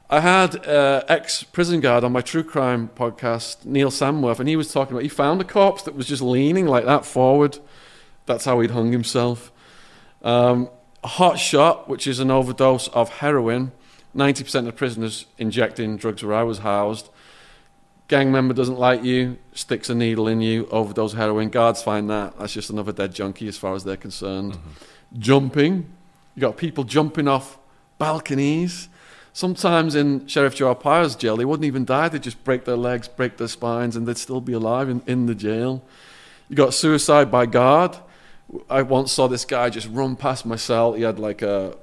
I 0.09 0.19
had 0.19 0.65
uh, 0.67 1.03
ex 1.07 1.43
prison 1.43 1.79
guard 1.79 2.03
on 2.03 2.11
my 2.11 2.21
true 2.21 2.43
crime 2.43 2.89
podcast, 2.95 3.65
Neil 3.65 3.89
Samworth, 3.89 4.39
and 4.39 4.47
he 4.47 4.55
was 4.55 4.71
talking 4.71 4.93
about 4.93 5.03
he 5.03 5.09
found 5.09 5.41
a 5.41 5.43
corpse 5.43 5.83
that 5.83 5.95
was 5.95 6.07
just 6.07 6.21
leaning 6.21 6.67
like 6.67 6.85
that 6.85 7.05
forward. 7.05 7.57
That's 8.25 8.45
how 8.45 8.59
he'd 8.59 8.71
hung 8.71 8.91
himself. 8.91 9.51
Um, 10.23 10.69
hot 11.03 11.39
shot, 11.39 11.89
which 11.89 12.07
is 12.07 12.19
an 12.19 12.31
overdose 12.31 12.87
of 12.89 13.09
heroin. 13.09 13.71
90% 14.15 14.67
of 14.67 14.75
prisoners 14.75 15.25
injecting 15.37 15.97
drugs 15.97 16.23
where 16.23 16.35
I 16.35 16.43
was 16.43 16.59
housed. 16.59 17.09
Gang 18.13 18.31
member 18.31 18.53
doesn't 18.53 18.77
like 18.77 19.03
you, 19.03 19.39
sticks 19.53 19.89
a 19.89 19.95
needle 19.95 20.27
in 20.27 20.39
you, 20.39 20.67
overdose 20.67 21.13
heroin. 21.13 21.49
Guards 21.49 21.81
find 21.81 22.07
that. 22.11 22.37
That's 22.37 22.53
just 22.53 22.69
another 22.69 22.91
dead 22.91 23.15
junkie 23.15 23.47
as 23.47 23.57
far 23.57 23.73
as 23.73 23.85
they're 23.85 23.97
concerned. 23.97 24.53
Mm-hmm. 24.53 25.19
Jumping. 25.19 25.87
You 26.35 26.41
got 26.41 26.55
people 26.55 26.83
jumping 26.83 27.27
off 27.27 27.57
balconies. 27.97 28.87
Sometimes 29.33 29.95
in 29.95 30.27
Sheriff 30.27 30.53
Joe 30.53 30.75
Arpaio's 30.75 31.15
jail, 31.15 31.37
they 31.37 31.43
wouldn't 31.43 31.65
even 31.65 31.85
die. 31.85 32.07
They'd 32.07 32.21
just 32.21 32.43
break 32.43 32.65
their 32.65 32.75
legs, 32.75 33.07
break 33.07 33.37
their 33.37 33.47
spines, 33.47 33.95
and 33.95 34.05
they'd 34.05 34.19
still 34.19 34.41
be 34.41 34.53
alive 34.53 34.89
in, 34.89 35.01
in 35.07 35.25
the 35.25 35.33
jail. 35.33 35.81
You 36.49 36.55
got 36.55 36.75
suicide 36.75 37.31
by 37.31 37.47
guard. 37.47 37.97
I 38.69 38.83
once 38.83 39.11
saw 39.11 39.25
this 39.25 39.43
guy 39.43 39.71
just 39.71 39.89
run 39.89 40.17
past 40.17 40.45
my 40.45 40.55
cell. 40.55 40.93
He 40.93 41.01
had 41.01 41.17
like 41.17 41.41
a 41.41 41.75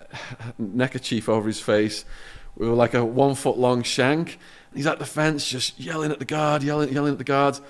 neckerchief 0.58 1.28
over 1.28 1.46
his 1.46 1.60
face 1.60 2.06
with 2.56 2.70
like 2.70 2.94
a 2.94 3.04
one 3.04 3.34
foot 3.34 3.58
long 3.58 3.82
shank. 3.82 4.38
He's 4.74 4.86
at 4.86 4.98
the 4.98 5.06
fence 5.06 5.46
just 5.48 5.78
yelling 5.78 6.10
at 6.10 6.18
the 6.18 6.24
guard, 6.24 6.62
yelling, 6.62 6.92
yelling 6.92 7.12
at 7.12 7.18
the 7.18 7.24
guards. 7.24 7.60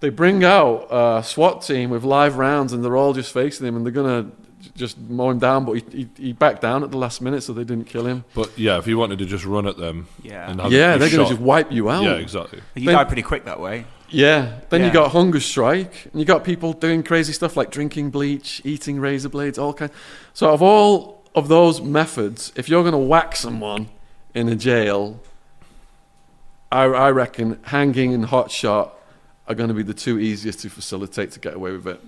They 0.00 0.08
bring 0.08 0.42
out 0.44 0.88
a 0.90 1.22
SWAT 1.24 1.62
team 1.62 1.90
with 1.90 2.02
live 2.04 2.36
rounds 2.36 2.72
and 2.72 2.84
they're 2.84 2.96
all 2.96 3.12
just 3.12 3.32
facing 3.32 3.66
him 3.66 3.76
and 3.76 3.84
they're 3.86 3.92
going 3.92 4.30
to 4.30 4.70
just 4.76 4.98
mow 4.98 5.30
him 5.30 5.38
down. 5.38 5.64
But 5.64 5.74
he, 5.74 5.84
he, 5.90 6.08
he 6.16 6.32
backed 6.32 6.60
down 6.62 6.82
at 6.82 6.90
the 6.90 6.98
last 6.98 7.20
minute 7.20 7.42
so 7.42 7.52
they 7.52 7.64
didn't 7.64 7.86
kill 7.86 8.06
him. 8.06 8.24
But 8.34 8.56
yeah, 8.58 8.78
if 8.78 8.86
you 8.86 8.98
wanted 8.98 9.18
to 9.20 9.26
just 9.26 9.44
run 9.44 9.66
at 9.66 9.76
them, 9.76 10.08
Yeah. 10.22 10.50
and 10.50 10.60
have 10.60 10.72
yeah, 10.72 10.96
they're 10.96 11.10
gonna 11.10 11.28
just 11.28 11.40
wipe 11.40 11.70
you 11.70 11.88
out. 11.90 12.02
Yeah, 12.04 12.14
exactly. 12.14 12.60
You 12.74 12.86
Then- 12.86 12.94
die 12.94 13.04
pretty 13.04 13.22
quick 13.22 13.44
that 13.44 13.60
way. 13.60 13.84
Yeah. 14.08 14.58
Then 14.68 14.84
you 14.84 14.90
got 14.90 15.12
hunger 15.12 15.40
strike, 15.40 16.04
and 16.12 16.20
you 16.20 16.26
got 16.26 16.44
people 16.44 16.74
doing 16.74 17.02
crazy 17.02 17.32
stuff 17.32 17.56
like 17.56 17.70
drinking 17.70 18.10
bleach, 18.10 18.60
eating 18.64 19.00
razor 19.00 19.30
blades, 19.30 19.56
all 19.58 19.72
kind. 19.72 19.90
So 20.34 20.50
of 20.52 20.60
all 20.62 21.22
of 21.34 21.48
those 21.48 21.80
methods, 21.80 22.52
if 22.54 22.68
you're 22.68 22.82
going 22.82 22.92
to 22.92 22.98
whack 22.98 23.34
someone 23.36 23.88
in 24.34 24.48
a 24.50 24.54
jail, 24.54 25.18
I, 26.72 26.84
I 26.84 27.10
reckon 27.10 27.58
hanging 27.64 28.14
and 28.14 28.24
hot 28.26 28.50
shot 28.50 28.94
are 29.46 29.54
going 29.54 29.68
to 29.68 29.74
be 29.74 29.82
the 29.82 29.94
two 29.94 30.18
easiest 30.18 30.60
to 30.60 30.70
facilitate 30.70 31.30
to 31.32 31.40
get 31.40 31.54
away 31.54 31.72
with 31.72 31.86
it. 31.86 32.00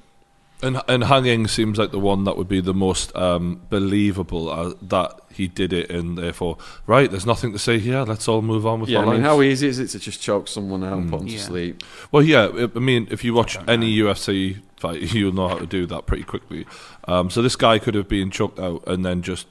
And 0.62 0.80
and 0.88 1.04
hanging 1.04 1.46
seems 1.48 1.78
like 1.78 1.90
the 1.90 1.98
one 1.98 2.24
that 2.24 2.36
would 2.38 2.48
be 2.48 2.60
the 2.60 2.72
most 2.72 3.14
um, 3.16 3.60
believable 3.68 4.48
uh, 4.48 4.72
that 4.82 5.20
he 5.32 5.46
did 5.48 5.72
it, 5.74 5.90
and 5.90 6.16
therefore, 6.16 6.56
right, 6.86 7.10
there's 7.10 7.26
nothing 7.26 7.52
to 7.52 7.58
say 7.58 7.78
here. 7.78 8.02
Let's 8.04 8.28
all 8.28 8.40
move 8.40 8.64
on 8.64 8.80
with 8.80 8.88
Yeah, 8.88 9.00
our 9.00 9.04
I 9.04 9.06
mean, 9.08 9.14
lives. 9.22 9.26
how 9.26 9.42
easy 9.42 9.66
is 9.68 9.78
it 9.80 9.88
to 9.88 9.98
just 9.98 10.22
choke 10.22 10.48
someone 10.48 10.82
out 10.84 10.94
and 10.96 11.10
put 11.10 11.18
them 11.18 11.28
Yeah. 11.28 11.36
to 11.38 11.42
sleep? 11.42 11.82
Well, 12.12 12.22
yeah, 12.22 12.46
I- 12.46 12.70
I 12.74 12.78
mean, 12.78 13.08
if 13.10 13.24
you 13.24 13.34
watch 13.34 13.58
any 13.68 13.94
UFC 13.98 14.58
fight, 14.76 15.02
you'll 15.12 15.34
know 15.34 15.48
how 15.48 15.58
to 15.58 15.66
do 15.66 15.84
that 15.86 16.06
pretty 16.06 16.22
quickly. 16.24 16.66
Um, 17.08 17.28
so 17.30 17.42
this 17.42 17.56
guy 17.56 17.78
could 17.80 17.94
have 17.96 18.08
been 18.08 18.30
choked 18.30 18.58
out 18.60 18.84
and 18.86 19.04
then 19.04 19.20
just, 19.22 19.46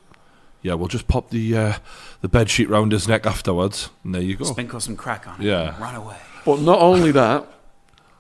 yeah, 0.64 0.74
we'll 0.74 0.88
just 0.88 1.08
pop 1.08 1.30
the 1.30 1.56
uh, 1.56 1.74
the 2.22 2.28
bed 2.30 2.50
sheet 2.50 2.68
round 2.70 2.92
his 2.92 3.08
neck 3.08 3.26
afterwards, 3.28 3.90
and 4.04 4.16
there 4.16 4.22
you 4.22 4.36
go. 4.36 4.46
Sprinkle 4.46 4.80
some 4.80 4.96
crack 4.96 5.28
on 5.28 5.40
it. 5.42 5.46
Yeah. 5.46 5.80
Run 5.80 5.94
away. 5.96 6.18
But 6.46 6.60
not 6.62 6.80
only 6.80 7.12
that, 7.12 7.46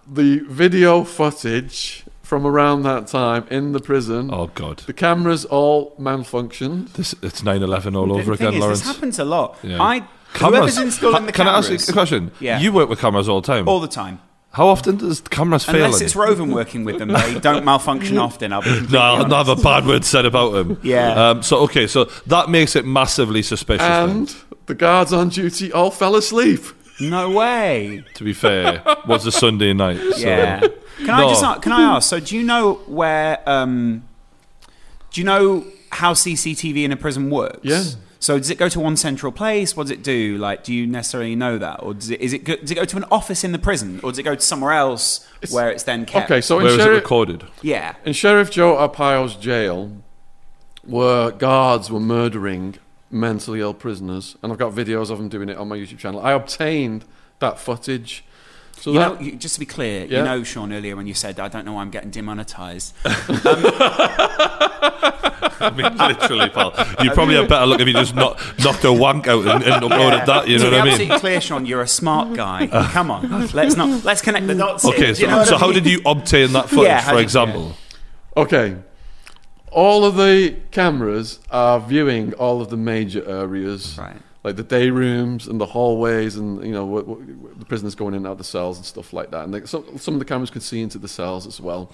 the 0.08 0.40
video 0.48 1.04
footage 1.04 2.04
from 2.22 2.46
around 2.46 2.84
that 2.84 3.08
time 3.08 3.46
in 3.50 3.72
the 3.74 3.80
prison. 3.80 4.30
Oh 4.32 4.48
God, 4.54 4.80
The 4.80 4.94
cameras 4.94 5.46
all 5.46 5.96
malfunctioned. 6.00 6.94
this 6.94 7.14
it's 7.22 7.42
9/11 7.42 7.96
all 7.98 8.08
The 8.08 8.14
over 8.14 8.36
thing 8.36 8.48
again, 8.48 8.54
is, 8.56 8.60
Laurence. 8.62 8.80
This 8.82 8.88
happens 8.96 9.20
a 9.20 9.26
lot. 9.26 9.58
Yeah. 9.64 9.82
I 9.82 10.04
Cameras. 10.34 10.60
whoever's 10.60 10.78
installing 10.80 11.26
the 11.28 11.32
Can 11.32 11.48
I 11.48 11.52
cameras 11.52 11.70
ask 11.72 11.88
you 11.88 11.92
a 11.92 11.94
question? 11.94 12.32
Yeah. 12.40 12.60
You 12.60 12.72
work 12.72 12.90
with 12.90 13.00
cameras 13.00 13.30
all 13.30 13.40
the 13.42 13.46
time. 13.48 13.68
all 13.70 13.80
the 13.80 13.88
time. 13.88 14.20
How 14.54 14.68
often 14.68 14.98
does 14.98 15.20
cameras 15.22 15.66
fail? 15.66 15.86
Unless 15.86 16.02
it's? 16.02 16.16
Roven 16.16 16.52
working 16.52 16.86
with 16.86 17.00
them, 17.00 17.10
they 17.10 17.40
don't 17.40 17.66
malfunction 17.66 18.18
often. 18.28 18.54
I'll 18.54 18.62
be 18.62 18.82
No, 18.92 19.00
I'll 19.00 19.18
not 19.28 19.34
honest. 19.34 19.50
have 19.50 19.60
a 19.60 19.62
bad 19.64 19.86
word 19.88 20.06
said 20.06 20.26
about 20.26 20.54
him. 20.56 20.80
Yeah. 20.84 21.30
Um, 21.30 21.42
so 21.44 21.58
okay, 21.62 21.88
so 21.88 22.06
that 22.28 22.50
makes 22.50 22.76
it 22.76 22.86
massively 22.86 23.42
suspicious. 23.42 23.86
then, 23.88 24.10
And 24.10 24.36
the 24.68 24.76
guards 24.76 25.12
on 25.12 25.30
duty 25.30 25.72
all 25.74 25.90
fell 25.92 26.16
asleep. 26.16 26.62
No 27.00 27.32
way. 27.32 28.04
to 28.14 28.24
be 28.24 28.34
fair, 28.34 28.84
was 29.08 29.26
a 29.26 29.32
Sunday 29.32 29.74
night. 29.74 30.00
So. 30.14 30.18
Yeah. 30.20 30.60
Can 31.00 31.10
I 31.10 31.28
just 31.28 31.44
a- 31.44 31.60
can 31.60 31.72
I 31.72 31.96
ask? 31.96 32.08
So 32.08 32.20
do 32.20 32.38
you 32.38 32.44
know 32.44 32.76
where? 32.86 33.42
Um, 33.50 34.04
do 35.12 35.20
you 35.20 35.26
know 35.26 35.66
how 35.92 36.14
CCTV 36.14 36.84
in 36.84 36.92
a 36.92 36.96
prison 36.96 37.32
works? 37.32 37.60
Yeah. 37.64 37.84
So 38.24 38.38
does 38.38 38.50
it 38.50 38.58
go 38.58 38.70
to 38.70 38.80
one 38.80 38.96
central 38.96 39.34
place? 39.34 39.76
What 39.76 39.84
does 39.84 39.92
it 39.92 40.02
do? 40.02 40.38
Like, 40.38 40.64
do 40.64 40.74
you 40.74 40.88
necessarily 40.88 41.36
know 41.36 41.58
that, 41.58 41.84
or 41.84 41.94
does 41.94 42.10
it 42.10 42.22
is 42.22 42.32
it 42.32 42.46
go, 42.46 42.56
does 42.56 42.72
it 42.72 42.76
go 42.76 42.86
to 42.86 42.96
an 42.96 43.04
office 43.12 43.44
in 43.44 43.52
the 43.52 43.60
prison, 43.60 44.00
or 44.02 44.12
does 44.12 44.18
it 44.18 44.24
go 44.24 44.34
to 44.34 44.40
somewhere 44.40 44.72
else 44.72 45.28
where 45.52 45.70
it's 45.70 45.84
then 45.84 46.06
kept? 46.06 46.32
Okay, 46.32 46.40
so 46.40 46.58
in 46.60 46.64
Where 46.64 46.74
is 46.74 46.80
it 46.80 46.84
Sheriff, 46.84 47.04
recorded? 47.04 47.44
yeah. 47.62 47.96
in 48.06 48.14
Sheriff 48.14 48.50
Joe 48.50 48.78
Arpaio's 48.78 49.36
jail, 49.36 49.92
where 50.86 51.32
guards 51.32 51.92
were 51.92 52.00
murdering 52.00 52.76
mentally 53.12 53.60
ill 53.60 53.74
prisoners, 53.74 54.38
and 54.42 54.54
I've 54.54 54.58
got 54.58 54.72
videos 54.72 55.10
of 55.10 55.18
them 55.18 55.28
doing 55.28 55.50
it 55.50 55.58
on 55.58 55.68
my 55.68 55.76
YouTube 55.76 55.98
channel. 55.98 56.22
I 56.22 56.32
obtained 56.32 57.04
that 57.40 57.60
footage. 57.60 58.24
So 58.84 58.92
You 58.92 59.00
that 59.00 59.14
know, 59.14 59.20
you, 59.26 59.32
just 59.38 59.54
to 59.54 59.62
be 59.62 59.66
clear, 59.66 60.06
Yeah. 60.08 60.18
you 60.18 60.24
know, 60.26 60.44
Shaun, 60.44 60.74
earlier 60.74 60.98
when 60.98 61.08
you 61.08 61.14
said, 61.14 61.40
"I 61.40 61.48
don't 61.48 61.66
know 61.66 61.72
why 61.72 61.84
I'm 61.84 61.90
getting 61.90 62.10
demonetized." 62.10 62.94
I 63.06 63.10
mean, 65.74 65.96
literally, 66.10 66.50
pal. 66.50 66.74
You 67.02 67.12
probably 67.12 67.36
have 67.36 67.48
better 67.48 67.66
look 67.66 67.80
if 67.80 67.88
you 67.88 67.94
just 67.94 68.14
not, 68.14 68.38
knocked 68.62 68.84
a 68.84 68.92
wank 68.92 69.26
out 69.28 69.48
and, 69.48 69.64
and 69.64 69.84
uploaded 69.86 70.26
that. 70.26 70.50
You 70.50 70.58
know 70.58 70.66
be 70.70 70.72
what 70.72 70.82
I 70.82 70.84
mean? 70.84 70.94
absolutely 70.96 71.20
clear, 71.20 71.40
Shaun, 71.40 71.66
you're 71.66 71.82
a 71.82 71.88
smart 71.88 72.36
guy. 72.36 72.68
Uh. 72.70 72.90
Come 72.90 73.10
on, 73.10 73.48
let's 73.54 73.78
not 73.78 74.04
let's 74.04 74.22
connect 74.22 74.48
the 74.48 74.56
dots. 74.56 74.84
Okay, 74.84 75.00
Do 75.08 75.16
so, 75.16 75.22
you 75.22 75.28
know 75.28 75.46
so 75.46 75.56
I 75.56 75.60
how 75.60 75.68
mean? 75.68 75.76
did 75.76 75.86
you 75.86 76.02
obtain 76.06 76.52
that 76.52 76.68
footage, 76.68 76.84
Yeah, 76.84 77.10
for 77.10 77.20
example? 77.20 77.78
Okay. 78.36 78.76
All 79.72 80.04
of 80.04 80.18
the 80.18 80.58
cameras 80.72 81.40
are 81.50 81.80
viewing 81.80 82.34
all 82.34 82.62
of 82.62 82.68
the 82.70 82.76
major 82.78 83.24
areas, 83.26 83.98
Right. 83.98 84.18
Like 84.44 84.56
the 84.58 84.64
day 84.64 84.90
rooms 84.90 85.48
and 85.48 85.60
the 85.60 85.66
hallways, 85.66 86.36
and 86.36 86.64
you 86.66 86.72
know 86.72 86.86
what, 86.86 87.08
what, 87.08 87.60
the 87.60 87.66
prisoners 87.66 87.96
going 87.96 88.14
in 88.14 88.20
and 88.20 88.28
out 88.28 88.38
the 88.38 88.44
cells 88.44 88.78
and 88.78 88.86
stuff 88.86 89.14
like 89.14 89.32
that. 89.32 89.46
And 89.46 89.54
they, 89.54 89.66
some, 89.66 89.98
some 89.98 90.16
of 90.16 90.20
the 90.20 90.26
cameras 90.26 90.50
could 90.50 90.64
see 90.64 90.82
into 90.82 90.98
the 90.98 91.08
cells 91.08 91.48
as 91.48 91.62
well. 91.62 91.90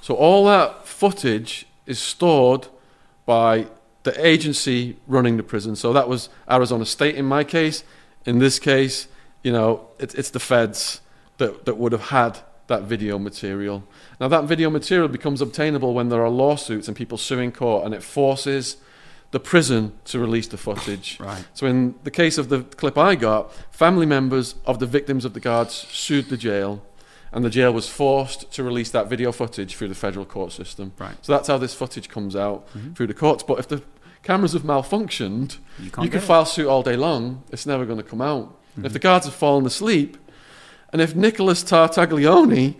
So 0.00 0.14
all 0.14 0.44
that 0.46 0.86
footage 0.86 1.66
is 1.86 1.98
stored 1.98 2.68
by 3.26 3.66
the 4.04 4.26
agency 4.26 4.98
running 5.06 5.36
the 5.36 5.42
prison. 5.42 5.76
So 5.76 5.92
that 5.92 6.08
was 6.08 6.28
Arizona 6.50 6.86
State 6.86 7.16
in 7.16 7.24
my 7.24 7.42
case. 7.42 7.82
In 8.24 8.38
this 8.38 8.58
case, 8.58 9.08
you 9.42 9.52
know, 9.52 9.88
it's 9.98 10.14
it's 10.14 10.30
the 10.30 10.40
feds 10.40 11.00
that, 11.38 11.64
that 11.64 11.76
would 11.76 11.92
have 11.92 12.08
had 12.08 12.38
that 12.66 12.82
video 12.82 13.18
material. 13.18 13.84
Now, 14.20 14.28
that 14.28 14.44
video 14.44 14.70
material 14.70 15.08
becomes 15.08 15.40
obtainable 15.40 15.92
when 15.92 16.08
there 16.08 16.22
are 16.22 16.30
lawsuits 16.30 16.88
and 16.88 16.96
people 16.96 17.18
suing 17.18 17.52
court, 17.52 17.84
and 17.84 17.94
it 17.94 18.02
forces 18.02 18.76
the 19.30 19.40
prison 19.40 19.92
to 20.06 20.18
release 20.18 20.46
the 20.46 20.56
footage. 20.56 21.18
Right. 21.24 21.44
So, 21.54 21.66
in 21.66 21.94
the 22.04 22.10
case 22.10 22.38
of 22.38 22.48
the 22.48 22.62
clip 22.62 22.96
I 22.96 23.14
got, 23.14 23.52
family 23.70 24.06
members 24.06 24.54
of 24.66 24.78
the 24.78 24.86
victims 24.86 25.24
of 25.24 25.32
the 25.34 25.40
guards 25.40 25.72
sued 25.90 26.28
the 26.28 26.36
jail, 26.36 26.82
and 27.32 27.44
the 27.44 27.50
jail 27.50 27.72
was 27.72 27.88
forced 27.88 28.52
to 28.52 28.62
release 28.62 28.90
that 28.90 29.08
video 29.08 29.32
footage 29.32 29.74
through 29.74 29.88
the 29.88 29.94
federal 29.94 30.24
court 30.24 30.52
system. 30.52 30.92
Right. 30.98 31.10
Mm-hmm. 31.10 31.22
So 31.22 31.32
that's 31.32 31.48
how 31.48 31.58
this 31.58 31.74
footage 31.74 32.08
comes 32.08 32.36
out 32.36 32.68
through 32.94 33.08
the 33.08 33.14
courts. 33.14 33.42
But 33.42 33.58
if 33.58 33.66
the 33.66 33.82
cameras 34.22 34.52
have 34.52 34.62
malfunctioned, 34.62 35.58
You 35.78 35.90
you, 36.02 36.10
can 36.10 36.20
file 36.20 36.46
suit 36.46 36.68
all 36.68 36.82
day 36.82 36.96
long. 36.96 37.42
It's 37.50 37.66
never 37.66 37.84
going 37.84 37.98
to 37.98 38.04
come 38.04 38.20
out. 38.20 38.50
Mm-hmm. 38.72 38.86
If 38.86 38.92
the 38.92 38.98
guards 39.00 39.26
have 39.26 39.34
fallen 39.34 39.66
asleep, 39.66 40.16
and 40.92 41.02
if 41.02 41.16
Nicholas 41.16 41.64
Tartaglione 41.64 42.76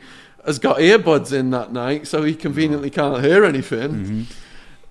has 0.47 0.59
got 0.59 0.79
earbuds 0.79 1.33
in 1.33 1.51
that 1.51 1.73
night, 1.73 2.07
so 2.07 2.23
he 2.23 2.35
conveniently 2.35 2.91
can't 2.91 3.25
hear 3.25 3.45
anything, 3.45 3.91
Mm-hmm. 3.91 4.23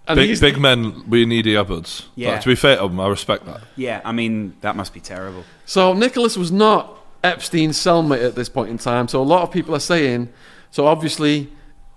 And 0.07 0.17
Big, 0.17 0.39
big 0.39 0.57
men, 0.59 1.09
we 1.09 1.25
need 1.25 1.45
earbuds. 1.45 2.05
Yeah. 2.15 2.35
But 2.35 2.41
to 2.43 2.49
be 2.49 2.55
fair 2.55 2.77
to 2.77 2.83
them, 2.87 2.99
I 2.99 3.07
respect 3.07 3.45
that. 3.45 3.61
Yeah, 3.75 4.01
I 4.03 4.11
mean 4.11 4.55
that 4.61 4.75
must 4.75 4.93
be 4.93 4.99
terrible. 4.99 5.43
So 5.65 5.93
Nicholas 5.93 6.37
was 6.37 6.51
not 6.51 6.97
Epstein's 7.23 7.77
cellmate 7.77 8.25
at 8.25 8.35
this 8.35 8.49
point 8.49 8.69
in 8.69 8.77
time. 8.77 9.07
So 9.07 9.21
a 9.21 9.23
lot 9.23 9.43
of 9.43 9.51
people 9.51 9.73
are 9.75 9.79
saying, 9.79 10.29
so 10.71 10.87
obviously 10.87 11.49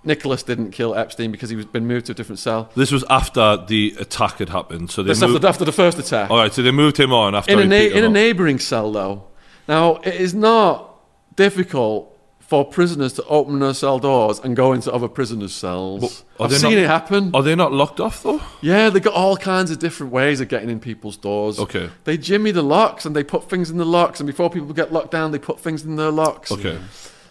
Nicholas 0.05 0.41
didn't 0.43 0.71
kill 0.71 0.95
Epstein 0.95 1.31
because 1.33 1.49
he 1.49 1.57
was 1.57 1.65
been 1.65 1.85
moved 1.85 2.05
to 2.05 2.13
a 2.13 2.15
different 2.15 2.39
cell. 2.39 2.69
This 2.75 2.93
was 2.93 3.03
after 3.09 3.57
the 3.67 3.93
attack 3.99 4.37
had 4.39 4.49
happened, 4.49 4.89
so 4.89 5.03
they 5.03 5.09
This 5.09 5.19
moved. 5.21 5.35
after, 5.35 5.47
after 5.47 5.65
the 5.65 5.73
first 5.73 5.99
attack. 5.99 6.29
all 6.29 6.37
right, 6.37 6.53
so 6.53 6.61
they 6.61 6.71
moved 6.71 6.97
him 6.97 7.11
on 7.11 7.35
after 7.35 7.51
in 7.51 7.59
a, 7.59 7.65
na- 7.65 7.95
in 7.97 8.05
a 8.05 8.09
neighbouring 8.09 8.59
cell, 8.59 8.89
though. 8.91 9.25
Now, 9.67 9.97
it 9.97 10.15
is 10.15 10.33
not 10.33 10.97
difficult 11.35 12.16
for 12.47 12.63
prisoners 12.63 13.11
to 13.11 13.23
open 13.25 13.59
their 13.59 13.73
cell 13.73 13.99
doors 13.99 14.39
and 14.39 14.55
go 14.55 14.71
into 14.71 14.91
other 14.91 15.09
prisoners' 15.09 15.53
cells. 15.53 16.23
I've 16.39 16.53
seen 16.53 16.71
not- 16.71 16.83
it 16.83 16.87
happen. 16.87 17.31
Are 17.33 17.43
they 17.43 17.55
not 17.55 17.73
locked 17.73 17.99
off 17.99 18.23
though? 18.23 18.41
Yeah, 18.61 18.89
they 18.89 19.01
got 19.01 19.13
all 19.13 19.35
kinds 19.35 19.69
of 19.69 19.79
different 19.79 20.13
ways 20.13 20.39
of 20.39 20.47
getting 20.47 20.69
in 20.69 20.79
people's 20.79 21.17
doors. 21.17 21.59
Okay. 21.59 21.89
They 22.05 22.17
jimmy 22.17 22.51
the 22.51 22.63
locks 22.63 23.05
and 23.05 23.13
they 23.13 23.23
put 23.23 23.49
things 23.49 23.69
in 23.69 23.77
the 23.77 23.85
locks, 23.85 24.21
and 24.21 24.27
before 24.27 24.49
people 24.49 24.73
get 24.73 24.93
locked 24.93 25.11
down, 25.11 25.31
they 25.31 25.39
put 25.39 25.59
things 25.59 25.83
in 25.83 25.97
their 25.97 26.09
locks. 26.09 26.49
Okay. 26.51 26.79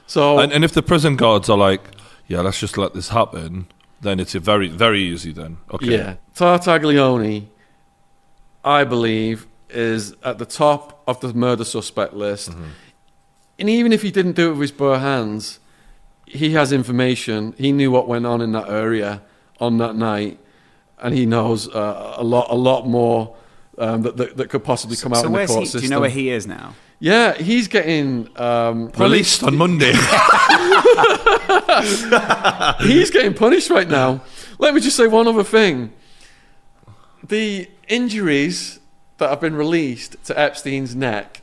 So 0.06 0.38
And, 0.38 0.52
and 0.52 0.64
if 0.64 0.72
the 0.72 0.82
prison 0.82 1.16
guards 1.16 1.48
are 1.48 1.56
like, 1.58 1.80
yeah, 2.28 2.42
let's 2.42 2.60
just 2.60 2.76
let 2.76 2.92
this 2.92 3.08
happen, 3.08 3.68
then 4.02 4.20
it's 4.20 4.34
a 4.34 4.40
very, 4.40 4.68
very 4.68 5.00
easy 5.00 5.32
then. 5.32 5.56
Okay. 5.72 5.96
Yeah. 5.96 6.16
Tartaglione, 6.36 7.46
I 8.64 8.84
believe, 8.84 9.46
is 9.70 10.14
at 10.22 10.38
the 10.38 10.44
top 10.46 11.02
of 11.06 11.20
the 11.20 11.32
murder 11.32 11.64
suspect 11.64 12.12
list. 12.12 12.50
Mm-hmm. 12.50 12.64
And 13.59 13.70
even 13.70 13.92
if 13.92 14.02
he 14.02 14.11
didn't 14.11 14.32
do 14.32 14.48
it 14.48 14.52
with 14.52 14.61
his 14.61 14.72
bare 14.72 14.98
hands, 14.98 15.61
he 16.26 16.52
has 16.52 16.72
information. 16.72 17.54
He 17.57 17.72
knew 17.72 17.90
what 17.90 18.09
went 18.09 18.26
on 18.26 18.40
in 18.40 18.52
that 18.52 18.68
area 18.68 19.22
on 19.59 19.78
that 19.78 19.96
night, 19.96 20.38
and 20.98 21.14
he 21.14 21.24
knows 21.24 21.68
uh, 21.68 22.14
a 22.16 22.24
lot, 22.24 22.48
a 22.50 22.54
lot 22.54 22.86
more 22.86 23.34
um, 23.78 24.02
that, 24.02 24.16
that 24.16 24.36
that 24.36 24.50
could 24.50 24.64
possibly 24.64 24.96
come 24.96 25.12
out 25.12 25.20
so 25.20 25.26
in 25.26 25.32
the 25.32 25.38
where's 25.38 25.50
court 25.50 25.61
he? 25.61 25.66
system. 25.66 25.80
Do 25.80 25.86
you 25.86 25.90
know 25.90 26.00
where 26.00 26.11
he 26.11 26.30
is 26.30 26.46
now? 26.46 26.74
Yeah, 26.98 27.34
he's 27.34 27.68
getting 27.68 28.28
um, 28.38 28.90
Released 28.98 29.42
on 29.42 29.57
Monday. 29.59 29.92
He's 32.80 33.11
getting 33.11 33.34
punished 33.34 33.68
right 33.68 33.88
now. 33.88 34.22
Let 34.59 34.74
me 34.74 34.80
just 34.80 34.96
say 34.96 35.07
one 35.07 35.28
other 35.28 35.44
thing. 35.44 35.92
The 37.22 37.68
injuries 37.88 38.80
that 39.18 39.28
have 39.28 39.42
been 39.42 39.57
released 39.57 40.16
to 40.24 40.38
Epstein's 40.38 40.96
neck, 40.96 41.42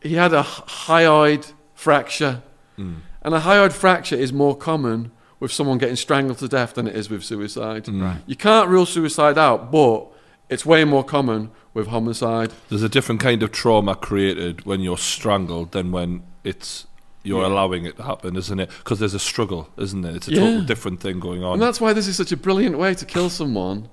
he 0.00 0.14
had 0.14 0.32
a 0.32 0.42
hyoid 0.42 1.52
fracture. 1.74 2.42
Hmm. 2.76 2.96
And 3.22 3.34
a 3.34 3.40
hyoid 3.40 3.72
fracture 3.72 4.16
is 4.16 4.32
more 4.32 4.56
common 4.56 5.12
with 5.38 5.52
someone 5.52 5.78
getting 5.78 5.96
strangled 5.96 6.38
to 6.38 6.48
death 6.48 6.74
than 6.74 6.86
it 6.86 6.96
is 6.96 7.10
with 7.10 7.24
suicide. 7.24 7.86
Hmm. 7.86 8.02
Right. 8.02 8.22
You 8.26 8.36
can't 8.36 8.68
rule 8.68 8.86
suicide 8.86 9.38
out, 9.38 9.70
but 9.70 10.06
it's 10.48 10.66
way 10.66 10.84
more 10.84 11.04
common 11.04 11.50
with 11.72 11.88
homicide. 11.88 12.52
There's 12.68 12.82
a 12.82 12.88
different 12.88 13.20
kind 13.20 13.42
of 13.42 13.52
trauma 13.52 13.94
created 13.94 14.66
when 14.66 14.80
you're 14.80 14.98
strangled 14.98 15.72
than 15.72 15.92
when 15.92 16.22
it's 16.44 16.86
you're 17.22 17.42
Yeah. 17.42 17.48
allowing 17.48 17.84
it 17.84 17.96
to 17.98 18.02
happen, 18.02 18.34
isn't 18.34 18.60
it? 18.60 18.70
Because 18.78 18.98
there's 18.98 19.12
a 19.12 19.18
struggle, 19.18 19.68
isn't 19.76 20.04
it? 20.06 20.16
It's 20.16 20.28
a 20.28 20.32
Yeah. 20.32 20.40
total 20.40 20.62
different 20.62 21.00
thing 21.00 21.20
going 21.20 21.44
on. 21.44 21.54
And 21.54 21.62
that's 21.62 21.80
why 21.80 21.92
this 21.92 22.08
is 22.08 22.16
such 22.16 22.32
a 22.32 22.36
brilliant 22.36 22.78
way 22.78 22.94
to 22.94 23.04
kill 23.04 23.28
someone 23.28 23.88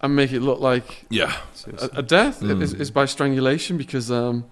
and 0.00 0.16
make 0.16 0.32
it 0.32 0.40
look 0.40 0.60
like 0.60 1.04
yeah. 1.10 1.36
a, 1.78 1.98
a 1.98 2.02
death 2.02 2.40
hmm. 2.40 2.62
is, 2.62 2.72
is 2.72 2.90
by 2.90 3.04
strangulation 3.04 3.76
because 3.76 4.10
um, 4.10 4.44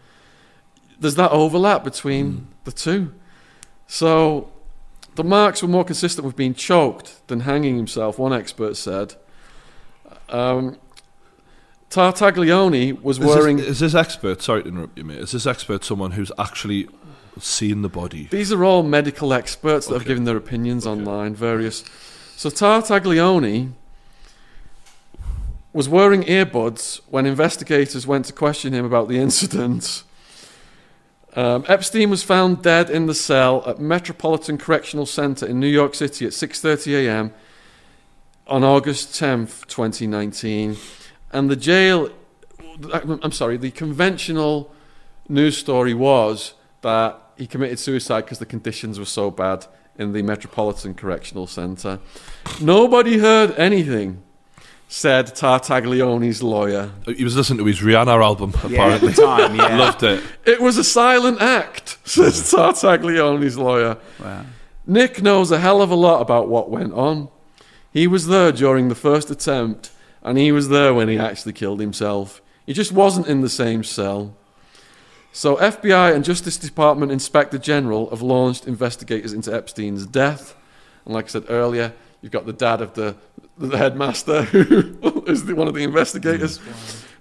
there's 1.03 1.16
that 1.16 1.30
overlap 1.32 1.84
between 1.84 2.48
the 2.64 2.72
two. 2.72 3.12
So 3.86 4.50
the 5.16 5.24
marks 5.24 5.61
were 5.62 5.68
more 5.68 5.84
consistent 5.84 6.24
with 6.24 6.36
being 6.36 6.55
choked 6.55 7.26
than 7.26 7.40
hanging 7.40 7.76
himself, 7.76 8.18
one 8.18 8.32
expert 8.32 8.76
said. 8.76 9.16
Um, 10.28 10.78
Tartaglione 11.90 13.03
was 13.03 13.18
Is 13.18 13.24
wearing. 13.26 13.59
this, 13.59 13.66
is 13.66 13.80
this 13.80 13.94
expert? 13.94 14.40
Sorry 14.40 14.62
to 14.62 14.68
interrupt 14.68 14.96
you, 14.96 15.05
mate. 15.05 15.18
Is 15.18 15.32
this 15.32 15.46
expert 15.46 15.84
someone 15.84 16.12
who's 16.12 16.32
actually 16.38 16.88
seen 17.38 17.82
the 17.82 17.90
body? 17.90 18.28
These 18.30 18.50
are 18.53 18.64
all 18.64 18.82
medical 18.82 19.34
experts 19.34 19.88
that 19.88 19.94
have 19.94 20.07
given 20.07 20.24
their 20.24 20.36
opinions 20.38 20.86
online, 20.86 21.34
various. 21.34 21.84
So 22.36 22.48
Tartaglione 22.48 23.72
was 25.74 25.88
wearing 25.88 26.22
earbuds 26.22 27.00
when 27.09 27.26
investigators 27.26 28.07
went 28.07 28.26
to 28.26 28.32
question 28.32 28.72
him 28.72 28.84
about 28.84 29.09
the 29.09 29.18
incident. 29.18 30.05
Um, 31.34 31.64
Epstein 31.66 32.10
was 32.10 32.22
found 32.22 32.62
dead 32.62 32.90
in 32.90 33.06
the 33.06 33.14
cell 33.14 33.62
at 33.66 33.78
Metropolitan 33.80 34.58
Correctional 34.58 35.06
Center 35.06 35.46
in 35.46 35.58
New 35.58 35.66
York 35.66 35.94
City 35.94 36.26
at 36.26 36.32
6:30 36.32 37.06
a.m. 37.06 37.32
on 38.46 38.62
August 38.62 39.14
10th, 39.14 39.66
2019, 39.66 40.76
and 41.32 41.50
the 41.50 41.56
jail. 41.56 42.10
I'm 42.92 43.32
sorry. 43.32 43.56
The 43.56 43.70
conventional 43.70 44.72
news 45.28 45.56
story 45.56 45.94
was 45.94 46.54
that 46.82 47.18
he 47.36 47.46
committed 47.46 47.78
suicide 47.78 48.22
because 48.22 48.38
the 48.38 48.46
conditions 48.46 48.98
were 48.98 49.04
so 49.04 49.30
bad 49.30 49.66
in 49.98 50.12
the 50.12 50.22
Metropolitan 50.22 50.94
Correctional 50.94 51.46
Center. 51.46 51.98
Nobody 52.60 53.18
heard 53.18 53.52
anything, 53.58 54.22
said 54.93 55.26
Tartaglione's 55.34 56.43
lawyer. 56.43 56.90
He 57.07 57.24
was 57.24 57.34
listening 57.34 57.61
to 57.61 57.64
his 57.64 57.80
Rihanna 57.80 58.22
album, 58.22 58.53
Yeah, 58.55 58.61
at 58.61 58.72
apparently. 59.03 59.09
the 59.12 59.22
time, 59.22 59.55
yeah. 59.57 59.76
Loved 59.78 60.03
it. 60.03 60.22
It 60.45 60.61
was 60.61 60.76
a 60.76 60.84
silent 60.84 61.40
act, 61.40 61.97
says 62.05 62.53
Tartaglione's 62.53 63.57
lawyer. 63.57 63.97
Wow. 64.22 64.45
Nick 64.86 65.22
knows 65.22 65.51
a 65.51 65.59
hell 65.59 65.80
of 65.80 65.90
a 65.90 65.95
lot 65.95 66.20
about 66.20 66.49
what 66.49 66.68
went 66.68 66.93
on. 66.93 67.30
He 67.90 68.07
was 68.07 68.26
there 68.26 68.53
during 68.53 68.88
the 68.90 68.95
first 68.95 69.30
attempt, 69.30 69.90
and 70.22 70.36
he 70.36 70.53
was 70.53 70.68
there 70.68 70.93
when 70.93 71.09
he 71.09 71.18
actually 71.18 71.55
killed 71.55 71.80
himself. 71.80 72.43
He 72.66 72.74
just 72.74 72.93
wasn't 72.93 73.28
in 73.28 73.40
the 73.40 73.49
same 73.49 73.82
cell. 73.84 74.34
So, 75.32 75.57
FBI 75.57 76.14
and 76.14 76.22
Justice 76.22 76.59
Department 76.59 77.11
Inspector 77.11 77.57
General 77.59 78.11
have 78.11 78.20
launched 78.20 78.66
investigators 78.66 79.32
into 79.32 79.51
Epstein's 79.55 80.05
death. 80.05 80.55
And 81.07 81.14
like 81.14 81.24
I 81.24 81.28
said 81.28 81.45
earlier, 81.49 81.95
you've 82.20 82.32
got 82.32 82.45
the 82.45 82.53
dad 82.53 82.82
of 82.82 82.93
the, 82.93 83.16
the 83.59 83.76
headmaster, 83.76 84.42
who 84.44 85.24
is 85.26 85.44
the, 85.44 85.55
one 85.55 85.68
of 85.68 85.74
the 85.74 85.82
investigators. 85.82 86.59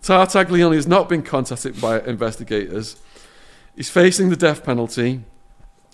Tartaglione 0.01 0.75
has 0.75 0.87
not 0.87 1.07
been 1.07 1.21
contacted 1.21 1.79
by 1.79 1.99
investigators. 2.01 2.97
He's 3.75 3.89
facing 3.89 4.29
the 4.29 4.35
death 4.35 4.63
penalty, 4.63 5.21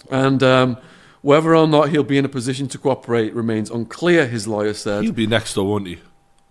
and 0.09 0.41
um, 0.41 0.77
whether 1.21 1.55
or 1.55 1.67
not 1.67 1.89
he'll 1.89 2.03
be 2.03 2.17
in 2.17 2.25
a 2.25 2.29
position 2.29 2.67
to 2.69 2.77
cooperate 2.77 3.33
remains 3.33 3.69
unclear, 3.69 4.27
his 4.27 4.47
lawyer 4.47 4.73
said. 4.73 5.03
He'll 5.03 5.11
be 5.11 5.27
next, 5.27 5.53
though, 5.53 5.65
won't 5.65 5.87
he? 5.87 5.99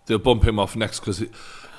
They'll 0.07 0.19
bump 0.19 0.45
him 0.45 0.59
off 0.59 0.77
next 0.77 1.01
because 1.01 1.25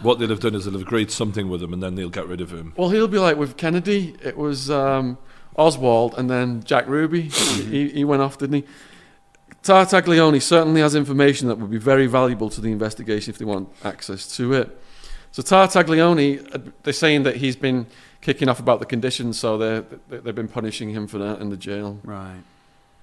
what 0.01 0.19
they'll 0.19 0.29
have 0.29 0.39
done 0.39 0.55
is 0.55 0.65
they'll 0.65 0.73
have 0.73 0.81
agreed 0.81 1.11
something 1.11 1.49
with 1.49 1.63
him 1.63 1.73
and 1.73 1.81
then 1.81 1.95
they'll 1.95 2.09
get 2.09 2.27
rid 2.27 2.41
of 2.41 2.51
him. 2.51 2.73
Well, 2.75 2.89
he'll 2.89 3.07
be 3.07 3.19
like 3.19 3.37
with 3.37 3.57
Kennedy. 3.57 4.15
It 4.23 4.37
was 4.37 4.69
um, 4.69 5.17
Oswald 5.55 6.15
and 6.17 6.29
then 6.29 6.63
Jack 6.63 6.87
Ruby. 6.87 7.21
he, 7.29 7.89
he 7.89 8.03
went 8.03 8.21
off, 8.21 8.37
didn't 8.37 8.55
he? 8.55 8.63
Tartaglione 9.67 10.41
certainly 10.41 10.81
has 10.81 10.95
information 10.95 11.47
that 11.49 11.57
would 11.57 11.69
be 11.71 11.77
very 11.77 12.07
valuable 12.07 12.49
to 12.49 12.61
the 12.61 12.71
investigation 12.71 13.31
if 13.31 13.37
they 13.37 13.45
want 13.45 13.69
access 13.83 14.35
to 14.37 14.53
it. 14.53 14.81
So 15.31 15.41
Tartaglione, 15.43 16.55
uh, 16.55 16.59
they're 16.83 16.93
saying 16.93 17.23
that 17.23 17.35
he's 17.37 17.55
been 17.55 17.85
kicking 18.21 18.49
off 18.49 18.59
about 18.59 18.79
the 18.79 18.85
conditions, 18.85 19.37
so 19.37 19.57
they're, 19.57 19.81
they- 20.09 20.17
they've 20.19 20.35
been 20.35 20.47
punishing 20.47 20.89
him 20.91 21.05
for 21.07 21.17
that 21.19 21.39
in 21.41 21.49
the 21.49 21.57
jail. 21.57 21.99
Right. 22.03 22.41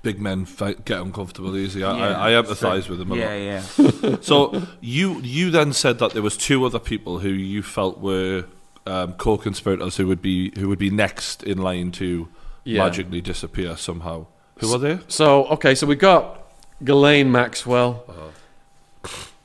Big 0.03 0.21
men 0.21 0.45
fight, 0.45 0.85
get 0.85 1.01
uncomfortable 1.01 1.57
easy. 1.57 1.83
I, 1.85 1.97
Yeah. 1.97 2.19
I, 2.19 2.39
I 2.39 2.43
empathise 2.43 2.89
with 2.89 2.99
them 2.99 3.12
a 3.12 3.17
Yeah, 3.17 3.62
lot. 3.79 3.95
yeah. 4.03 4.17
So 4.23 4.62
you 4.81 5.21
you 5.21 5.51
then 5.51 5.73
said 5.73 5.99
that 5.99 6.12
there 6.12 6.23
was 6.23 6.37
two 6.37 6.65
other 6.65 6.79
people 6.79 7.21
who 7.21 7.31
you 7.31 7.62
felt 7.62 8.01
were 8.01 8.45
um, 8.87 9.15
co-conspirators 9.15 9.97
who 9.97 10.07
would 10.07 10.21
be 10.21 10.53
who 10.59 10.69
would 10.69 10.79
be 10.79 10.91
next 10.91 11.43
in 11.43 11.59
line 11.59 11.91
to 11.93 12.29
Yeah. 12.65 12.85
magically 12.85 13.21
disappear 13.23 13.77
somehow. 13.79 14.27
Who 14.61 14.75
are 14.75 14.79
they? 14.79 14.99
So 15.09 15.47
okay, 15.47 15.75
so 15.75 15.87
we 15.87 15.97
got 15.97 16.44
Ghislaine 16.83 17.31
Maxwell, 17.31 18.05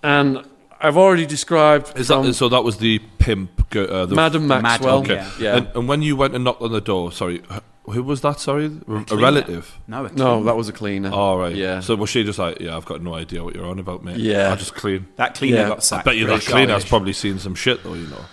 and 0.03 0.43
I've 0.82 0.97
already 0.97 1.25
described 1.25 1.97
Is 1.97 2.07
that 2.07 2.34
so? 2.34 2.49
That 2.49 2.63
was 2.63 2.77
the 2.77 2.99
pimp, 3.17 3.69
go- 3.69 3.84
uh, 3.86 4.05
the 4.05 4.15
Madam 4.15 4.47
Maxwell. 4.47 5.01
Madam, 5.01 5.17
Okay. 5.17 5.30
Yeah. 5.43 5.57
And, 5.57 5.67
and 5.75 5.88
when 5.88 6.01
you 6.01 6.15
went 6.15 6.36
and 6.36 6.43
knocked 6.43 6.61
on 6.61 6.71
the 6.71 6.82
door, 6.82 7.11
sorry, 7.11 7.41
Who 7.86 8.03
was 8.03 8.21
that? 8.21 8.39
Sorry, 8.39 8.65
a, 8.65 8.69
cleaner. 8.69 9.21
relative. 9.21 9.77
No, 9.88 10.05
a 10.05 10.11
No, 10.13 10.43
that 10.45 10.55
was 10.55 10.69
a 10.69 10.73
cleaner. 10.73 11.11
All 11.11 11.38
right. 11.38 11.55
Yeah. 11.55 11.82
So 11.82 11.95
was 11.95 12.09
she 12.09 12.23
just 12.23 12.39
like, 12.39 12.59
yeah, 12.61 12.77
I've 12.77 12.86
got 12.86 13.01
no 13.01 13.13
idea 13.15 13.43
what 13.43 13.55
you're 13.55 13.65
on 13.65 13.80
about, 13.80 14.03
mate. 14.03 14.17
Yeah. 14.17 14.51
I 14.51 14.55
just 14.55 14.73
clean. 14.75 15.07
that 15.17 15.36
cleaner 15.36 15.57
Yeah. 15.57 15.67
got 15.69 15.77
I 15.77 15.82
sacked. 15.82 16.05
bet 16.05 16.15
you 16.15 16.25
that 16.27 16.34
pretty 16.39 16.51
cleaner 16.51 16.73
has 16.73 16.86
probably 16.86 17.13
seen 17.13 17.39
some 17.39 17.55
shit, 17.55 17.84
though. 17.84 17.95
You 17.95 18.07
know. 18.07 18.25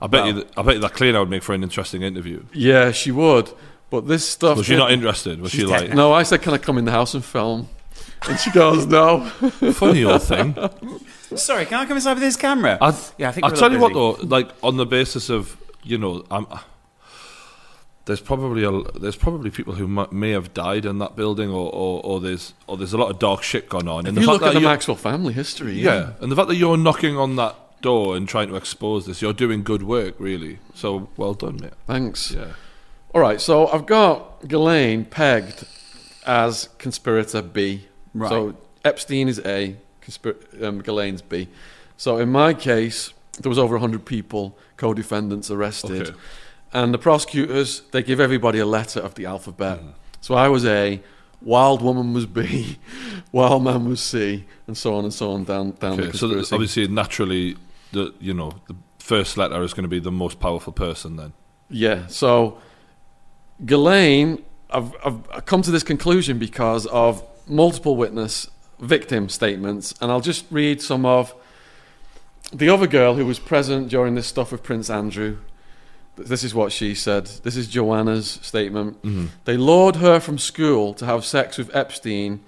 I 0.00 0.06
bet 0.06 0.26
you. 0.26 0.34
Well- 0.34 0.44
That, 0.44 0.58
I 0.58 0.62
bet 0.62 0.74
you 0.76 0.80
that 0.80 0.92
cleaner 0.94 1.20
would 1.20 1.30
make 1.30 1.42
for 1.42 1.52
an 1.54 1.62
interesting 1.62 2.02
interview. 2.02 2.42
Yeah, 2.54 2.90
she 2.92 3.10
would. 3.10 3.50
But 3.90 4.08
this 4.08 4.26
stuff. 4.26 4.56
Was 4.56 4.66
she 4.66 4.76
not 4.76 4.90
interested? 4.90 5.40
Was 5.42 5.52
she 5.52 5.64
like, 5.66 5.88
dead 5.88 5.94
No, 5.96 6.12
I 6.14 6.22
said, 6.22 6.40
"Can 6.40 6.54
I 6.54 6.58
come 6.58 6.78
in 6.78 6.86
the 6.86 6.92
house 6.92 7.12
and 7.12 7.22
film?" 7.22 7.68
And 8.28 8.38
she 8.38 8.50
goes, 8.50 8.86
"No." 8.86 9.24
funny 9.72 10.04
old 10.04 10.22
thing? 10.22 10.54
Sorry, 11.36 11.66
can 11.66 11.80
I 11.80 11.86
come 11.86 11.96
inside 11.96 12.14
with 12.14 12.22
this 12.22 12.36
camera? 12.36 12.78
I, 12.80 12.96
yeah, 13.18 13.30
I 13.30 13.32
think 13.32 13.44
I'll 13.44 13.52
tell 13.52 13.72
you 13.72 13.78
little 13.78 14.12
what 14.12 14.20
though, 14.20 14.26
like 14.26 14.50
on 14.62 14.76
the 14.76 14.86
basis 14.86 15.30
of 15.30 15.56
you 15.82 15.98
know, 15.98 16.24
I'm, 16.30 16.46
there's 18.04 18.20
probably 18.20 18.64
a, 18.64 18.82
there's 18.98 19.16
probably 19.16 19.50
people 19.50 19.74
who 19.74 19.84
m- 19.84 20.08
may 20.10 20.30
have 20.30 20.52
died 20.54 20.84
in 20.84 20.98
that 20.98 21.16
building, 21.16 21.50
or, 21.50 21.70
or, 21.72 22.00
or 22.04 22.20
there's 22.20 22.54
or 22.66 22.76
there's 22.76 22.92
a 22.92 22.98
lot 22.98 23.10
of 23.10 23.18
dark 23.18 23.42
shit 23.42 23.68
going 23.68 23.88
on. 23.88 24.06
And 24.06 24.16
If 24.16 24.22
you 24.22 24.28
fact 24.28 24.40
look 24.40 24.48
at 24.48 24.54
that 24.54 24.60
the 24.60 24.66
Maxwell 24.66 24.96
family 24.96 25.32
history, 25.32 25.74
yeah. 25.74 25.94
yeah. 25.94 26.12
and 26.20 26.30
the 26.30 26.36
fact 26.36 26.48
that 26.48 26.56
you're 26.56 26.76
knocking 26.76 27.16
on 27.16 27.36
that 27.36 27.56
door 27.82 28.16
and 28.16 28.28
trying 28.28 28.48
to 28.48 28.56
expose 28.56 29.06
this, 29.06 29.22
you're 29.22 29.32
doing 29.32 29.62
good 29.62 29.82
work, 29.82 30.14
really. 30.18 30.58
So 30.74 31.08
well 31.16 31.34
done, 31.34 31.58
mate. 31.60 31.74
Thanks. 31.86 32.30
Yeah. 32.32 32.52
All 33.14 33.20
right, 33.20 33.40
so 33.40 33.68
I've 33.68 33.86
got 33.86 34.48
Ghislaine 34.48 35.04
pegged 35.04 35.66
as 36.24 36.68
conspirator 36.78 37.42
B. 37.42 37.88
Right. 38.14 38.28
So 38.28 38.54
Epstein 38.84 39.28
is 39.28 39.38
A, 39.40 39.76
conspir- 40.02 40.62
um, 40.62 40.82
Ghislaine's 40.82 41.22
B. 41.22 41.48
So 41.96 42.18
in 42.18 42.30
my 42.30 42.54
case, 42.54 43.12
there 43.40 43.48
was 43.48 43.58
over 43.58 43.74
100 43.74 44.04
people, 44.04 44.56
co-defendants 44.76 45.50
arrested. 45.50 46.08
Okay. 46.08 46.18
And 46.72 46.92
the 46.92 46.98
prosecutors, 46.98 47.82
they 47.92 48.02
give 48.02 48.20
everybody 48.20 48.58
a 48.58 48.66
letter 48.66 49.00
of 49.00 49.14
the 49.14 49.26
alphabet. 49.26 49.80
Mm. 49.80 49.92
So 50.20 50.34
I 50.34 50.48
was 50.48 50.64
A, 50.64 51.00
Wild 51.40 51.82
Woman 51.82 52.12
was 52.12 52.26
B, 52.26 52.78
Wild 53.32 53.64
Man 53.64 53.88
was 53.88 54.00
C, 54.00 54.44
and 54.66 54.76
so 54.76 54.94
on 54.94 55.04
and 55.04 55.12
so 55.12 55.32
on 55.32 55.44
down, 55.44 55.72
down 55.72 55.96
the 55.96 56.08
Okay. 56.08 56.16
So 56.16 56.54
obviously, 56.54 56.88
naturally, 56.88 57.56
the 57.92 58.14
you 58.20 58.32
know 58.32 58.52
the 58.68 58.76
first 58.98 59.36
letter 59.36 59.62
is 59.62 59.74
going 59.74 59.82
to 59.82 59.88
be 59.88 60.00
the 60.00 60.12
most 60.12 60.40
powerful 60.40 60.72
person. 60.72 61.16
Then. 61.16 61.32
Yeah. 61.68 62.06
So, 62.06 62.58
Ghislaine, 63.64 64.42
I've 64.70 64.94
I've 65.04 65.44
come 65.44 65.62
to 65.62 65.70
this 65.70 65.82
conclusion 65.82 66.38
because 66.38 66.86
of 66.86 67.22
multiple 67.52 67.96
witness 67.96 68.48
victim 68.78 69.28
statements, 69.28 69.94
and 70.00 70.10
I'll 70.10 70.20
just 70.20 70.44
read 70.50 70.82
some 70.82 71.06
of 71.06 71.34
the 72.52 72.68
other 72.68 72.86
girl 72.86 73.14
who 73.14 73.24
was 73.24 73.38
present 73.38 73.88
during 73.88 74.14
this 74.14 74.26
stuff 74.26 74.52
with 74.52 74.62
Prince 74.62 74.90
Andrew. 74.90 75.38
This 76.16 76.44
is 76.44 76.54
what 76.54 76.72
she 76.72 76.94
said. 76.94 77.26
This 77.26 77.56
is 77.56 77.68
Johanna's 77.68 78.38
statement. 78.42 79.00
Mm-hmm. 79.02 79.26
They 79.44 79.56
lured 79.56 79.96
her 79.96 80.20
from 80.20 80.36
school 80.36 80.92
to 80.94 81.06
have 81.06 81.24
sex 81.24 81.56
with 81.56 81.74
Epstein 81.74 82.40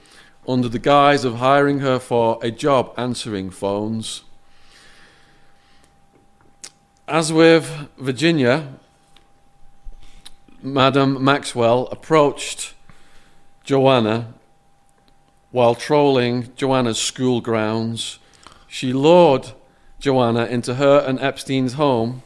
under 0.46 0.68
the 0.68 0.78
guise 0.78 1.24
of 1.24 1.36
hiring 1.36 1.78
her 1.78 1.98
for 1.98 2.38
a 2.42 2.50
job 2.50 2.92
answering 2.98 3.50
phones. 3.50 4.22
As 7.08 7.32
with 7.32 7.88
Virginia, 7.96 8.74
Madam 10.62 11.22
Maxwell 11.22 11.86
approached 11.90 12.74
Johanna 13.64 14.34
while 15.54 15.76
trolling 15.76 16.52
Johanna's 16.56 16.98
school 16.98 17.40
grounds. 17.40 18.18
She 18.66 18.92
lured 18.92 19.52
Johanna 20.00 20.46
into 20.46 20.74
her 20.74 20.98
and 21.06 21.20
Epstein's 21.20 21.74
home, 21.74 22.24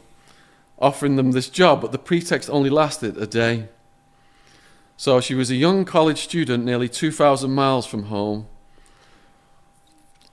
offering 0.79 1.17
them 1.17 1.33
this 1.33 1.51
job, 1.51 1.83
but 1.83 1.93
the 1.93 1.99
pretext 1.99 2.49
only 2.49 2.71
lasted 2.71 3.19
a 3.19 3.27
day. 3.27 3.69
So 4.97 5.21
she 5.21 5.35
was 5.35 5.51
a 5.51 5.57
young 5.57 5.85
college 5.85 6.23
student, 6.23 6.65
nearly 6.65 6.89
2,000 6.89 7.51
miles 7.51 7.85
from 7.85 8.05
home. 8.05 8.47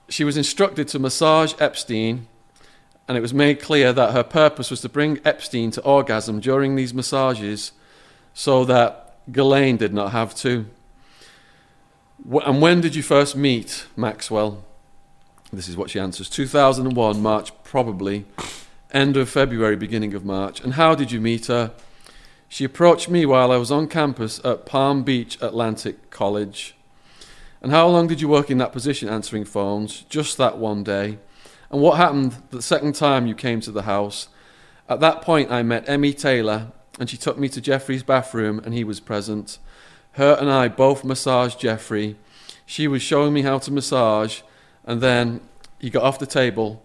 She 0.08 0.24
was 0.24 0.38
instructed 0.38 0.88
to 0.88 0.98
massage 0.98 1.52
Epstein, 1.60 2.26
and 3.06 3.18
it 3.18 3.20
was 3.20 3.34
made 3.34 3.60
clear 3.60 3.92
that 3.92 4.14
her 4.14 4.24
purpose 4.24 4.70
was 4.70 4.80
to 4.80 4.88
bring 4.88 5.20
Epstein 5.22 5.70
to 5.72 5.82
orgasm 5.82 6.40
during 6.40 6.76
these 6.76 6.94
massages 6.94 7.72
so 8.32 8.64
that 8.64 9.18
Ghislaine 9.30 9.76
did 9.76 9.92
not 9.92 10.12
have 10.12 10.34
to. 10.36 10.64
And 12.28 12.60
when 12.60 12.80
did 12.80 12.96
you 12.96 13.04
first 13.04 13.36
meet 13.36 13.86
Maxwell? 13.94 14.64
This 15.52 15.68
is 15.68 15.76
what 15.76 15.90
she 15.90 16.00
answers 16.00 16.28
2001, 16.28 17.22
March, 17.22 17.52
probably. 17.62 18.24
End 18.90 19.16
of 19.16 19.28
February, 19.28 19.76
beginning 19.76 20.12
of 20.12 20.24
March. 20.24 20.60
And 20.60 20.74
how 20.74 20.96
did 20.96 21.12
you 21.12 21.20
meet 21.20 21.46
her? 21.46 21.72
She 22.48 22.64
approached 22.64 23.08
me 23.08 23.26
while 23.26 23.52
I 23.52 23.58
was 23.58 23.70
on 23.70 23.86
campus 23.86 24.40
at 24.44 24.66
Palm 24.66 25.04
Beach 25.04 25.38
Atlantic 25.40 26.10
College. 26.10 26.74
And 27.62 27.70
how 27.70 27.86
long 27.86 28.08
did 28.08 28.20
you 28.20 28.28
work 28.28 28.50
in 28.50 28.58
that 28.58 28.72
position 28.72 29.08
answering 29.08 29.44
phones? 29.44 30.02
Just 30.08 30.36
that 30.38 30.58
one 30.58 30.82
day. 30.82 31.18
And 31.70 31.80
what 31.80 31.96
happened 31.96 32.42
the 32.50 32.62
second 32.62 32.94
time 32.96 33.28
you 33.28 33.34
came 33.36 33.60
to 33.60 33.70
the 33.70 33.82
house? 33.82 34.28
At 34.88 35.00
that 35.00 35.22
point, 35.22 35.50
I 35.52 35.62
met 35.62 35.88
Emmy 35.88 36.12
Tayler, 36.12 36.72
and 36.98 37.08
she 37.08 37.16
took 37.16 37.38
me 37.38 37.48
to 37.50 37.60
Jeffrey's 37.60 38.02
bathroom, 38.02 38.60
and 38.64 38.74
he 38.74 38.84
was 38.84 38.98
present. 38.98 39.58
Her 40.16 40.36
and 40.40 40.50
I 40.50 40.68
both 40.68 41.04
massaged 41.04 41.60
Jeffrey. 41.60 42.16
She 42.64 42.88
was 42.88 43.02
showing 43.02 43.34
me 43.34 43.42
how 43.42 43.58
to 43.58 43.70
massage, 43.70 44.40
and 44.84 45.02
then 45.02 45.40
he 45.78 45.90
got 45.90 46.04
off 46.04 46.18
the 46.18 46.26
table. 46.26 46.82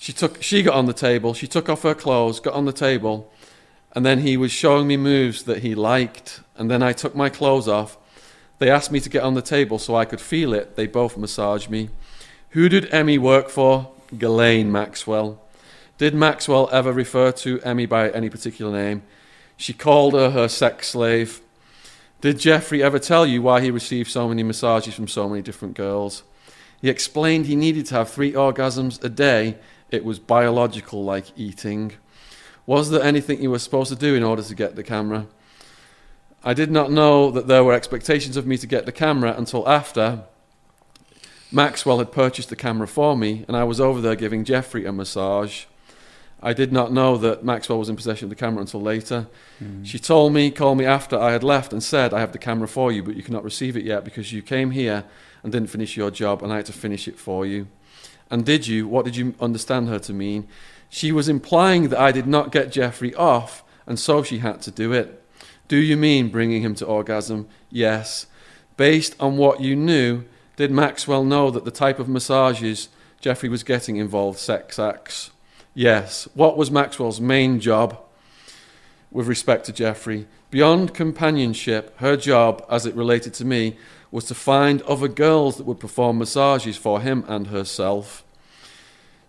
She 0.00 0.12
took, 0.12 0.42
she 0.42 0.62
got 0.62 0.74
on 0.74 0.86
the 0.86 0.92
table. 0.92 1.32
She 1.32 1.46
took 1.46 1.68
off 1.68 1.82
her 1.82 1.94
clothes, 1.94 2.40
got 2.40 2.54
on 2.54 2.64
the 2.64 2.72
table, 2.72 3.30
and 3.92 4.04
then 4.04 4.20
he 4.20 4.36
was 4.36 4.50
showing 4.50 4.88
me 4.88 4.96
moves 4.96 5.44
that 5.44 5.62
he 5.62 5.76
liked. 5.76 6.40
And 6.56 6.68
then 6.68 6.82
I 6.82 6.92
took 6.92 7.14
my 7.14 7.28
clothes 7.28 7.68
off. 7.68 7.96
They 8.58 8.68
asked 8.68 8.90
me 8.90 8.98
to 8.98 9.08
get 9.08 9.22
on 9.22 9.34
the 9.34 9.42
table 9.42 9.78
so 9.78 9.94
I 9.94 10.04
could 10.04 10.20
feel 10.20 10.52
it. 10.52 10.74
They 10.74 10.88
both 10.88 11.16
massaged 11.16 11.70
me. 11.70 11.90
Who 12.50 12.68
did 12.68 12.92
Emmy 12.92 13.16
work 13.16 13.48
for? 13.48 13.92
Ghislaine 14.18 14.72
Maxwell. 14.72 15.40
Did 15.98 16.14
Maxwell 16.14 16.68
ever 16.72 16.92
refer 16.92 17.30
to 17.32 17.60
Emmy 17.62 17.86
by 17.86 18.10
any 18.10 18.28
particular 18.28 18.72
name? 18.72 19.02
She 19.56 19.72
called 19.72 20.14
her 20.14 20.30
her 20.30 20.48
sex 20.48 20.88
slave. 20.88 21.40
Did 22.20 22.38
Jeffrey 22.38 22.82
ever 22.82 22.98
tell 22.98 23.26
you 23.26 23.42
why 23.42 23.60
he 23.60 23.70
received 23.70 24.10
so 24.10 24.28
many 24.28 24.42
massages 24.42 24.94
from 24.94 25.06
so 25.06 25.28
many 25.28 25.42
different 25.42 25.74
girls? 25.74 26.22
He 26.80 26.88
explained 26.88 27.46
he 27.46 27.56
needed 27.56 27.86
to 27.86 27.94
have 27.96 28.10
three 28.10 28.32
orgasms 28.32 29.02
a 29.04 29.08
day. 29.08 29.58
It 29.90 30.04
was 30.04 30.18
biological, 30.18 31.04
like 31.04 31.26
eating. 31.36 31.92
Was 32.64 32.90
there 32.90 33.02
anything 33.02 33.42
you 33.42 33.50
were 33.50 33.58
supposed 33.58 33.90
to 33.90 33.96
do 33.96 34.14
in 34.14 34.22
order 34.22 34.42
to 34.42 34.54
get 34.54 34.76
the 34.76 34.82
camera? 34.82 35.26
I 36.42 36.54
did 36.54 36.70
not 36.70 36.90
know 36.90 37.30
that 37.32 37.48
there 37.48 37.64
were 37.64 37.74
expectations 37.74 38.36
of 38.36 38.46
me 38.46 38.56
to 38.58 38.66
get 38.66 38.86
the 38.86 38.92
camera 38.92 39.34
until 39.36 39.68
after 39.68 40.24
Maxwell 41.52 41.98
had 41.98 42.12
purchased 42.12 42.48
the 42.48 42.56
camera 42.56 42.88
for 42.88 43.16
me, 43.16 43.44
and 43.46 43.56
I 43.56 43.64
was 43.64 43.80
over 43.80 44.00
there 44.00 44.16
giving 44.16 44.44
Jeffrey 44.44 44.84
a 44.84 44.92
massage. 44.92 45.66
I 46.42 46.52
did 46.52 46.72
not 46.72 46.92
know 46.92 47.16
that 47.16 47.44
Maxwell 47.44 47.78
was 47.78 47.88
in 47.88 47.96
possession 47.96 48.26
of 48.26 48.30
the 48.30 48.36
camera 48.36 48.60
until 48.60 48.80
later. 48.80 49.26
Hmm. 49.58 49.82
She 49.82 49.98
told 49.98 50.32
me, 50.34 50.50
called 50.50 50.78
me 50.78 50.84
after 50.84 51.18
I 51.18 51.32
had 51.32 51.42
left, 51.42 51.72
and 51.72 51.82
said, 51.82 52.12
I 52.12 52.20
have 52.20 52.32
the 52.32 52.38
camera 52.38 52.68
for 52.68 52.92
you, 52.92 53.02
but 53.02 53.16
you 53.16 53.22
cannot 53.22 53.44
receive 53.44 53.76
it 53.76 53.84
yet 53.84 54.04
because 54.04 54.32
you 54.32 54.42
came 54.42 54.70
here 54.70 55.04
and 55.42 55.52
didn't 55.52 55.70
finish 55.70 55.96
your 55.96 56.10
job, 56.10 56.42
and 56.42 56.52
I 56.52 56.56
had 56.56 56.66
to 56.66 56.72
finish 56.72 57.08
it 57.08 57.18
for 57.18 57.46
you. 57.46 57.68
And 58.30 58.44
did 58.44 58.66
you? 58.66 58.86
What 58.86 59.04
did 59.04 59.16
you 59.16 59.34
understand 59.40 59.88
her 59.88 59.98
to 60.00 60.12
mean? 60.12 60.46
She 60.88 61.10
was 61.12 61.28
implying 61.28 61.88
that 61.88 62.00
I 62.00 62.12
did 62.12 62.26
not 62.26 62.52
get 62.52 62.72
Jeffrey 62.72 63.14
off, 63.14 63.64
and 63.86 63.98
so 63.98 64.22
she 64.22 64.38
had 64.38 64.60
to 64.62 64.70
do 64.70 64.92
it. 64.92 65.22
Do 65.68 65.76
you 65.76 65.96
mean 65.96 66.28
bringing 66.28 66.62
him 66.62 66.74
to 66.76 66.86
orgasm? 66.86 67.48
Yes. 67.70 68.26
Based 68.76 69.16
on 69.18 69.36
what 69.36 69.60
you 69.60 69.74
knew, 69.74 70.24
did 70.56 70.70
Maxwell 70.70 71.24
know 71.24 71.50
that 71.50 71.64
the 71.64 71.70
type 71.70 71.98
of 71.98 72.08
massages 72.08 72.88
Jeffrey 73.20 73.48
was 73.48 73.62
getting 73.62 73.96
involved 73.96 74.38
sex 74.38 74.78
acts? 74.78 75.30
Yes. 75.76 76.26
What 76.32 76.56
was 76.56 76.70
Maxwell's 76.70 77.20
main 77.20 77.60
job 77.60 77.98
with 79.10 79.26
respect 79.26 79.66
to 79.66 79.74
Jeffrey? 79.74 80.26
Beyond 80.50 80.94
companionship, 80.94 81.94
her 81.98 82.16
job, 82.16 82.64
as 82.70 82.86
it 82.86 82.94
related 82.94 83.34
to 83.34 83.44
me, 83.44 83.76
was 84.10 84.24
to 84.24 84.34
find 84.34 84.80
other 84.82 85.06
girls 85.06 85.58
that 85.58 85.66
would 85.66 85.78
perform 85.78 86.16
massages 86.16 86.78
for 86.78 87.02
him 87.02 87.26
and 87.28 87.48
herself. 87.48 88.24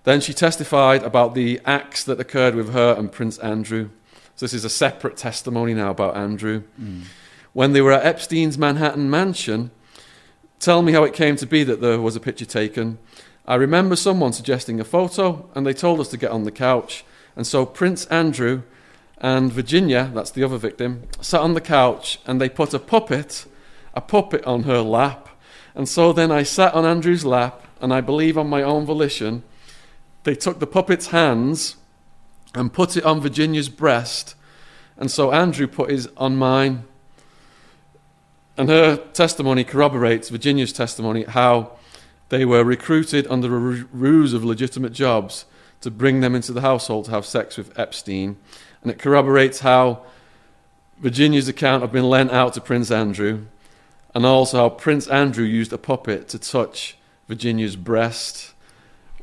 Then 0.06 0.22
she 0.22 0.34
testified 0.34 1.04
about 1.04 1.36
the 1.36 1.60
acts 1.66 2.06
that 2.06 2.18
occurred 2.18 2.56
with 2.56 2.72
her 2.72 2.96
and 2.98 3.12
Prince 3.12 3.38
Andrew. 3.40 3.90
So 4.38 4.46
this 4.46 4.54
is 4.54 4.64
a 4.64 4.70
separate 4.70 5.18
testimony 5.18 5.74
now 5.74 5.92
about 5.92 6.16
Andrew. 6.16 6.62
Hmm. 6.78 7.02
When 7.52 7.74
they 7.74 7.82
were 7.82 7.92
at 7.92 8.06
Epstein's 8.06 8.58
Manhattan 8.58 9.10
mansion, 9.10 9.72
tell 10.60 10.82
me 10.82 10.94
how 10.94 11.04
it 11.04 11.14
came 11.14 11.36
to 11.36 11.46
be 11.46 11.66
that 11.66 11.82
there 11.82 12.00
was 12.00 12.16
a 12.16 12.22
picture 12.22 12.46
taken. 12.46 13.00
I 13.48 13.56
remember 13.56 13.96
someone 13.96 14.34
suggesting 14.34 14.80
a 14.80 14.84
photo, 14.84 15.50
and 15.56 15.66
they 15.66 15.74
told 15.74 16.02
us 16.02 16.10
to 16.10 16.18
get 16.18 16.32
on 16.32 16.44
the 16.44 16.52
couch. 16.52 17.06
And 17.36 17.48
so 17.48 17.66
Prince 17.66 18.06
Andrew 18.08 18.64
and 19.20 19.54
Virginia, 19.54 20.12
that's 20.14 20.32
the 20.32 20.44
other 20.44 20.58
victim, 20.58 21.04
sat 21.22 21.40
on 21.42 21.54
the 21.54 21.62
couch 21.62 22.20
and 22.26 22.42
they 22.42 22.50
put 22.50 22.74
a 22.74 22.80
puppet, 22.80 23.46
a 23.94 24.02
puppet 24.02 24.44
on 24.44 24.64
her 24.64 24.82
lap. 24.82 25.30
And 25.74 25.88
so 25.88 26.12
then 26.12 26.32
I 26.32 26.44
sat 26.44 26.74
on 26.74 26.86
Andrew's 26.86 27.24
lap, 27.24 27.64
and 27.80 27.94
I 27.94 28.02
believe 28.02 28.38
on 28.38 28.50
my 28.50 28.64
own 28.64 28.86
volition, 28.86 29.44
they 30.24 30.36
took 30.36 30.60
the 30.60 30.68
puppet's 30.68 31.08
hands 31.08 31.78
and 32.54 32.74
put 32.74 32.98
it 32.98 33.06
on 33.06 33.22
Virginia's 33.22 33.70
breast. 33.70 34.36
And 34.98 35.10
so 35.10 35.32
Andrew 35.32 35.68
put 35.68 35.90
his 35.90 36.10
on 36.18 36.36
mine. 36.36 36.84
and 38.58 38.70
her 38.70 38.98
testimony 39.14 39.64
corroborates 39.64 40.30
Virginia's 40.30 40.74
testimony 40.74 41.24
how 41.24 41.78
they 42.30 42.46
were 42.46 42.64
recruited 42.64 43.28
under 43.28 43.56
a 43.56 43.86
ruse 43.92 44.34
of 44.34 44.44
legitimate 44.44 44.94
jobs 44.94 45.46
to 45.82 45.92
bring 45.92 46.22
them 46.22 46.36
into 46.36 46.52
the 46.52 46.62
household 46.62 47.06
to 47.06 47.12
have 47.12 47.26
sex 47.26 47.58
with 47.58 47.78
Epstein. 47.80 48.38
And 48.82 48.92
it 48.92 49.00
corroborates 49.00 49.60
how 49.60 50.04
Virginia's 51.00 51.48
account 51.48 51.82
had 51.82 51.92
been 51.92 52.10
lent 52.10 52.32
out 52.32 52.54
to 52.56 52.62
Prince 52.62 52.92
Andrew, 52.92 53.46
and 54.16 54.26
also 54.26 54.58
how 54.58 54.70
Prince 54.70 55.08
Andrew 55.08 55.46
used 55.46 55.72
a 55.72 55.78
puppet 55.78 56.28
to 56.30 56.40
touch 56.40 56.98
Virginia's 57.28 57.76
breast 57.76 58.54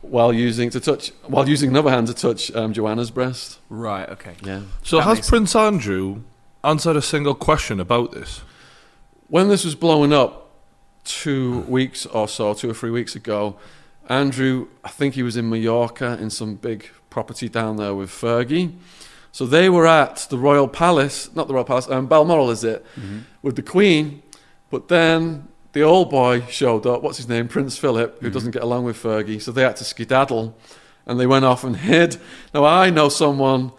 while 0.03 0.33
using 0.33 0.69
to 0.71 0.81
touch 0.81 1.13
while 1.27 1.49
using 1.49 1.71
another 1.71 1.91
hand 1.91 2.07
to 2.07 2.15
touch 2.15 2.55
um, 2.55 2.73
Johanna's 2.73 3.11
breast. 3.11 3.59
Right. 3.69 4.09
Okay. 4.11 4.35
Yeah. 4.43 4.63
So 4.83 4.99
That 4.99 5.05
has 5.05 5.19
makes 5.19 5.31
Prince 5.31 5.57
Andrew 5.57 6.21
answered 6.63 6.97
a 6.97 7.03
single 7.03 7.35
question 7.35 7.81
about 7.81 8.13
this? 8.13 8.43
When 9.29 9.49
this 9.49 9.65
was 9.65 9.75
blowing 9.75 10.13
up 10.13 10.44
two 11.05 11.61
weeks 11.61 12.07
or 12.07 12.27
so, 12.29 12.55
two 12.55 12.71
or 12.71 12.75
three 12.75 12.91
weeks 12.91 13.15
ago, 13.15 13.57
Andrew, 14.09 14.69
I 14.85 14.89
think 14.89 15.15
he 15.15 15.23
was 15.23 15.37
in 15.37 15.49
Mallorca 15.49 16.19
in 16.21 16.31
some 16.31 16.57
big 16.57 16.89
property 17.11 17.49
down 17.49 17.77
there 17.77 17.95
with 17.95 18.11
Fergie. 18.11 18.75
So 19.33 19.47
they 19.47 19.69
were 19.69 19.87
at 19.87 20.27
the 20.31 20.39
Royal 20.39 20.69
Palace, 20.69 21.35
not 21.35 21.49
the 21.49 21.55
Royal 21.55 21.65
Palace, 21.65 21.89
um, 21.91 22.07
Balmoral, 22.07 22.51
is 22.51 22.63
it, 22.65 22.85
with 23.43 23.57
the 23.57 23.63
Queen. 23.63 24.23
But 24.71 24.89
then 24.89 25.49
the 25.73 25.83
old 25.83 26.11
boy 26.11 26.43
showed 26.47 26.87
up, 26.87 27.03
what's 27.03 27.17
his 27.17 27.29
name, 27.29 27.49
Prince 27.49 27.77
Philip, 27.77 28.21
who 28.21 28.31
doesn't 28.31 28.53
get 28.53 28.63
along 28.63 28.85
with 28.85 28.97
Fergie. 28.97 29.43
So 29.43 29.51
they 29.53 29.63
had 29.63 29.77
to 29.77 29.85
skedaddle 29.85 30.57
and 31.07 31.19
they 31.19 31.27
went 31.27 31.45
off 31.45 31.65
and 31.65 31.77
hid. 31.77 32.17
Now, 32.55 32.65
I 32.65 32.91
know 32.91 33.09
someone, 33.09 33.73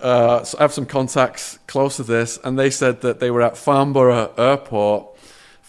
uh, 0.00 0.42
so 0.44 0.58
I 0.58 0.62
have 0.62 0.72
some 0.72 0.86
contacts 0.86 1.58
close 1.66 1.96
to 1.96 2.02
this, 2.02 2.38
and 2.44 2.58
they 2.58 2.70
said 2.70 3.00
that 3.00 3.20
they 3.20 3.30
were 3.30 3.42
at 3.42 3.56
Farnborough 3.56 4.34
Airport, 4.36 5.15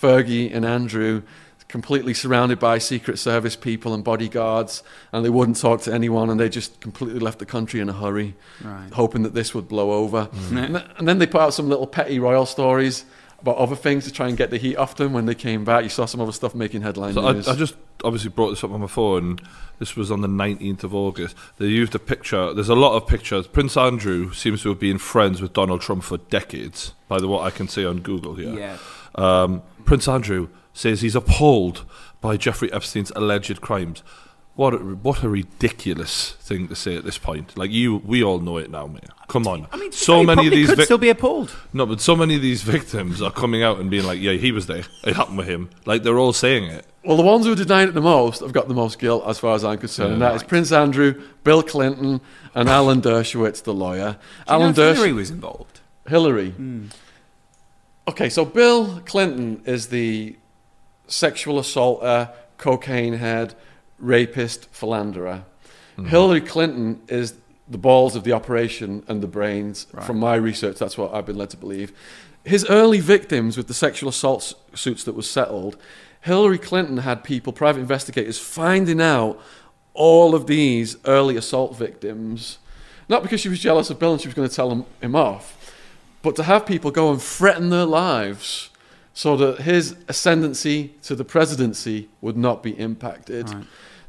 Fergie 0.01 0.53
and 0.53 0.65
Andrew, 0.65 1.23
completely 1.67 2.13
surrounded 2.13 2.59
by 2.59 2.77
Secret 2.77 3.19
Service 3.19 3.55
people 3.55 3.93
and 3.93 4.03
bodyguards, 4.03 4.83
and 5.11 5.25
they 5.25 5.29
wouldn't 5.29 5.57
talk 5.59 5.81
to 5.81 5.93
anyone, 5.93 6.29
and 6.29 6.39
they 6.39 6.47
just 6.49 6.79
completely 6.79 7.19
left 7.19 7.39
the 7.39 7.45
country 7.45 7.79
in 7.79 7.89
a 7.89 7.93
hurry, 7.93 8.35
Right. 8.63 8.91
hoping 8.93 9.23
that 9.23 9.33
this 9.33 9.53
would 9.53 9.67
blow 9.67 9.91
over. 9.91 10.29
And, 10.51 10.75
th- 10.75 10.85
and 10.97 11.07
then 11.07 11.17
they 11.19 11.27
put 11.27 11.41
out 11.41 11.53
some 11.53 11.67
little 11.67 11.87
petty 11.87 12.19
royal 12.19 12.45
stories 12.45 13.03
about 13.41 13.57
other 13.57 13.75
things 13.75 14.05
to 14.05 14.11
try 14.11 14.27
and 14.27 14.37
get 14.37 14.49
the 14.49 14.57
heat 14.57 14.75
off 14.77 14.95
them 14.95 15.13
when 15.13 15.25
they 15.25 15.35
came 15.35 15.63
back. 15.65 15.83
You 15.83 15.89
saw 15.89 16.05
some 16.05 16.21
other 16.21 16.31
stuff 16.31 16.55
making 16.55 16.81
headlines. 16.81 17.15
So 17.15 17.21
I. 17.25 17.31
I 17.31 17.55
just 17.55 17.75
obviously 18.03 18.29
brought 18.29 18.49
this 18.51 18.63
up 18.63 18.71
on 18.71 18.79
my 18.81 18.87
phone. 18.87 19.37
This 19.77 19.95
was 19.95 20.09
on 20.09 20.21
the 20.21 20.27
19th 20.27 20.83
of 20.83 20.95
August. 20.95 21.35
They 21.57 21.67
used 21.67 21.93
a 21.93 21.99
picture. 21.99 22.51
There's 22.53 22.69
a 22.69 22.75
lot 22.75 22.95
of 22.95 23.05
pictures. 23.07 23.45
Prince 23.45 23.77
Andrew 23.77 24.31
seems 24.33 24.63
to 24.63 24.69
have 24.69 24.79
been 24.79 24.97
friends 24.97 25.39
with 25.41 25.53
Donald 25.53 25.81
Trump 25.81 26.03
for 26.03 26.17
decades, 26.17 26.93
by 27.07 27.19
the 27.19 27.27
what 27.27 27.43
I 27.43 27.51
can 27.51 27.67
see 27.67 27.85
on 27.85 27.99
Google 27.99 28.35
here. 28.35 28.57
Yeah. 28.57 28.77
Um, 29.15 29.61
Prince 29.87 30.07
Andrew 30.07 30.49
says 30.73 31.01
he's 31.01 31.15
appalled 31.15 31.85
by 32.21 32.35
Jeffrey 32.37 32.71
Epstein's 32.73 33.11
alleged 33.15 33.61
crimes. 33.61 34.03
What 34.55 34.73
a, 34.73 34.77
what 34.77 35.23
a 35.23 35.29
ridiculous 35.29 36.31
thing 36.39 36.67
to 36.67 36.75
say 36.75 36.97
at 36.97 37.05
this 37.05 37.17
point. 37.17 37.57
Like 37.57 37.71
you, 37.71 37.97
we 37.97 38.21
all 38.23 38.39
know 38.39 38.57
it 38.57 38.69
now, 38.69 38.87
mate. 38.87 39.05
Come 39.29 39.47
on. 39.47 39.67
I 39.71 39.77
mean, 39.77 39.91
so 39.93 40.19
he 40.19 40.25
many 40.25 40.47
of 40.47 40.51
these 40.51 40.67
could 40.69 40.77
vic- 40.79 40.85
still 40.85 40.97
be 40.97 41.09
appalled. 41.09 41.55
no, 41.73 41.85
but 41.85 42.01
so 42.01 42.15
many 42.15 42.35
of 42.35 42.41
these 42.41 42.63
victims 42.63 43.21
are 43.21 43.31
coming 43.31 43.63
out 43.63 43.79
and 43.79 43.89
being 43.89 44.03
like, 44.05 44.19
"Yeah, 44.19 44.33
he 44.33 44.51
was 44.51 44.65
there. 44.67 44.83
It 45.05 45.15
happened 45.15 45.37
with 45.37 45.47
him." 45.47 45.69
Like 45.85 46.03
they're 46.03 46.17
all 46.19 46.33
saying 46.33 46.65
it. 46.65 46.85
Well, 47.05 47.17
the 47.17 47.23
ones 47.23 47.45
who 47.45 47.53
are 47.53 47.55
denying 47.55 47.87
it 47.87 47.93
the 47.93 48.01
most 48.01 48.41
have 48.41 48.51
got 48.51 48.67
the 48.67 48.73
most 48.73 48.99
guilt, 48.99 49.23
as 49.25 49.39
far 49.39 49.55
as 49.55 49.63
I'm 49.63 49.77
concerned, 49.77 50.13
and 50.13 50.21
that 50.21 50.35
is 50.35 50.43
Prince 50.43 50.71
Andrew, 50.73 51.21
Bill 51.45 51.63
Clinton, 51.63 52.19
and 52.53 52.67
Alan 52.67 52.99
Dershowitz, 53.01 53.63
the 53.63 53.73
lawyer. 53.73 54.17
Do 54.47 54.53
you 54.53 54.59
know 54.59 54.63
Alan 54.65 54.69
if 54.71 54.75
Hillary 54.97 55.13
was 55.13 55.29
involved. 55.29 55.79
Hillary. 56.07 56.49
Hmm. 56.51 56.87
Okay, 58.07 58.29
so 58.29 58.45
Bill 58.45 59.01
Clinton 59.05 59.61
is 59.65 59.87
the 59.87 60.37
sexual 61.07 61.59
assaulter, 61.59 62.29
cocaine 62.57 63.13
head, 63.13 63.53
rapist, 63.99 64.69
philanderer. 64.71 65.43
Hmm. 65.97 66.05
Hillary 66.05 66.41
Clinton 66.41 67.01
is 67.09 67.33
the 67.67 67.77
balls 67.77 68.15
of 68.15 68.23
the 68.23 68.31
operation 68.31 69.03
and 69.07 69.21
the 69.21 69.27
brains. 69.27 69.87
From 70.03 70.19
my 70.19 70.35
research, 70.35 70.77
that's 70.77 70.97
what 70.97 71.13
I've 71.13 71.25
been 71.25 71.37
led 71.37 71.49
to 71.49 71.57
believe. 71.57 71.91
His 72.45 72.65
early 72.69 73.01
victims 73.01 73.57
with 73.57 73.67
the 73.67 73.73
sexual 73.73 74.09
assault 74.09 74.53
suits 74.73 75.03
that 75.03 75.13
was 75.13 75.29
settled, 75.29 75.75
Hillary 76.21 76.57
Clinton 76.57 76.97
had 76.97 77.25
people, 77.25 77.51
private 77.51 77.81
investigators, 77.81 78.39
finding 78.39 79.01
out 79.01 79.37
all 79.93 80.33
of 80.33 80.47
these 80.47 80.95
early 81.03 81.35
assault 81.35 81.75
victims, 81.75 82.59
not 83.09 83.21
because 83.21 83.41
she 83.41 83.49
was 83.49 83.59
jealous 83.59 83.89
of 83.89 83.99
Bill 83.99 84.13
and 84.13 84.21
she 84.21 84.29
was 84.29 84.35
going 84.35 84.47
to 84.47 84.55
tell 84.55 84.71
him, 84.71 84.85
him 85.01 85.15
off, 85.15 85.56
but 86.21 86.35
to 86.35 86.43
have 86.43 86.65
people 86.65 86.91
go 86.91 87.11
and 87.11 87.21
threaten 87.21 87.69
their 87.69 87.85
lives 87.85 88.69
so 89.13 89.35
that 89.37 89.61
his 89.61 89.95
ascendancy 90.07 90.93
to 91.03 91.15
the 91.15 91.25
presidency 91.25 92.09
would 92.21 92.37
not 92.37 92.61
be 92.61 92.77
impacted. 92.77 93.49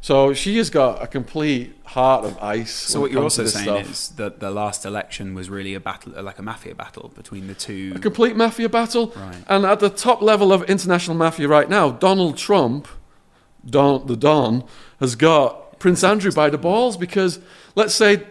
So 0.01 0.33
she 0.33 0.57
has 0.59 0.71
got 0.71 1.03
a 1.03 1.07
complete 1.07 1.75
heart 1.85 2.25
of 2.25 2.39
ice. 2.39 2.73
So 2.73 3.01
what 3.01 3.11
you're 3.11 3.23
also 3.23 3.47
saying 3.47 3.65
stuff. 3.65 3.91
is 3.91 4.09
that 4.11 4.39
the 4.39 4.51
last 4.51 4.85
election 4.85 5.35
was 5.35 5.51
really 5.51 5.75
a 5.75 5.81
battle, 5.81 6.13
like 6.23 6.39
a 6.39 6.43
mafia 6.43 6.75
battle 6.75 7.11
between 7.17 7.49
the 7.49 7.55
two. 7.55 7.93
a 7.97 7.99
complete 7.99 8.37
mafia 8.37 8.69
battle. 8.69 9.13
Right. 9.17 9.37
And 9.49 9.65
at 9.65 9.81
the 9.81 9.91
top 9.91 10.23
level 10.23 10.53
of 10.53 10.63
international 10.65 11.17
mafia 11.17 11.49
right 11.49 11.69
now, 11.69 11.91
Donald 11.91 12.37
Trump, 12.37 12.87
Don, 13.65 14.07
the 14.07 14.17
Don, 14.17 14.65
has 15.01 15.17
got 15.17 15.79
Prince 15.79 16.05
Andrew 16.05 16.33
by 16.33 16.49
the 16.49 16.59
balls 16.59 16.97
because 16.97 17.41
let's 17.75 17.95
say 17.95 18.23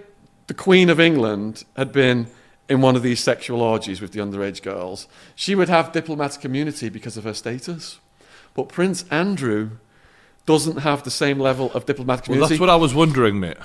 the 0.48 0.54
Queen 0.54 0.90
of 0.90 1.00
England 1.00 1.64
had 1.76 1.92
been 1.92 2.28
in 2.70 2.82
one 2.82 2.96
of 2.96 3.02
these 3.04 3.20
sexual 3.22 3.62
orgies 3.62 4.02
with 4.02 4.12
the 4.12 4.20
underage 4.20 4.62
girls, 4.62 5.08
she 5.36 5.56
would 5.56 5.70
have 5.70 5.92
diplomatic 5.92 6.44
immunity 6.46 6.90
because 6.90 7.16
of 7.18 7.24
her 7.24 7.34
status. 7.34 8.00
But 8.54 8.70
Prince 8.70 9.06
Andrew 9.10 9.72
doesn't 10.46 10.78
have 10.78 11.04
the 11.04 11.12
same 11.12 11.40
level 11.40 11.72
of 11.74 11.86
diplomatic 11.86 12.28
Well, 12.28 12.36
immunity 12.38 12.54
that's 12.56 12.60
what 12.62 12.70
I 12.70 12.76
was 12.76 12.94
wondering, 12.94 13.40
mate. 13.40 13.58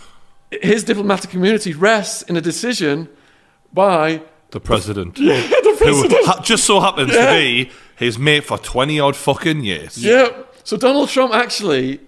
his 0.62 0.85
diplomatic 0.85 1.33
immunity 1.35 1.73
rests 1.74 2.23
in 2.23 2.37
a 2.37 2.41
decision 2.41 3.09
by 3.73 4.23
The 4.51 4.61
president, 4.61 5.16
who 5.19 5.33
ha- 6.27 6.41
just 6.45 6.65
so 6.65 6.81
happens 6.81 7.11
to 7.12 7.27
be 7.31 7.70
his 7.97 8.19
mate 8.19 8.45
for 8.45 8.59
twenty 8.59 9.01
odd 9.01 9.16
fucking 9.16 9.65
years. 9.65 9.97
yeah. 10.03 10.29
So 10.65 10.77
Donald 10.77 11.09
Trump 11.09 11.33
actually 11.35 12.01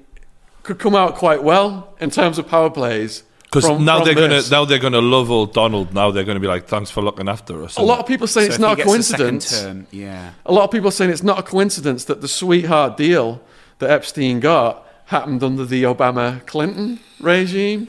could 0.63 0.79
come 0.79 0.95
out 0.95 1.17
quite 1.17 1.43
well 1.43 1.95
in 2.01 2.11
terms 2.11 2.39
of 2.39 2.47
power 2.47 2.71
plays. 2.71 3.23
Because 3.55 3.81
now 3.81 3.99
from 3.99 4.05
they're 4.05 4.15
gonna 4.15 4.43
now 4.51 4.65
they're 4.65 4.79
gonna 4.79 5.01
love 5.01 5.31
old 5.31 5.53
Donald. 5.53 5.95
Now 5.95 6.11
they're 6.11 6.25
gonna 6.25 6.41
be 6.41 6.47
like, 6.47 6.67
thanks 6.67 6.91
for 6.91 7.03
looking 7.03 7.29
after 7.29 7.63
us. 7.63 7.77
a 7.77 7.83
lot 7.83 8.01
of 8.01 8.07
people 8.07 8.27
say 8.27 8.43
So 8.43 8.47
it's 8.47 8.59
not 8.59 8.73
a 8.73 8.77
gets 8.77 8.89
second 9.09 9.25
coincidence. 9.27 9.63
term, 9.63 9.87
yeah. 9.91 10.33
A 10.47 10.53
lot 10.53 10.65
of 10.65 10.71
people 10.71 10.91
saying 10.91 11.11
it's 11.11 11.23
not 11.23 11.39
a 11.39 11.43
coincidence 11.43 12.05
that 12.07 12.21
the 12.21 12.29
sweetheart 12.29 12.97
deal 12.97 13.41
that 13.79 13.91
Epstein 13.91 14.41
got 14.41 14.87
happened 15.07 15.43
under 15.43 15.65
the 15.65 15.83
Obama 15.85 16.45
Clinton 16.47 17.01
regime, 17.21 17.89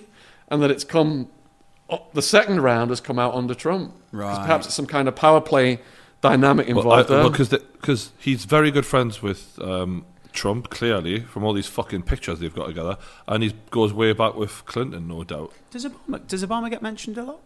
and 0.49 0.61
that 0.61 0.69
it's 0.71 0.83
come 0.83 1.29
the 2.13 2.21
second 2.21 2.61
round 2.61 2.89
has 2.89 2.99
come 2.99 3.19
out 3.19 3.33
under 3.33 3.53
Trump. 3.53 3.93
Right. 4.11 4.35
Perhaps 4.35 4.65
it's 4.65 4.75
some 4.75 4.87
kind 4.87 5.07
of 5.07 5.15
power 5.15 5.41
play 5.41 5.79
dynamic 6.21 6.67
involved 6.67 7.09
there. 7.09 7.29
because 7.29 8.11
he's 8.17 8.45
very 8.45 8.71
good 8.71 8.85
friends 8.85 9.21
with 9.21 9.59
um, 9.61 10.05
Trump, 10.36 10.70
clearly 10.70 11.22
from 11.22 11.44
all 11.44 11.53
these 11.53 11.68
fucking 11.68 12.03
pictures 12.03 12.40
they've 12.40 12.53
got 12.53 12.68
together, 12.68 12.98
and 13.28 13.44
he 13.44 13.53
goes 13.72 13.94
way 13.94 14.14
back 14.14 14.36
with 14.36 14.66
Clinton, 14.66 15.07
no 15.07 15.24
doubt. 15.24 15.52
Does 15.72 15.86
Obama, 15.86 16.28
does 16.28 16.44
Obama 16.45 16.70
get 16.70 16.82
mentioned 16.82 17.18
a 17.18 17.24
lot? 17.24 17.40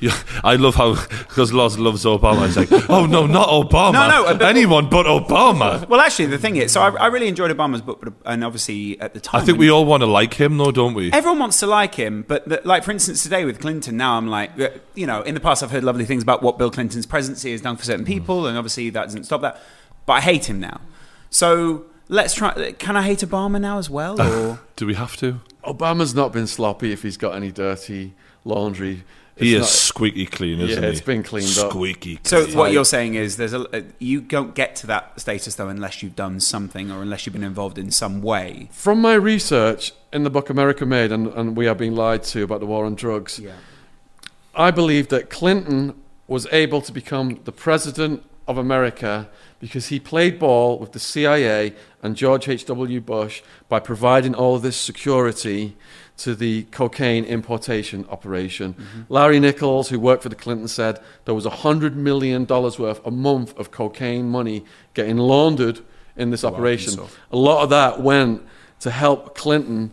Yeah, 0.00 0.16
I 0.42 0.56
love 0.56 0.76
how 0.76 0.94
because 0.94 1.52
Loz 1.52 1.78
loves 1.78 2.06
Obama. 2.06 2.46
It's 2.46 2.56
like, 2.56 2.88
oh 2.88 3.04
no, 3.04 3.26
not 3.26 3.48
Obama. 3.48 3.92
No, 3.92 4.32
no, 4.32 4.46
anyone 4.46 4.88
but 4.88 5.04
Obama. 5.04 5.86
Well, 5.86 6.00
actually, 6.00 6.26
the 6.26 6.38
thing 6.38 6.56
is, 6.56 6.72
so 6.72 6.80
I, 6.80 6.88
I 6.96 7.06
really 7.08 7.28
enjoyed 7.28 7.54
Obama's 7.54 7.82
book, 7.82 8.00
but, 8.02 8.14
and 8.24 8.42
obviously 8.42 8.98
at 8.98 9.12
the 9.12 9.20
time, 9.20 9.42
I 9.42 9.44
think 9.44 9.58
we 9.58 9.70
all 9.70 9.84
want 9.84 10.02
to 10.02 10.06
like 10.06 10.32
him, 10.34 10.56
though, 10.56 10.72
don't 10.72 10.94
we? 10.94 11.12
Everyone 11.12 11.38
wants 11.38 11.60
to 11.60 11.66
like 11.66 11.96
him, 11.96 12.24
but 12.26 12.48
the, 12.48 12.62
like 12.64 12.82
for 12.82 12.92
instance 12.92 13.22
today 13.22 13.44
with 13.44 13.60
Clinton, 13.60 13.98
now 13.98 14.16
I'm 14.16 14.26
like, 14.26 14.58
uh, 14.58 14.70
you 14.94 15.06
know, 15.06 15.20
in 15.20 15.34
the 15.34 15.40
past 15.40 15.62
I've 15.62 15.70
heard 15.70 15.84
lovely 15.84 16.06
things 16.06 16.22
about 16.22 16.42
what 16.42 16.56
Bill 16.56 16.70
Clinton's 16.70 17.04
presidency 17.04 17.52
has 17.52 17.60
done 17.60 17.76
for 17.76 17.84
certain 17.84 18.06
people, 18.06 18.46
and 18.46 18.56
obviously 18.56 18.88
that 18.88 19.04
doesn't 19.04 19.24
stop 19.24 19.42
that. 19.42 19.60
But 20.06 20.14
I 20.14 20.20
hate 20.22 20.48
him 20.48 20.60
now. 20.60 20.80
So 21.28 21.84
let's 22.10 22.34
try. 22.34 22.72
Can 22.72 22.96
I 22.96 23.02
hate 23.02 23.20
Obama 23.20 23.60
now 23.60 23.78
as 23.78 23.88
well? 23.88 24.16
Or 24.20 24.60
Do 24.76 24.86
we 24.86 24.94
have 24.94 25.16
to? 25.18 25.40
Obama's 25.64 26.14
not 26.14 26.32
been 26.32 26.46
sloppy 26.46 26.92
if 26.92 27.02
he's 27.02 27.16
got 27.16 27.34
any 27.34 27.50
dirty 27.50 28.12
laundry. 28.44 29.04
He 29.36 29.54
It's 29.54 29.54
is 29.54 29.60
not- 29.62 29.68
squeaky 29.70 30.26
clean, 30.26 30.60
isn't 30.60 30.82
Yeah, 30.82 30.88
he? 30.88 30.92
it's 30.92 31.00
been 31.00 31.22
cleaned 31.22 31.56
up. 31.58 31.70
Squeaky. 31.70 32.18
so 32.24 32.44
what 32.58 32.72
you're 32.72 32.84
saying 32.84 33.14
is 33.14 33.36
there's 33.38 33.54
a 33.54 33.60
uh, 33.74 33.82
you 33.98 34.20
don't 34.20 34.54
get 34.54 34.76
to 34.76 34.86
that 34.88 35.18
status 35.18 35.54
though 35.54 35.68
unless 35.68 36.02
you've 36.02 36.16
done 36.16 36.40
something 36.40 36.90
or 36.90 37.00
unless 37.00 37.24
you've 37.24 37.32
been 37.32 37.44
involved 37.44 37.78
in 37.78 37.90
some 37.90 38.20
way. 38.20 38.68
From 38.72 39.00
my 39.00 39.14
research 39.14 39.92
in 40.12 40.24
the 40.24 40.30
book 40.30 40.50
American 40.50 40.88
Made 40.90 41.10
and, 41.12 41.28
and 41.28 41.56
We 41.56 41.68
Are 41.68 41.74
Being 41.74 41.94
Lied 41.94 42.22
to 42.24 42.42
about 42.42 42.60
the 42.60 42.66
war 42.66 42.84
on 42.84 42.94
drugs, 42.96 43.40
I 44.54 44.70
believe 44.70 45.08
that 45.08 45.30
Clinton 45.30 45.94
was 46.26 46.46
able 46.52 46.80
to 46.82 46.92
become 46.92 47.40
the 47.44 47.52
president 47.52 48.22
of 48.50 48.58
America 48.58 49.28
because 49.60 49.88
he 49.88 50.00
played 50.00 50.38
ball 50.38 50.78
with 50.78 50.92
the 50.92 50.98
CIA 50.98 51.74
and 52.02 52.16
George 52.16 52.48
H.W. 52.48 53.00
Bush 53.00 53.42
by 53.68 53.78
providing 53.78 54.34
all 54.34 54.56
of 54.56 54.62
this 54.62 54.76
security 54.76 55.76
to 56.18 56.34
the 56.34 56.64
cocaine 56.64 57.24
importation 57.24 58.06
operation. 58.10 58.74
Mm-hmm. 58.74 59.00
Larry 59.08 59.40
Nichols, 59.40 59.88
who 59.88 59.98
worked 59.98 60.22
for 60.22 60.28
the 60.28 60.34
Clinton, 60.34 60.68
said 60.68 61.00
there 61.24 61.34
was 61.34 61.46
$100 61.46 61.94
million 61.94 62.46
worth 62.46 63.06
a 63.06 63.10
month 63.10 63.56
of 63.58 63.70
cocaine 63.70 64.28
money 64.28 64.64
getting 64.94 65.16
laundered 65.16 65.80
in 66.16 66.30
this 66.30 66.44
operation. 66.44 66.92
stuff. 66.92 67.18
A 67.30 67.36
lot 67.36 67.62
of 67.62 67.70
that 67.70 68.02
went 68.02 68.42
to 68.80 68.90
help 68.90 69.34
Clinton 69.34 69.92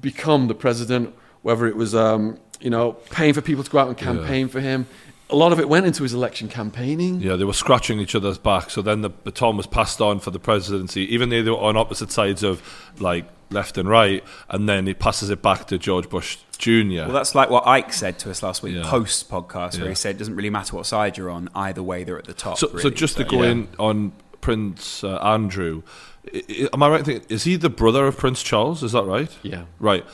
become 0.00 0.48
the 0.48 0.54
president, 0.54 1.14
whether 1.42 1.66
it 1.66 1.76
was, 1.76 1.94
um, 1.94 2.38
you 2.60 2.70
know, 2.70 2.92
paying 3.10 3.34
for 3.34 3.40
people 3.40 3.62
to 3.62 3.70
go 3.70 3.78
out 3.78 3.88
and 3.88 3.96
campaign 3.96 4.48
for 4.48 4.60
him. 4.60 4.86
A 5.32 5.36
lot 5.36 5.52
of 5.52 5.60
it 5.60 5.68
went 5.68 5.86
into 5.86 6.02
his 6.02 6.12
election 6.14 6.48
campaigning. 6.48 7.20
Yeah, 7.20 7.36
they 7.36 7.44
were 7.44 7.52
scratching 7.52 8.00
each 8.00 8.14
other's 8.14 8.38
back. 8.38 8.70
So 8.70 8.82
then 8.82 9.02
the 9.02 9.10
baton 9.10 9.56
was 9.56 9.66
passed 9.66 10.00
on 10.00 10.18
for 10.20 10.30
the 10.30 10.38
presidency, 10.38 11.02
even 11.14 11.28
though 11.28 11.42
they 11.42 11.50
were 11.50 11.56
on 11.58 11.76
opposite 11.76 12.10
sides 12.10 12.42
of 12.42 12.62
like 12.98 13.26
left 13.50 13.78
and 13.78 13.88
right. 13.88 14.24
And 14.48 14.68
then 14.68 14.86
he 14.86 14.94
passes 14.94 15.30
it 15.30 15.42
back 15.42 15.66
to 15.68 15.78
George 15.78 16.08
Bush 16.08 16.38
Jr. 16.58 16.70
Well, 17.04 17.12
that's 17.12 17.34
like 17.34 17.50
what 17.50 17.64
Icke 17.64 17.92
said 17.92 18.18
to 18.20 18.30
us 18.30 18.42
last 18.42 18.62
week, 18.62 18.76
Yeah. 18.76 18.82
post 18.84 19.30
podcast, 19.30 19.74
where 19.76 19.84
Yeah. 19.84 19.88
he 19.90 19.94
said 19.94 20.16
it 20.16 20.18
doesn't 20.18 20.36
really 20.36 20.50
matter 20.50 20.76
what 20.76 20.86
side 20.86 21.16
you're 21.16 21.30
on, 21.30 21.48
either 21.54 21.82
way 21.82 22.04
they're 22.04 22.18
at 22.18 22.24
the 22.26 22.34
top. 22.34 22.58
so, 22.58 22.68
so 22.68 22.74
really. 22.74 22.90
just 22.92 23.16
to 23.16 23.24
go 23.24 23.42
Yeah. 23.42 23.50
in 23.50 23.68
on 23.78 24.12
Prince 24.40 25.04
uh, 25.04 25.16
Andrew, 25.16 25.82
i- 26.34 26.42
i- 26.48 26.68
am 26.72 26.82
I 26.82 26.88
right? 26.88 26.98
in 27.00 27.04
thinking 27.04 27.26
is 27.28 27.44
he 27.44 27.56
the 27.56 27.70
brother 27.70 28.06
of 28.06 28.16
Prince 28.16 28.42
Charles? 28.42 28.82
Is 28.82 28.92
that 28.92 29.04
right? 29.04 29.30
Yeah. 29.42 29.64
Right. 29.78 30.04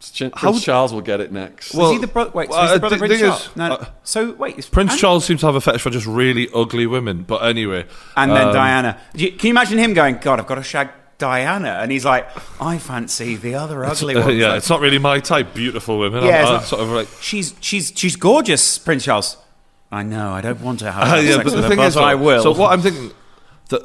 Ch- 0.00 0.22
How- 0.22 0.28
Prince 0.50 0.64
Charles 0.64 0.92
will 0.92 1.00
get 1.00 1.20
it 1.20 1.32
next. 1.32 1.74
Well, 1.74 1.86
is 1.90 1.92
he 1.96 1.98
the 1.98 2.06
brother? 2.06 2.30
Wait, 2.34 2.48
so 2.48 2.52
well, 2.52 2.62
he's 2.62 2.70
the 2.70 2.76
uh, 2.76 2.78
brother 2.78 2.94
of 2.96 2.98
Prince 3.00 3.14
thing 3.14 3.24
Charles? 3.24 3.46
is, 3.48 3.56
no, 3.56 3.64
uh, 3.72 3.86
so 4.04 4.32
wait, 4.32 4.58
is 4.58 4.68
Prince 4.68 4.92
and, 4.92 5.00
Charles 5.00 5.24
seems 5.24 5.40
to 5.40 5.46
have 5.46 5.54
a 5.56 5.60
fetish 5.60 5.82
for 5.82 5.90
just 5.90 6.06
really 6.06 6.48
ugly 6.54 6.86
women. 6.86 7.22
But 7.24 7.42
anyway, 7.44 7.86
and 8.16 8.30
then 8.30 8.48
um, 8.48 8.54
Diana. 8.54 9.00
You- 9.14 9.32
Can 9.32 9.48
you 9.48 9.50
imagine 9.52 9.78
him 9.78 9.94
going, 9.94 10.18
"God, 10.18 10.38
I've 10.40 10.46
got 10.46 10.54
to 10.56 10.62
shag 10.62 10.90
Diana," 11.18 11.78
and 11.82 11.90
he's 11.90 12.04
like, 12.04 12.28
"I 12.60 12.78
fancy 12.78 13.34
the 13.36 13.56
other 13.56 13.84
ugly 13.84 14.14
uh, 14.14 14.24
one." 14.26 14.36
yeah, 14.36 14.54
it's 14.56 14.70
not 14.70 14.80
really 14.80 14.98
my 14.98 15.18
type. 15.20 15.52
Beautiful 15.54 15.98
women. 15.98 16.22
Yeah, 16.24 16.40
I'm, 16.40 16.46
I'm 16.46 16.52
not- 16.54 16.64
sort 16.64 16.82
of 16.82 16.88
like. 16.90 17.08
she's 17.20 17.54
she's 17.60 17.92
she's 17.96 18.14
gorgeous, 18.16 18.78
Prince 18.78 19.04
Charles. 19.04 19.36
I 19.90 20.02
know. 20.02 20.32
I 20.32 20.42
don't 20.42 20.60
want 20.60 20.80
to 20.80 20.92
have 20.92 21.02
Uh, 21.08 21.16
sex 21.16 21.28
yeah, 21.28 21.36
with 21.36 21.44
but 21.44 21.50
the 21.56 21.62
her, 21.62 21.68
thing 21.68 21.78
but 21.78 21.86
is, 21.86 21.96
I 21.96 22.14
will. 22.14 22.42
So 22.42 22.52
what 22.52 22.72
I'm 22.72 22.82
thinking, 22.82 23.10
that 23.70 23.82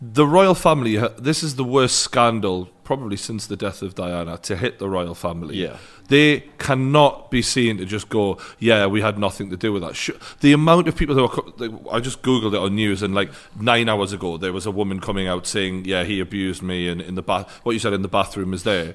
the 0.00 0.26
royal 0.26 0.54
family, 0.54 0.96
uh, 0.98 1.10
this 1.18 1.42
is 1.42 1.56
the 1.56 1.64
worst 1.64 1.98
scandal 1.98 2.70
probably 2.96 3.16
since 3.16 3.46
the 3.46 3.56
death 3.56 3.80
of 3.82 3.94
Diana 3.94 4.36
to 4.38 4.54
hit 4.56 4.78
the 4.78 4.88
royal 4.88 5.14
family. 5.14 5.56
Yeah. 5.56 5.76
They 6.08 6.40
cannot 6.58 7.30
be 7.30 7.40
seen 7.40 7.78
to 7.78 7.86
just 7.86 8.08
go, 8.10 8.36
yeah, 8.58 8.86
we 8.86 9.00
had 9.00 9.18
nothing 9.18 9.48
to 9.50 9.56
do 9.56 9.72
with 9.72 9.82
that. 9.82 9.96
Sh- 9.96 10.10
The 10.40 10.52
amount 10.52 10.88
of 10.88 10.94
people 10.96 11.14
that 11.14 11.58
they- 11.58 11.90
I 11.90 12.00
just 12.00 12.20
googled 12.22 12.52
it 12.54 12.58
on 12.58 12.74
news, 12.74 13.02
and 13.02 13.14
like 13.14 13.30
nine 13.58 13.88
hours 13.88 14.12
ago, 14.12 14.36
there 14.36 14.52
was 14.52 14.66
a 14.66 14.70
woman 14.70 15.00
coming 15.00 15.26
out 15.26 15.46
saying, 15.46 15.84
yeah, 15.86 16.04
he 16.04 16.20
abused 16.20 16.62
me, 16.62 16.86
and 16.88 17.00
in 17.00 17.14
the 17.14 17.22
bath, 17.22 17.48
what 17.62 17.72
you 17.72 17.78
said 17.78 17.94
in 17.94 18.02
the 18.02 18.08
bathroom 18.08 18.52
is 18.52 18.62
there. 18.64 18.94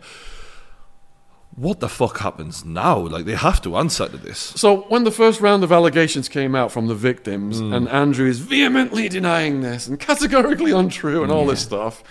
What 1.55 1.79
the 1.79 1.89
fuck 1.89 2.19
happens 2.19 2.63
now? 2.63 2.97
Like 2.99 3.25
they 3.25 3.33
have 3.35 3.61
to 3.63 3.77
answer 3.77 4.07
to 4.07 4.17
this. 4.17 4.37
So 4.55 4.81
when 4.89 5.05
the 5.05 5.11
first 5.11 5.41
round 5.41 5.63
of 5.63 5.71
allegations 5.71 6.29
came 6.29 6.53
out 6.53 6.71
from 6.71 6.85
the 6.87 6.93
victims, 6.93 7.57
Hmm. 7.59 7.73
and 7.73 7.89
Andrew 7.89 8.27
is 8.29 8.39
vehemently 8.39 9.09
denying 9.09 9.61
this 9.61 9.87
and 9.87 9.99
categorically 9.99 10.71
untrue 10.71 11.23
and 11.23 11.31
all 11.31 11.47
this 11.47 11.61
stuff, 11.61 12.03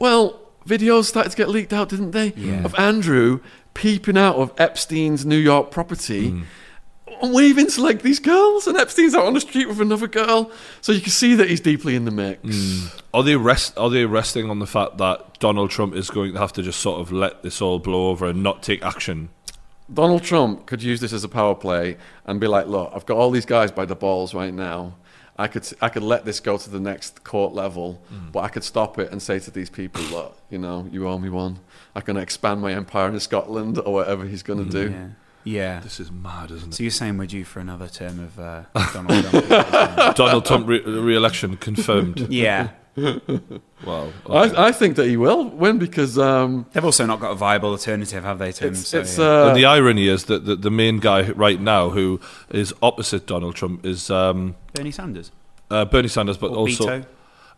well, 0.00 0.40
videos 0.66 1.04
started 1.04 1.30
to 1.30 1.36
get 1.36 1.48
leaked 1.48 1.72
out, 1.72 1.88
didn't 1.88 2.10
they? 2.10 2.32
Of 2.64 2.74
Andrew 2.78 3.40
peeping 3.74 4.16
out 4.16 4.36
of 4.36 4.52
Epstein's 4.58 5.24
New 5.26 5.36
York 5.36 5.70
property. 5.70 6.42
And 7.22 7.32
waving 7.32 7.68
to 7.68 7.80
like 7.82 8.02
these 8.02 8.18
girls, 8.18 8.66
and 8.66 8.76
Epstein's 8.76 9.14
out 9.14 9.24
on 9.24 9.32
the 9.32 9.40
street 9.40 9.68
with 9.68 9.80
another 9.80 10.06
girl, 10.06 10.50
so 10.82 10.92
you 10.92 11.00
can 11.00 11.10
see 11.12 11.34
that 11.34 11.48
he's 11.48 11.60
deeply 11.60 11.94
in 11.94 12.04
the 12.04 12.10
mix. 12.10 12.40
Hmm. 12.42 12.98
Are 13.14 13.22
they 13.22 13.36
rest? 13.36 13.78
Are 13.78 13.88
they 13.88 14.04
resting 14.04 14.50
on 14.50 14.58
the 14.58 14.66
fact 14.66 14.98
that 14.98 15.38
Donald 15.38 15.70
Trump 15.70 15.94
is 15.94 16.10
going 16.10 16.34
to 16.34 16.38
have 16.38 16.52
to 16.54 16.62
just 16.62 16.80
sort 16.80 17.00
of 17.00 17.12
let 17.12 17.42
this 17.42 17.62
all 17.62 17.78
blow 17.78 18.08
over 18.08 18.26
and 18.26 18.42
not 18.42 18.62
take 18.62 18.84
action? 18.84 19.30
Donald 19.92 20.24
Trump 20.24 20.66
could 20.66 20.82
use 20.82 21.00
this 21.00 21.12
as 21.12 21.24
a 21.24 21.28
power 21.28 21.54
play 21.54 21.96
and 22.26 22.38
be 22.38 22.46
like, 22.48 22.66
"Look, 22.66 22.90
I've 22.94 23.06
got 23.06 23.16
all 23.16 23.30
these 23.30 23.46
guys 23.46 23.70
by 23.70 23.86
the 23.86 23.96
balls 23.96 24.34
right 24.34 24.52
now. 24.52 24.96
I 25.38 25.48
could 25.48 25.66
I 25.82 25.88
could 25.88 26.02
let 26.02 26.24
this 26.24 26.40
go 26.40 26.56
to 26.56 26.70
the 26.70 26.80
next 26.80 27.22
court 27.24 27.52
level, 27.52 28.00
but 28.32 28.40
I 28.40 28.48
could 28.48 28.64
stop 28.64 28.98
it 28.98 29.12
and 29.12 29.20
say 29.20 29.38
to 29.40 29.50
these 29.50 29.68
people, 29.70 30.02
look, 30.04 30.38
you 30.50 30.58
know, 30.58 30.88
you 30.90 31.06
owe 31.08 31.18
me 31.18 31.28
one. 31.28 31.58
I'm 31.94 32.02
going 32.04 32.16
to 32.16 32.22
expand 32.22 32.60
my 32.62 32.72
empire 32.72 33.08
in 33.08 33.20
Scotland 33.20 33.78
or 33.78 33.92
whatever 33.92 34.24
he's 34.24 34.42
going 34.42 34.64
to 34.64 34.70
do." 34.70 34.90
yeah, 34.92 35.08
yeah. 35.44 35.80
This 35.80 36.00
is 36.00 36.10
mad, 36.10 36.50
isn't 36.50 36.70
it? 36.70 36.74
So 36.76 36.82
you're 36.82 36.90
saying 36.90 37.18
we're 37.18 37.26
due 37.26 37.44
for 37.44 37.60
another 37.60 37.86
term 37.88 38.18
of 38.18 38.38
uh, 38.40 38.62
Donald 38.92 39.24
Trump? 39.24 40.16
Donald 40.16 40.44
Trump 40.46 40.68
re- 40.68 40.80
re-election 40.82 41.56
confirmed. 41.58 42.28
yeah. 42.30 42.70
Wow. 42.96 44.10
I, 44.28 44.68
I 44.68 44.72
think 44.72 44.96
that 44.96 45.06
he 45.06 45.16
will 45.16 45.44
win 45.50 45.78
because 45.78 46.18
um, 46.18 46.66
They've 46.72 46.84
also 46.84 47.04
not 47.06 47.20
got 47.20 47.32
a 47.32 47.34
viable 47.34 47.70
alternative, 47.70 48.24
have 48.24 48.38
they, 48.38 48.52
Tim? 48.52 48.72
it's, 48.72 48.88
So, 48.88 49.00
it's 49.00 49.18
yeah. 49.18 49.24
uh, 49.24 49.48
and 49.48 49.56
the 49.56 49.66
irony 49.66 50.08
is 50.08 50.24
that 50.24 50.46
the, 50.46 50.56
the 50.56 50.70
main 50.70 50.98
guy 50.98 51.30
right 51.32 51.60
now 51.60 51.90
who 51.90 52.20
is 52.50 52.72
opposite 52.82 53.26
Donald 53.26 53.54
Trump 53.54 53.84
is 53.84 54.10
um, 54.10 54.56
Bernie 54.74 54.90
Sanders. 54.90 55.30
uh, 55.70 55.84
Bernie 55.84 56.08
Sanders, 56.08 56.38
but 56.38 56.50
Or 56.52 56.56
also 56.58 57.04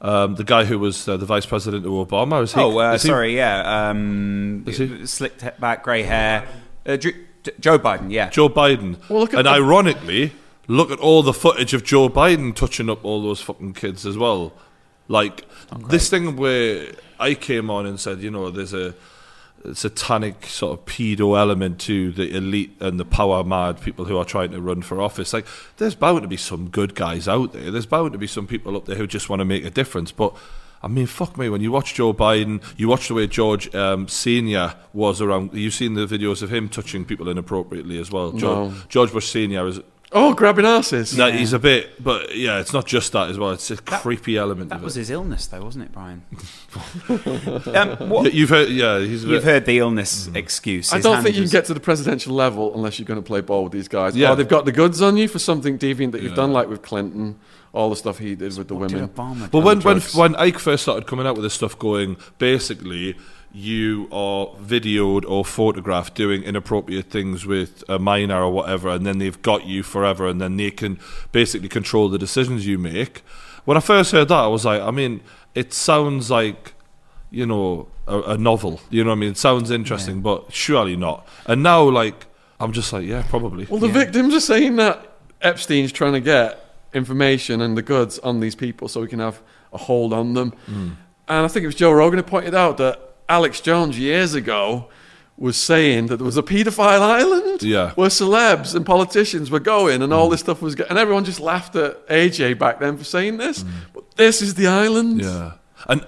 um, 0.00 0.34
the 0.34 0.44
guy 0.44 0.64
who 0.64 0.78
was 0.78 1.08
uh, 1.08 1.16
the 1.16 1.26
vice 1.26 1.46
president 1.46 1.86
of 1.86 1.92
Obama. 1.92 2.42
Is 2.42 2.52
he, 2.54 2.60
Oh, 2.60 2.78
uh, 2.78 2.94
is 2.94 3.02
he- 3.02 3.08
sorry, 3.08 3.36
yeah. 3.36 3.88
Um, 3.90 4.64
Is 4.66 4.78
he? 4.78 5.06
Slicked 5.06 5.60
back, 5.60 5.82
grey 5.84 6.02
hair. 6.02 6.46
Uh, 6.84 6.96
Joe 6.96 7.78
Biden, 7.78 8.10
yeah. 8.10 8.28
Joe 8.28 8.48
Biden. 8.48 8.96
Well, 9.08 9.20
look 9.20 9.32
at 9.34 9.38
and 9.40 9.46
the- 9.46 9.50
ironically, 9.52 10.32
look 10.66 10.90
at 10.90 10.98
all 10.98 11.22
the 11.22 11.32
footage 11.32 11.74
of 11.74 11.84
Joe 11.84 12.08
Biden 12.08 12.54
touching 12.54 12.90
up 12.90 13.04
all 13.04 13.22
those 13.22 13.40
fucking 13.40 13.74
kids 13.74 14.04
as 14.04 14.18
well. 14.18 14.52
Like 15.08 15.46
this 15.88 16.10
thing 16.10 16.36
where 16.36 16.92
I 17.18 17.34
came 17.34 17.70
on 17.70 17.86
and 17.86 17.98
said, 17.98 18.20
you 18.20 18.30
know, 18.30 18.50
there's 18.50 18.74
a 18.74 18.94
satanic 19.72 20.46
sort 20.46 20.78
of 20.78 20.84
pedo 20.86 21.36
element 21.38 21.80
to 21.80 22.12
the 22.12 22.34
elite 22.36 22.76
and 22.80 22.98
the 23.00 23.04
power 23.04 23.42
mad 23.42 23.80
people 23.80 24.04
who 24.04 24.16
are 24.16 24.24
trying 24.24 24.52
to 24.52 24.60
run 24.60 24.82
for 24.82 25.00
office. 25.00 25.32
Like, 25.32 25.46
there's 25.78 25.94
bound 25.94 26.22
to 26.22 26.28
be 26.28 26.36
some 26.36 26.68
good 26.68 26.94
guys 26.94 27.26
out 27.26 27.52
there. 27.52 27.70
There's 27.70 27.86
bound 27.86 28.12
to 28.12 28.18
be 28.18 28.26
some 28.26 28.46
people 28.46 28.76
up 28.76 28.84
there 28.86 28.96
who 28.96 29.06
just 29.06 29.28
want 29.28 29.40
to 29.40 29.44
make 29.44 29.64
a 29.64 29.70
difference. 29.70 30.12
But 30.12 30.36
I 30.82 30.86
mean, 30.88 31.06
fuck 31.06 31.36
me. 31.36 31.48
When 31.48 31.60
you 31.60 31.72
watch 31.72 31.94
Joe 31.94 32.14
Biden, 32.14 32.62
you 32.76 32.86
watch 32.88 33.08
the 33.08 33.14
way 33.14 33.26
George 33.26 33.74
um, 33.74 34.06
Senior 34.06 34.74
was 34.92 35.20
around. 35.20 35.52
You've 35.52 35.74
seen 35.74 35.94
the 35.94 36.06
videos 36.06 36.40
of 36.42 36.52
him 36.52 36.68
touching 36.68 37.04
people 37.04 37.28
inappropriately 37.28 37.98
as 37.98 38.12
well. 38.12 38.30
George, 38.32 38.70
No. 38.72 38.74
George 38.88 39.12
Bush 39.12 39.28
Senior 39.28 39.66
is. 39.66 39.80
Oh, 40.10 40.32
grabbing 40.32 40.64
asses. 40.64 41.14
That 41.16 41.34
he's 41.34 41.52
a 41.52 41.58
bit, 41.58 42.02
but 42.02 42.34
yeah, 42.34 42.60
it's 42.60 42.72
not 42.72 42.86
just 42.86 43.12
that 43.12 43.28
as 43.28 43.38
well. 43.38 43.50
It's 43.50 43.70
a 43.70 43.76
creepy 43.76 44.38
element 44.38 44.70
That 44.70 44.76
of 44.76 44.82
was 44.82 44.96
it. 44.96 45.00
his 45.00 45.10
illness, 45.10 45.46
though, 45.46 45.62
wasn't 45.62 45.84
it, 45.84 45.92
Brian? 45.92 46.22
um, 47.08 48.08
what, 48.08 48.32
You've 48.32 48.48
heard, 48.48 48.70
yeah, 48.70 48.98
he's 49.00 49.24
a 49.24 49.28
you've 49.28 49.42
bit, 49.42 49.44
heard 49.44 49.66
the 49.66 49.78
illness 49.78 50.28
excuse. 50.34 50.92
I 50.92 50.96
His 50.96 51.04
don't 51.04 51.14
hand 51.16 51.24
think 51.24 51.34
you 51.36 51.40
can 51.40 51.44
was- 51.44 51.52
get 51.52 51.64
to 51.66 51.74
the 51.74 51.80
presidential 51.80 52.34
level 52.34 52.74
unless 52.74 52.98
you're 52.98 53.06
going 53.06 53.20
to 53.20 53.26
play 53.26 53.40
ball 53.42 53.64
with 53.64 53.72
these 53.72 53.88
guys. 53.88 54.16
Yeah. 54.16 54.32
Or 54.32 54.36
they've 54.36 54.48
got 54.48 54.64
the 54.64 54.72
goods 54.72 55.02
on 55.02 55.16
you 55.16 55.28
for 55.28 55.38
something 55.38 55.78
deviant 55.78 56.12
that 56.12 56.22
you've 56.22 56.34
done, 56.34 56.52
like 56.52 56.68
with 56.68 56.80
Clinton, 56.82 57.38
all 57.74 57.90
the 57.90 57.96
stuff 57.96 58.18
he 58.18 58.34
did 58.34 58.56
with 58.56 58.68
the 58.68 58.74
What 58.74 58.88
did 58.88 58.94
women. 58.96 59.10
Obama 59.10 59.50
But 59.50 59.60
do? 59.60 59.66
when, 59.66 59.80
when 59.80 59.98
drugs. 59.98 60.14
when 60.14 60.34
Icke 60.34 60.58
first 60.58 60.84
started 60.84 61.06
coming 61.06 61.26
out 61.26 61.34
with 61.34 61.42
this 61.44 61.54
stuff, 61.54 61.78
going 61.78 62.16
basically, 62.38 63.14
you 63.52 64.08
are 64.12 64.46
videoed 64.56 65.24
or 65.28 65.44
photographed 65.44 66.14
doing 66.14 66.42
inappropriate 66.42 67.10
things 67.10 67.46
with 67.46 67.82
a 67.88 67.98
minor 67.98 68.42
or 68.42 68.50
whatever, 68.50 68.88
and 68.88 69.06
then 69.06 69.18
they've 69.18 69.40
got 69.42 69.66
you 69.66 69.82
forever, 69.82 70.26
and 70.26 70.40
then 70.40 70.56
they 70.56 70.70
can 70.70 70.98
basically 71.32 71.68
control 71.68 72.08
the 72.08 72.18
decisions 72.18 72.66
you 72.66 72.78
make. 72.78 73.22
When 73.64 73.76
I 73.76 73.80
first 73.80 74.12
heard 74.12 74.28
that, 74.28 74.38
I 74.38 74.46
was 74.46 74.64
like, 74.64 74.82
I 74.82 74.90
mean, 74.90 75.20
it 75.54 75.72
sounds 75.72 76.30
like 76.30 76.74
you 77.30 77.46
know 77.46 77.88
a, 78.06 78.20
a 78.20 78.38
novel. 78.38 78.80
You 78.90 79.04
know 79.04 79.10
what 79.10 79.16
I 79.16 79.20
mean? 79.20 79.30
It 79.30 79.38
sounds 79.38 79.70
interesting, 79.70 80.20
but 80.20 80.52
surely 80.52 80.96
not. 80.96 81.26
And 81.46 81.62
now, 81.62 81.82
like, 81.82 82.26
I'm 82.60 82.72
just 82.72 82.92
like, 82.92 83.06
yeah, 83.06 83.24
probably. 83.28 83.66
Well, 83.66 83.80
the 83.80 83.88
victims 83.88 84.34
are 84.34 84.40
saying 84.40 84.76
that 84.76 85.16
Epstein's 85.40 85.92
trying 85.92 86.14
to 86.14 86.20
get 86.20 86.64
information 86.92 87.60
and 87.60 87.76
the 87.76 87.82
goods 87.82 88.18
on 88.20 88.40
these 88.40 88.54
people 88.54 88.88
so 88.88 89.00
we 89.00 89.08
can 89.08 89.18
have 89.18 89.40
a 89.72 89.78
hold 89.78 90.12
on 90.12 90.34
them. 90.34 90.50
Hmm. 90.66 90.90
And 91.28 91.44
I 91.44 91.48
think 91.48 91.64
it 91.64 91.66
was 91.66 91.74
Joe 91.74 91.92
Rogan 91.92 92.18
who 92.18 92.22
pointed 92.22 92.54
out 92.54 92.78
that 92.78 93.07
Alex 93.28 93.60
Jones 93.60 93.98
years 93.98 94.34
ago 94.34 94.88
was 95.36 95.56
saying 95.56 96.06
that 96.08 96.16
there 96.16 96.26
was 96.26 96.36
a 96.36 96.42
paedophile 96.42 97.00
island 97.00 97.62
Yeah. 97.62 97.92
where 97.92 98.08
celebs 98.08 98.74
and 98.74 98.84
politicians 98.84 99.50
were 99.50 99.60
going 99.60 100.02
and 100.02 100.12
all 100.12 100.26
mm. 100.26 100.32
this 100.32 100.40
stuff 100.40 100.60
was 100.60 100.74
going 100.74 100.90
and 100.90 100.98
everyone 100.98 101.24
just 101.24 101.38
laughed 101.38 101.76
at 101.76 102.06
AJ 102.08 102.58
back 102.58 102.80
then 102.80 102.96
for 102.96 103.04
saying 103.04 103.36
this. 103.36 103.62
Mm. 103.62 103.70
But 103.94 104.10
this 104.16 104.42
is 104.42 104.54
the 104.54 104.66
island. 104.66 105.22
Yeah. 105.22 105.52
And 105.86 106.04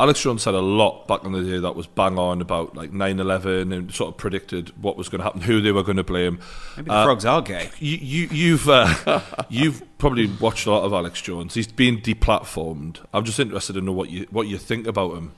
Alex 0.00 0.22
Jones 0.22 0.42
said 0.42 0.54
a 0.54 0.60
lot 0.60 1.08
back 1.08 1.24
in 1.24 1.32
the 1.32 1.42
day 1.42 1.58
that 1.58 1.74
was 1.74 1.88
bang 1.88 2.18
on 2.18 2.40
about 2.40 2.76
like 2.76 2.92
9 2.92 3.18
11 3.18 3.72
and 3.72 3.92
sort 3.92 4.10
of 4.10 4.16
predicted 4.16 4.80
what 4.80 4.96
was 4.96 5.08
going 5.08 5.18
to 5.18 5.24
happen, 5.24 5.40
who 5.40 5.60
they 5.60 5.72
were 5.72 5.82
going 5.82 5.96
to 5.96 6.04
blame. 6.04 6.38
Maybe 6.76 6.88
the 6.88 7.02
frogs 7.02 7.24
are 7.24 7.42
gay. 7.42 7.66
Uh, 7.66 7.70
you, 7.80 7.96
you, 7.96 8.28
you've 8.30 8.68
uh, 8.68 9.20
you've 9.48 9.82
probably 9.98 10.26
watched 10.40 10.66
a 10.66 10.70
lot 10.70 10.84
of 10.84 10.92
Alex 10.92 11.20
Jones. 11.20 11.54
He's 11.54 11.66
been 11.66 11.98
deplatformed. 11.98 13.00
I'm 13.12 13.24
just 13.24 13.40
interested 13.40 13.72
to 13.72 13.80
know 13.80 13.90
what 13.92 14.08
you 14.08 14.28
what 14.30 14.46
you 14.46 14.56
think 14.56 14.86
about 14.86 15.16
him. 15.16 15.32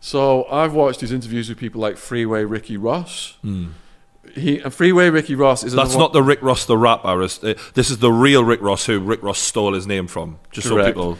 So 0.00 0.44
I've 0.50 0.72
watched 0.72 1.00
his 1.00 1.12
interviews 1.12 1.48
with 1.48 1.58
people 1.58 1.80
like 1.80 1.96
Freeway 1.96 2.44
Ricky 2.44 2.76
Ross. 2.76 3.36
He 4.34 4.58
and 4.58 4.72
Freeway 4.74 5.08
Ricky 5.10 5.34
Ross 5.34 5.62
is 5.64 5.72
Hmm. 5.72 5.78
That's 5.78 5.96
not 5.96 6.12
the 6.12 6.22
Rick 6.22 6.42
Ross 6.42 6.66
the 6.66 6.76
rapper. 6.76 7.18
This 7.74 7.90
is 7.90 7.98
the 7.98 8.12
real 8.12 8.44
Rick 8.44 8.60
Ross 8.60 8.86
who 8.86 9.00
Rick 9.00 9.22
Ross 9.22 9.38
stole 9.38 9.72
his 9.72 9.86
name 9.86 10.06
from. 10.06 10.38
Just 10.52 10.68
so 10.68 10.84
people. 10.84 11.18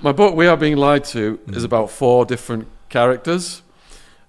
My 0.00 0.12
book, 0.12 0.34
We 0.36 0.46
Are 0.46 0.56
Being 0.56 0.76
Lied 0.76 1.04
To, 1.06 1.38
Hmm. 1.46 1.54
is 1.54 1.64
about 1.64 1.90
four 1.90 2.24
different 2.24 2.68
characters. 2.88 3.62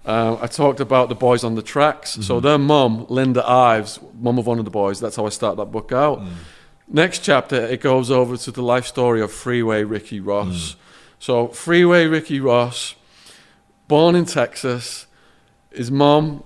Uh, 0.06 0.38
I 0.42 0.48
talked 0.48 0.80
about 0.80 1.10
the 1.10 1.16
boys 1.16 1.44
on 1.44 1.56
the 1.56 1.62
tracks. 1.62 2.18
So 2.22 2.40
their 2.40 2.58
mum, 2.58 3.06
Linda 3.10 3.48
Ives, 3.48 4.00
mum 4.20 4.38
of 4.40 4.48
one 4.48 4.60
of 4.60 4.66
the 4.66 4.72
boys. 4.72 5.00
That's 5.00 5.16
how 5.16 5.26
I 5.26 5.30
start 5.30 5.58
that 5.58 5.72
book 5.72 5.92
out. 5.92 6.22
Next 6.92 7.20
chapter, 7.20 7.56
it 7.56 7.82
goes 7.82 8.10
over 8.10 8.36
to 8.38 8.52
the 8.52 8.64
life 8.64 8.86
story 8.88 9.22
of 9.22 9.32
Freeway 9.32 9.84
Ricky 9.84 10.20
Ross. 10.20 10.76
So 11.20 11.48
Freeway 11.50 12.08
Ricky 12.08 12.40
Ross, 12.40 12.96
born 13.90 14.16
in 14.16 14.24
Texas, 14.24 15.08
his 15.72 15.92
mom, 15.92 16.44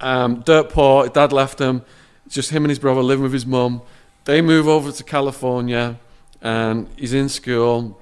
um, 0.00 0.40
dirt 0.40 0.70
poor. 0.70 1.02
His 1.02 1.12
dad 1.12 1.32
left 1.32 1.58
him. 1.58 1.82
Just 2.28 2.50
him 2.50 2.64
and 2.64 2.70
his 2.70 2.78
brother 2.78 3.02
living 3.02 3.24
with 3.24 3.34
his 3.34 3.44
mum. 3.44 3.82
They 4.24 4.40
move 4.40 4.66
over 4.66 4.90
to 4.90 5.04
California, 5.04 5.98
and 6.40 6.88
he's 6.96 7.12
in 7.12 7.28
school. 7.28 8.00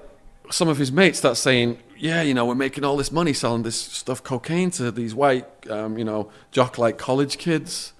Some 0.50 0.68
of 0.68 0.78
his 0.78 0.92
mates 0.92 1.18
start 1.18 1.36
saying, 1.36 1.78
"Yeah, 1.98 2.22
you 2.22 2.34
know, 2.34 2.46
we're 2.46 2.54
making 2.54 2.84
all 2.84 2.96
this 2.96 3.10
money 3.10 3.32
selling 3.32 3.62
this 3.64 3.80
stuff, 3.80 4.22
cocaine, 4.22 4.70
to 4.72 4.90
these 4.90 5.14
white, 5.14 5.46
um, 5.68 5.98
you 5.98 6.04
know, 6.04 6.30
jock-like 6.52 6.96
college 6.96 7.36
kids." 7.38 7.92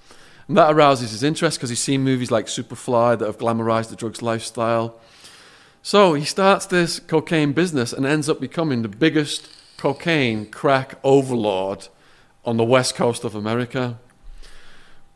And 0.49 0.57
that 0.57 0.71
arouses 0.71 1.11
his 1.11 1.23
interest 1.23 1.59
because 1.59 1.71
he's 1.71 1.81
seen 1.81 2.03
movies 2.03 2.31
like 2.31 2.47
Superfly 2.47 3.19
that 3.19 3.27
have 3.27 3.39
glamorized 3.39 3.89
the 3.89 3.97
drugs 3.97 4.21
lifestyle. 4.21 4.95
So 5.83 6.15
he 6.15 6.25
starts 6.25 6.67
this 6.67 6.99
cocaine 6.99 7.53
business 7.53 7.93
and 7.93 8.07
ends 8.07 8.29
up 8.29 8.41
becoming 8.41 8.83
the 8.83 8.89
biggest 8.89 9.49
cocaine 9.85 10.47
crack 10.47 10.95
overlord 11.05 11.89
on 12.47 12.57
the 12.57 12.65
west 12.65 12.95
coast 12.95 13.23
of 13.23 13.35
America. 13.35 13.99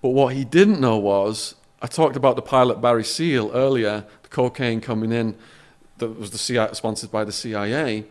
But 0.02 0.10
what 0.10 0.34
he 0.34 0.44
didn't 0.44 0.78
know 0.78 0.98
was 0.98 1.54
I 1.80 1.86
talked 1.86 2.16
about 2.16 2.36
the 2.36 2.42
pilot 2.42 2.78
Barry 2.78 3.02
Seal 3.02 3.50
earlier, 3.54 4.04
the 4.22 4.28
cocaine 4.28 4.82
coming 4.82 5.10
in 5.10 5.36
that 5.96 6.18
was 6.18 6.32
the 6.32 6.36
CIA, 6.36 6.74
sponsored 6.74 7.10
by 7.10 7.24
the 7.24 7.32
CIA. 7.32 8.04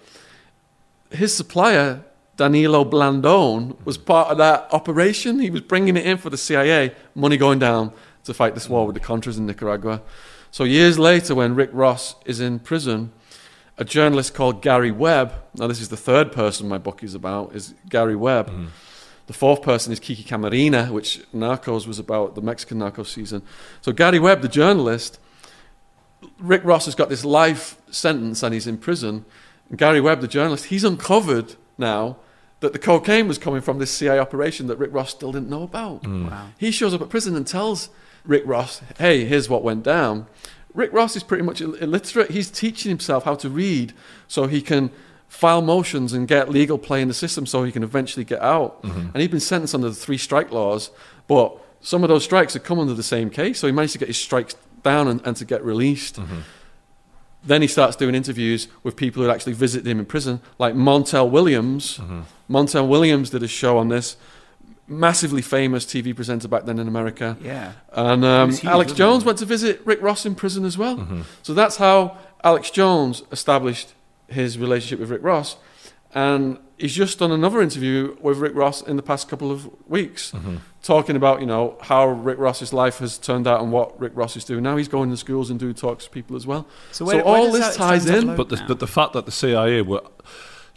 His 1.11 1.31
supplier, 1.31 2.03
Danilo 2.37 2.83
Blandón, 2.83 3.77
was 3.85 3.99
part 3.99 4.29
of 4.29 4.39
that 4.39 4.67
operation. 4.71 5.39
He 5.39 5.51
was 5.51 5.61
bringing 5.61 5.95
it 5.95 6.07
in 6.07 6.17
for 6.17 6.31
the 6.31 6.37
CIA, 6.37 6.95
money 7.13 7.37
going 7.37 7.59
down 7.59 7.93
to 8.23 8.33
fight 8.33 8.55
this 8.55 8.67
war 8.67 8.87
with 8.87 8.95
the 8.95 8.99
Contras 8.99 9.37
in 9.37 9.45
Nicaragua. 9.45 10.01
So 10.49 10.63
years 10.63 10.97
later, 10.97 11.35
when 11.35 11.53
Rick 11.53 11.69
Ross 11.71 12.15
is 12.25 12.39
in 12.39 12.57
prison, 12.57 13.11
a 13.77 13.85
journalist 13.85 14.33
called 14.33 14.61
Gary 14.61 14.91
Webb, 14.91 15.33
now 15.55 15.67
this 15.67 15.79
is 15.79 15.89
the 15.89 15.97
third 15.97 16.31
person 16.31 16.67
my 16.67 16.77
book 16.77 17.03
is 17.03 17.13
about, 17.13 17.55
is 17.55 17.73
Gary 17.89 18.15
Webb. 18.15 18.49
Mm-hmm. 18.49 18.67
The 19.27 19.33
fourth 19.33 19.61
person 19.61 19.91
is 19.91 19.99
Kiki 19.99 20.23
Camarena, 20.23 20.89
which 20.89 21.21
Narcos 21.35 21.85
was 21.85 21.99
about, 21.99 22.35
the 22.35 22.41
Mexican 22.41 22.79
Narcos 22.79 23.07
season. 23.07 23.41
So 23.81 23.91
Gary 23.91 24.19
Webb, 24.19 24.41
the 24.41 24.47
journalist, 24.47 25.19
Rick 26.39 26.63
Ross 26.63 26.85
has 26.85 26.95
got 26.95 27.09
this 27.09 27.25
life 27.25 27.79
sentence 27.91 28.41
and 28.41 28.53
he's 28.53 28.67
in 28.67 28.77
prison. 28.77 29.25
And 29.69 29.77
Gary 29.77 30.01
Webb, 30.01 30.21
the 30.21 30.27
journalist, 30.27 30.65
he's 30.65 30.83
uncovered 30.83 31.55
now 31.77 32.17
that 32.61 32.73
the 32.73 32.79
cocaine 32.79 33.27
was 33.27 33.37
coming 33.37 33.61
from 33.61 33.79
this 33.79 33.91
CIA 33.91 34.17
operation 34.17 34.67
that 34.67 34.77
Rick 34.77 34.93
Ross 34.93 35.11
still 35.11 35.31
didn't 35.31 35.49
know 35.49 35.63
about. 35.63 36.03
Mm. 36.03 36.31
Wow. 36.31 36.47
He 36.57 36.71
shows 36.71 36.93
up 36.93 37.01
at 37.01 37.09
prison 37.09 37.35
and 37.35 37.45
tells 37.45 37.89
Rick 38.25 38.43
Ross, 38.45 38.81
hey, 38.97 39.25
here's 39.25 39.49
what 39.49 39.61
went 39.61 39.83
down. 39.83 40.25
Rick 40.77 40.93
Ross 40.93 41.15
is 41.15 41.23
pretty 41.23 41.43
much 41.43 41.59
illiterate. 41.59 42.29
He's 42.29 42.51
teaching 42.51 42.89
himself 42.89 43.23
how 43.23 43.33
to 43.35 43.49
read 43.49 43.93
so 44.27 44.45
he 44.45 44.61
can 44.61 44.91
file 45.27 45.63
motions 45.63 46.13
and 46.13 46.27
get 46.27 46.49
legal 46.49 46.77
play 46.77 47.01
in 47.01 47.07
the 47.07 47.15
system 47.15 47.47
so 47.47 47.63
he 47.63 47.71
can 47.71 47.81
eventually 47.81 48.23
get 48.23 48.39
out. 48.41 48.83
Mm-hmm. 48.83 48.99
And 48.99 49.17
he'd 49.17 49.31
been 49.31 49.39
sentenced 49.39 49.73
under 49.73 49.89
the 49.89 49.95
three 49.95 50.19
strike 50.19 50.51
laws, 50.51 50.91
but 51.27 51.57
some 51.81 52.03
of 52.03 52.09
those 52.09 52.23
strikes 52.23 52.53
had 52.53 52.63
come 52.63 52.77
under 52.77 52.93
the 52.93 53.01
same 53.01 53.31
case, 53.31 53.59
so 53.59 53.65
he 53.65 53.73
managed 53.73 53.93
to 53.93 53.99
get 53.99 54.07
his 54.07 54.19
strikes 54.19 54.55
down 54.83 55.07
and, 55.07 55.19
and 55.25 55.35
to 55.37 55.45
get 55.45 55.65
released. 55.65 56.17
Mm-hmm. 56.17 56.41
Then 57.43 57.63
he 57.63 57.67
starts 57.67 57.95
doing 57.95 58.13
interviews 58.13 58.67
with 58.83 58.95
people 58.95 59.23
who 59.23 59.31
actually 59.31 59.53
visited 59.53 59.87
him 59.87 59.97
in 59.97 60.05
prison, 60.05 60.41
like 60.59 60.75
Montel 60.75 61.27
Williams. 61.27 61.97
Mm-hmm. 61.97 62.21
Montel 62.53 62.87
Williams 62.87 63.31
did 63.31 63.41
a 63.41 63.47
show 63.47 63.79
on 63.79 63.89
this. 63.89 64.15
Massively 64.89 65.41
famous 65.41 65.85
TV 65.85 66.15
presenter 66.15 66.47
back 66.47 66.63
then 66.65 66.79
in 66.79 66.87
America. 66.87 67.35
Yeah. 67.41 67.73
And 67.91 68.23
um, 68.23 68.51
huge, 68.51 68.63
Alex 68.65 68.93
Jones 68.93 69.23
he? 69.23 69.27
went 69.27 69.39
to 69.39 69.45
visit 69.45 69.81
Rick 69.83 70.01
Ross 70.01 70.25
in 70.25 70.33
prison 70.33 70.63
as 70.63 70.77
well. 70.77 71.25
So 71.43 71.53
that's 71.53 71.75
how 71.77 72.17
Alex 72.43 72.71
Jones 72.71 73.23
established 73.31 73.93
his 74.27 74.57
relationship 74.57 74.99
with 74.99 75.09
Rick 75.09 75.23
Ross. 75.23 75.57
And 76.15 76.57
he's 76.77 76.95
just 76.95 77.19
done 77.19 77.33
another 77.33 77.61
interview 77.61 78.15
with 78.21 78.37
Rick 78.37 78.55
Ross 78.55 78.81
in 78.81 78.95
the 78.95 79.03
past 79.03 79.27
couple 79.27 79.51
of 79.51 79.69
weeks, 79.89 80.33
talking 80.81 81.17
about 81.17 81.41
you 81.41 81.45
know 81.45 81.77
how 81.81 82.07
Rick 82.07 82.37
Ross's 82.39 82.71
life 82.71 82.99
has 82.99 83.17
turned 83.17 83.45
out 83.45 83.61
and 83.61 83.73
what 83.73 83.99
Rick 83.99 84.13
Ross 84.15 84.37
is 84.37 84.45
doing 84.45 84.63
now. 84.63 84.77
He's 84.77 84.87
going 84.87 85.09
to 85.09 85.17
schools 85.17 85.49
and 85.49 85.59
doing 85.59 85.73
talks 85.73 86.05
to 86.05 86.09
people 86.09 86.37
as 86.37 86.47
well. 86.47 86.65
So 86.93 87.03
So, 87.03 87.05
where- 87.05 87.15
where 87.17 87.25
all 87.25 87.51
this 87.51 87.75
ties 87.75 88.05
in. 88.05 88.35
But 88.37 88.47
the, 88.47 88.63
but 88.67 88.79
the 88.79 88.87
fact 88.87 89.11
that 89.13 89.25
the 89.25 89.33
CIA 89.33 89.81
were, 89.81 90.01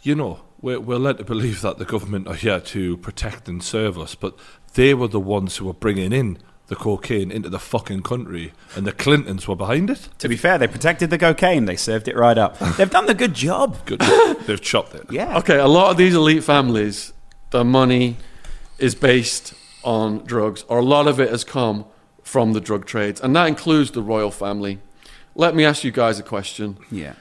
you 0.03 0.15
know, 0.15 0.41
we're, 0.61 0.79
we're 0.79 0.97
led 0.97 1.17
to 1.17 1.23
believe 1.23 1.61
that 1.61 1.77
the 1.77 1.85
government 1.85 2.27
are 2.27 2.35
here 2.35 2.59
to 2.59 2.97
protect 2.97 3.47
and 3.47 3.63
serve 3.63 3.97
us, 3.97 4.15
but 4.15 4.37
they 4.73 4.93
were 4.93 5.07
the 5.07 5.19
ones 5.19 5.57
who 5.57 5.65
were 5.65 5.73
bringing 5.73 6.13
in 6.13 6.37
the 6.67 6.75
cocaine 6.77 7.31
into 7.31 7.49
the 7.49 7.59
fucking 7.59 8.01
country, 8.01 8.53
and 8.77 8.87
the 8.87 8.93
Clintons 8.93 9.45
were 9.45 9.57
behind 9.57 9.89
it. 9.89 10.07
To 10.19 10.29
be 10.29 10.37
fair, 10.37 10.57
they 10.57 10.67
protected 10.67 11.09
the 11.09 11.17
cocaine. 11.17 11.65
They 11.65 11.75
served 11.75 12.07
it 12.07 12.15
right 12.15 12.37
up. 12.37 12.57
They've 12.77 12.89
done 12.89 13.07
the 13.07 13.13
good 13.13 13.33
job. 13.33 13.85
Good, 13.85 13.99
job. 13.99 14.37
they've 14.45 14.61
chopped 14.61 14.95
it. 14.95 15.11
Yeah. 15.11 15.37
Okay, 15.39 15.57
a 15.57 15.67
lot 15.67 15.91
of 15.91 15.97
these 15.97 16.15
elite 16.15 16.45
families, 16.45 17.11
their 17.49 17.65
money 17.65 18.15
is 18.79 18.95
based 18.95 19.53
on 19.83 20.19
drugs, 20.19 20.63
or 20.69 20.79
a 20.79 20.85
lot 20.85 21.07
of 21.07 21.19
it 21.19 21.29
has 21.29 21.43
come 21.43 21.83
from 22.23 22.53
the 22.53 22.61
drug 22.61 22.85
trades, 22.85 23.19
and 23.19 23.35
that 23.35 23.47
includes 23.47 23.91
the 23.91 24.01
royal 24.01 24.31
family. 24.31 24.79
Let 25.35 25.55
me 25.55 25.65
ask 25.65 25.83
you 25.83 25.91
guys 25.91 26.19
a 26.19 26.23
question: 26.23 26.77
Yeah. 26.89 27.15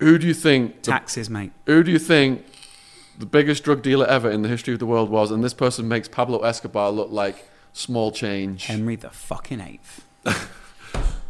Who 0.00 0.18
do 0.18 0.26
you 0.26 0.34
think? 0.34 0.82
The, 0.82 0.90
Taxes, 0.90 1.30
mate. 1.30 1.52
who 1.66 1.84
do 1.84 1.92
you 1.92 2.00
think 2.00 2.44
the 3.18 3.26
biggest 3.26 3.64
drug 3.64 3.82
dealer 3.82 4.06
ever 4.06 4.30
in 4.30 4.42
the 4.42 4.48
history 4.48 4.72
of 4.72 4.80
the 4.80 4.86
world 4.86 5.10
was? 5.10 5.30
And 5.30 5.42
this 5.44 5.54
person 5.54 5.88
makes 5.88 6.08
Pablo 6.08 6.40
Escobar 6.40 6.90
look 6.90 7.10
like 7.10 7.46
small 7.72 8.12
change. 8.12 8.66
Henry 8.66 8.96
the 8.96 9.10
fucking 9.10 9.60
eighth. 9.60 10.04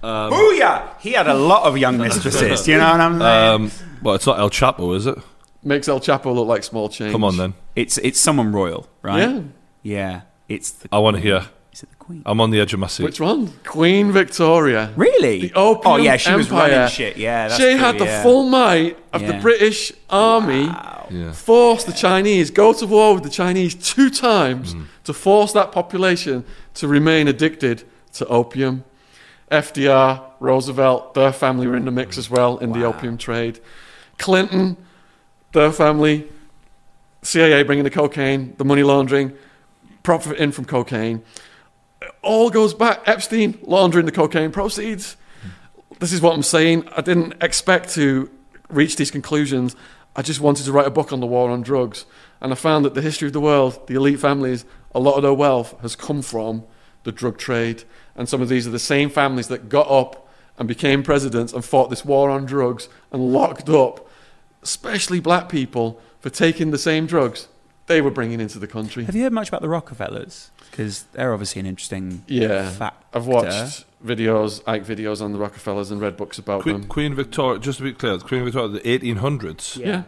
Booyah! 0.02 0.98
He 1.00 1.12
had 1.12 1.26
a 1.26 1.34
lot 1.34 1.64
of 1.64 1.76
young 1.76 1.98
mistresses. 1.98 2.68
you 2.68 2.78
know 2.78 2.90
what 2.90 3.00
I'm 3.00 3.18
saying? 3.18 3.54
Um, 3.54 3.70
well, 4.02 4.14
it's 4.14 4.26
not 4.26 4.38
El 4.38 4.50
Chapo, 4.50 4.94
is 4.94 5.06
it? 5.06 5.18
Makes 5.62 5.88
El 5.88 6.00
Chapo 6.00 6.34
look 6.34 6.46
like 6.46 6.62
small 6.62 6.88
change. 6.88 7.12
Come 7.12 7.24
on 7.24 7.36
then. 7.36 7.54
it's 7.74 7.98
it's 7.98 8.20
someone 8.20 8.52
royal, 8.52 8.88
right? 9.02 9.28
Yeah. 9.28 9.42
Yeah. 9.82 10.20
It's 10.48 10.70
the. 10.70 10.88
I 10.92 10.98
want 10.98 11.16
to 11.16 11.22
hear. 11.22 11.48
Is 11.72 11.82
it 11.82 11.90
the 11.90 11.96
queen? 11.96 12.22
I'm 12.24 12.40
on 12.40 12.50
the 12.50 12.60
edge 12.60 12.72
of 12.72 12.80
my 12.80 12.86
seat. 12.86 13.02
Which 13.02 13.20
one? 13.20 13.48
Queen 13.64 14.12
Victoria. 14.12 14.92
Really? 14.96 15.40
The 15.40 15.52
Opium 15.54 15.92
oh 15.92 15.96
yeah, 15.96 16.16
she 16.16 16.32
was 16.32 16.46
Empire. 16.46 16.70
running 16.70 16.88
shit. 16.88 17.16
Yeah, 17.16 17.48
that's 17.48 17.60
she 17.60 17.70
true, 17.70 17.76
had 17.76 17.98
the 17.98 18.04
yeah. 18.04 18.22
full 18.22 18.48
might 18.48 18.98
of 19.12 19.26
the 19.26 19.34
British 19.34 19.92
army 20.08 20.70
Yeah. 21.10 21.32
force 21.32 21.84
the 21.84 21.92
Chinese, 21.92 22.50
go 22.50 22.72
to 22.72 22.86
war 22.86 23.14
with 23.14 23.22
the 23.22 23.30
Chinese 23.30 23.74
two 23.74 24.10
times 24.10 24.74
Mm. 24.74 24.84
to 25.04 25.12
force 25.12 25.52
that 25.52 25.72
population 25.72 26.44
to 26.74 26.88
remain 26.88 27.28
addicted 27.28 27.84
to 28.14 28.26
opium. 28.26 28.84
FDR, 29.50 30.20
Roosevelt, 30.40 31.14
their 31.14 31.32
family 31.32 31.66
were 31.66 31.76
in 31.76 31.84
the 31.84 31.90
mix 31.90 32.18
as 32.18 32.28
well 32.30 32.58
in 32.58 32.72
the 32.72 32.84
opium 32.84 33.16
trade. 33.16 33.60
Clinton, 34.18 34.76
their 35.52 35.72
family, 35.72 36.26
CIA 37.22 37.62
bringing 37.62 37.84
the 37.84 37.90
cocaine, 37.90 38.54
the 38.58 38.64
money 38.64 38.82
laundering, 38.82 39.32
profiting 40.02 40.52
from 40.52 40.64
cocaine. 40.66 41.22
It 42.02 42.10
all 42.22 42.50
goes 42.50 42.74
back. 42.74 43.00
Epstein 43.06 43.58
laundering 43.62 44.06
the 44.06 44.12
cocaine 44.12 44.50
proceeds. 44.52 45.16
This 45.98 46.12
is 46.12 46.20
what 46.20 46.34
I'm 46.34 46.42
saying. 46.42 46.86
I 46.96 47.00
didn't 47.00 47.34
expect 47.42 47.90
to 47.94 48.30
reach 48.68 48.96
these 48.96 49.10
conclusions. 49.10 49.74
I 50.18 50.22
just 50.22 50.40
wanted 50.40 50.64
to 50.64 50.72
write 50.72 50.88
a 50.88 50.90
book 50.90 51.12
on 51.12 51.20
the 51.20 51.28
war 51.28 51.48
on 51.48 51.62
drugs. 51.62 52.04
And 52.40 52.50
I 52.50 52.56
found 52.56 52.84
that 52.84 52.94
the 52.94 53.00
history 53.02 53.28
of 53.28 53.32
the 53.32 53.40
world, 53.40 53.86
the 53.86 53.94
elite 53.94 54.18
families, 54.18 54.64
a 54.92 54.98
lot 54.98 55.14
of 55.14 55.22
their 55.22 55.32
wealth 55.32 55.80
has 55.80 55.94
come 55.94 56.22
from 56.22 56.64
the 57.04 57.12
drug 57.12 57.38
trade. 57.38 57.84
And 58.16 58.28
some 58.28 58.42
of 58.42 58.48
these 58.48 58.66
are 58.66 58.70
the 58.70 58.80
same 58.80 59.10
families 59.10 59.46
that 59.46 59.68
got 59.68 59.88
up 59.88 60.28
and 60.58 60.66
became 60.66 61.04
presidents 61.04 61.52
and 61.52 61.64
fought 61.64 61.88
this 61.88 62.04
war 62.04 62.30
on 62.30 62.46
drugs 62.46 62.88
and 63.12 63.32
locked 63.32 63.68
up, 63.68 64.08
especially 64.60 65.20
black 65.20 65.48
people, 65.48 66.00
for 66.18 66.30
taking 66.30 66.72
the 66.72 66.78
same 66.78 67.06
drugs 67.06 67.46
they 67.86 68.00
were 68.00 68.10
bringing 68.10 68.40
into 68.40 68.58
the 68.58 68.66
country. 68.66 69.04
Have 69.04 69.14
you 69.14 69.22
heard 69.22 69.32
much 69.32 69.46
about 69.46 69.62
the 69.62 69.68
Rockefellers? 69.68 70.50
Because 70.68 71.04
they're 71.12 71.32
obviously 71.32 71.60
an 71.60 71.66
interesting 71.66 72.24
Yeah, 72.26 72.68
factor. 72.70 73.06
I've 73.16 73.28
watched 73.28 73.84
videos, 74.04 74.62
Icke 74.64 74.84
videos 74.84 75.22
on 75.22 75.32
the 75.32 75.38
Rockefellers 75.38 75.90
and 75.90 76.00
read 76.00 76.16
books 76.16 76.38
about 76.38 76.62
Queen, 76.62 76.80
them. 76.80 76.88
Queen 76.88 77.14
Victoria, 77.14 77.58
just 77.58 77.78
to 77.78 77.84
be 77.84 77.92
clear, 77.92 78.18
Queen 78.18 78.44
Victoria, 78.44 78.68
the 78.68 78.80
1800s. 78.80 79.76
Yeah. 79.76 80.04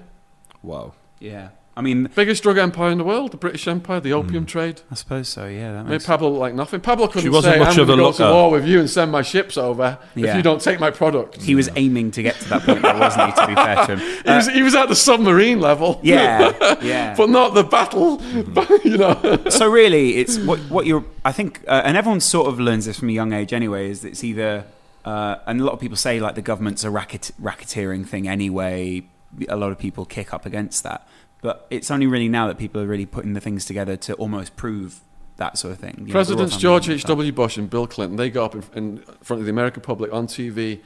Wow. 0.62 0.94
Yeah. 1.18 1.50
I 1.76 1.82
mean, 1.82 2.10
biggest 2.16 2.42
drug 2.42 2.59
empire 2.59 2.90
in 2.90 2.98
the 2.98 3.05
world, 3.05 3.30
the 3.30 3.36
British 3.36 3.66
Empire, 3.68 4.01
the 4.01 4.12
opium 4.12 4.44
trade. 4.44 4.82
I 4.90 4.97
suppose 4.97 5.28
so. 5.28 5.47
Yeah, 5.47 5.72
that 5.72 5.86
Made 5.86 6.05
Pablo 6.05 6.28
look 6.30 6.40
like 6.40 6.55
nothing. 6.55 6.80
Pablo 6.80 7.06
couldn't 7.06 7.30
wasn't 7.30 7.55
say, 7.55 7.59
much 7.60 7.78
"I'm 7.78 7.86
going 7.86 7.98
to 7.98 8.05
go 8.05 8.12
to 8.12 8.24
war 8.24 8.51
with 8.51 8.66
you 8.66 8.80
and 8.80 8.90
send 8.90 9.12
my 9.12 9.22
ships 9.22 9.56
over 9.56 9.98
if 10.16 10.34
you 10.34 10.42
don't 10.42 10.60
take 10.60 10.80
my 10.80 10.90
product." 10.90 11.40
He 11.40 11.55
was 11.55 11.70
aiming 11.76 12.10
to 12.12 12.22
get 12.22 12.34
to 12.40 12.48
that 12.51 12.62
point, 12.62 12.82
though, 12.82 12.98
wasn't 12.98 13.34
he? 13.34 13.40
To 13.40 13.47
be 13.47 13.55
fair 13.55 13.86
to 13.86 13.97
him. 13.97 14.01
He 14.30 14.36
was, 14.36 14.48
he 14.48 14.62
was 14.62 14.74
at 14.74 14.88
the 14.88 14.97
submarine 14.97 15.60
level. 15.60 16.01
Yeah, 16.02 16.76
yeah. 16.82 17.14
but 17.16 17.30
not 17.30 17.55
the 17.55 17.64
battle. 17.64 18.20
you 18.84 18.98
know. 18.98 19.44
so 19.48 19.70
really, 19.70 20.16
it's 20.16 20.38
what 20.38 20.59
what 20.70 20.86
you're. 20.86 21.05
I 21.24 21.32
think, 21.32 21.62
uh, 21.68 21.82
and 21.84 21.97
everyone 21.97 22.20
sort 22.20 22.48
of 22.48 22.59
learns 22.59 22.86
this 22.86 22.98
from 22.98 23.09
a 23.09 23.12
young 23.12 23.32
age 23.32 23.52
anyway. 23.52 23.90
Is 23.90 24.02
that 24.02 24.09
it's 24.09 24.24
either, 24.24 24.64
uh, 25.05 25.36
and 25.47 25.60
a 25.60 25.64
lot 25.64 25.72
of 25.72 25.80
people 25.80 25.97
say 25.97 26.20
like 26.20 26.34
the 26.34 26.42
government's 26.42 26.84
a 26.84 26.90
racket, 26.90 27.30
racketeering 27.40 28.06
thing 28.06 28.28
anyway. 28.28 29.05
A 29.48 29.56
lot 29.56 29.70
of 29.70 29.78
people 29.78 30.05
kick 30.05 30.34
up 30.34 30.44
against 30.44 30.82
that, 30.82 31.06
but 31.42 31.66
it's 31.70 31.90
only 31.90 32.06
really 32.06 32.28
now 32.28 32.46
that 32.48 32.58
people 32.58 32.80
are 32.80 32.86
really 32.86 33.06
putting 33.06 33.32
the 33.32 33.40
things 33.40 33.64
together 33.64 33.96
to 33.96 34.14
almost 34.14 34.56
prove 34.56 35.00
that 35.36 35.58
sort 35.58 35.72
of 35.72 35.78
thing. 35.78 35.94
You 35.98 36.00
know, 36.00 36.06
the 36.06 36.12
royal 36.12 36.12
Presidents 36.12 36.52
family 36.52 36.62
George 36.62 36.88
and 36.88 36.94
H. 36.94 37.00
stuff. 37.00 37.08
W. 37.08 37.32
Bush 37.32 37.56
and 37.56 37.70
Bill 37.70 37.86
Clinton, 37.86 38.16
they 38.16 38.30
got 38.30 38.54
up 38.54 38.76
in, 38.76 38.76
in 38.76 38.98
front 39.22 39.40
of 39.40 39.46
the 39.46 39.50
American 39.50 39.82
public 39.82 40.12
on 40.12 40.26
TV 40.26 40.80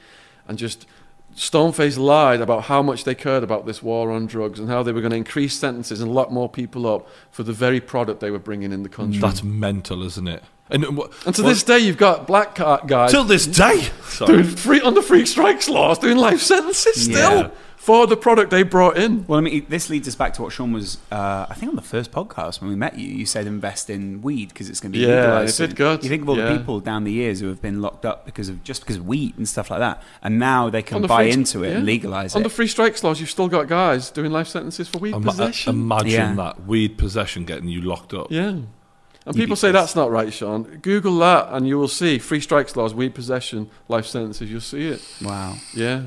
and 0.47 0.57
just 0.57 0.85
stone-faced 1.35 1.97
lied 1.97 2.39
about 2.39 2.63
how 2.63 2.81
much 2.81 3.03
they 3.03 3.13
cared 3.13 3.43
about 3.43 3.65
this 3.65 3.83
war 3.83 4.11
on 4.11 4.25
drugs 4.25 4.57
and 4.57 4.69
how 4.69 4.81
they 4.81 4.93
were 4.93 5.01
going 5.01 5.11
to 5.11 5.17
increase 5.17 5.59
sentences 5.59 5.99
and 5.99 6.13
lock 6.13 6.31
more 6.31 6.47
people 6.47 6.87
up 6.87 7.07
for 7.29 7.43
the 7.43 7.51
very 7.51 7.81
product 7.81 8.21
they 8.21 8.31
were 8.31 8.39
bringing 8.39 8.71
in 8.71 8.83
the 8.83 8.89
country. 8.89 9.19
That's 9.19 9.43
mental, 9.43 10.01
isn't 10.03 10.27
it? 10.27 10.43
And, 10.69 10.83
and 10.83 10.95
to 10.97 11.01
what- 11.43 11.47
this 11.49 11.61
day, 11.63 11.79
you've 11.79 11.97
got 11.97 12.25
black 12.25 12.55
ca- 12.55 12.77
guys 12.85 13.11
till 13.11 13.23
this 13.23 13.45
day, 13.45 13.75
doing 13.75 13.91
sorry. 14.09 14.43
free 14.43 14.81
under 14.81 15.01
free 15.01 15.25
strikes 15.25 15.69
laws, 15.69 15.99
doing 15.99 16.17
life 16.17 16.41
sentences 16.41 17.03
still 17.03 17.37
Yeah. 17.37 17.49
for 17.77 18.07
the 18.07 18.17
product 18.17 18.49
they 18.49 18.63
brought 18.63 18.97
in. 18.97 19.25
Well, 19.27 19.37
I 19.37 19.43
mean, 19.43 19.67
this 19.69 19.91
leads 19.91 20.07
us 20.07 20.15
back 20.15 20.33
to 20.33 20.41
what 20.41 20.51
Shaun 20.51 20.73
was, 20.73 20.97
uh, 21.11 21.45
I 21.47 21.53
think, 21.53 21.69
on 21.69 21.75
the 21.75 21.83
first 21.83 22.11
podcast 22.11 22.61
when 22.61 22.71
we 22.71 22.75
met 22.75 22.97
you. 22.97 23.07
You 23.07 23.27
said 23.27 23.45
invest 23.45 23.91
in 23.91 24.23
weed 24.23 24.49
because 24.49 24.67
it's 24.67 24.79
going 24.79 24.91
to 24.93 24.97
be 24.97 25.05
Yeah, 25.05 25.17
legalized. 25.21 25.59
it 25.61 25.67
did 25.67 25.75
good. 25.75 26.03
You 26.03 26.09
think 26.09 26.23
of 26.23 26.29
all 26.29 26.37
Yeah. 26.37 26.49
the 26.51 26.57
people 26.57 26.79
down 26.79 27.03
the 27.03 27.11
years 27.11 27.41
who 27.41 27.47
have 27.49 27.61
been 27.61 27.79
locked 27.83 28.03
up 28.03 28.25
because 28.25 28.49
of 28.49 28.63
just 28.63 28.81
because 28.81 28.95
of 28.95 29.05
weed 29.05 29.35
and 29.37 29.47
stuff 29.47 29.69
like 29.69 29.81
that, 29.81 30.01
and 30.23 30.39
now 30.39 30.71
they 30.71 30.81
can 30.81 30.95
Under 30.95 31.07
buy 31.07 31.25
free- 31.25 31.31
into 31.33 31.63
it 31.63 31.75
and 31.75 31.85
legalize 31.85 32.33
Under 32.35 32.41
it. 32.41 32.45
On 32.47 32.49
the 32.49 32.55
free 32.55 32.67
strikes 32.67 33.03
laws, 33.03 33.19
you've 33.19 33.29
still 33.29 33.47
got 33.49 33.67
guys 33.67 34.09
doing 34.09 34.31
life 34.31 34.47
sentences 34.47 34.87
for 34.87 34.97
weed 34.97 35.13
Ima- 35.13 35.29
possession. 35.29 35.75
imagine 35.75 36.09
Yeah. 36.09 36.33
that 36.33 36.65
weed 36.65 36.97
possession 36.97 37.45
getting 37.45 37.69
you 37.69 37.81
locked 37.81 38.15
up. 38.15 38.31
Yeah. 38.31 38.53
And 39.25 39.35
people 39.35 39.55
say 39.55 39.71
that's 39.71 39.95
not 39.95 40.11
right, 40.11 40.31
Shaun. 40.31 40.63
Google 40.81 41.17
that 41.19 41.47
and 41.51 41.67
you 41.67 41.77
will 41.79 41.87
see 41.87 42.19
free 42.19 42.39
strikes 42.39 42.75
laws, 42.75 42.93
weed 42.93 43.15
possession, 43.15 43.69
life 43.87 44.05
sentences. 44.05 44.51
You'll 44.51 44.61
see 44.61 44.87
it. 44.87 45.01
Wow. 45.23 45.55
Yeah. 45.73 46.03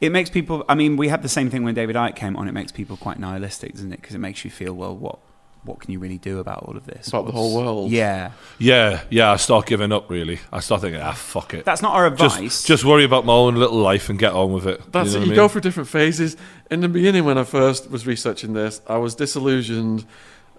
It 0.00 0.10
makes 0.12 0.30
people. 0.30 0.64
I 0.68 0.74
mean, 0.74 0.96
we 0.96 1.08
had 1.08 1.22
the 1.22 1.28
same 1.28 1.50
thing 1.50 1.64
when 1.64 1.74
David 1.74 1.96
Icke 1.96 2.14
came 2.16 2.36
on. 2.36 2.48
It 2.48 2.52
makes 2.52 2.70
people 2.70 2.96
quite 2.96 3.18
nihilistic, 3.18 3.72
doesn't 3.72 3.92
it? 3.92 4.00
Because 4.00 4.14
it 4.14 4.18
makes 4.18 4.44
you 4.44 4.50
feel, 4.50 4.74
well, 4.74 4.94
what 4.94 5.18
what 5.66 5.80
can 5.80 5.90
you 5.90 5.98
really 5.98 6.18
do 6.18 6.38
about 6.38 6.62
all 6.62 6.76
of 6.76 6.86
this? 6.86 7.08
About 7.08 7.26
the 7.26 7.32
whole 7.32 7.54
world. 7.56 7.90
Yeah, 7.90 8.32
Yeah, 8.58 9.02
yeah. 9.10 9.32
I 9.32 9.36
start 9.36 9.66
giving 9.66 9.92
up. 9.92 10.08
Really, 10.08 10.38
I 10.52 10.60
start 10.60 10.82
thinking, 10.82 11.00
ah, 11.00 11.12
fuck 11.12 11.54
it. 11.54 11.64
that's 11.64 11.82
not 11.82 11.94
our 11.94 12.06
advice. 12.06 12.38
just, 12.38 12.66
just 12.66 12.84
worry 12.84 13.04
about 13.04 13.24
my 13.24 13.32
own 13.32 13.56
little 13.56 13.78
life 13.78 14.08
and 14.08 14.18
get 14.18 14.32
on 14.32 14.52
with 14.52 14.66
it. 14.66 14.80
That's 14.92 15.14
you 15.14 15.20
it. 15.20 15.22
You 15.24 15.30
what 15.30 15.32
I 15.32 15.36
go 15.36 15.48
through 15.48 15.62
different 15.62 15.88
phases. 15.88 16.36
In 16.70 16.80
the 16.80 16.88
beginning, 16.88 17.24
when 17.24 17.38
I 17.38 17.44
first 17.44 17.90
was 17.90 18.06
researching 18.06 18.52
this, 18.52 18.80
I 18.86 18.98
was 18.98 19.14
disillusioned. 19.14 20.06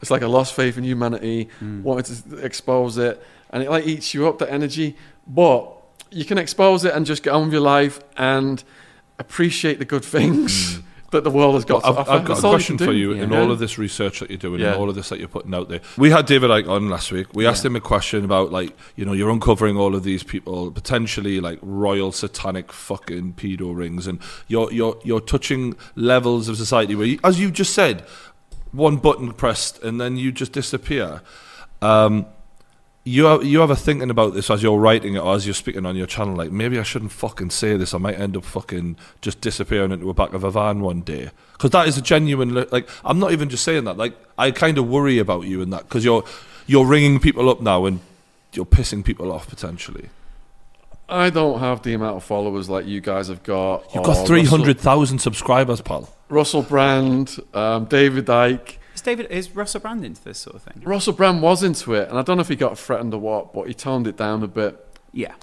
It's 0.02 0.12
like 0.12 0.22
a 0.22 0.28
lost 0.28 0.54
faith 0.54 0.78
in 0.78 0.84
humanity, 0.84 1.50
Hmm. 1.60 1.84
wanted 1.84 2.06
to 2.30 2.38
expose 2.38 2.98
it, 2.98 3.22
and 3.50 3.64
it 3.64 3.70
like 3.70 3.86
eats 3.88 4.14
you 4.14 4.28
up, 4.28 4.38
that 4.40 4.52
energy. 4.52 4.96
But 5.26 5.72
you 6.12 6.24
can 6.26 6.38
expose 6.38 6.86
it 6.86 6.94
and 6.94 7.06
just 7.06 7.24
get 7.24 7.34
on 7.34 7.46
with 7.46 7.54
your 7.54 7.62
life 7.62 8.00
and 8.16 8.64
appreciate 9.20 9.80
the 9.80 9.86
good 9.86 10.06
things 10.06 10.80
that 11.12 11.24
the 11.24 11.30
world 11.32 11.56
has 11.56 11.64
got 11.66 11.86
I've, 11.86 11.96
to 11.96 12.00
offer. 12.02 12.12
I've 12.12 12.26
got 12.26 12.34
That's 12.36 12.44
a 12.44 12.50
question 12.50 12.78
can 12.78 12.88
for 12.88 12.92
do. 12.94 12.98
you 13.00 13.12
in 13.14 13.34
all 13.34 13.50
of 13.50 13.60
this 13.60 13.78
research 13.78 14.20
that 14.20 14.30
you're 14.30 14.38
doing 14.38 14.60
Yeah. 14.60 14.68
and 14.74 14.76
all 14.76 14.90
of 14.90 14.96
this 14.96 15.08
that 15.10 15.20
you're 15.20 15.30
putting 15.30 15.54
out 15.56 15.70
there. 15.70 15.80
We 15.98 16.12
had 16.12 16.26
David 16.26 16.50
Icke 16.50 16.68
on 16.70 16.90
last 16.90 17.12
week. 17.14 17.28
We 17.34 17.46
asked 17.48 17.64
Yeah. 17.64 17.70
him 17.70 17.76
a 17.78 17.82
question 17.82 18.26
about 18.26 18.52
like 18.52 18.76
you 18.98 19.06
know 19.06 19.14
you're 19.14 19.30
uncovering 19.30 19.78
all 19.78 19.96
of 19.96 20.04
these 20.04 20.22
people 20.24 20.70
potentially 20.70 21.40
like 21.40 21.60
royal 21.62 22.12
satanic 22.12 22.74
fucking 22.74 23.34
pedo 23.38 23.76
rings 23.76 24.06
and 24.06 24.20
you're 24.48 24.72
you're 24.72 24.98
you're 25.04 25.22
touching 25.22 25.76
levels 25.96 26.50
of 26.50 26.58
society 26.58 26.94
where 26.94 27.08
you, 27.08 27.20
as 27.24 27.40
you 27.40 27.52
just 27.52 27.74
said 27.74 28.04
one 28.78 28.98
button 28.98 29.34
pressed 29.34 29.84
and 29.84 30.00
then 30.00 30.16
you 30.16 30.32
just 30.32 30.54
disappear. 30.54 31.22
Um, 31.82 32.28
you 33.04 33.24
have, 33.24 33.44
you 33.46 33.76
thinking 33.76 34.10
about 34.10 34.34
this 34.34 34.50
as 34.50 34.62
you're 34.62 34.78
writing 34.78 35.16
it 35.16 35.20
or 35.20 35.34
as 35.34 35.48
you're 35.48 35.54
speaking 35.54 35.86
on 35.86 35.96
your 35.96 36.08
channel. 36.08 36.36
Like 36.36 36.52
maybe 36.52 36.78
I 36.78 36.84
shouldn't 36.84 37.14
fucking 37.14 37.52
say 37.52 37.78
this. 37.78 37.94
I 37.94 37.98
might 38.00 38.20
end 38.20 38.36
up 38.36 38.44
fucking 38.44 38.98
just 39.22 39.40
disappearing 39.40 39.92
into 39.92 40.06
the 40.06 40.14
back 40.14 40.34
of 40.34 40.44
a 40.44 40.52
van 40.52 40.82
one 40.82 41.02
day. 41.02 41.30
Because 41.54 41.72
that 41.72 41.88
is 41.88 41.98
a 41.98 42.02
genuine 42.02 42.54
like. 42.70 42.90
I'm 43.06 43.18
not 43.18 43.32
even 43.32 43.50
just 43.50 43.64
saying 43.64 43.86
that. 43.86 43.98
Like 43.98 44.14
I 44.38 44.52
kind 44.52 44.78
of 44.78 44.90
worry 44.90 45.20
about 45.20 45.46
you 45.46 45.62
in 45.62 45.70
that 45.70 45.84
because 45.84 46.04
you're 46.04 46.26
you're 46.66 46.86
ringing 46.86 47.20
people 47.20 47.50
up 47.50 47.62
now 47.62 47.86
and 47.86 48.02
you're 48.52 48.66
pissing 48.66 49.06
people 49.06 49.32
off 49.32 49.48
potentially. 49.48 50.10
I 51.10 51.30
don't 51.30 51.60
have 51.60 51.84
the 51.84 51.94
amount 51.94 52.18
of 52.18 52.24
followers 52.24 52.70
like 52.70 52.86
you 52.86 53.00
guys 53.02 53.30
have 53.30 53.44
got. 53.44 53.94
You've 53.96 54.04
got 54.04 54.28
three 54.28 54.44
hundred 54.46 54.80
thousand 54.80 55.20
subscribers, 55.20 55.82
pal. 55.82 56.02
Russell, 56.02 56.16
Russell 56.30 56.62
Brand, 56.64 57.38
um, 57.54 57.86
David 57.86 58.26
Icke. 58.26 58.78
is 58.94 59.02
David 59.02 59.28
is 59.32 59.56
Russell 59.56 59.80
Brand 59.80 60.04
into 60.04 60.22
this 60.24 60.40
sort 60.40 60.56
of 60.58 60.64
thing? 60.64 60.82
Russell 60.86 61.14
Brand 61.14 61.42
was 61.42 61.64
into 61.64 61.94
it, 61.94 62.10
and 62.10 62.18
I 62.18 62.22
don't 62.22 62.38
know 62.38 62.42
if 62.42 62.50
he 62.50 62.56
got 62.58 62.78
threatened 62.78 63.14
or 63.14 63.22
what, 63.22 63.54
but 63.54 63.68
he 63.68 63.74
toned 63.74 64.08
it 64.08 64.18
down 64.18 64.44
a 64.44 64.48
bit. 64.48 64.84
Yeah, 65.14 65.36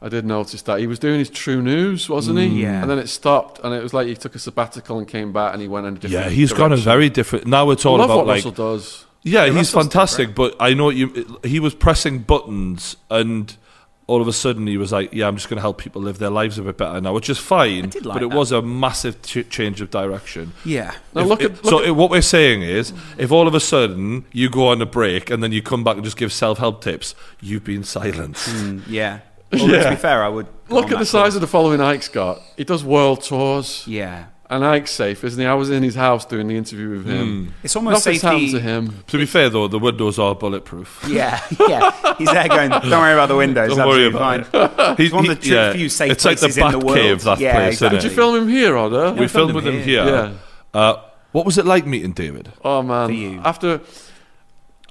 I 0.00 0.08
did 0.08 0.24
notice 0.24 0.62
that 0.62 0.78
he 0.78 0.86
was 0.86 1.00
doing 1.00 1.18
his 1.18 1.28
True 1.28 1.60
News, 1.60 2.08
wasn't 2.08 2.38
he? 2.38 2.48
Mm, 2.48 2.58
yeah. 2.60 2.80
And 2.80 2.88
then 2.90 2.98
it 3.00 3.08
stopped, 3.08 3.60
and 3.64 3.74
it 3.74 3.82
was 3.82 3.92
like 3.92 4.06
he 4.06 4.14
took 4.14 4.36
a 4.36 4.38
sabbatical 4.38 4.98
and 4.98 5.08
came 5.08 5.32
back, 5.32 5.52
and 5.52 5.60
he 5.60 5.66
went 5.66 5.86
in 5.86 5.96
a 5.96 5.98
different. 5.98 6.26
Yeah, 6.26 6.30
he's 6.30 6.52
gone 6.52 6.72
a 6.72 6.76
very 6.76 7.10
different. 7.10 7.46
Now 7.46 7.70
it's 7.70 7.84
I 7.84 7.88
all 7.88 7.98
love 7.98 8.10
about 8.10 8.16
what 8.18 8.26
like 8.28 8.36
Russell 8.44 8.52
does. 8.52 9.06
Yeah, 9.22 9.40
Yeah, 9.40 9.46
he's 9.48 9.56
Russell's 9.56 9.82
fantastic, 9.84 10.34
but 10.36 10.54
I 10.60 10.72
know 10.74 10.90
you. 10.90 11.38
He 11.42 11.58
was 11.58 11.74
pressing 11.74 12.20
buttons, 12.20 12.96
and 13.10 13.54
all 14.10 14.20
of 14.20 14.28
a 14.28 14.32
sudden 14.32 14.66
he 14.66 14.76
was 14.76 14.90
like, 14.92 15.12
"Yeah, 15.12 15.28
I'm 15.28 15.36
just 15.36 15.48
going 15.48 15.56
to 15.56 15.62
help 15.62 15.78
people 15.78 16.02
live 16.02 16.18
their 16.18 16.30
lives 16.30 16.58
a 16.58 16.62
bit 16.62 16.76
better 16.76 17.00
now," 17.00 17.12
which 17.14 17.30
is 17.30 17.38
fine. 17.38 17.88
did 17.88 18.04
like 18.04 18.16
but 18.16 18.22
it 18.22 18.30
that. 18.30 18.36
was 18.36 18.52
a 18.52 18.60
massive 18.60 19.22
ch- 19.22 19.48
change 19.48 19.80
of 19.80 19.90
direction. 19.90 20.52
yeah. 20.64 20.92
Now 21.14 21.22
If 21.22 21.26
look 21.28 21.42
it- 21.42 21.52
at 21.52 21.64
so 21.66 21.82
at- 21.84 21.96
what 21.96 22.10
we're 22.10 22.20
saying 22.22 22.62
is, 22.62 22.92
if 23.18 23.30
all 23.32 23.46
of 23.48 23.54
a 23.54 23.60
sudden 23.60 24.24
you 24.32 24.50
go 24.50 24.68
on 24.68 24.82
a 24.82 24.86
break 24.86 25.30
and 25.30 25.42
then 25.42 25.52
you 25.52 25.62
come 25.62 25.82
back 25.84 25.94
and 25.96 26.04
just 26.04 26.16
give 26.16 26.32
self-help 26.32 26.82
tips, 26.82 27.14
you've 27.40 27.64
been 27.64 27.84
silenced. 27.84 28.48
Mm, 28.48 28.82
yeah. 28.88 29.20
Although, 29.52 29.66
Yeah. 29.74 29.82
To 29.84 29.90
be 29.90 29.96
fair, 29.96 30.22
I 30.24 30.28
would 30.28 30.46
look 30.68 30.92
at 30.92 30.98
the 30.98 31.04
size 31.06 31.22
course. 31.22 31.34
of 31.36 31.40
the 31.40 31.46
following 31.46 31.80
Icke's 31.80 32.08
got. 32.08 32.40
He 32.56 32.64
does 32.64 32.84
world 32.84 33.22
tours, 33.22 33.84
Yeah, 33.86 34.26
and 34.50 34.62
Icke's 34.64 34.90
safe, 34.90 35.22
isn't 35.24 35.40
he? 35.40 35.46
I 35.46 35.54
was 35.54 35.70
in 35.70 35.82
his 35.82 35.94
house 35.94 36.24
doing 36.26 36.48
the 36.48 36.56
interview 36.56 36.90
with 36.90 37.06
him. 37.06 37.54
it's 37.62 37.76
almost 37.76 38.04
Nothing's 38.04 38.22
happened 38.22 38.40
safety. 38.50 38.58
to 38.58 38.60
him. 38.60 39.04
To 39.06 39.16
be 39.16 39.24
fair, 39.24 39.48
though, 39.48 39.68
the 39.68 39.78
windows 39.78 40.18
are 40.18 40.34
bulletproof. 40.34 41.04
Yeah, 41.08 41.40
yeah. 41.68 42.14
He's 42.18 42.30
there 42.30 42.48
going. 42.48 42.70
Don't 42.70 42.90
worry 42.90 43.12
about 43.12 43.28
the 43.28 43.36
windows. 43.36 43.76
Don't 43.76 43.88
worry 43.88 44.06
about 44.08 44.46
fine. 44.46 44.96
He's 44.96 45.12
one 45.12 45.30
of 45.30 45.40
the 45.40 45.48
tri- 45.48 45.72
few 45.74 45.88
safe 45.88 46.10
It's 46.12 46.24
like 46.24 46.38
the 46.38 46.48
places 46.48 46.58
in 46.58 46.70
the 46.72 46.78
world. 46.78 46.98
Cave, 46.98 47.22
that 47.24 47.38
Yeah, 47.38 47.54
place, 47.54 47.74
exactly. 47.74 47.98
Did 48.00 48.04
you 48.04 48.10
film 48.10 48.36
him 48.42 48.48
here, 48.48 48.76
Oda? 48.76 49.12
We 49.12 49.24
I 49.24 49.28
filmed 49.28 49.30
filmed 49.30 49.54
with 49.54 49.66
him 49.66 49.74
him 49.74 49.82
here. 49.82 50.04
here. 50.04 50.32
Yeah. 50.74 50.80
Uh, 50.80 51.02
what 51.32 51.46
was 51.46 51.56
it 51.58 51.64
like 51.64 51.86
meeting 51.86 52.12
David? 52.12 52.52
Oh 52.64 52.82
man! 52.82 53.06
For 53.08 53.14
you. 53.14 53.40
After 53.44 53.80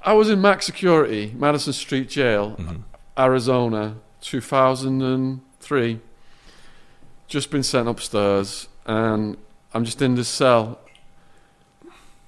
I 0.02 0.14
was 0.14 0.30
in 0.30 0.40
Max 0.40 0.64
Security, 0.64 1.34
Madison 1.36 1.74
Street 1.74 2.08
Jail, 2.08 2.56
Mm-hmm. 2.58 2.76
Arizona, 3.18 3.96
2003. 4.22 6.00
Just 7.28 7.50
been 7.50 7.62
sent 7.62 7.88
upstairs, 7.88 8.68
and 8.86 9.36
I'm 9.72 9.84
just 9.84 10.02
in 10.02 10.14
this 10.14 10.28
cell. 10.28 10.80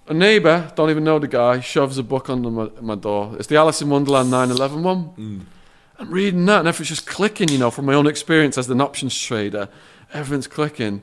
A 0.08 0.14
neighbour, 0.14 0.72
don't 0.74 0.90
even 0.90 1.04
know 1.04 1.18
the 1.18 1.28
guy, 1.28 1.60
shoves 1.60 1.96
a 1.98 2.02
book 2.02 2.28
under 2.28 2.50
my, 2.50 2.68
my 2.80 2.94
door. 2.94 3.34
It's 3.38 3.46
the 3.46 3.56
Alice 3.56 3.80
in 3.82 3.88
Wonderland 3.88 4.30
9/11 4.30 4.82
one. 4.82 5.10
Mm. 5.16 5.40
I'm 5.98 6.10
reading 6.10 6.44
that, 6.46 6.60
and 6.60 6.68
everything's 6.68 6.88
just 6.88 7.06
clicking. 7.06 7.48
You 7.48 7.58
know, 7.58 7.70
from 7.70 7.86
my 7.86 7.94
own 7.94 8.06
experience 8.06 8.58
as 8.58 8.68
an 8.68 8.80
options 8.80 9.16
trader, 9.18 9.68
everything's 10.12 10.48
clicking. 10.48 11.02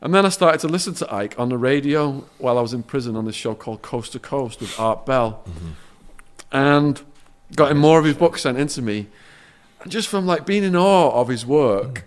And 0.00 0.14
then 0.14 0.24
I 0.24 0.28
started 0.28 0.60
to 0.60 0.68
listen 0.68 0.94
to 0.94 1.06
Icke 1.06 1.36
on 1.38 1.48
the 1.48 1.58
radio 1.58 2.24
while 2.38 2.56
I 2.56 2.60
was 2.60 2.72
in 2.72 2.84
prison 2.84 3.16
on 3.16 3.24
this 3.24 3.34
show 3.34 3.54
called 3.54 3.82
Coast 3.82 4.12
to 4.12 4.20
Coast 4.20 4.60
with 4.60 4.78
Art 4.78 5.04
Bell. 5.04 5.44
And 6.52 7.02
got 7.56 7.72
him 7.72 7.78
more 7.78 7.98
of 7.98 8.04
his 8.04 8.16
books 8.16 8.42
sent 8.42 8.58
into 8.58 8.80
me. 8.80 9.08
And 9.82 9.90
just 9.90 10.08
from 10.08 10.24
like 10.26 10.46
being 10.46 10.62
in 10.62 10.76
awe 10.76 11.10
of 11.20 11.28
his 11.28 11.44
work 11.44 12.04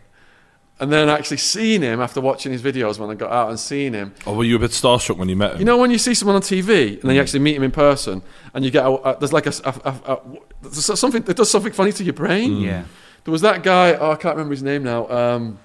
and 0.81 0.91
then 0.91 1.09
actually 1.09 1.37
seeing 1.37 1.83
him 1.83 2.01
after 2.01 2.19
watching 2.19 2.51
his 2.51 2.63
videos 2.63 2.97
when 2.97 3.11
I 3.11 3.13
got 3.13 3.31
out 3.31 3.49
and 3.49 3.59
seeing 3.59 3.93
him. 3.93 4.15
Or 4.25 4.35
were 4.35 4.43
you 4.43 4.55
a 4.55 4.59
bit 4.59 4.71
starstruck 4.71 5.15
when 5.15 5.29
you 5.29 5.35
met 5.35 5.53
him? 5.53 5.59
You 5.59 5.65
know 5.65 5.77
when 5.77 5.91
you 5.91 5.99
see 5.99 6.15
someone 6.15 6.35
on 6.35 6.41
TV 6.41 6.93
and 6.93 7.03
then 7.03 7.11
you 7.11 7.21
hmm. 7.21 7.23
actually 7.23 7.39
meet 7.41 7.55
him 7.55 7.61
in 7.61 7.69
person 7.69 8.23
and 8.55 8.65
you 8.65 8.71
get 8.71 8.83
a, 8.83 8.89
a, 8.89 9.19
there's 9.19 9.31
like 9.31 9.45
a, 9.45 9.53
a, 9.63 9.73
a, 9.85 10.13
a 10.13 10.19
there's 10.63 10.99
something 10.99 11.23
it 11.27 11.37
does 11.37 11.51
something 11.51 11.71
funny 11.71 11.91
to 11.93 12.03
your 12.03 12.15
brain. 12.15 12.55
Hmm. 12.55 12.63
Yeah. 12.63 12.83
There 13.23 13.31
was 13.31 13.41
that 13.41 13.61
guy. 13.61 13.93
Oh, 13.93 14.11
I 14.11 14.15
can't 14.15 14.35
remember 14.35 14.53
his 14.53 14.63
name 14.63 14.81
now. 14.81 15.07
Um, 15.07 15.59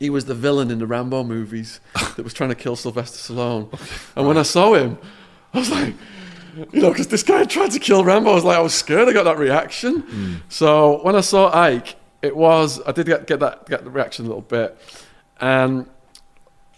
he 0.00 0.10
was 0.10 0.24
the 0.24 0.34
villain 0.34 0.72
in 0.72 0.80
the 0.80 0.86
Rambo 0.86 1.22
movies 1.22 1.78
that 2.16 2.24
was 2.24 2.34
trying 2.34 2.50
to 2.50 2.56
kill 2.56 2.74
Sylvester 2.74 3.32
Stallone. 3.32 3.72
And 4.16 4.26
when 4.26 4.36
I 4.36 4.42
saw 4.42 4.74
him, 4.74 4.98
I 5.54 5.60
was 5.60 5.70
like, 5.70 5.94
you 6.72 6.80
know, 6.80 6.90
because 6.90 7.06
this 7.06 7.22
guy 7.22 7.44
tried 7.44 7.70
to 7.70 7.78
kill 7.78 8.02
Rambo. 8.02 8.32
I 8.32 8.34
was 8.34 8.42
like, 8.42 8.56
I 8.56 8.62
was 8.62 8.74
scared. 8.74 9.08
I 9.08 9.12
got 9.12 9.24
that 9.24 9.38
reaction. 9.38 10.00
Hmm. 10.00 10.34
So 10.48 11.00
when 11.04 11.14
I 11.14 11.20
saw 11.20 11.52
Icke, 11.52 11.94
it 12.22 12.36
was 12.36 12.80
I 12.86 12.92
did 12.92 13.06
get, 13.06 13.26
get 13.26 13.40
that 13.40 13.66
get 13.66 13.84
the 13.84 13.90
reaction 13.90 14.24
a 14.24 14.28
little 14.28 14.42
bit. 14.42 14.76
And 15.40 15.88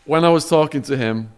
when 0.04 0.24
I 0.24 0.28
was 0.28 0.48
talking 0.48 0.82
to 0.82 0.96
him, 0.96 1.32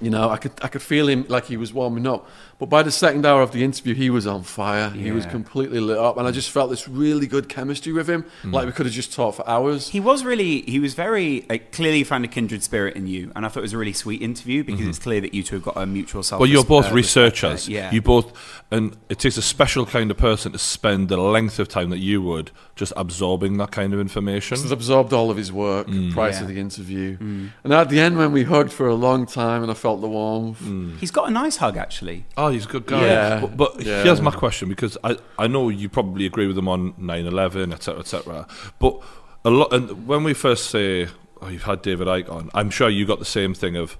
you 0.00 0.10
know, 0.10 0.28
I 0.30 0.36
could 0.36 0.52
I 0.62 0.68
could 0.68 0.82
feel 0.82 1.08
him 1.08 1.26
like 1.28 1.46
he 1.46 1.56
was 1.56 1.72
warming 1.72 2.06
up. 2.06 2.28
But 2.58 2.66
by 2.66 2.82
the 2.82 2.90
second 2.90 3.24
hour 3.24 3.40
of 3.40 3.52
the 3.52 3.62
interview, 3.62 3.94
he 3.94 4.10
was 4.10 4.26
on 4.26 4.42
fire. 4.42 4.90
He 4.90 5.12
was 5.12 5.24
completely 5.26 5.78
lit 5.78 5.96
up, 5.96 6.16
and 6.16 6.26
I 6.26 6.32
just 6.32 6.50
felt 6.50 6.70
this 6.70 6.88
really 6.88 7.28
good 7.28 7.48
chemistry 7.48 7.92
with 7.92 8.10
him. 8.10 8.24
Hmm. 8.42 8.52
Like 8.52 8.66
we 8.66 8.72
could 8.72 8.86
have 8.86 8.94
just 8.94 9.12
talked 9.12 9.36
for 9.36 9.48
hours. 9.48 9.90
He 9.90 10.00
was 10.00 10.24
really, 10.24 10.62
he 10.62 10.80
was 10.80 10.94
very, 10.94 11.46
like, 11.48 11.70
clearly 11.70 12.02
found 12.02 12.24
a 12.24 12.28
kindred 12.28 12.64
spirit 12.64 12.96
in 12.96 13.06
you. 13.06 13.30
And 13.36 13.46
I 13.46 13.48
thought 13.48 13.60
it 13.60 13.62
was 13.62 13.74
a 13.74 13.78
really 13.78 13.92
sweet 13.92 14.22
interview 14.22 14.64
because 14.64 14.80
mm-hmm. 14.80 14.90
it's 14.90 14.98
clear 14.98 15.20
that 15.20 15.34
you 15.34 15.44
two 15.44 15.56
have 15.56 15.64
got 15.64 15.76
a 15.76 15.86
mutual 15.86 16.24
self 16.24 16.40
Well, 16.40 16.50
you're 16.50 16.64
both 16.64 16.90
uh, 16.90 16.94
researchers. 16.94 17.52
respect. 17.52 17.68
Yeah. 17.68 17.92
You 17.92 18.02
both, 18.02 18.32
and 18.72 18.96
it 19.08 19.20
takes 19.20 19.36
a 19.36 19.42
special 19.42 19.86
kind 19.86 20.10
of 20.10 20.16
person 20.16 20.50
to 20.50 20.58
spend 20.58 21.10
the 21.10 21.16
length 21.16 21.60
of 21.60 21.68
time 21.68 21.90
that 21.90 21.98
you 21.98 22.20
would 22.22 22.50
just 22.74 22.92
absorbing 22.96 23.58
that 23.58 23.70
kind 23.70 23.94
of 23.94 24.00
information. 24.00 24.56
Just 24.56 24.72
absorbed 24.72 25.12
all 25.12 25.30
of 25.30 25.36
his 25.36 25.52
work 25.52 25.86
mm. 25.86 26.12
prior 26.12 26.30
Yeah. 26.30 26.40
to 26.40 26.44
the 26.46 26.58
interview. 26.58 27.18
Mm. 27.18 27.50
And 27.62 27.72
at 27.72 27.88
the 27.88 28.00
end, 28.00 28.18
when 28.18 28.32
we 28.32 28.42
hugged 28.42 28.72
for 28.72 28.88
a 28.88 28.94
long 28.96 29.26
time, 29.26 29.62
and 29.62 29.70
I 29.70 29.74
felt 29.74 29.87
felt 29.88 30.00
the 30.02 30.08
warmth. 30.08 30.60
He's 31.00 31.10
got 31.10 31.28
a 31.28 31.30
nice 31.30 31.56
hug, 31.56 31.76
actually. 31.76 32.24
Oh, 32.36 32.48
he's 32.48 32.66
a 32.66 32.68
good 32.68 32.86
guy. 32.86 33.06
Yeah. 33.06 33.40
But, 33.40 33.56
but 33.56 33.70
Yeah. 33.82 34.02
here's 34.02 34.20
my 34.20 34.30
question 34.30 34.68
because 34.68 34.98
I, 35.02 35.16
I 35.38 35.46
know 35.46 35.68
you 35.70 35.88
probably 35.88 36.26
agree 36.26 36.46
with 36.46 36.58
him 36.58 36.68
on 36.68 36.92
9/11, 36.94 37.72
etc., 37.72 38.00
etc. 38.00 38.46
But 38.78 39.00
a 39.44 39.50
lot, 39.50 39.72
and 39.72 40.06
when 40.06 40.24
we 40.24 40.34
first 40.34 40.68
say, 40.70 41.08
"Oh, 41.40 41.48
you've 41.48 41.62
had 41.72 41.80
David 41.82 42.06
Icke 42.06 42.30
on," 42.30 42.50
I'm 42.54 42.70
sure 42.70 42.88
you 42.90 43.06
got 43.06 43.18
the 43.18 43.32
same 43.40 43.54
thing 43.54 43.76
of 43.76 43.96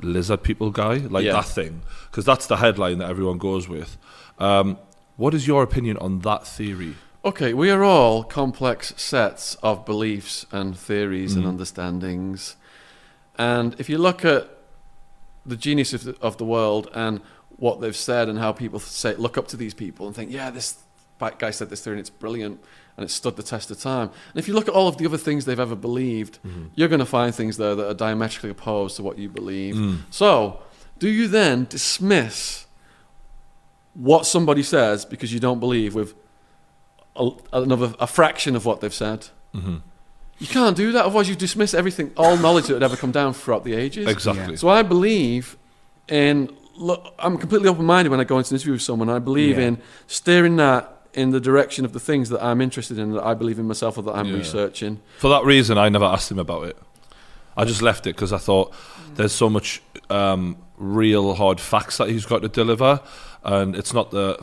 lizard 0.00 0.42
people 0.42 0.70
guy, 0.70 0.94
like 1.14 1.24
Yeah. 1.24 1.32
that 1.34 1.44
thing, 1.58 1.82
because 2.10 2.24
that's 2.24 2.46
the 2.46 2.56
headline 2.56 2.98
that 2.98 3.10
everyone 3.10 3.38
goes 3.38 3.68
with. 3.68 3.98
Um, 4.38 4.78
what 5.16 5.34
is 5.34 5.46
your 5.46 5.62
opinion 5.62 5.96
on 5.98 6.20
that 6.20 6.46
theory? 6.46 6.94
Okay, 7.24 7.52
we 7.52 7.68
are 7.70 7.82
all 7.82 8.22
complex 8.24 8.94
sets 8.96 9.56
of 9.62 9.84
beliefs 9.84 10.46
and 10.52 10.78
theories 10.78 11.32
Mm. 11.34 11.38
and 11.38 11.46
understandings. 11.46 12.54
And 13.36 13.74
if 13.78 13.88
you 13.90 13.98
look 13.98 14.24
at 14.24 14.48
the 15.48 15.56
genius 15.56 15.92
of 15.92 16.04
the, 16.04 16.16
of 16.20 16.36
the 16.36 16.44
world 16.44 16.88
and 16.94 17.20
what 17.56 17.80
they've 17.80 17.96
said 17.96 18.28
and 18.28 18.38
how 18.38 18.52
people 18.52 18.78
say, 18.78 19.14
look 19.16 19.36
up 19.36 19.48
to 19.48 19.56
these 19.56 19.74
people 19.74 20.06
and 20.06 20.14
think, 20.14 20.30
yeah, 20.30 20.50
this 20.50 20.78
guy 21.38 21.50
said 21.50 21.70
this 21.70 21.82
theory 21.82 21.94
and 21.96 22.00
it's 22.00 22.10
brilliant 22.10 22.60
and 22.96 23.04
it 23.04 23.10
stood 23.10 23.36
the 23.36 23.42
test 23.42 23.70
of 23.70 23.80
time. 23.80 24.10
And 24.30 24.36
if 24.38 24.46
you 24.46 24.54
look 24.54 24.68
at 24.68 24.74
all 24.74 24.86
of 24.88 24.98
the 24.98 25.06
other 25.06 25.18
things 25.18 25.44
they've 25.44 25.58
ever 25.58 25.76
believed, 25.76 26.38
you're 26.74 26.88
going 26.88 27.00
to 27.00 27.06
find 27.06 27.34
things 27.34 27.56
there 27.56 27.74
that 27.74 27.88
are 27.88 27.94
diametrically 27.94 28.50
opposed 28.50 28.96
to 28.96 29.02
what 29.02 29.18
you 29.18 29.28
believe. 29.28 30.04
So, 30.10 30.62
do 30.98 31.08
you 31.08 31.28
then 31.28 31.66
dismiss 31.68 32.66
what 33.94 34.26
somebody 34.26 34.62
says 34.62 35.04
because 35.04 35.32
you 35.32 35.40
don't 35.40 35.58
believe 35.58 35.94
with 35.94 36.14
a, 37.16 37.30
another 37.52 37.94
a 37.98 38.06
fraction 38.06 38.54
of 38.56 38.64
what 38.64 38.80
they've 38.80 38.94
said. 38.94 39.28
Mm-hmm. 39.54 39.76
You 40.38 40.46
can't 40.46 40.76
do 40.76 40.92
that, 40.92 41.04
otherwise 41.04 41.28
you 41.28 41.34
dismiss 41.34 41.74
everything, 41.74 42.12
all 42.16 42.36
knowledge 42.36 42.66
that 42.68 42.74
had 42.74 42.82
ever 42.82 42.96
come 42.96 43.10
down 43.10 43.32
throughout 43.34 43.64
the 43.64 43.74
ages. 43.74 44.06
Exactly. 44.08 44.56
So 44.56 44.68
I 44.68 44.82
believe 44.82 45.56
in. 46.08 46.50
Look, 46.80 47.12
I'm 47.18 47.36
completely 47.38 47.68
open-minded 47.68 48.08
when 48.08 48.20
I 48.20 48.24
go 48.24 48.38
into 48.38 48.50
an 48.50 48.56
interview 48.56 48.74
with 48.74 48.82
someone. 48.82 49.08
I 49.10 49.18
believe 49.18 49.58
Yeah. 49.58 49.64
in 49.66 49.78
steering 50.06 50.54
that 50.58 51.08
in 51.12 51.30
the 51.30 51.40
direction 51.40 51.84
of 51.84 51.92
the 51.92 51.98
things 51.98 52.28
that 52.28 52.40
I'm 52.40 52.60
interested 52.60 53.00
in, 53.00 53.14
that 53.14 53.24
I 53.26 53.34
believe 53.34 53.58
in 53.58 53.66
myself, 53.66 53.98
or 53.98 54.02
that 54.02 54.12
I'm 54.14 54.26
Yeah. 54.28 54.36
researching. 54.36 55.00
For 55.18 55.28
that 55.28 55.44
reason, 55.44 55.76
I 55.76 55.88
never 55.88 56.04
asked 56.04 56.30
him 56.30 56.38
about 56.38 56.68
it. 56.68 56.76
I 57.56 57.64
just 57.64 57.82
left 57.82 58.06
it 58.06 58.14
because 58.14 58.32
I 58.32 58.38
thought 58.38 58.72
there's 59.16 59.32
so 59.32 59.50
much 59.50 59.82
um, 60.08 60.56
real 60.78 61.34
hard 61.34 61.58
facts 61.60 61.96
that 61.98 62.10
he's 62.10 62.24
got 62.26 62.42
to 62.42 62.48
deliver, 62.48 63.00
and 63.42 63.74
it's 63.74 63.92
not 63.92 64.12
the. 64.12 64.38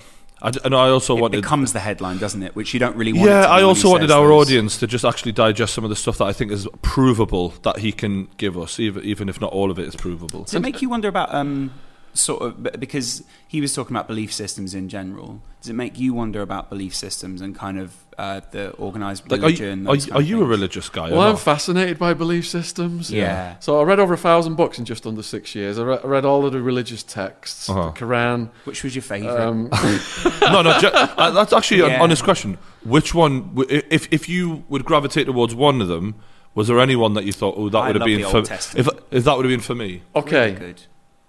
I, 0.48 0.52
and 0.64 0.76
I 0.76 0.90
also 0.90 1.18
It 1.18 1.22
wanted. 1.22 1.42
becomes 1.42 1.74
the 1.74 1.80
headline, 1.80 2.18
doesn't 2.20 2.44
it? 2.44 2.56
Which 2.56 2.74
you 2.74 2.80
don't 2.80 2.96
really 2.96 3.14
want. 3.14 3.30
yeah, 3.30 3.46
I 3.48 3.64
also 3.64 3.90
wanted 3.90 4.12
our 4.12 4.28
those. 4.28 4.48
audience 4.48 4.78
to 4.78 4.88
just 4.88 5.04
actually 5.04 5.32
digest 5.32 5.74
some 5.74 5.84
of 5.84 5.90
the 5.90 5.96
stuff 5.96 6.18
that 6.20 6.26
I 6.26 6.34
think 6.34 6.52
is 6.52 6.68
provable 6.82 7.50
that 7.64 7.80
he 7.80 7.92
can 7.92 8.28
give 8.38 8.58
us, 8.58 8.80
even 8.80 9.04
even 9.04 9.28
if 9.30 9.42
not 9.42 9.52
all 9.52 9.72
of 9.72 9.80
it 9.80 9.88
is 9.88 9.96
provable. 9.96 10.44
Does 10.44 10.54
it 10.54 10.62
make 10.62 10.82
you 10.82 10.90
wonder 10.90 11.08
about 11.08 11.34
um, 11.34 11.74
sort 12.14 12.42
of 12.44 12.80
because 12.80 13.24
he 13.48 13.60
was 13.60 13.74
talking 13.74 13.96
about 13.96 14.08
belief 14.08 14.32
systems 14.34 14.74
in 14.76 14.88
general? 14.88 15.42
Does 15.62 15.70
it 15.70 15.74
make 15.74 16.00
you 16.00 16.14
wonder 16.14 16.42
about 16.42 16.70
belief 16.70 16.94
systems 16.96 17.42
and 17.42 17.56
kind 17.56 17.80
of 17.80 18.05
uh, 18.18 18.42
the 18.52 18.72
organized 18.72 19.30
Like, 19.30 19.40
are 19.40 19.44
religion? 19.44 19.84
you, 19.84 19.90
are, 19.90 19.96
you- 19.96 20.02
kind 20.02 20.14
are 20.14 20.22
you 20.22 20.42
a 20.42 20.46
religious 20.46 20.90
guy? 20.90 21.10
Well, 21.12 21.22
or 21.22 21.28
I'm 21.32 21.36
fascinated 21.38 21.98
by 22.00 22.14
belief 22.14 22.48
systems. 22.48 23.12
Yeah. 23.12 23.56
So 23.60 23.80
I 23.80 23.84
read 23.84 24.00
over 24.00 24.14
a 24.14 24.18
thousand 24.18 24.56
books 24.56 24.80
in 24.80 24.86
just 24.86 25.06
under 25.06 25.22
six 25.24 25.54
years. 25.56 25.78
I 25.78 25.84
read, 25.84 26.00
I 26.04 26.08
read 26.08 26.26
all 26.26 26.46
of 26.46 26.54
the 26.54 26.62
religious 26.62 27.04
texts, 27.04 27.70
Uh-huh. 27.70 27.92
the 27.92 28.00
Quran. 28.06 28.50
Which 28.64 28.84
was 28.84 28.96
your 28.96 29.02
favourite? 29.04 29.40
Um, 29.40 29.70
no, 30.42 30.62
no. 30.62 30.80
Ju- 30.80 30.88
uh, 30.94 31.32
that's 31.32 31.54
actually 31.54 31.80
Yeah. 31.82 31.88
an 31.96 32.02
honest 32.02 32.24
question. 32.24 32.58
Which 32.84 33.14
one, 33.14 33.54
w- 33.56 33.82
if 33.90 34.08
if 34.12 34.30
you 34.30 34.64
would 34.70 34.86
gravitate 34.86 35.26
towards 35.28 35.54
one 35.56 35.82
of 35.82 35.88
them, 35.88 36.16
was 36.54 36.68
there 36.68 36.80
any 36.80 36.96
one 36.96 37.14
that 37.16 37.26
you 37.26 37.34
thought, 37.34 37.56
oh, 37.58 37.68
that 37.70 37.78
I 37.78 37.88
would 37.88 37.96
have 37.98 38.06
been 38.06 38.24
for 38.30 38.42
Testament. 38.44 38.88
if 38.88 39.18
if 39.20 39.24
that 39.26 39.36
would 39.36 39.46
have 39.46 39.52
been 39.52 39.60
for 39.60 39.76
me? 39.76 40.02
okay, 40.16 40.54
Really 40.54 40.60
good. 40.60 40.82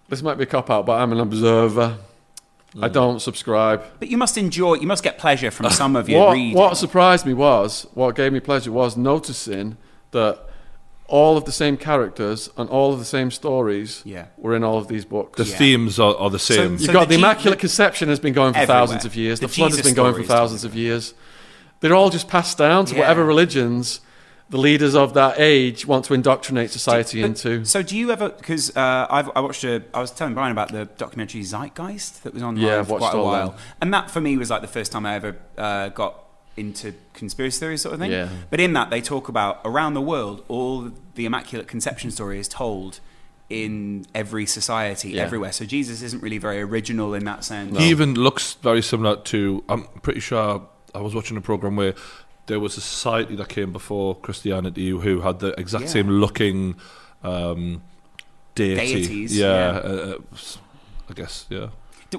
this 0.08 0.22
might 0.22 0.36
be 0.38 0.44
a 0.44 0.46
cop 0.46 0.70
out, 0.70 0.86
but 0.86 1.00
I'm 1.00 1.10
an 1.12 1.18
observer. 1.20 1.98
Mm. 2.76 2.84
I 2.84 2.88
don't 2.88 3.20
subscribe. 3.20 3.82
But 3.98 4.08
you 4.08 4.18
must 4.18 4.36
enjoy. 4.36 4.74
You 4.74 4.86
must 4.86 5.02
get 5.02 5.16
pleasure 5.18 5.50
from 5.50 5.70
some 5.82 5.96
of 5.96 6.08
your 6.08 6.26
What, 6.26 6.32
reading. 6.34 6.54
what 6.56 6.76
surprised 6.76 7.24
me 7.26 7.32
was, 7.34 7.86
what 7.94 8.14
gave 8.14 8.32
me 8.32 8.40
pleasure 8.40 8.70
was 8.72 8.96
noticing 8.96 9.76
that 10.10 10.40
all 11.08 11.36
of 11.36 11.44
the 11.44 11.52
same 11.52 11.76
characters 11.76 12.50
and 12.56 12.68
all 12.68 12.92
of 12.92 12.98
the 12.98 13.04
same 13.04 13.30
stories 13.30 14.02
Yeah. 14.04 14.26
were 14.36 14.56
in 14.56 14.64
all 14.64 14.76
of 14.78 14.88
these 14.88 15.04
books. 15.04 15.36
The 15.38 15.48
Yeah. 15.48 15.56
themes 15.56 15.98
are, 16.00 16.16
are 16.16 16.30
the 16.30 16.38
same. 16.40 16.72
You've 16.72 16.80
So 16.82 16.92
got 16.92 17.00
the 17.02 17.06
the, 17.06 17.14
Je- 17.14 17.20
Immaculate 17.20 17.58
Conception 17.60 18.08
has 18.08 18.18
been 18.18 18.32
going 18.34 18.52
for 18.52 18.58
Everywhere. 18.58 18.80
thousands 18.80 19.04
of 19.04 19.14
years. 19.14 19.38
The 19.40 19.46
The, 19.46 19.52
flood 19.52 19.70
has 19.70 19.76
Jesus 19.78 19.92
been 19.92 19.96
going 19.96 20.14
for 20.14 20.24
stories 20.24 20.28
thousands 20.40 20.64
of 20.64 20.74
years. 20.74 21.14
They're 21.80 21.94
all 21.94 22.10
just 22.10 22.26
passed 22.28 22.58
down 22.58 22.86
to 22.86 22.94
Yeah. 22.94 23.00
whatever 23.02 23.24
religions 23.24 24.00
the 24.48 24.58
leaders 24.58 24.94
of 24.94 25.14
that 25.14 25.40
age 25.40 25.86
want 25.86 26.04
to 26.04 26.14
indoctrinate 26.14 26.70
society 26.70 27.20
But- 27.20 27.26
into. 27.26 27.64
So 27.64 27.82
do 27.82 27.96
you 27.96 28.10
ever? 28.12 28.28
Because 28.28 28.74
uh, 28.76 29.06
I've, 29.10 29.28
I 29.34 29.40
watched 29.40 29.64
a. 29.64 29.82
I 29.92 30.00
was 30.00 30.10
telling 30.12 30.34
Brian 30.34 30.52
about 30.52 30.70
the 30.70 30.84
documentary 30.84 31.42
Zeitgeist 31.42 32.22
that 32.22 32.32
was 32.34 32.42
on 32.42 32.56
Yeah, 32.56 32.82
for 32.84 32.98
quite 32.98 33.14
a 33.14 33.22
while, 33.22 33.48
them. 33.50 33.58
and 33.80 33.92
that 33.94 34.10
for 34.10 34.20
me 34.20 34.36
was 34.36 34.50
like 34.50 34.62
the 34.62 34.68
first 34.68 34.92
time 34.92 35.04
I 35.06 35.14
ever 35.16 35.36
uh, 35.58 35.88
got 35.88 36.22
into 36.56 36.94
conspiracy 37.12 37.58
theories 37.60 37.82
sort 37.82 37.94
of 37.94 38.00
thing. 38.00 38.10
Yeah. 38.12 38.28
But 38.48 38.60
in 38.60 38.72
that 38.74 38.88
they 38.90 39.00
talk 39.02 39.28
about 39.28 39.60
around 39.64 39.94
the 39.94 40.00
world, 40.00 40.44
all 40.48 40.90
the 41.14 41.26
Immaculate 41.26 41.66
Conception 41.68 42.10
story 42.10 42.38
is 42.38 42.48
told 42.48 43.00
in 43.50 44.06
every 44.14 44.46
society 44.46 45.10
Yeah. 45.10 45.22
everywhere. 45.22 45.52
So 45.52 45.64
Jesus 45.64 46.02
isn't 46.02 46.22
really 46.22 46.38
very 46.38 46.60
original 46.62 47.14
in 47.14 47.24
that 47.26 47.44
sense. 47.44 47.76
He 47.78 47.90
even 47.90 48.14
looks 48.14 48.54
very 48.54 48.82
similar 48.82 49.16
to. 49.16 49.64
I'm 49.68 49.84
pretty 50.02 50.20
sure 50.20 50.62
I 50.94 51.00
was 51.00 51.14
watching 51.14 51.36
a 51.36 51.40
program 51.42 51.76
where 51.76 51.94
there 52.46 52.60
was 52.60 52.76
a 52.76 52.80
society 52.80 53.36
that 53.36 53.48
came 53.48 53.72
before 53.72 54.14
Christianity 54.14 54.90
who 54.90 55.20
had 55.22 55.40
the 55.40 55.48
exact 55.58 55.84
Yeah. 55.84 55.90
same 55.90 56.08
looking 56.08 56.76
um, 57.22 57.82
deity. 58.54 59.02
Deities, 59.02 59.36
yeah, 59.36 59.46
yeah. 59.46 59.78
Uh, 59.78 60.16
uh, 60.32 60.38
I 61.10 61.12
guess. 61.14 61.46
Yeah. 61.48 61.68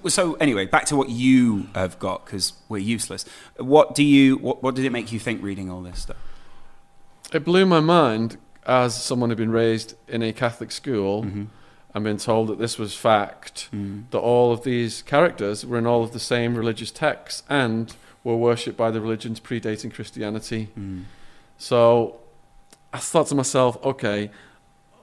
So 0.09 0.33
anyway, 0.35 0.65
back 0.65 0.85
to 0.87 0.95
what 0.95 1.09
you 1.09 1.67
have 1.73 1.97
got 1.97 2.25
because 2.25 2.53
we're 2.69 2.77
useless. 2.79 3.25
What 3.57 3.95
do 3.95 4.03
you? 4.03 4.35
What, 4.37 4.61
what 4.61 4.75
did 4.75 4.85
it 4.85 4.91
make 4.91 5.11
you 5.11 5.19
think 5.19 5.41
reading 5.41 5.71
all 5.71 5.81
this 5.81 6.01
stuff? 6.01 6.17
It 7.33 7.43
blew 7.43 7.65
my 7.65 7.79
mind 7.79 8.37
as 8.65 9.01
someone 9.01 9.29
who'd 9.29 9.37
been 9.37 9.51
raised 9.51 9.95
in 10.07 10.21
a 10.21 10.33
Catholic 10.33 10.71
school 10.71 11.23
Mm-hmm. 11.23 11.43
and 11.93 12.03
been 12.03 12.17
told 12.17 12.49
that 12.49 12.59
this 12.59 12.77
was 12.77 12.95
fact, 12.95 13.69
Mm. 13.73 14.03
that 14.11 14.19
all 14.19 14.51
of 14.51 14.63
these 14.63 15.01
characters 15.01 15.65
were 15.65 15.77
in 15.77 15.87
all 15.87 16.03
of 16.03 16.11
the 16.11 16.19
same 16.19 16.55
religious 16.55 16.91
texts 16.91 17.43
and 17.49 17.95
were 18.27 18.35
worshipped 18.35 18.77
by 18.77 18.91
the 18.91 18.99
religions 18.99 19.39
predating 19.39 19.93
Christianity. 19.93 20.67
Mm. 20.77 21.05
So 21.57 22.19
I 22.91 22.97
thought 22.97 23.27
to 23.27 23.35
myself, 23.35 23.83
okay, 23.83 24.29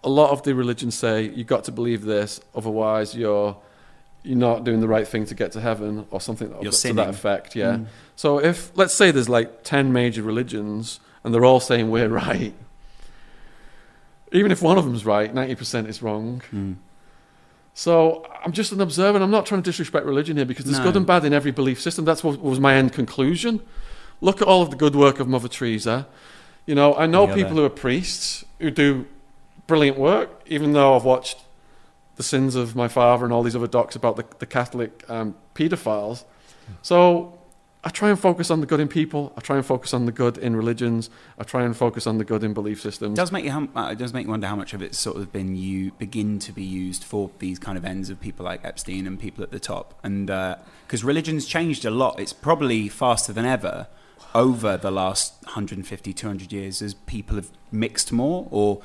a 0.04 0.10
lot 0.10 0.30
of 0.30 0.42
the 0.42 0.54
religions 0.54 0.94
say 0.94 1.30
you've 1.30 1.46
got 1.46 1.64
to 1.64 1.72
believe 1.72 2.04
this, 2.04 2.40
otherwise 2.54 3.16
you're 3.16 3.56
you're 4.22 4.38
not 4.38 4.64
doing 4.64 4.80
the 4.80 4.88
right 4.88 5.06
thing 5.06 5.26
to 5.26 5.34
get 5.34 5.52
to 5.52 5.60
heaven 5.60 6.06
or 6.10 6.18
something 6.18 6.48
You're 6.62 6.72
to 6.72 6.72
sinning. 6.72 6.96
that 6.96 7.10
effect. 7.10 7.54
Yeah. 7.54 7.76
Mm. 7.76 7.86
So 8.16 8.38
if 8.38 8.70
let's 8.76 8.94
say 8.94 9.10
there's 9.10 9.28
like 9.28 9.64
ten 9.64 9.92
major 9.92 10.22
religions 10.22 11.00
and 11.22 11.32
they're 11.32 11.44
all 11.44 11.60
saying 11.60 11.90
we're 11.90 12.08
right, 12.26 12.54
even 14.32 14.52
if 14.52 14.60
one 14.60 14.76
of 14.76 14.84
them's 14.84 15.06
right, 15.06 15.32
ninety 15.32 15.54
percent 15.54 15.88
is 15.88 16.02
wrong. 16.02 16.42
Mm. 16.52 16.76
So 17.74 18.24
I'm 18.44 18.52
just 18.52 18.70
an 18.72 18.80
observer. 18.80 19.16
and 19.16 19.24
I'm 19.24 19.30
not 19.32 19.46
trying 19.46 19.62
to 19.62 19.68
disrespect 19.68 20.06
religion 20.06 20.36
here 20.36 20.46
because 20.46 20.64
there's 20.64 20.78
No. 20.78 20.84
good 20.84 20.96
and 20.96 21.06
bad 21.06 21.24
in 21.24 21.32
every 21.32 21.50
belief 21.50 21.80
system. 21.80 22.04
That's 22.04 22.22
what 22.22 22.40
was 22.40 22.60
my 22.60 22.74
end 22.74 22.92
conclusion. 22.92 23.60
Look 24.20 24.40
at 24.40 24.46
all 24.48 24.62
of 24.62 24.70
the 24.70 24.76
good 24.76 24.94
work 24.94 25.18
of 25.20 25.26
Mother 25.28 25.48
Teresa. 25.48 26.06
You 26.66 26.74
know, 26.76 26.94
I 26.94 27.06
know 27.06 27.26
people 27.26 27.56
who 27.56 27.64
are 27.64 27.68
priests 27.70 28.44
who 28.60 28.70
do 28.70 29.06
brilliant 29.66 29.98
work, 29.98 30.30
even 30.46 30.72
though 30.72 30.94
I've 30.94 31.04
watched 31.04 31.38
the 32.16 32.22
sins 32.22 32.54
of 32.54 32.76
my 32.76 32.86
father 32.86 33.24
and 33.24 33.34
all 33.34 33.42
these 33.42 33.56
other 33.56 33.66
docs 33.66 33.96
about 33.96 34.14
the, 34.16 34.24
the 34.38 34.46
Catholic 34.46 35.04
um, 35.10 35.34
paedophiles. 35.54 36.22
So 36.82 37.36
I 37.86 37.90
try 37.90 38.08
and 38.08 38.18
focus 38.18 38.50
on 38.50 38.60
the 38.60 38.66
good 38.66 38.80
in 38.80 38.88
people. 38.88 39.34
I 39.36 39.42
try 39.42 39.56
and 39.56 39.64
focus 39.64 39.92
on 39.92 40.06
the 40.06 40.12
good 40.12 40.38
in 40.38 40.56
religions. 40.56 41.10
I 41.38 41.44
try 41.44 41.64
and 41.64 41.76
focus 41.76 42.06
on 42.06 42.16
the 42.16 42.24
good 42.24 42.42
in 42.42 42.54
belief 42.54 42.80
systems. 42.80 43.18
It 43.18 43.20
does 43.20 43.30
make 43.30 43.44
you 43.44 43.50
hum- 43.50 43.68
uh, 43.76 43.90
it 43.92 43.98
does 43.98 44.14
make 44.14 44.24
you 44.24 44.30
wonder 44.30 44.46
how 44.46 44.56
much 44.56 44.72
of 44.72 44.80
it's 44.80 44.98
sort 44.98 45.18
of 45.18 45.30
been 45.32 45.54
you 45.54 45.92
begin 45.92 46.38
to 46.40 46.52
be 46.52 46.62
used 46.62 47.04
for 47.04 47.30
these 47.40 47.58
kind 47.58 47.76
of 47.76 47.84
ends 47.84 48.08
of 48.08 48.18
people 48.20 48.46
like 48.46 48.64
Epstein 48.64 49.06
and 49.06 49.20
people 49.20 49.44
at 49.44 49.50
the 49.50 49.60
top, 49.60 49.98
and 50.02 50.28
because 50.86 51.04
religion's 51.04 51.44
changed 51.44 51.84
a 51.84 51.90
lot, 51.90 52.18
it's 52.18 52.32
probably 52.32 52.88
faster 52.88 53.34
than 53.34 53.44
ever 53.44 53.86
over 54.34 54.78
the 54.78 54.90
last 54.90 55.34
150, 55.44 56.12
200 56.12 56.52
years 56.52 56.80
as 56.80 56.94
people 56.94 57.36
have 57.36 57.50
mixed 57.70 58.10
more, 58.10 58.48
or 58.50 58.80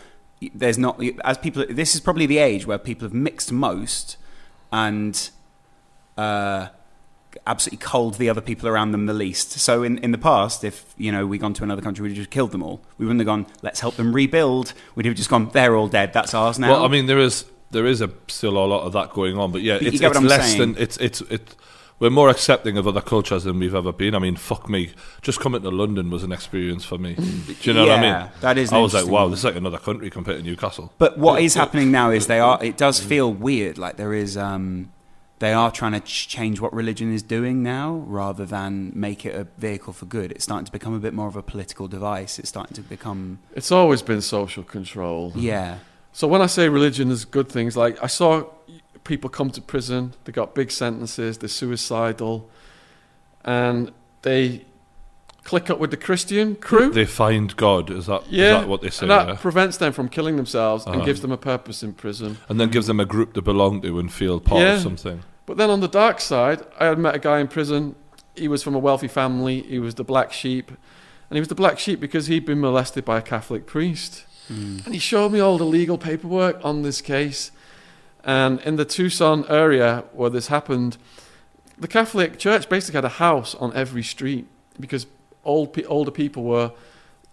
there's 0.54 0.78
not 0.78 1.02
as 1.24 1.38
people. 1.38 1.66
This 1.70 1.96
is 1.96 2.02
probably 2.02 2.26
the 2.26 2.40
age 2.40 2.68
where 2.68 2.78
people 2.78 3.06
have 3.06 3.14
mixed 3.14 3.54
most, 3.54 4.18
and. 4.74 5.30
Uh, 6.18 6.68
absolutely 7.46 7.86
cold 7.86 8.16
the 8.16 8.30
other 8.30 8.42
people 8.42 8.68
around 8.68 8.92
them 8.92 9.06
the 9.06 9.14
least. 9.14 9.52
So 9.52 9.84
in, 9.84 9.98
in 10.00 10.12
the 10.12 10.18
past, 10.18 10.64
if 10.64 10.94
you 10.98 11.12
know 11.12 11.26
we'd 11.26 11.42
gone 11.42 11.54
to 11.56 11.64
another 11.64 11.82
country, 11.82 12.08
we'd 12.08 12.16
just 12.16 12.30
killed 12.30 12.52
them 12.52 12.64
all. 12.64 12.82
We 12.98 13.06
wouldn't 13.06 13.20
have 13.22 13.28
gone, 13.28 13.46
let's 13.62 13.80
help 13.80 13.96
them 13.96 14.14
rebuild. 14.14 14.74
We'd 14.96 15.06
have 15.06 15.16
just 15.16 15.30
gone, 15.30 15.50
they're 15.50 15.76
all 15.76 15.88
dead. 15.88 16.14
That's 16.14 16.34
ours 16.34 16.60
now. 16.60 16.72
Well, 16.72 16.86
I 16.86 16.88
mean, 16.88 17.06
there 17.06 17.20
is 17.20 17.46
there 17.72 17.86
is 17.86 18.02
a, 18.02 18.10
still 18.28 18.58
a 18.58 18.66
lot 18.66 18.84
of 18.84 18.94
that 18.94 19.12
going 19.12 19.38
on, 19.38 19.52
but 19.52 19.62
yeah, 19.62 19.78
But 19.78 19.88
it's, 19.88 20.02
it's 20.02 20.22
less 20.22 20.48
saying? 20.52 20.60
than 20.60 20.82
it's 20.82 20.98
it's 20.98 21.22
it. 21.22 21.56
we're 22.00 22.10
more 22.10 22.30
accepting 22.30 22.78
of 22.78 22.88
other 22.88 23.02
cultures 23.02 23.44
than 23.44 23.60
we've 23.60 23.76
ever 23.76 23.92
been. 23.92 24.16
I 24.16 24.20
mean, 24.20 24.36
fuck 24.36 24.68
me, 24.70 24.94
just 25.22 25.40
coming 25.40 25.62
to 25.62 25.70
London 25.70 26.10
was 26.10 26.24
an 26.24 26.32
experience 26.32 26.84
for 26.84 26.98
me. 26.98 27.14
Do 27.16 27.56
you 27.62 27.74
know 27.74 27.86
what 27.86 28.00
I 28.00 28.02
mean? 28.02 28.32
that 28.42 28.58
is 28.58 28.74
I 28.74 28.80
was 28.80 28.94
like, 28.94 29.06
wow, 29.08 29.28
this 29.28 29.40
is 29.40 29.46
like 29.46 29.56
another 29.56 29.78
country 29.78 30.10
compared 30.10 30.38
to 30.40 30.44
Newcastle. 30.44 30.92
But 30.98 31.18
what 31.18 31.42
is 31.42 31.54
happening 31.54 31.92
now 31.92 32.10
is 32.10 32.28
they 32.28 32.40
are. 32.40 32.64
It 32.64 32.78
does 32.78 33.00
feel 33.00 33.32
weird. 33.32 33.78
Like 33.78 33.98
there 33.98 34.14
is. 34.14 34.36
Um, 34.38 34.92
they 35.40 35.54
are 35.54 35.72
trying 35.72 35.94
to 35.94 36.00
ch- 36.02 36.28
change 36.28 36.60
what 36.60 36.74
religion 36.74 37.14
is 37.14 37.24
doing 37.24 37.64
now, 37.64 38.04
rather 38.06 38.46
than 38.46 38.92
make 38.94 39.26
it 39.26 39.34
a 39.36 39.48
vehicle 39.58 39.94
for 39.94 40.06
good. 40.06 40.32
It's 40.32 40.44
starting 40.44 40.66
to 40.66 40.72
become 40.72 40.94
a 40.94 41.00
bit 41.00 41.14
more 41.14 41.28
of 41.28 41.36
a 41.36 41.42
political 41.42 41.88
device. 41.88 42.40
It's 42.40 42.50
starting 42.50 42.76
to 42.76 42.82
become. 42.82 43.40
It's 43.56 43.72
always 43.72 44.02
been 44.02 44.22
social 44.22 44.64
control. 44.64 45.32
Yeah. 45.36 45.78
So 46.12 46.28
when 46.28 46.42
I 46.42 46.48
say 46.48 46.68
religion 46.70 47.10
is 47.12 47.24
good 47.26 47.50
things, 47.50 47.78
like 47.78 48.02
I 48.04 48.08
saw 48.08 48.46
people 49.06 49.30
come 49.30 49.50
to 49.52 49.62
prison, 49.62 50.14
they 50.26 50.32
got 50.32 50.54
big 50.56 50.72
sentences, 50.72 51.38
they're 51.38 51.48
suicidal, 51.50 52.50
and 53.46 53.92
they 54.24 54.66
click 55.44 55.70
up 55.70 55.80
with 55.80 55.90
the 55.92 55.98
Christian 55.98 56.56
crew. 56.56 56.92
They 56.92 57.06
find 57.06 57.56
God. 57.56 57.90
Is 57.90 58.06
that, 58.08 58.24
is 58.24 58.32
yeah, 58.32 58.52
that 58.60 58.68
what 58.68 58.82
they 58.82 58.90
say? 58.90 59.04
and 59.04 59.12
that 59.12 59.28
yeah? 59.30 59.36
prevents 59.36 59.78
them 59.78 59.94
from 59.94 60.10
killing 60.10 60.36
themselves 60.36 60.86
Uh-huh. 60.86 60.98
and 60.98 61.06
gives 61.06 61.22
them 61.22 61.32
a 61.32 61.38
purpose 61.38 61.82
in 61.82 61.94
prison. 61.94 62.38
and 62.50 62.60
then 62.60 62.70
gives 62.70 62.88
them 62.88 63.00
a 63.00 63.06
group 63.06 63.34
to 63.34 63.42
belong 63.42 63.82
to 63.82 63.98
and 64.00 64.12
feel 64.12 64.40
part 64.40 64.62
Yeah. 64.62 64.76
of 64.76 64.82
something. 64.82 65.24
But 65.50 65.58
then 65.58 65.72
on 65.72 65.80
the 65.80 65.88
dark 65.88 66.22
side, 66.22 66.62
I 66.80 66.86
had 66.86 67.00
met 67.00 67.16
a 67.16 67.18
guy 67.18 67.40
in 67.40 67.48
prison. 67.48 67.96
He 68.36 68.48
was 68.48 68.62
from 68.62 68.76
a 68.76 68.78
wealthy 68.78 69.08
family. 69.08 69.64
He 69.64 69.80
was 69.80 69.96
the 69.96 70.04
black 70.04 70.32
sheep. 70.32 70.70
And 70.70 71.38
he 71.38 71.40
was 71.40 71.48
the 71.48 71.56
black 71.56 71.80
sheep 71.80 72.00
because 72.00 72.28
he'd 72.28 72.46
been 72.46 72.60
molested 72.60 73.04
by 73.04 73.18
a 73.18 73.22
Catholic 73.24 73.66
priest. 73.66 74.26
Mm. 74.48 74.86
And 74.86 74.94
he 74.94 75.00
showed 75.00 75.32
me 75.32 75.40
all 75.40 75.58
the 75.58 75.66
legal 75.66 75.98
paperwork 75.98 76.64
on 76.64 76.84
this 76.84 77.02
case. 77.02 77.50
And 78.24 78.60
in 78.62 78.76
the 78.76 78.86
Tucson 78.86 79.44
area 79.50 80.04
where 80.14 80.30
this 80.30 80.50
happened, 80.50 80.98
the 81.80 81.88
Catholic 81.88 82.38
Church 82.38 82.70
basically 82.70 83.00
had 83.00 83.06
a 83.06 83.18
house 83.18 83.56
on 83.56 83.74
every 83.74 84.04
street 84.04 84.46
because 84.80 85.08
old 85.44 85.74
pe- 85.74 85.84
older 85.86 86.12
people 86.12 86.44
were 86.44 86.74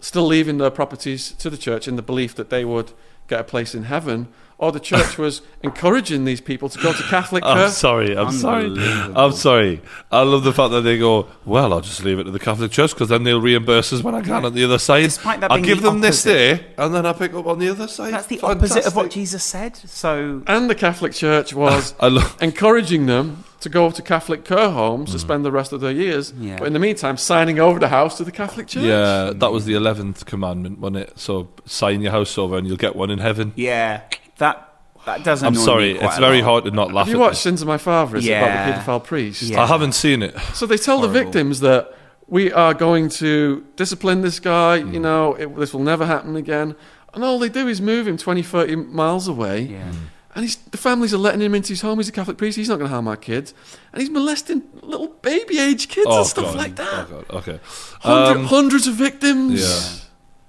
still 0.01 0.27
leaving 0.27 0.57
their 0.57 0.71
properties 0.71 1.33
to 1.33 1.51
the 1.51 1.59
church 1.59 1.87
in 1.87 1.97
the 1.97 2.03
belief 2.03 2.35
that 2.37 2.49
they 2.49 2.65
would 2.65 2.93
get 3.29 3.41
a 3.41 3.45
place 3.45 3.75
in 3.75 3.83
heaven, 3.83 4.29
or 4.59 4.73
the 4.73 4.81
church 4.81 5.19
was 5.25 5.43
encouraging 5.63 6.25
these 6.25 6.41
people 6.41 6.69
to 6.69 6.79
go 6.83 6.93
to 6.93 7.03
Catholic 7.05 7.45
I'm 7.45 7.57
church. 7.59 7.73
sorry. 7.73 8.17
I'm 8.17 8.33
sorry. 8.33 8.73
I'm 9.15 9.33
sorry. 9.33 9.83
I 10.11 10.23
love 10.23 10.45
the 10.45 10.53
fact 10.53 10.71
that 10.71 10.81
they 10.83 10.99
go, 10.99 11.27
well, 11.45 11.73
I'll 11.75 11.81
just 11.83 12.03
leave 12.05 12.19
it 12.19 12.25
to 12.25 12.31
the 12.31 12.39
Catholic 12.39 12.71
Church 12.73 12.93
because 12.93 13.09
then 13.11 13.25
they'll 13.25 13.41
reimburse 13.41 13.93
us 13.93 14.03
when 14.03 14.15
I 14.15 14.23
can 14.23 14.45
on 14.45 14.55
the 14.55 14.65
other 14.65 14.79
side. 14.79 15.03
Despite 15.05 15.41
that 15.41 15.51
I'll 15.51 15.61
give 15.61 15.83
the 15.83 15.91
them 15.91 16.01
this 16.01 16.27
opposite. 16.27 16.57
day 16.59 16.67
and 16.79 16.95
then 16.95 17.05
I'll 17.05 17.15
pick 17.15 17.35
up 17.35 17.47
on 17.47 17.59
the 17.59 17.69
other 17.69 17.87
side. 17.89 18.15
That's 18.15 18.27
the 18.29 18.41
opposite 18.41 18.87
of 18.87 18.97
what 18.97 19.11
Jesus 19.11 19.45
said. 19.45 19.77
So 19.77 20.43
And 20.47 20.71
the 20.71 20.75
Catholic 20.75 21.13
Church 21.13 21.53
was 21.53 21.95
I 22.01 22.09
love. 22.09 22.37
encouraging 22.41 23.07
them 23.07 23.45
to 23.61 23.69
go 23.69 23.91
to 23.91 24.03
Catholic 24.03 24.45
care 24.45 24.71
homes 24.71 25.11
to 25.13 25.17
mm. 25.17 25.21
spend 25.21 25.45
the 25.45 25.51
rest 25.51 25.73
of 25.73 25.81
their 25.81 25.91
years, 25.91 26.33
Yeah. 26.39 26.59
but 26.59 26.67
in 26.67 26.73
the 26.75 26.79
meantime, 26.79 27.17
signing 27.17 27.59
over 27.59 27.79
the 27.81 27.89
house 27.89 28.17
to 28.19 28.25
the 28.25 28.31
Catholic 28.31 28.69
Church. 28.69 28.85
Yeah, 28.85 29.33
that 29.35 29.51
was 29.51 29.65
the 29.65 29.75
eleventh 29.75 30.27
commandment, 30.27 30.79
wasn't 30.79 30.99
it? 30.99 31.19
So 31.19 31.49
sign 31.65 32.01
your 32.03 32.13
house 32.13 32.37
over 32.39 32.57
and 32.59 32.67
you'll 32.67 32.77
get 32.77 32.95
one 32.95 33.11
in 33.11 33.19
heaven. 33.19 33.53
yeah, 33.57 34.03
that 34.39 34.63
that 35.07 35.23
doesn't. 35.25 35.47
I'm 35.47 35.53
annoy 35.55 35.65
sorry, 35.65 35.93
me 35.93 35.99
quite 35.99 36.09
it's 36.09 36.19
very 36.19 36.43
lot. 36.43 36.49
hard 36.49 36.65
to 36.65 36.71
not 36.73 36.93
laugh 36.93 37.07
Have 37.07 37.15
you 37.15 37.21
at 37.21 37.27
watched 37.27 37.35
this. 37.35 37.41
Sins 37.43 37.63
of 37.63 37.69
My 37.69 37.79
Father? 37.79 38.17
It's 38.17 38.27
Yeah. 38.27 38.45
about 38.45 38.85
the 38.87 38.93
paedophile 38.93 39.05
priest. 39.05 39.43
Yeah. 39.43 39.63
I 39.63 39.67
haven't 39.67 39.93
seen 39.93 40.23
it. 40.23 40.37
So 40.55 40.67
they 40.67 40.77
tell 40.79 41.01
the 41.01 41.09
victims 41.09 41.61
that 41.61 41.93
we 42.29 42.53
are 42.53 42.75
going 42.75 43.09
to 43.11 43.65
discipline 43.77 44.23
this 44.23 44.41
guy, 44.41 44.81
Hmm. 44.81 44.93
you 44.95 44.99
know, 45.01 45.35
it, 45.35 45.55
this 45.57 45.73
will 45.73 45.83
never 45.85 46.07
happen 46.07 46.35
again. 46.35 46.75
And 47.15 47.23
all 47.25 47.39
they 47.39 47.49
do 47.49 47.69
is 47.69 47.81
move 47.81 48.09
him 48.09 48.17
20, 48.19 48.43
30 48.43 48.75
miles 48.77 49.29
away. 49.29 49.61
Yeah. 49.63 49.93
And 50.35 50.45
he's, 50.45 50.57
the 50.57 50.77
families 50.77 51.15
are 51.15 51.19
letting 51.19 51.41
him 51.41 51.55
into 51.55 51.69
his 51.71 51.81
home. 51.81 51.99
He's 51.99 52.09
a 52.09 52.13
Catholic 52.13 52.37
priest. 52.37 52.57
He's 52.59 52.69
not 52.69 52.77
going 52.77 52.89
to 52.91 52.93
harm 52.93 53.09
our 53.09 53.17
kids. 53.17 53.55
And 53.93 54.03
he's 54.03 54.11
molesting 54.11 54.65
little 54.83 55.09
baby 55.23 55.59
age 55.61 55.89
kids 55.89 56.09
Oh 56.11 56.19
and 56.19 56.27
stuff 56.27 56.45
god. 56.47 56.57
like 56.57 56.77
that. 56.77 57.07
Oh 57.11 57.23
god. 57.23 57.25
Okay. 57.39 57.61
Hundred, 58.01 58.37
Um, 58.41 58.45
hundreds 58.47 58.87
of 58.89 58.95
victims. 58.97 59.63
yeah. 59.63 60.01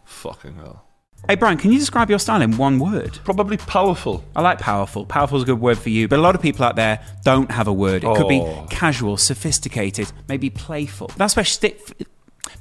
Fucking 0.03 0.55
hell. 0.55 0.83
Hey 1.27 1.35
Brian, 1.35 1.57
can 1.57 1.73
you 1.73 1.79
describe 1.79 2.09
your 2.09 2.19
style 2.19 2.41
in 2.41 2.55
one 2.55 2.79
word? 2.79 3.19
Probably 3.25 3.57
powerful. 3.57 4.23
I 4.33 4.41
like 4.41 4.59
powerful. 4.59 5.05
Powerful 5.05 5.35
is 5.37 5.43
a 5.43 5.45
good 5.45 5.59
word 5.59 5.77
for 5.77 5.89
you, 5.89 6.07
but 6.07 6.19
a 6.19 6.21
lot 6.21 6.35
of 6.35 6.41
people 6.41 6.63
out 6.63 6.77
there 6.77 7.01
don't 7.25 7.51
have 7.51 7.67
a 7.67 7.73
word. 7.73 8.05
It 8.05 8.15
could 8.15 8.29
be 8.29 8.39
Oh. 8.39 8.65
casual, 8.69 9.17
sophisticated, 9.17 10.09
maybe 10.29 10.49
playful. 10.49 11.11
That's 11.17 11.35
where 11.35 11.43
stick. 11.43 11.81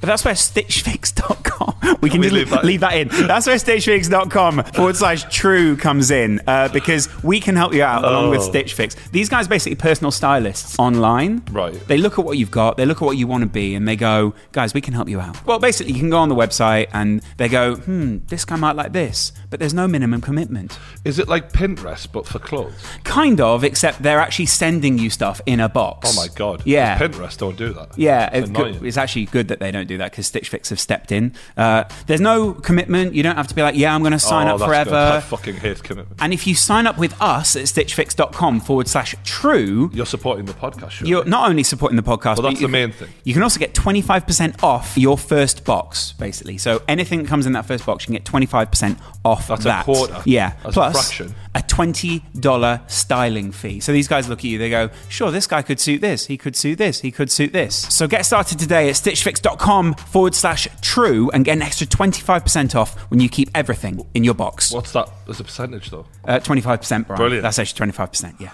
But 0.00 0.06
that's 0.08 0.24
where 0.24 0.34
stitchfix.com. 0.34 1.74
We 2.02 2.10
can 2.10 2.20
we 2.20 2.28
leave 2.28 2.50
that 2.50 2.64
leave 2.64 2.80
that 2.80 2.94
in. 2.94 3.08
That's 3.08 3.46
where 3.46 3.56
stitchfix.com 3.56 4.64
forward 4.74 4.96
slash 4.96 5.24
true 5.34 5.76
comes 5.76 6.10
in 6.10 6.40
uh, 6.46 6.68
because 6.68 7.08
we 7.22 7.40
can 7.40 7.56
help 7.56 7.72
you 7.72 7.82
out 7.82 8.04
along 8.04 8.30
with 8.30 8.40
Oh. 8.40 8.42
Stitch 8.48 8.74
Fix. 8.74 8.94
These 9.10 9.28
guys 9.28 9.48
basically 9.48 9.76
personal 9.76 10.10
stylists 10.10 10.78
online. 10.78 11.42
Right. 11.50 11.72
They 11.88 11.96
look 11.96 12.18
at 12.18 12.24
what 12.24 12.38
you've 12.38 12.50
got, 12.50 12.76
they 12.76 12.84
look 12.86 12.98
at 12.98 13.04
what 13.04 13.16
you 13.16 13.26
want 13.26 13.42
to 13.42 13.48
be, 13.48 13.74
and 13.74 13.88
they 13.88 13.96
go, 13.96 14.34
guys, 14.52 14.74
we 14.74 14.80
can 14.80 14.92
help 14.94 15.08
you 15.08 15.20
out. 15.20 15.44
Well, 15.46 15.58
basically, 15.58 15.94
you 15.94 16.00
can 16.00 16.10
go 16.10 16.18
on 16.18 16.28
the 16.28 16.34
website 16.34 16.88
and 16.92 17.22
they 17.38 17.48
go, 17.48 17.76
hmm, 17.76 18.18
this 18.26 18.44
guy 18.44 18.56
might 18.56 18.76
like 18.76 18.92
this, 18.92 19.32
but 19.48 19.58
there's 19.58 19.74
no 19.74 19.88
minimum 19.88 20.20
commitment. 20.20 20.78
Is 21.04 21.18
it 21.18 21.28
like 21.28 21.50
Pinterest 21.52 22.06
but 22.12 22.26
for 22.26 22.38
clothes? 22.38 22.74
Kind 23.04 23.40
of, 23.40 23.64
except 23.64 24.02
they're 24.02 24.20
actually 24.20 24.46
sending 24.46 24.98
you 24.98 25.08
stuff 25.08 25.40
in 25.46 25.60
a 25.60 25.68
box. 25.68 26.10
Oh 26.12 26.20
my 26.20 26.28
god. 26.34 26.62
Yeah. 26.64 26.98
Pinterest 26.98 27.38
don't 27.38 27.56
do 27.56 27.72
that. 27.72 27.96
Yeah, 27.96 28.28
It's 28.32 28.50
it's 28.82 28.96
actually 28.96 29.26
good 29.26 29.48
that 29.48 29.60
they 29.60 29.70
don't 29.70 29.75
do 29.84 29.98
that 29.98 30.10
because 30.10 30.26
Stitch 30.26 30.48
Fix 30.48 30.70
have 30.70 30.80
stepped 30.80 31.12
in. 31.12 31.34
Uh, 31.56 31.84
there's 32.06 32.20
no 32.20 32.52
commitment. 32.54 33.14
You 33.14 33.22
don't 33.22 33.36
have 33.36 33.48
to 33.48 33.54
be 33.54 33.62
like, 33.62 33.74
yeah, 33.76 33.94
I'm 33.94 34.00
going 34.02 34.12
to 34.12 34.18
sign 34.18 34.48
oh, 34.48 34.54
up 34.56 34.60
forever. 34.60 34.90
Good. 34.90 34.94
I 34.96 35.20
fucking 35.20 35.56
hate 35.56 35.82
commitment. 35.82 36.18
And 36.20 36.32
if 36.32 36.46
you 36.46 36.54
sign 36.54 36.86
up 36.86 36.98
with 36.98 37.20
us 37.20 37.56
at 37.56 37.62
stitchfix.com 37.64 38.60
forward 38.60 38.88
slash 38.88 39.14
true, 39.24 39.90
You're 39.92 40.06
supporting 40.06 40.44
the 40.46 40.52
podcast 40.54 40.90
show. 40.90 41.04
you're 41.06 41.24
not 41.24 41.48
only 41.48 41.62
supporting 41.62 41.96
the 41.96 42.02
podcast, 42.02 42.36
Well, 42.36 42.42
but 42.42 42.42
that's 42.50 42.60
you 42.60 42.66
the 42.66 42.72
main 42.72 42.92
thing. 42.92 43.08
You 43.24 43.34
can 43.34 43.42
also 43.42 43.58
get 43.58 43.74
25% 43.74 44.62
off 44.62 44.96
your 44.96 45.18
first 45.18 45.64
box, 45.64 46.12
basically. 46.12 46.58
So 46.58 46.82
anything 46.88 47.22
that 47.22 47.28
comes 47.28 47.46
in 47.46 47.52
that 47.52 47.66
first 47.66 47.84
box, 47.86 48.04
you 48.04 48.06
can 48.06 48.14
get 48.14 48.24
25% 48.24 48.98
off 49.24 49.48
That's 49.48 49.60
a 49.62 49.64
that. 49.64 49.84
quarter. 49.84 50.22
Yeah. 50.24 50.50
That's 50.62 50.66
a 50.66 50.70
Plus 50.72 50.92
fraction. 50.94 51.34
A 51.56 51.60
$20 51.60 52.90
styling 52.90 53.50
fee. 53.50 53.80
So 53.80 53.90
these 53.90 54.08
guys 54.08 54.28
look 54.28 54.40
at 54.40 54.44
you, 54.44 54.58
they 54.58 54.68
go, 54.68 54.90
sure, 55.08 55.30
this 55.30 55.46
guy 55.46 55.62
could 55.62 55.80
suit 55.80 56.02
this, 56.02 56.26
he 56.26 56.36
could 56.36 56.54
suit 56.54 56.76
this, 56.76 57.00
he 57.00 57.10
could 57.10 57.30
suit 57.30 57.54
this. 57.54 57.74
So 57.94 58.06
get 58.06 58.26
started 58.26 58.58
today 58.58 58.90
at 58.90 58.94
stitchfix.com 58.96 59.94
forward 59.94 60.34
slash 60.34 60.68
true 60.82 61.30
and 61.30 61.46
get 61.46 61.54
an 61.54 61.62
extra 61.62 61.86
25% 61.86 62.74
off 62.74 62.94
when 63.10 63.20
you 63.20 63.30
keep 63.30 63.48
everything 63.54 64.06
in 64.12 64.22
your 64.22 64.34
box. 64.34 64.70
What's 64.70 64.92
that 64.92 65.08
as 65.28 65.40
a 65.40 65.44
percentage 65.44 65.88
though? 65.88 66.04
Uh, 66.24 66.40
25%, 66.40 67.06
Brian. 67.06 67.18
Brilliant. 67.18 67.42
That's 67.42 67.58
actually 67.58 67.90
25%, 67.90 68.38
yeah. 68.38 68.52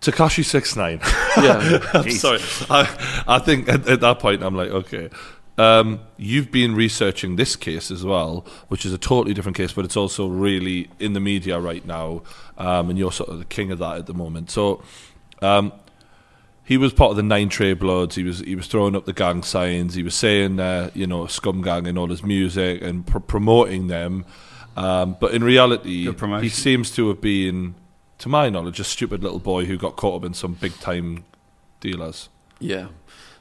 Tekashi 0.00 0.44
six 0.44 0.76
nine. 0.76 1.00
Yeah. 1.38 1.80
I'm 1.94 2.10
sorry. 2.10 2.38
I, 2.68 3.24
I 3.26 3.38
think 3.38 3.68
at, 3.68 3.88
at 3.88 4.00
that 4.00 4.18
point 4.18 4.42
I'm 4.42 4.54
like, 4.54 4.70
okay. 4.70 5.08
Um, 5.56 6.00
you've 6.16 6.50
been 6.50 6.74
researching 6.74 7.36
this 7.36 7.54
case 7.54 7.90
as 7.90 8.04
well, 8.04 8.44
which 8.68 8.84
is 8.84 8.92
a 8.92 8.98
totally 8.98 9.34
different 9.34 9.56
case, 9.56 9.72
but 9.72 9.84
it's 9.84 9.96
also 9.96 10.26
really 10.26 10.90
in 10.98 11.12
the 11.12 11.20
media 11.20 11.60
right 11.60 11.84
now, 11.86 12.22
um, 12.58 12.90
and 12.90 12.98
you're 12.98 13.12
sort 13.12 13.30
of 13.30 13.38
the 13.38 13.44
king 13.44 13.70
of 13.70 13.78
that 13.78 13.98
at 13.98 14.06
the 14.06 14.14
moment. 14.14 14.50
So, 14.50 14.82
um, 15.42 15.72
he 16.64 16.78
was 16.78 16.92
part 16.92 17.10
of 17.10 17.16
the 17.16 17.22
Nine 17.22 17.50
Trey 17.50 17.74
Bloods. 17.74 18.16
He 18.16 18.24
was 18.24 18.40
he 18.40 18.56
was 18.56 18.66
throwing 18.66 18.96
up 18.96 19.04
the 19.04 19.12
gang 19.12 19.42
signs. 19.42 19.94
He 19.94 20.02
was 20.02 20.14
saying, 20.14 20.58
uh, 20.58 20.90
you 20.94 21.06
know, 21.06 21.26
scum 21.26 21.60
gang 21.62 21.86
in 21.86 21.98
all 21.98 22.08
his 22.08 22.22
music 22.22 22.82
and 22.82 23.06
pr- 23.06 23.18
promoting 23.18 23.88
them. 23.88 24.24
Um, 24.76 25.16
but 25.20 25.34
in 25.34 25.44
reality, 25.44 26.08
he 26.42 26.48
seems 26.48 26.90
to 26.92 27.08
have 27.08 27.20
been, 27.20 27.74
to 28.18 28.28
my 28.28 28.48
knowledge, 28.48 28.80
a 28.80 28.84
stupid 28.84 29.22
little 29.22 29.38
boy 29.38 29.66
who 29.66 29.76
got 29.76 29.94
caught 29.94 30.22
up 30.22 30.24
in 30.24 30.34
some 30.34 30.54
big 30.54 30.72
time 30.80 31.24
dealers. 31.80 32.28
Yeah. 32.58 32.88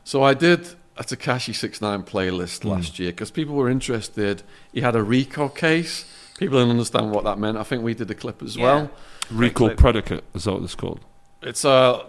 So 0.03 0.21
I 0.21 0.33
did 0.33 0.75
a 0.97 1.03
Tekashi 1.03 1.55
69 1.55 2.03
playlist 2.03 2.63
hmm. 2.63 2.69
last 2.69 2.99
year 2.99 3.11
because 3.11 3.31
people 3.31 3.55
were 3.55 3.69
interested. 3.69 4.43
He 4.71 4.81
had 4.81 4.95
a 4.95 5.03
RICO 5.03 5.49
case. 5.49 6.05
People 6.37 6.59
didn't 6.59 6.71
understand 6.71 7.11
what 7.11 7.23
that 7.23 7.39
meant. 7.39 7.57
I 7.57 7.63
think 7.63 7.83
we 7.83 7.93
did 7.93 8.09
a 8.11 8.15
clip 8.15 8.41
as 8.41 8.55
Yeah. 8.55 8.63
well. 8.63 8.91
RICO 9.31 9.75
predicate 9.75 10.23
is 10.33 10.43
that 10.43 10.53
what 10.53 10.63
it's 10.63 10.75
called? 10.75 10.99
It's 11.41 11.65
a 11.65 12.05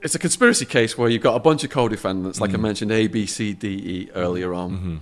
it's 0.00 0.14
a 0.14 0.18
conspiracy 0.18 0.64
case 0.64 0.96
where 0.96 1.08
you've 1.08 1.22
got 1.22 1.34
a 1.34 1.40
bunch 1.40 1.64
of 1.64 1.70
co-defendants, 1.70 2.40
like 2.40 2.50
I 2.50 2.54
hmm. 2.54 2.62
mentioned, 2.62 2.92
A, 2.92 3.08
B, 3.08 3.26
C, 3.26 3.52
D, 3.52 3.68
E 3.68 4.10
earlier 4.14 4.54
on. 4.54 4.70
Mm-hmm. 4.70 4.96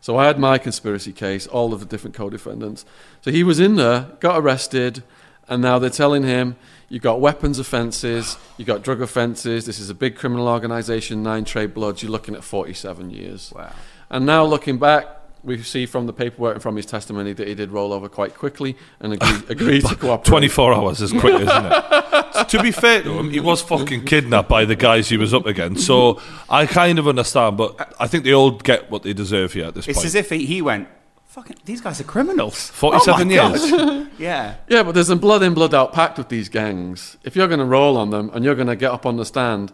So 0.00 0.16
I 0.16 0.26
had 0.26 0.38
my 0.38 0.56
conspiracy 0.58 1.10
case, 1.12 1.48
all 1.48 1.74
of 1.74 1.80
the 1.80 1.86
different 1.86 2.14
co-defendants. 2.14 2.84
So 3.22 3.32
he 3.32 3.42
was 3.42 3.58
in 3.58 3.74
there, 3.74 4.12
got 4.20 4.38
arrested, 4.38 5.02
and 5.48 5.60
now 5.60 5.80
they're 5.80 5.90
telling 5.90 6.22
him 6.22 6.54
you 6.88 7.00
got 7.00 7.20
weapons 7.20 7.58
offences, 7.58 8.36
you've 8.56 8.68
got 8.68 8.82
drug 8.82 9.00
offences. 9.00 9.66
This 9.66 9.80
is 9.80 9.90
a 9.90 9.94
big 9.94 10.16
criminal 10.16 10.48
organisation, 10.48 11.22
Nine 11.22 11.44
Trey 11.44 11.66
Bloods. 11.66 12.02
You're 12.02 12.12
looking 12.12 12.34
at 12.34 12.44
47 12.44 13.10
years. 13.10 13.52
Wow. 13.54 13.72
And 14.08 14.24
now 14.24 14.44
looking 14.44 14.78
back, 14.78 15.06
we 15.42 15.62
see 15.62 15.86
from 15.86 16.06
the 16.06 16.12
paperwork 16.12 16.54
and 16.54 16.62
from 16.62 16.76
his 16.76 16.86
testimony 16.86 17.32
that 17.32 17.46
he 17.46 17.54
did 17.54 17.70
roll 17.70 17.92
over 17.92 18.08
quite 18.08 18.34
quickly 18.34 18.76
and 19.00 19.12
agree, 19.12 19.42
agreed 19.48 19.84
to 19.86 19.94
cooperate. 19.94 20.24
24 20.24 20.74
hours 20.74 21.00
is 21.00 21.12
quick, 21.12 21.34
isn't 21.34 21.48
it? 21.48 22.48
to 22.48 22.62
be 22.62 22.72
fair 22.72 23.02
to 23.02 23.18
him, 23.18 23.30
he 23.30 23.40
was 23.40 23.62
fucking 23.62 24.04
kidnapped 24.04 24.48
by 24.48 24.64
the 24.64 24.74
guys 24.76 25.08
he 25.08 25.16
was 25.16 25.32
up 25.32 25.46
against. 25.46 25.86
So 25.86 26.20
I 26.50 26.66
kind 26.66 26.98
of 26.98 27.06
understand, 27.06 27.56
but 27.56 27.94
I 28.00 28.08
think 28.08 28.24
they 28.24 28.34
all 28.34 28.50
get 28.52 28.90
what 28.90 29.04
they 29.04 29.12
deserve 29.12 29.52
here 29.52 29.66
at 29.66 29.74
this 29.74 29.86
It's 29.86 29.98
point. 29.98 30.06
It's 30.06 30.14
as 30.14 30.20
if 30.20 30.30
he, 30.30 30.46
he 30.46 30.62
went, 30.62 30.88
Fucking, 31.36 31.56
these 31.66 31.80
guys 31.82 32.00
are 32.00 32.04
criminals. 32.04 32.70
47 32.70 33.28
Oh 33.28 33.30
years. 33.30 34.08
Yeah. 34.18 34.54
Yeah, 34.68 34.82
but 34.82 34.92
there's 34.92 35.10
a 35.10 35.16
blood 35.16 35.42
in, 35.42 35.52
blood 35.54 35.74
out 35.74 35.92
pact 35.92 36.16
with 36.16 36.30
these 36.30 36.48
gangs. 36.48 37.18
If 37.24 37.36
you're 37.36 37.46
going 37.48 37.60
to 37.60 37.66
roll 37.66 37.96
on 37.98 38.08
them 38.10 38.30
and 38.32 38.42
you're 38.44 38.54
going 38.54 38.68
to 38.68 38.76
get 38.76 38.90
up 38.90 39.04
on 39.04 39.16
the 39.18 39.24
stand 39.26 39.70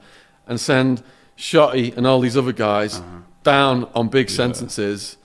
and 0.48 0.60
send 0.60 1.02
Shotti 1.39 1.97
and 1.97 2.05
all 2.06 2.18
these 2.20 2.36
other 2.36 2.52
guys 2.52 2.98
Uh-huh. 2.98 3.18
down 3.44 3.89
on 3.94 4.09
big 4.09 4.28
sentences 4.28 5.16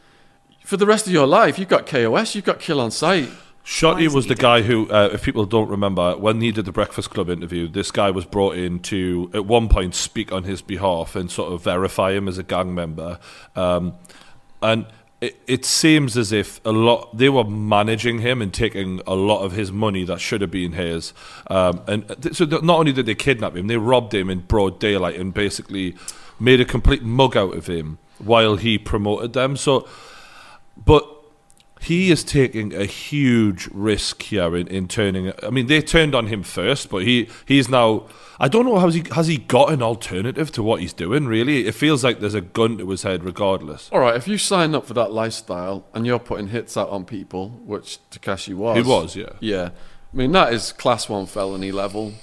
for 0.63 0.77
the 0.77 0.85
rest 0.85 1.07
of 1.07 1.13
your 1.13 1.25
life, 1.25 1.57
you've 1.57 1.69
got 1.69 1.87
KOS, 1.87 2.35
you've 2.35 2.45
got 2.45 2.59
kill 2.59 2.79
on 2.79 2.91
sight. 2.91 3.29
Shotti 3.65 4.07
was 4.13 4.27
the 4.27 4.35
guy 4.35 4.61
who, 4.61 4.87
uh, 4.91 5.09
if 5.13 5.23
people 5.23 5.45
don't 5.45 5.69
remember, 5.69 6.15
when 6.17 6.39
he 6.41 6.51
did 6.51 6.65
the 6.65 6.71
Breakfast 6.71 7.09
Club 7.09 7.29
interview, 7.29 7.67
this 7.67 7.89
guy 7.89 8.11
was 8.11 8.25
brought 8.25 8.55
in 8.55 8.79
to, 8.81 9.29
at 9.33 9.45
one 9.45 9.67
point, 9.69 9.95
speak 9.95 10.31
on 10.31 10.43
his 10.43 10.61
behalf 10.61 11.15
and 11.15 11.31
sort 11.31 11.51
of 11.51 11.63
verify 11.63 12.11
him 12.13 12.27
as 12.27 12.37
a 12.37 12.43
gang 12.43 12.75
member. 12.75 13.17
Um, 13.55 13.93
and 14.61 14.85
it, 15.21 15.65
seems 15.65 16.15
as 16.15 16.31
if 16.31 16.61
a 16.63 16.71
lot 16.71 17.17
they 17.17 17.29
were 17.29 17.43
managing 17.43 18.19
him 18.19 18.41
and 18.41 18.53
taking 18.53 19.01
a 19.07 19.15
lot 19.15 19.43
of 19.43 19.53
his 19.53 19.71
money 19.71 20.03
that 20.03 20.19
should 20.19 20.41
have 20.41 20.51
been 20.51 20.73
his. 20.73 21.13
Um, 21.47 21.81
and 21.87 22.07
th- 22.21 22.35
so 22.35 22.45
th- 22.45 22.61
not 22.61 22.79
only 22.79 22.93
did 22.93 23.07
they 23.07 23.15
kidnap 23.15 23.55
him, 23.55 23.67
they 23.67 23.77
robbed 23.77 24.13
him 24.13 24.29
in 24.29 24.41
broad 24.41 24.79
daylight 24.79 25.19
and 25.19 25.33
basically 25.33 25.95
made 26.39 26.61
a 26.61 26.65
complete 26.65 27.01
mug 27.03 27.35
out 27.35 27.55
of 27.55 27.67
him 27.67 27.97
while 28.19 28.57
he 28.57 28.77
promoted 28.77 29.33
them. 29.33 29.57
So, 29.57 29.87
but 30.77 31.16
he 31.81 32.11
is 32.11 32.23
taking 32.23 32.73
a 32.73 32.85
huge 32.85 33.67
risk 33.71 34.23
here 34.23 34.55
in, 34.55 34.67
in 34.67 34.87
turning. 34.87 35.31
I 35.43 35.49
mean, 35.49 35.67
they 35.67 35.81
turned 35.81 36.15
on 36.15 36.27
him 36.27 36.43
first, 36.43 36.89
but 36.89 37.03
he 37.03 37.29
he's 37.45 37.69
now. 37.69 38.07
I 38.39 38.47
don't 38.47 38.65
know 38.65 38.77
has 38.77 38.93
he 38.93 39.03
has 39.13 39.27
he 39.27 39.37
got 39.37 39.71
an 39.71 39.81
alternative 39.81 40.51
to 40.53 40.63
what 40.63 40.81
he's 40.81 40.93
doing. 40.93 41.25
Really, 41.25 41.67
it 41.67 41.73
feels 41.73 42.03
like 42.03 42.19
there's 42.19 42.33
a 42.33 42.41
gun 42.41 42.77
to 42.77 42.89
his 42.89 43.03
head, 43.03 43.23
regardless. 43.23 43.89
All 43.91 43.99
right, 43.99 44.15
if 44.15 44.27
you 44.27 44.37
sign 44.37 44.75
up 44.75 44.85
for 44.85 44.93
that 44.93 45.11
lifestyle 45.11 45.85
and 45.93 46.05
you're 46.05 46.19
putting 46.19 46.47
hits 46.47 46.77
out 46.77 46.89
on 46.89 47.05
people, 47.05 47.49
which 47.65 47.99
Tekashi 48.11 48.53
was. 48.53 48.77
He 48.77 48.83
was, 48.83 49.15
yeah. 49.15 49.33
Yeah. 49.39 49.69
I 50.13 50.17
mean, 50.17 50.31
that 50.31 50.53
is 50.53 50.71
class 50.71 51.09
one 51.09 51.25
felony 51.25 51.71
level. 51.71 52.13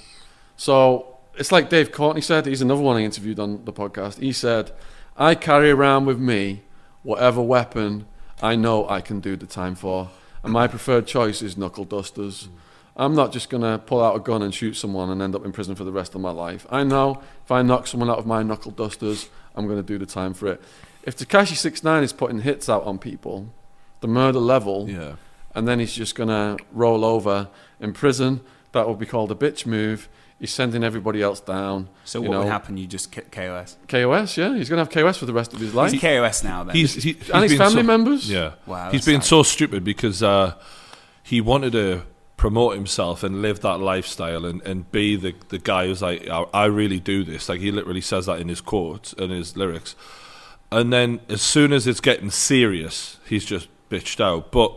So 0.57 1.17
it's 1.37 1.51
like 1.51 1.69
Dave 1.69 1.91
Courtney 1.91 2.21
said, 2.21 2.45
he's 2.45 2.61
another 2.61 2.81
one 2.81 2.97
I 2.97 3.03
interviewed 3.03 3.39
on 3.39 3.65
the 3.65 3.73
podcast. 3.73 4.19
He 4.19 4.31
said, 4.31 4.71
I 5.17 5.35
carry 5.35 5.69
around 5.71 6.05
with 6.05 6.19
me 6.19 6.63
whatever 7.03 7.41
weapon 7.41 8.05
I 8.41 8.55
know 8.55 8.87
I 8.89 9.01
can 9.01 9.19
do 9.19 9.35
the 9.35 9.45
time 9.45 9.75
for. 9.75 10.09
And 10.43 10.53
my 10.53 10.67
preferred 10.67 11.07
choice 11.07 11.41
is 11.41 11.57
knuckle 11.57 11.85
dusters. 11.85 12.49
I'm 12.97 13.15
not 13.15 13.31
just 13.33 13.49
going 13.49 13.63
to 13.63 13.77
pull 13.79 14.01
out 14.03 14.15
a 14.15 14.19
gun 14.19 14.41
and 14.41 14.53
shoot 14.53 14.75
someone 14.75 15.09
and 15.09 15.21
end 15.21 15.35
up 15.35 15.43
in 15.43 15.51
prison 15.51 15.75
for 15.75 15.83
the 15.83 15.91
rest 15.91 16.15
of 16.15 16.21
my 16.21 16.31
life. 16.31 16.65
I 16.69 16.83
know 16.83 17.21
if 17.43 17.51
I 17.51 17.61
knock 17.61 17.87
someone 17.87 18.09
out 18.09 18.19
of 18.19 18.25
my 18.25 18.43
knuckle 18.43 18.71
dusters, 18.71 19.29
I'm 19.55 19.65
going 19.67 19.79
to 19.79 19.83
do 19.83 19.97
the 19.97 20.05
time 20.05 20.33
for 20.33 20.47
it. 20.47 20.61
If 21.03 21.17
Tekashi 21.17 21.55
69 21.55 22.03
is 22.03 22.13
putting 22.13 22.39
hits 22.41 22.69
out 22.69 22.83
on 22.83 22.97
people, 22.99 23.53
the 24.01 24.07
murder 24.07 24.39
level, 24.39 24.89
Yeah. 24.89 25.15
and 25.53 25.67
then 25.67 25.79
he's 25.79 25.93
just 25.93 26.15
going 26.15 26.29
to 26.29 26.63
roll 26.71 27.03
over 27.03 27.49
in 27.79 27.93
prison. 27.93 28.41
That 28.71 28.87
would 28.87 28.99
be 28.99 29.05
called 29.05 29.31
a 29.31 29.35
bitch 29.35 29.65
move. 29.65 30.07
He's 30.39 30.53
sending 30.53 30.83
everybody 30.83 31.21
else 31.21 31.39
down. 31.39 31.87
So 32.03 32.19
what 32.19 32.31
know. 32.31 32.39
would 32.39 32.47
happen? 32.47 32.75
You 32.75 32.87
just 32.87 33.11
K- 33.11 33.21
KOS. 33.31 33.77
KOS, 33.87 34.37
yeah, 34.37 34.55
he's 34.55 34.67
going 34.67 34.77
to 34.77 34.83
have 34.83 34.89
KOS 34.89 35.17
for 35.17 35.25
the 35.25 35.33
rest 35.33 35.53
of 35.53 35.59
his 35.61 35.73
life. 35.73 35.93
He's 35.93 36.01
KOS 36.01 36.43
now 36.43 36.65
then. 36.65 36.75
He's, 36.75 36.93
he, 36.95 37.13
he's 37.13 37.29
and 37.29 37.43
his 37.43 37.57
family 37.57 37.81
so- 37.81 37.83
members. 37.83 38.29
Yeah. 38.29 38.53
Wow, 38.65 38.91
He's 38.91 39.01
that's 39.01 39.05
been 39.05 39.21
so 39.21 39.43
stupid 39.43 39.85
because 39.85 40.21
uh, 40.21 40.55
he 41.23 41.39
wanted 41.39 41.71
to 41.71 42.01
promote 42.35 42.75
himself 42.75 43.23
and 43.23 43.41
live 43.41 43.61
that 43.61 43.79
lifestyle 43.79 44.45
and, 44.45 44.61
and 44.63 44.91
be 44.91 45.15
the, 45.15 45.33
the 45.49 45.57
guy 45.57 45.87
who's 45.87 46.01
like, 46.01 46.27
I, 46.27 46.43
I 46.53 46.65
really 46.65 46.99
do 46.99 47.23
this. 47.23 47.47
Like, 47.47 47.61
he 47.61 47.71
literally 47.71 48.01
says 48.01 48.25
that 48.25 48.41
in 48.41 48.49
his 48.49 48.59
quotes 48.59 49.13
and 49.13 49.31
his 49.31 49.55
lyrics. 49.55 49.95
And 50.69 50.91
then 50.91 51.21
as 51.29 51.41
soon 51.41 51.71
as 51.71 51.87
it's 51.87 52.01
getting 52.01 52.29
serious, 52.29 53.19
he's 53.25 53.45
just 53.45 53.69
bitched 53.89 54.19
out. 54.19 54.51
But 54.51 54.73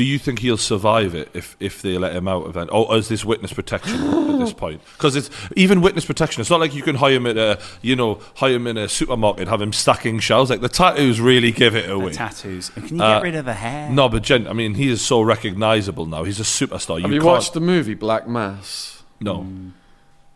do 0.00 0.06
you 0.06 0.18
think 0.18 0.38
he'll 0.38 0.56
survive 0.56 1.14
it 1.14 1.28
if, 1.34 1.58
if 1.60 1.82
they 1.82 1.98
let 1.98 2.16
him 2.16 2.26
out 2.26 2.46
of 2.46 2.56
it? 2.56 2.70
Or 2.72 2.96
is 2.96 3.08
this 3.08 3.22
witness 3.22 3.52
protection 3.52 4.00
at 4.02 4.38
this 4.38 4.52
point? 4.64 4.80
Because 4.96 5.14
it's 5.14 5.28
even 5.56 5.82
witness 5.82 6.06
protection. 6.06 6.40
It's 6.40 6.48
not 6.48 6.58
like 6.58 6.74
you 6.74 6.82
can 6.82 6.94
hire 6.96 7.16
him 7.16 7.26
at 7.26 7.36
a 7.36 7.60
you 7.82 7.94
know 7.96 8.18
hire 8.36 8.54
him 8.54 8.66
in 8.66 8.78
a 8.78 8.88
supermarket, 8.88 9.46
have 9.48 9.60
him 9.60 9.74
stacking 9.74 10.18
shelves. 10.20 10.48
Like 10.48 10.62
the 10.62 10.70
tattoos 10.70 11.20
really 11.20 11.52
give 11.52 11.74
it 11.76 11.86
the 11.88 11.92
away. 11.92 12.12
tattoos. 12.12 12.72
And 12.76 12.86
Can 12.88 12.96
you 12.96 13.02
Uh, 13.02 13.18
get 13.18 13.22
rid 13.24 13.34
of 13.34 13.44
the 13.44 13.52
hair? 13.52 13.90
No, 13.90 14.08
but 14.08 14.22
Jen, 14.22 14.48
I 14.48 14.54
mean, 14.54 14.72
he 14.72 14.88
is 14.88 15.02
so 15.02 15.20
recognizable 15.20 16.06
now. 16.06 16.24
He's 16.24 16.40
a 16.40 16.44
superstar. 16.44 16.98
Have 17.02 17.10
you, 17.12 17.18
can't- 17.20 17.24
watched 17.26 17.52
the 17.52 17.60
movie 17.60 17.92
Black 17.94 18.26
Mass? 18.26 19.02
No. 19.20 19.46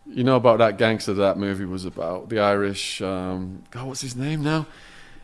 You 0.07 0.23
know 0.23 0.35
about 0.35 0.59
that 0.59 0.77
gangster 0.77 1.15
that 1.15 1.39
movie 1.39 1.65
was 1.65 1.85
about? 1.85 2.29
The 2.29 2.37
Irish. 2.39 3.01
Um, 3.01 3.63
God, 3.71 3.87
what's 3.87 4.01
his 4.01 4.15
name 4.15 4.43
now? 4.43 4.67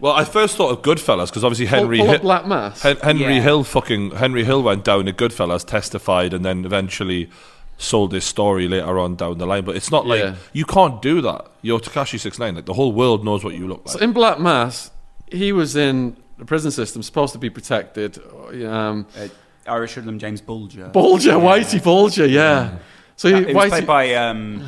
Well, 0.01 0.13
I 0.13 0.25
first 0.25 0.57
thought 0.57 0.71
of 0.71 0.81
Goodfellas 0.81 1.27
because 1.27 1.43
obviously 1.43 1.67
Henry 1.67 1.97
pull, 1.99 2.07
pull 2.07 2.13
Hill, 2.15 2.21
Black 2.23 2.47
Mass. 2.47 2.81
Hen- 2.81 2.97
Henry 3.03 3.35
Yeah. 3.35 3.41
Hill 3.41 3.63
fucking 3.63 4.11
Henry 4.11 4.43
Hill 4.43 4.63
went 4.63 4.83
down 4.83 5.05
to 5.05 5.13
Goodfellas, 5.13 5.63
testified, 5.65 6.33
and 6.33 6.43
then 6.43 6.65
eventually 6.65 7.29
sold 7.77 8.11
his 8.11 8.23
story 8.25 8.67
later 8.67 8.97
on 8.99 9.15
down 9.15 9.37
the 9.37 9.45
line. 9.45 9.63
But 9.63 9.75
it's 9.75 9.91
not 9.91 10.05
like 10.07 10.19
Yeah. 10.21 10.35
you 10.53 10.65
can't 10.65 11.01
do 11.03 11.21
that. 11.21 11.45
You're 11.61 11.79
Tekashi 11.79 12.19
Six 12.19 12.39
Nine. 12.39 12.55
Like 12.55 12.65
the 12.65 12.73
whole 12.73 12.91
world 12.91 13.23
knows 13.23 13.43
what 13.43 13.53
you 13.53 13.67
look 13.67 13.83
like. 13.85 13.93
So 13.97 13.99
in 13.99 14.11
Black 14.11 14.39
Mass, 14.39 14.89
he 15.31 15.51
was 15.51 15.75
in 15.75 16.15
the 16.39 16.45
prison 16.45 16.71
system, 16.71 17.03
supposed 17.03 17.33
to 17.33 17.39
be 17.39 17.49
protected. 17.51 18.17
Um, 18.65 19.05
Uh, 19.15 19.27
Irish 19.67 19.93
hoodlum 19.93 20.17
James 20.17 20.41
Bulger. 20.41 20.87
Bulger, 20.87 21.33
Whitey 21.33 21.81
Bulger, 21.83 22.25
yeah. 22.25 22.71
So 23.15 23.29
Uh, 23.29 23.37
he, 23.37 23.41
it 23.51 23.55
was 23.55 23.65
Whitey, 23.65 23.69
played 23.69 23.85
by 23.87 24.15
um, 24.15 24.63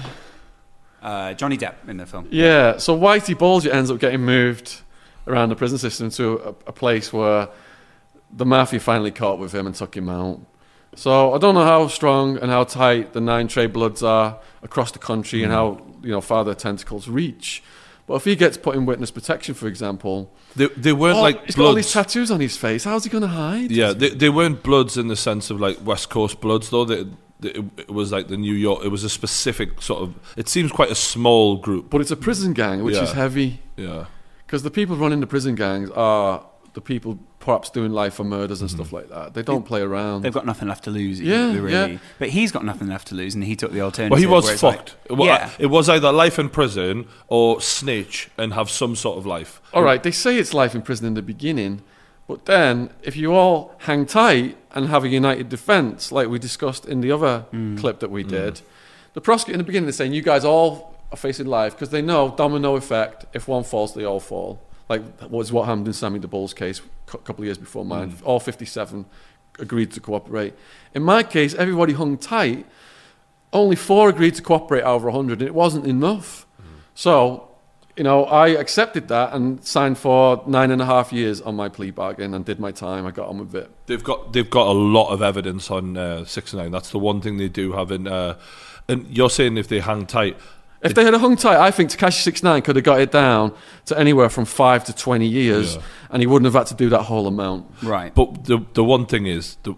uh, 1.02 1.34
Johnny 1.34 1.58
Depp 1.58 1.90
in 1.90 1.98
the 1.98 2.06
film. 2.06 2.28
Yeah, 2.30 2.78
so 2.78 2.96
Whitey 2.98 3.36
Bulger 3.36 3.72
ends 3.72 3.90
up 3.90 3.98
getting 4.00 4.22
moved 4.22 4.82
around 5.28 5.50
the 5.50 5.56
prison 5.56 5.78
system 5.78 6.10
to 6.12 6.40
a, 6.40 6.50
a 6.68 6.72
place 6.72 7.14
where 7.14 7.50
the 8.32 8.46
mafia 8.46 8.80
finally 8.80 9.12
caught 9.12 9.40
with 9.40 9.54
him 9.54 9.66
and 9.66 9.76
took 9.76 9.96
him 9.96 10.10
out. 10.10 10.40
So 10.96 11.34
I 11.34 11.38
don't 11.38 11.56
know 11.56 11.66
how 11.66 11.88
strong 11.88 12.38
and 12.38 12.52
how 12.52 12.64
tight 12.66 13.14
the 13.14 13.22
nine 13.22 13.48
Trey 13.48 13.68
bloods 13.68 14.04
are 14.04 14.40
across 14.62 14.92
the 14.92 15.00
country 15.00 15.44
and 15.44 15.52
mm. 15.52 15.56
how 15.56 15.82
you 16.02 16.12
know 16.12 16.22
far 16.22 16.44
their 16.44 16.56
tentacles 16.56 17.08
reach. 17.08 17.64
But 18.06 18.16
if 18.16 18.26
he 18.26 18.36
gets 18.36 18.58
put 18.58 18.76
in 18.76 18.86
witness 18.86 19.12
protection, 19.12 19.56
for 19.56 19.68
example, 19.68 20.30
They, 20.56 20.68
they 20.68 20.92
weren't 20.92 21.18
oh, 21.18 21.22
like 21.22 21.46
he's 21.46 21.56
got 21.56 21.66
all 21.68 21.74
these 21.74 21.92
tattoos 21.92 22.32
on 22.32 22.42
his 22.42 22.58
face. 22.58 22.84
How's 22.84 23.06
he 23.06 23.10
going 23.10 23.22
to 23.22 23.30
hide? 23.30 23.72
Yeah, 23.72 23.94
they, 23.94 24.10
they 24.10 24.30
weren't 24.30 24.62
bloods 24.62 24.98
in 24.98 25.08
the 25.08 25.16
sense 25.16 25.50
of 25.50 25.62
like 25.62 25.78
West 25.86 26.10
Coast 26.10 26.42
bloods, 26.42 26.70
though. 26.70 26.84
They, 26.84 27.06
it 27.42 27.90
was 27.90 28.12
like 28.12 28.28
the 28.28 28.38
New 28.38 28.54
York. 28.54 28.84
It 28.84 28.90
was 28.90 29.04
a 29.04 29.10
specific 29.10 29.82
sort 29.82 30.02
of. 30.02 30.16
It 30.38 30.50
seems 30.50 30.72
quite 30.72 30.92
a 30.92 30.96
small 30.96 31.58
group. 31.58 31.90
But 31.90 32.02
it's 32.02 32.12
a 32.12 32.18
prison 32.18 32.54
gang, 32.54 32.84
which 32.84 32.96
Yeah. 32.96 33.04
is 33.04 33.12
heavy. 33.14 33.62
Yeah. 33.78 34.06
Because 34.54 34.62
the 34.62 34.70
people 34.70 34.96
running 34.96 35.20
the 35.20 35.26
prison 35.26 35.56
gangs 35.56 35.90
are 35.96 36.46
the 36.74 36.82
people 36.82 37.18
perhaps 37.40 37.72
doing 37.72 37.92
life 37.92 38.14
for 38.14 38.24
murders 38.24 38.62
and 38.62 38.70
Mm-hmm. 38.70 38.78
stuff 38.82 38.94
like 38.94 39.10
that. 39.10 39.34
They 39.34 39.42
don't 39.42 39.66
play 39.66 39.82
around. 39.82 40.22
They've 40.22 40.32
got 40.32 40.46
nothing 40.46 40.68
left 40.68 40.84
to 40.84 40.92
lose. 40.92 41.20
Yeah, 41.20 41.56
really. 41.58 41.72
yeah. 41.94 41.98
But 42.20 42.30
he's 42.30 42.52
got 42.52 42.64
nothing 42.64 42.88
left 42.88 43.08
to 43.08 43.16
lose, 43.16 43.34
and 43.34 43.44
he 43.44 43.56
took 43.56 43.72
the 43.72 43.82
alternative. 43.82 44.12
Well, 44.12 44.20
he 44.20 44.28
was 44.28 44.44
where 44.44 44.54
it's 44.54 44.62
like- 44.62 44.78
fucked. 44.78 44.96
It 45.10 45.18
yeah. 45.26 45.50
it 45.58 45.66
was 45.72 45.90
either 45.90 46.12
life 46.12 46.38
in 46.38 46.50
prison 46.50 47.08
or 47.30 47.62
snitch 47.62 48.30
and 48.38 48.54
have 48.54 48.70
some 48.70 48.96
sort 48.96 49.18
of 49.18 49.26
life. 49.26 49.60
All 49.74 49.82
right, 49.82 50.04
they 50.04 50.12
say 50.12 50.38
it's 50.38 50.54
life 50.54 50.76
in 50.76 50.84
prison 50.84 51.08
in 51.08 51.16
the 51.16 51.24
beginning, 51.24 51.82
but 52.28 52.46
then 52.46 52.92
if 53.02 53.18
you 53.18 53.34
all 53.34 53.74
hang 53.88 54.06
tight 54.06 54.56
and 54.76 54.88
have 54.90 55.04
a 55.04 55.08
united 55.10 55.50
defence, 55.50 56.12
like 56.12 56.28
we 56.30 56.38
discussed 56.38 56.86
in 56.86 57.02
the 57.02 57.12
other 57.12 57.46
Mm. 57.52 57.80
clip 57.80 58.02
that 58.02 58.12
we 58.12 58.22
did, 58.22 58.62
the 59.16 59.22
prosecutor 59.22 59.56
in 59.56 59.58
the 59.58 59.64
beginning 59.64 59.90
is 59.90 59.96
saying 59.96 60.14
you 60.14 60.22
guys 60.22 60.46
all 60.46 60.70
are 60.72 60.93
facing 61.20 61.48
life 61.48 61.74
because 61.74 61.90
they 61.90 62.02
know 62.02 62.34
domino 62.36 62.76
effect. 62.76 63.26
If 63.34 63.48
one 63.48 63.64
falls, 63.64 63.94
they 63.94 64.04
all 64.04 64.20
fall. 64.20 64.62
Like 64.90 65.02
was 65.30 65.52
what 65.52 65.66
happened 65.66 65.88
in 65.88 65.94
Sammy 65.94 66.20
the 66.20 66.28
Bull's 66.28 66.54
case 66.54 66.82
a 67.08 67.18
couple 67.18 67.44
of 67.44 67.46
years 67.46 67.58
before 67.58 67.86
mine. 67.86 68.12
Mm. 68.12 68.22
All 68.26 68.40
57 68.40 69.06
agreed 69.60 69.92
to 69.92 70.00
cooperate. 70.00 70.54
In 70.94 71.04
my 71.04 71.24
case, 71.24 71.54
everybody 71.54 71.94
hung 71.94 72.18
tight. 72.18 72.66
Only 73.52 73.76
four 73.76 74.10
agreed 74.10 74.36
to 74.36 74.42
cooperate 74.42 74.82
out 74.82 74.96
of 74.96 75.04
100, 75.04 75.40
and 75.40 75.48
it 75.48 75.54
wasn't 75.54 75.86
enough. 75.86 76.48
So, 76.96 77.50
you 77.96 78.04
know, 78.04 78.26
I 78.26 78.50
accepted 78.50 79.08
that 79.10 79.34
and 79.34 79.64
signed 79.64 79.98
for 79.98 80.44
nine 80.48 80.72
and 80.72 80.82
a 80.82 80.86
half 80.86 81.14
years 81.14 81.42
on 81.42 81.56
my 81.56 81.70
plea 81.70 81.92
bargain 81.92 82.34
and 82.34 82.44
did 82.44 82.60
my 82.60 82.72
time. 82.72 83.06
I 83.06 83.12
got 83.12 83.30
on 83.30 83.40
with 83.40 83.56
it. 83.56 83.70
They've 83.86 84.04
got 84.04 84.34
they've 84.34 84.50
got 84.50 84.68
a 84.68 84.72
lot 84.72 85.10
of 85.12 85.22
evidence 85.22 85.70
on 85.70 85.98
uh, 85.98 86.26
six 86.26 86.54
nine. 86.54 86.72
That's 86.72 86.90
the 86.90 87.00
one 87.00 87.22
thing 87.22 87.38
they 87.38 87.50
do 87.50 87.74
have 87.74 87.92
in. 87.92 88.08
Uh, 88.08 88.38
and 88.88 89.08
you're 89.16 89.30
saying 89.30 89.58
if 89.58 89.68
they 89.68 89.80
hang 89.80 90.06
tight, 90.06 90.38
If 90.84 90.94
they 90.96 91.04
had 91.06 91.14
hung 91.14 91.36
tight, 91.38 91.58
I 91.58 91.72
think 91.72 91.90
Tekashi 91.92 92.22
69 92.22 92.62
could 92.62 92.76
have 92.76 92.86
got 92.86 93.00
it 93.00 93.12
down 93.12 93.54
to 93.86 93.98
anywhere 93.98 94.30
from 94.30 94.46
five 94.46 94.84
to 94.86 94.94
20 94.94 95.26
years, 95.26 95.76
Yeah. 95.76 95.82
and 96.12 96.22
he 96.22 96.28
wouldn't 96.28 96.46
have 96.46 96.54
had 96.60 96.68
to 96.68 96.76
do 96.76 96.90
that 96.90 97.04
whole 97.04 97.26
amount. 97.28 97.66
right. 97.82 98.14
But 98.14 98.46
the 98.46 98.60
the 98.74 98.84
one 98.84 99.06
thing 99.06 99.26
is, 99.26 99.58
the, 99.64 99.76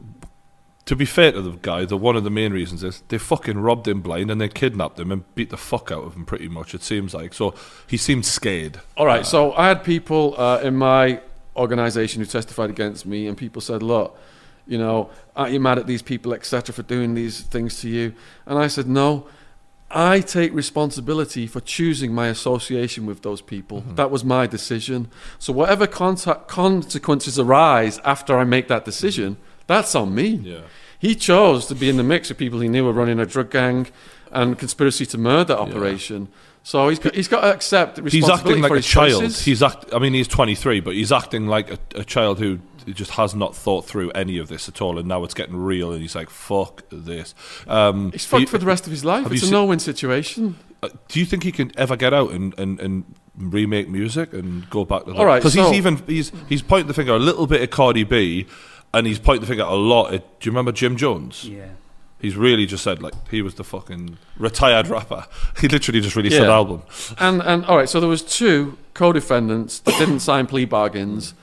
to 0.86 0.95
be 0.95 1.06
fair 1.06 1.32
to 1.32 1.41
the 1.41 1.52
guy, 1.61 1.86
the 1.86 1.98
one 1.98 2.15
of 2.15 2.23
the 2.23 2.30
main 2.30 2.53
reasons 2.53 2.84
is 2.84 3.03
they 3.07 3.18
fucking 3.18 3.57
robbed 3.60 3.88
him 3.88 4.02
blind 4.02 4.30
and 4.32 4.40
they 4.40 4.48
kidnapped 4.48 4.99
him 4.99 5.11
and 5.11 5.23
beat 5.36 5.49
the 5.49 5.57
fuck 5.57 5.91
out 5.91 6.03
of 6.03 6.15
him. 6.15 6.26
Pretty 6.26 6.48
much, 6.48 6.73
it 6.76 6.84
seems 6.84 7.14
like. 7.14 7.34
So 7.34 7.53
he 7.88 7.98
seemed 7.98 8.26
scared. 8.26 8.80
All 8.98 9.06
right, 9.06 9.26
so 9.26 9.53
I 9.53 9.68
had 9.68 9.84
people 9.84 10.36
uh, 10.40 10.60
in 10.64 10.76
my 10.76 11.22
organisation 11.56 12.22
who 12.22 12.26
testified 12.26 12.69
against 12.69 13.06
me, 13.06 13.27
and 13.27 13.38
people 13.38 13.61
said, 13.61 13.82
"Look, 13.84 14.18
you 14.68 14.77
know, 14.77 15.10
aren't 15.36 15.53
you 15.53 15.60
mad 15.60 15.77
at 15.80 15.88
these 15.88 16.02
people, 16.02 16.34
etc., 16.34 16.73
for 16.73 16.84
doing 16.84 17.14
these 17.15 17.41
things 17.41 17.80
to 17.82 17.90
you?" 17.90 18.14
And 18.45 18.57
I 18.60 18.68
said, 18.68 18.88
"No, 18.88 19.27
I 19.96 20.20
take 20.20 20.54
responsibility 20.54 21.48
for 21.48 21.62
choosing 21.62 22.14
my 22.14 22.28
association 22.28 23.06
with 23.06 23.22
those 23.22 23.42
people. 23.42 23.82
Mm-hmm. 23.82 23.96
That 23.96 24.12
was 24.12 24.26
my 24.26 24.46
decision. 24.46 25.08
So 25.40 25.54
whatever 25.54 25.88
contact, 25.88 26.50
consequences 26.50 27.40
arise 27.40 28.00
after 28.04 28.38
I 28.38 28.44
make 28.44 28.68
that 28.68 28.84
decision, 28.84 29.38
that's 29.68 29.96
on 29.96 30.14
me. 30.14 30.28
Yeah. 30.28 30.62
He 31.00 31.16
chose 31.16 31.66
to 31.68 31.76
be 31.76 31.90
in 31.90 31.96
the 31.96 32.04
mix 32.04 32.30
of 32.30 32.38
people 32.38 32.60
he 32.60 32.68
knew 32.68 32.84
were 32.84 32.92
running 32.92 33.20
a 33.20 33.26
drug 33.26 33.52
gang 33.52 33.88
and 34.32 34.60
conspiracy 34.60 35.06
to 35.06 35.18
murder 35.18 35.54
operation. 35.54 36.28
So 36.68 36.90
he's 36.90 36.98
got, 36.98 37.14
he's 37.14 37.28
got 37.28 37.42
to 37.42 37.54
accept 37.54 38.00
He's 38.10 38.28
acting 38.28 38.60
like 38.60 38.70
for 38.70 38.76
a 38.78 38.82
child. 38.82 39.22
choices. 39.22 39.46
He's 39.46 39.62
act. 39.62 39.86
I 39.94 40.00
mean, 40.00 40.16
he's 40.16 40.28
23, 40.28 40.80
but 40.80 40.96
he's 40.96 41.12
acting 41.12 41.46
like 41.46 41.70
a, 41.70 41.78
a 41.94 42.04
child 42.04 42.40
who 42.40 42.58
just 42.88 43.12
has 43.12 43.36
not 43.36 43.56
thought 43.56 43.86
through 43.86 44.10
any 44.12 44.40
of 44.40 44.48
this 44.48 44.68
at 44.68 44.82
all, 44.82 44.98
and 44.98 45.08
now 45.08 45.24
it's 45.24 45.36
getting 45.36 45.56
real, 45.56 45.92
and 45.92 46.02
he's 46.02 46.16
like, 46.16 46.28
"Fuck 46.32 46.82
this." 46.92 47.36
Um, 47.68 48.12
He's 48.12 48.26
fucked 48.26 48.42
you- 48.42 48.48
for 48.48 48.58
the 48.58 48.66
rest 48.66 48.86
of 48.88 48.92
his 48.92 49.06
life. 49.06 49.32
It's 49.32 49.44
a 49.48 49.52
no-win 49.52 49.78
situation. 49.78 50.58
Uh, 50.82 50.90
do 51.08 51.20
you 51.20 51.26
think 51.28 51.44
he 51.44 51.52
can 51.52 51.72
ever 51.78 51.96
get 51.96 52.16
out 52.16 52.32
and, 52.32 52.58
and, 52.60 52.80
and 52.80 53.04
remake 53.38 53.88
music 53.88 54.34
and 54.34 54.68
go 54.72 54.86
back 54.86 55.06
to 55.06 55.12
that? 55.12 55.18
All 55.20 55.26
right, 55.26 55.38
because 55.40 55.54
so- 55.54 55.68
he's 55.70 55.78
even 55.78 55.98
he's 56.08 56.32
he's 56.50 56.64
pointing 56.64 56.88
the 56.88 56.96
finger 56.96 57.14
a 57.14 57.20
little 57.20 57.46
bit 57.46 57.62
at 57.62 57.70
Cardi 57.70 58.04
B, 58.04 58.48
and 58.92 59.06
he's 59.06 59.20
pointing 59.20 59.42
the 59.42 59.48
finger 59.48 59.64
a 59.66 59.76
lot 59.76 60.16
at. 60.16 60.40
Do 60.40 60.48
you 60.48 60.52
remember 60.52 60.72
Jim 60.72 60.98
Jones? 60.98 61.48
Yeah. 61.48 61.68
He's 62.20 62.36
really 62.36 62.66
just 62.66 62.84
said 62.84 63.02
like 63.04 63.14
he 63.30 63.42
was 63.42 63.56
the 63.56 63.64
fucking 63.64 64.18
retired 64.38 64.88
rapper. 64.88 65.26
He 65.62 65.68
literally 65.68 66.02
just 66.02 66.16
released 66.16 66.38
an 66.38 66.50
album. 66.50 66.84
And 67.20 67.42
and 67.42 67.66
all 67.66 67.78
right, 67.78 67.90
so 67.90 68.00
there 68.00 68.10
was 68.10 68.22
two 68.22 68.78
co-defendants 68.94 69.80
that 69.80 69.98
didn't 69.98 70.22
sign 70.22 70.48
plea 70.48 70.66
bargains 70.66 71.34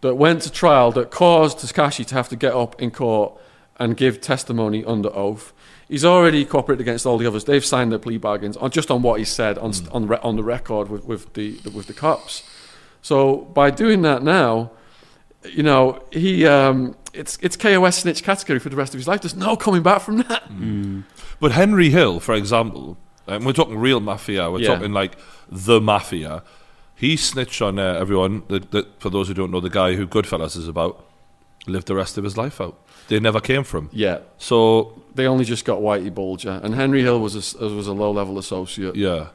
that 0.00 0.14
went 0.14 0.42
to 0.42 0.52
trial 0.52 0.92
that 0.92 1.10
caused 1.10 1.58
Tekashi 1.58 2.04
to 2.06 2.14
have 2.14 2.28
to 2.28 2.36
get 2.36 2.52
up 2.52 2.80
in 2.80 2.90
court 2.90 3.32
and 3.78 3.96
give 3.96 4.20
testimony 4.20 4.84
under 4.84 5.14
oath. 5.14 5.52
He's 5.88 6.04
already 6.04 6.44
cooperated 6.44 6.82
against 6.82 7.06
all 7.06 7.16
the 7.16 7.26
others. 7.26 7.44
They've 7.44 7.64
signed 7.64 7.90
their 7.90 7.98
plea 7.98 8.18
bargains 8.18 8.56
on 8.58 8.70
just 8.70 8.90
on 8.90 9.02
what 9.02 9.18
he 9.18 9.24
said 9.24 9.56
on 9.58 9.72
st- 9.72 9.90
on 9.90 10.06
re- 10.06 10.18
on 10.22 10.36
the 10.36 10.42
record 10.42 10.90
with, 10.90 11.04
with 11.04 11.32
the 11.34 11.58
with 11.74 11.86
the 11.86 11.94
cops. 11.94 12.42
So 13.00 13.36
by 13.54 13.70
doing 13.70 14.02
that 14.02 14.22
now, 14.22 14.72
you 15.44 15.62
know 15.62 16.02
he 16.12 16.46
um, 16.46 16.94
it's 17.14 17.38
it's 17.42 17.56
KOS 17.56 17.98
snitch 17.98 18.22
category 18.22 18.58
for 18.58 18.68
the 18.68 18.76
rest 18.76 18.94
of 18.94 18.98
his 18.98 19.08
life. 19.08 19.20
There's 19.22 19.36
no 19.36 19.56
coming 19.56 19.82
back 19.82 20.02
from 20.02 20.18
that. 20.18 20.42
But 21.40 21.52
Henry 21.52 21.90
Hill, 21.90 22.20
for 22.20 22.34
example, 22.34 22.96
and 23.26 23.44
we're 23.44 23.52
talking 23.52 23.78
real 23.78 24.00
mafia. 24.00 24.50
We're 24.50 24.60
Yeah. 24.60 24.74
talking 24.74 24.92
like 24.92 25.16
the 25.50 25.80
mafia. 25.80 26.42
He 26.94 27.16
snitched 27.16 27.62
on 27.62 27.78
uh, 27.78 27.94
everyone. 27.94 28.42
That, 28.48 28.70
that, 28.72 29.00
for 29.00 29.08
those 29.10 29.28
who 29.28 29.34
don't 29.34 29.50
know, 29.52 29.60
the 29.60 29.70
guy 29.70 29.94
who 29.94 30.06
Goodfellas 30.06 30.56
is 30.56 30.66
about 30.68 31.04
lived 31.66 31.86
the 31.86 31.94
rest 31.94 32.18
of 32.18 32.24
his 32.24 32.36
life 32.36 32.60
out. 32.60 32.76
They 33.08 33.20
never 33.20 33.40
came 33.40 33.62
from. 33.64 33.88
Yeah, 33.92 34.18
So 34.38 35.02
they 35.14 35.26
only 35.26 35.44
just 35.44 35.64
got 35.64 35.80
Whitey 35.80 36.12
Bulger, 36.14 36.60
and 36.62 36.74
Henry 36.74 37.02
Hill 37.02 37.20
was 37.20 37.34
a, 37.54 37.64
was 37.68 37.86
a 37.86 37.92
low 37.92 38.10
level 38.10 38.36
associate. 38.38 38.96
yeah, 38.96 39.28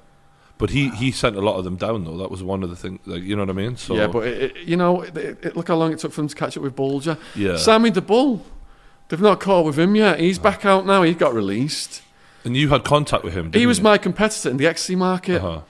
but 0.58 0.70
he 0.70 0.90
he 0.90 1.12
sent 1.12 1.36
a 1.36 1.42
lot 1.42 1.58
of 1.58 1.64
them 1.64 1.76
down 1.76 2.06
though. 2.06 2.18
That 2.18 2.32
was 2.32 2.44
one 2.44 2.64
of 2.64 2.70
the 2.70 2.76
things. 2.76 3.00
Like, 3.06 3.24
you 3.24 3.36
know 3.36 3.42
what 3.42 3.50
I 3.50 3.54
mean? 3.54 3.78
So 3.78 3.96
Yeah, 3.96 4.08
but 4.08 4.28
it, 4.28 4.42
it, 4.42 4.58
you 4.68 4.78
know, 4.78 5.02
it, 5.02 5.18
it, 5.18 5.56
look 5.56 5.68
how 5.68 5.76
long 5.76 5.92
it 5.92 6.00
took 6.00 6.12
for 6.12 6.22
them 6.22 6.28
to 6.28 6.36
catch 6.36 6.58
up 6.58 6.64
with 6.64 6.76
Bulger. 6.76 7.18
Yeah. 7.36 7.58
Sammy 7.58 7.90
the 7.90 8.02
Bull, 8.02 8.46
they've 9.10 9.22
not 9.22 9.40
caught 9.40 9.66
with 9.66 9.78
him 9.78 9.96
yet. 9.96 10.20
He's 10.20 10.40
back 10.40 10.66
out 10.66 10.86
now. 10.86 11.04
He 11.04 11.14
got 11.14 11.34
released. 11.34 12.02
and 12.46 12.56
you 12.56 12.70
had 12.70 12.84
contact 12.84 13.24
with 13.24 13.34
him. 13.34 13.52
He 13.52 13.66
was 13.66 13.80
you? 13.80 13.84
my 13.84 13.98
competitor 13.98 14.50
in 14.50 14.58
the 14.58 14.68
XC 14.68 14.96
market. 14.96 15.42
Uh-huh. 15.42 15.62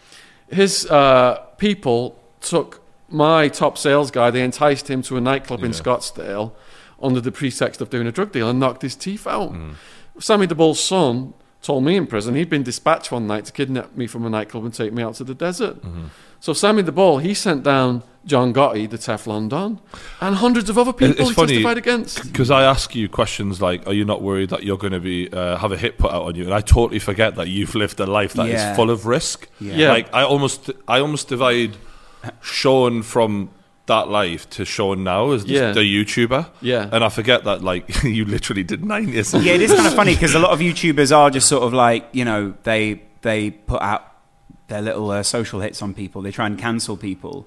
His 0.49 0.85
uh, 0.88 1.38
people 1.57 2.19
took 2.41 2.81
my 3.10 3.47
top 3.47 3.77
sales 3.77 4.11
guy. 4.11 4.31
They 4.31 4.43
enticed 4.43 4.89
him 4.89 5.01
to 5.03 5.18
a 5.18 5.22
nightclub 5.22 5.64
in 5.64 5.72
Scottsdale 5.72 6.53
under 7.01 7.22
the 7.22 7.31
pretext 7.31 7.81
of 7.81 7.89
doing 7.89 8.07
a 8.07 8.11
drug 8.11 8.31
deal 8.31 8.49
and 8.49 8.60
knocked 8.60 8.81
his 8.81 8.95
teeth 8.95 9.27
out. 9.27 9.53
Mm. 9.53 9.76
Sammy 10.19 10.45
the 10.45 10.55
Bull's 10.55 10.80
son 10.80 11.34
told 11.64 11.84
me 11.84 11.95
in 11.95 12.06
prison 12.06 12.35
he'd 12.35 12.49
been 12.49 12.61
dispatched 12.64 13.11
one 13.11 13.26
night 13.26 13.45
to 13.45 13.52
kidnap 13.52 13.95
me 13.98 14.06
from 14.06 14.26
a 14.26 14.30
nightclub 14.30 14.64
and 14.65 14.73
take 14.73 14.94
me 14.94 15.02
out 15.02 15.15
to 15.15 15.23
the 15.23 15.34
desert. 15.34 15.77
Mm-hmm. 15.81 16.06
So 16.40 16.53
Sammy 16.53 16.81
the 16.84 16.91
Bull, 16.91 17.18
he 17.19 17.34
sent 17.34 17.64
down 17.64 18.03
John 18.26 18.53
Gotti, 18.53 18.90
the 18.90 18.98
Teflon 18.98 19.48
Don, 19.49 19.80
and 20.22 20.35
hundreds 20.35 20.69
of 20.69 20.77
other 20.77 20.91
people 20.94 21.15
it's 21.19 21.30
he 21.30 21.34
funny- 21.34 21.53
testified 21.53 21.77
against. 21.77 22.23
Because 22.23 22.52
I 22.52 22.64
ask 22.64 22.94
you 22.95 23.07
questions 23.10 23.61
like, 23.61 23.88
"Are 23.88 23.94
you 23.94 24.06
not 24.06 24.22
worried 24.22 24.49
that 24.49 24.64
you're 24.64 24.77
going 24.77 24.94
to 24.94 24.99
be 24.99 25.31
uh, 25.31 25.57
have 25.57 25.72
a 25.72 25.77
hit 25.77 25.98
put 25.98 26.11
out 26.11 26.23
on 26.23 26.35
you?" 26.35 26.44
And 26.44 26.53
I 26.53 26.60
totally 26.61 26.99
forget 26.99 27.35
that 27.35 27.48
you've 27.48 27.76
lived 27.76 27.99
a 28.02 28.06
life 28.06 28.34
that 28.34 28.48
is 28.48 28.53
Yeah. 28.61 28.76
full 28.76 28.90
of 28.90 29.06
risk. 29.06 29.48
Yeah. 29.60 29.76
Yeah. 29.76 29.90
Like 29.91 30.14
I 30.14 30.23
almost, 30.23 30.69
I 30.88 30.99
almost 30.99 31.27
divide 31.30 31.77
Shaun 32.41 33.03
from 33.03 33.49
that 33.88 34.07
life 34.07 34.49
to 34.51 34.64
Shaun 34.65 35.03
now 35.03 35.31
as 35.31 35.43
the- 35.43 35.53
Yeah. 35.53 35.72
the 35.73 35.81
YouTuber. 35.81 36.47
Yeah. 36.61 36.88
and 36.91 37.03
I 37.03 37.10
forget 37.10 37.43
that 37.43 37.61
like 37.64 38.03
you 38.18 38.26
literally 38.26 38.64
did 38.64 38.84
nine 38.85 39.10
years. 39.10 39.34
Yeah, 39.34 39.53
it 39.53 39.61
is 39.61 39.73
kind 39.73 39.88
of 39.88 39.93
funny 39.93 40.14
because 40.14 40.35
a 40.35 40.39
lot 40.39 40.51
of 40.51 40.60
YouTubers 40.68 41.15
are 41.15 41.30
just 41.30 41.47
sort 41.49 41.64
of 41.64 41.73
like 41.73 42.07
you 42.14 42.23
know 42.26 42.53
they 42.64 43.01
they 43.22 43.51
put 43.51 43.81
out 43.81 44.10
their 44.68 44.81
little 44.81 45.11
uh, 45.11 45.22
social 45.23 45.60
hits 45.60 45.81
on 45.81 45.93
people. 45.93 46.22
They 46.22 46.31
try 46.31 46.45
and 46.47 46.57
cancel 46.57 46.95
people. 46.97 47.45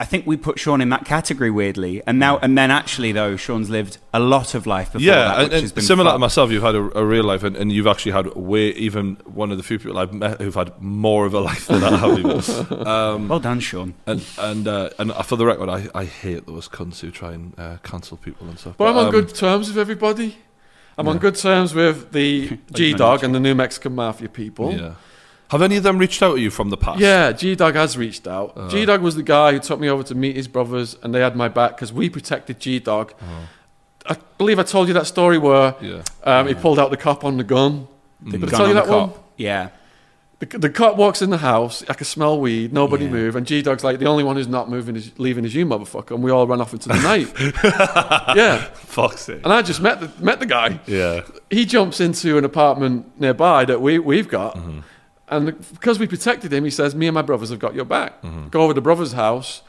I 0.00 0.04
think 0.04 0.26
we 0.26 0.36
put 0.36 0.60
Shaun 0.60 0.80
in 0.80 0.90
that 0.90 1.04
category 1.04 1.50
weirdly, 1.50 2.02
and 2.06 2.20
now 2.20 2.38
and 2.38 2.56
then 2.56 2.70
actually 2.70 3.10
though 3.10 3.36
Shaun's 3.36 3.68
lived 3.68 3.98
a 4.14 4.20
lot 4.20 4.54
of 4.54 4.64
life 4.64 4.92
before 4.92 5.04
Yeah, 5.04 5.14
that, 5.14 5.34
and, 5.34 5.42
which 5.44 5.52
and 5.54 5.62
has 5.62 5.72
been 5.72 5.84
similar 5.84 6.12
to 6.12 6.18
myself, 6.18 6.52
you've 6.52 6.62
had 6.62 6.76
a, 6.76 6.98
a 6.98 7.04
real 7.04 7.24
life, 7.24 7.42
and, 7.42 7.56
and 7.56 7.72
you've 7.72 7.88
actually 7.88 8.12
had 8.12 8.34
way 8.36 8.68
even 8.70 9.16
one 9.24 9.50
of 9.50 9.56
the 9.56 9.64
few 9.64 9.78
people 9.78 9.98
I've 9.98 10.12
met 10.14 10.40
who've 10.40 10.54
had 10.54 10.80
more 10.80 11.26
of 11.26 11.34
a 11.34 11.40
life 11.40 11.66
than 11.66 11.82
I 11.82 11.96
have. 11.96 12.18
even. 12.18 12.86
um, 12.86 13.28
Well 13.28 13.40
done, 13.40 13.58
Shaun. 13.58 13.94
and 14.06 14.24
and 14.38 14.68
uh, 14.68 14.90
and 14.98 15.12
for 15.26 15.34
the 15.34 15.46
record, 15.46 15.68
I, 15.68 15.88
I 15.94 16.04
hate 16.04 16.46
those 16.46 16.68
cunts 16.68 17.00
who 17.00 17.10
try 17.10 17.32
and 17.32 17.58
uh, 17.58 17.78
cancel 17.82 18.16
people 18.16 18.48
and 18.48 18.58
stuff. 18.58 18.76
But 18.76 18.88
I'm 18.88 18.96
on 18.96 19.06
um, 19.06 19.10
good 19.10 19.34
terms 19.34 19.68
with 19.68 19.78
everybody. 19.78 20.38
I'm 20.96 21.06
on 21.06 21.18
good 21.18 21.36
terms 21.36 21.74
with 21.74 22.12
the 22.12 22.58
G 22.72 22.92
Dog 22.92 23.22
and 23.22 23.34
the 23.34 23.40
New 23.40 23.54
Mexican 23.54 23.94
Mafia 23.94 24.28
people. 24.28 24.74
Yeah. 24.74 24.94
Have 25.50 25.62
any 25.62 25.76
of 25.76 25.82
them 25.82 25.98
reached 25.98 26.22
out 26.22 26.34
to 26.34 26.40
you 26.40 26.50
from 26.50 26.68
the 26.70 26.76
past? 26.76 27.00
Yeah, 27.00 27.32
G 27.32 27.54
Dog 27.54 27.74
has 27.74 27.96
reached 27.96 28.26
out. 28.26 28.52
Uh-huh. 28.56 28.68
G 28.68 28.84
Dog 28.84 29.00
was 29.00 29.16
the 29.16 29.22
guy 29.22 29.52
who 29.52 29.58
took 29.58 29.80
me 29.80 29.88
over 29.88 30.02
to 30.02 30.14
meet 30.14 30.36
his 30.36 30.46
brothers, 30.48 30.96
and 31.02 31.14
they 31.14 31.20
had 31.20 31.36
my 31.36 31.48
back 31.48 31.70
because 31.76 31.92
we 31.92 32.10
protected 32.10 32.60
G 32.60 32.78
Dog. 32.78 33.14
I 34.06 34.16
believe 34.38 34.58
I 34.58 34.62
told 34.62 34.88
you 34.88 34.94
that 34.94 35.06
story 35.06 35.38
where 35.38 35.54
Uh-huh. 35.74 35.86
Yeah. 35.86 36.02
um, 36.24 36.46
he 36.48 36.54
pulled 36.54 36.78
out 36.78 36.90
the 36.90 36.96
cop 36.96 37.24
on 37.24 37.36
the 37.38 37.44
gun. 37.44 37.88
The 38.22 38.38
Did 38.38 38.52
I 38.54 38.56
tell 38.56 38.68
you 38.68 38.74
that 38.74 38.88
one? 38.88 39.12
Yeah. 39.36 39.68
The, 40.40 40.46
the 40.58 40.70
cop 40.70 40.96
walks 40.96 41.20
in 41.20 41.30
the 41.30 41.38
house. 41.38 41.82
I 41.88 41.94
can 41.94 42.04
smell 42.06 42.38
weed. 42.40 42.72
Nobody 42.72 43.06
Yeah. 43.06 43.10
move. 43.10 43.34
And 43.36 43.44
G 43.46 43.60
Dog's 43.62 43.82
like 43.82 43.98
the 43.98 44.06
only 44.06 44.22
one 44.24 44.36
who's 44.36 44.46
not 44.48 44.70
moving 44.70 44.94
is 44.96 45.10
leaving 45.18 45.44
is 45.44 45.54
you, 45.54 45.66
motherfucker. 45.66 46.12
And 46.12 46.22
we 46.22 46.30
all 46.30 46.46
run 46.46 46.60
off 46.60 46.72
into 46.72 46.88
the 46.88 46.94
night. 47.02 47.28
yeah. 48.36 48.64
Fuck's 48.74 49.22
sake. 49.22 49.40
And 49.44 49.52
I 49.52 49.62
just 49.62 49.80
met 49.80 50.00
the 50.00 50.10
met 50.24 50.38
the 50.40 50.46
guy. 50.46 50.78
Yeah. 50.86 51.22
he 51.50 51.64
jumps 51.64 52.00
into 52.00 52.38
an 52.38 52.44
apartment 52.44 53.18
nearby 53.20 53.64
that 53.64 53.80
we, 53.80 53.98
we've 53.98 54.28
got. 54.28 54.56
Mm-hmm. 54.56 54.80
And 55.30 55.58
because 55.74 55.98
we 55.98 56.06
protected 56.06 56.52
him, 56.52 56.64
he 56.64 56.70
says, 56.70 56.94
Me 56.94 57.06
and 57.06 57.14
my 57.14 57.22
brothers 57.22 57.50
have 57.50 57.58
got 57.58 57.74
your 57.74 57.84
back. 57.84 58.20
Mm-hmm. 58.22 58.48
Go 58.48 58.62
over 58.62 58.74
to 58.74 58.80
brother's 58.80 59.12
house. 59.12 59.62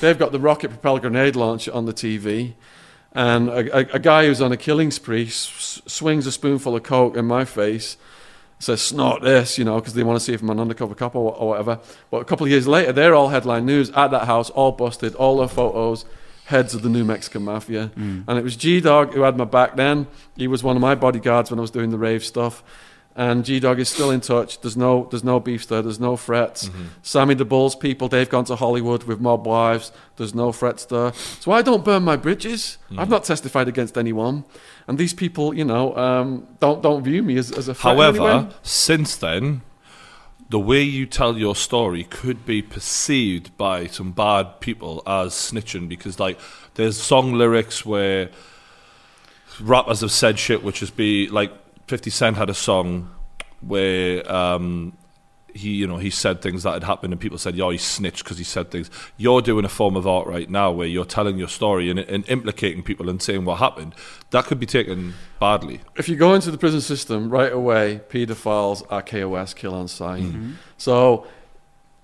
They've 0.00 0.18
got 0.18 0.32
the 0.32 0.40
rocket 0.40 0.68
propelled 0.68 1.00
grenade 1.00 1.36
launcher 1.36 1.72
on 1.72 1.86
the 1.86 1.94
TV. 1.94 2.54
And 3.12 3.48
a, 3.48 3.76
a, 3.76 3.94
a 3.94 3.98
guy 3.98 4.26
who's 4.26 4.42
on 4.42 4.52
a 4.52 4.56
killing 4.58 4.90
spree 4.90 5.26
s- 5.26 5.80
swings 5.86 6.26
a 6.26 6.32
spoonful 6.32 6.76
of 6.76 6.82
coke 6.82 7.16
in 7.16 7.24
my 7.24 7.46
face, 7.46 7.96
says, 8.58 8.82
Snort 8.82 9.22
this, 9.22 9.56
you 9.56 9.64
know, 9.64 9.76
because 9.76 9.94
they 9.94 10.02
want 10.02 10.18
to 10.18 10.24
see 10.24 10.34
if 10.34 10.42
I'm 10.42 10.50
an 10.50 10.60
undercover 10.60 10.94
cop 10.94 11.14
or, 11.16 11.34
or 11.34 11.48
whatever. 11.48 11.80
But 12.10 12.18
a 12.18 12.24
couple 12.26 12.44
of 12.44 12.50
years 12.50 12.68
later, 12.68 12.92
they're 12.92 13.14
all 13.14 13.28
headline 13.28 13.64
news 13.64 13.88
at 13.90 14.10
that 14.10 14.26
house, 14.26 14.50
all 14.50 14.72
busted, 14.72 15.14
all 15.14 15.38
their 15.38 15.48
photos 15.48 16.04
heads 16.46 16.74
of 16.74 16.82
the 16.82 16.88
New 16.88 17.04
Mexican 17.04 17.42
Mafia. 17.42 17.90
And 17.96 18.30
it 18.38 18.44
was 18.44 18.54
G 18.54 18.80
Dog 18.80 19.14
who 19.14 19.22
had 19.22 19.36
my 19.36 19.44
back 19.44 19.74
then. 19.76 20.06
He 20.36 20.46
was 20.46 20.62
one 20.62 20.76
of 20.76 20.82
my 20.82 20.94
bodyguards 20.94 21.50
when 21.50 21.58
I 21.58 21.62
was 21.62 21.72
doing 21.72 21.90
the 21.90 21.98
rave 21.98 22.22
stuff. 22.24 22.62
And 23.18 23.46
G 23.46 23.58
Dog 23.60 23.80
is 23.80 23.88
still 23.88 24.10
in 24.10 24.20
touch. 24.20 24.60
There's 24.60 24.76
no, 24.76 25.08
there's 25.10 25.24
no 25.24 25.40
beef 25.40 25.66
there. 25.66 25.80
There's 25.80 25.98
no 25.98 26.18
threats. 26.18 26.68
Sammy 27.02 27.34
the 27.34 27.46
Bulls 27.46 27.74
people, 27.74 28.08
they've 28.08 28.28
gone 28.28 28.44
to 28.44 28.56
Hollywood 28.56 29.04
with 29.04 29.20
mob 29.20 29.46
wives. 29.46 29.90
There's 30.18 30.34
no 30.34 30.52
threats 30.52 30.84
there. 30.84 31.14
So 31.40 31.50
I 31.50 31.62
don't 31.62 31.82
burn 31.82 32.02
my 32.02 32.16
bridges. 32.16 32.76
I've 32.98 33.08
not 33.08 33.24
testified 33.24 33.68
against 33.68 33.96
anyone. 33.96 34.44
And 34.86 34.98
these 34.98 35.14
people, 35.14 35.54
you 35.54 35.64
know, 35.64 35.96
um, 35.96 36.46
don't 36.60 36.82
don't 36.82 37.02
view 37.02 37.22
me 37.22 37.38
as, 37.38 37.50
as 37.50 37.68
a 37.68 37.74
threat. 37.74 37.94
in 37.94 38.00
any 38.02 38.18
However, 38.18 38.46
way. 38.48 38.54
since 38.62 39.16
then, 39.16 39.62
the 40.48 40.60
way 40.60 40.82
you 40.82 41.06
tell 41.06 41.36
your 41.38 41.56
story 41.56 42.04
could 42.04 42.44
be 42.44 42.60
perceived 42.62 43.56
by 43.56 43.86
some 43.86 44.12
bad 44.12 44.60
people 44.60 45.02
as 45.06 45.32
snitching 45.32 45.88
because, 45.88 46.20
like, 46.20 46.38
there's 46.74 47.00
song 47.00 47.32
lyrics 47.32 47.84
where 47.84 48.28
rappers 49.60 50.02
have 50.02 50.12
said 50.12 50.38
shit, 50.38 50.62
which 50.62 50.82
is 50.82 50.90
be 50.90 51.28
like 51.28 51.50
50 51.86 52.10
Cent 52.10 52.36
had 52.36 52.50
a 52.50 52.54
song 52.54 53.10
where 53.60 54.30
um, 54.30 54.96
he, 55.56 55.70
you 55.70 55.86
know, 55.86 55.96
he 55.96 56.10
said 56.10 56.42
things 56.42 56.62
that 56.62 56.74
had 56.74 56.84
happened, 56.84 57.12
and 57.12 57.20
people 57.20 57.38
said, 57.38 57.56
"Yo, 57.56 57.70
he 57.70 57.78
snitched 57.78 58.24
because 58.24 58.38
he 58.38 58.44
said 58.44 58.70
things." 58.70 58.90
You're 59.16 59.40
doing 59.40 59.64
a 59.64 59.68
form 59.68 59.96
of 59.96 60.06
art 60.06 60.26
right 60.26 60.48
now 60.48 60.70
where 60.70 60.86
you're 60.86 61.04
telling 61.04 61.38
your 61.38 61.48
story 61.48 61.90
and, 61.90 61.98
and 61.98 62.28
implicating 62.28 62.82
people 62.82 63.08
and 63.08 63.22
saying 63.22 63.44
what 63.44 63.58
happened. 63.58 63.94
That 64.30 64.44
could 64.44 64.60
be 64.60 64.66
taken 64.66 65.14
badly. 65.40 65.80
if 65.96 66.08
you 66.08 66.16
go 66.16 66.34
into 66.34 66.50
the 66.50 66.58
prison 66.58 66.80
system 66.80 67.30
right 67.30 67.52
away, 67.52 68.00
paedophiles 68.08 68.82
are 68.90 69.02
KOS, 69.02 69.54
kill 69.54 69.74
on 69.74 69.88
sight. 69.88 70.24
So 70.76 71.26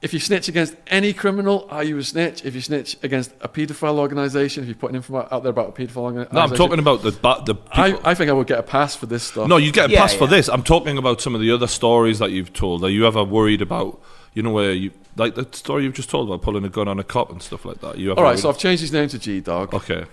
if 0.02 0.12
you 0.12 0.18
snitch 0.20 0.48
against 0.48 0.74
any 0.88 1.12
criminal, 1.12 1.66
are 1.70 1.84
you 1.84 1.96
a 1.98 2.02
snitch? 2.04 2.44
If 2.44 2.54
you 2.54 2.60
snitch 2.60 2.96
against 3.02 3.30
a 3.40 3.48
paedophile 3.48 3.98
organisation, 3.98 4.62
if 4.64 4.68
you're 4.68 4.74
putting 4.76 4.96
info 4.96 5.16
out 5.30 5.42
there 5.44 5.50
about 5.50 5.68
a 5.68 5.72
paedophile 5.72 5.96
organisation, 5.98 6.34
No, 6.34 6.40
I'm 6.42 6.50
talking 6.54 6.78
about 6.80 7.02
the 7.02 7.12
ba- 7.12 7.42
the 7.46 7.54
I, 7.70 7.92
people. 7.92 8.06
I 8.06 8.14
think 8.14 8.28
I 8.30 8.32
would 8.32 8.46
get 8.48 8.58
a 8.58 8.62
pass 8.64 8.94
for 8.96 9.06
this 9.06 9.22
stuff. 9.22 9.48
no, 9.48 9.56
you 9.58 9.70
get 9.72 9.88
a 9.90 9.92
Yeah, 9.92 10.00
pass 10.00 10.12
for 10.14 10.26
this. 10.26 10.48
I'm 10.48 10.62
talking 10.64 10.98
about 10.98 11.20
some 11.20 11.34
of 11.34 11.40
the 11.40 11.50
other 11.52 11.66
stories 11.68 12.18
that 12.18 12.30
you've 12.32 12.52
told. 12.52 12.84
Are 12.84 12.90
you 12.90 13.06
ever 13.06 13.22
worried 13.24 13.62
about, 13.62 14.00
you 14.34 14.42
know, 14.42 14.50
where 14.50 14.72
you 14.72 14.90
like 15.16 15.34
the 15.36 15.46
story 15.52 15.84
you've 15.84 15.94
just 15.94 16.10
told 16.10 16.28
about 16.28 16.42
pulling 16.42 16.64
a 16.64 16.68
gun 16.68 16.88
on 16.88 16.98
a 16.98 17.04
cop 17.04 17.30
and 17.30 17.40
stuff 17.42 17.64
like 17.64 17.80
that? 17.82 17.96
You 17.98 18.10
ever 18.10 18.18
All 18.18 18.24
right, 18.24 18.30
worried- 18.30 18.40
so 18.40 18.48
I've 18.48 18.58
changed 18.58 18.80
his 18.80 18.92
name 18.92 19.08
to 19.08 19.18
G 19.18 19.40
Dog. 19.40 19.72
okay. 19.74 20.04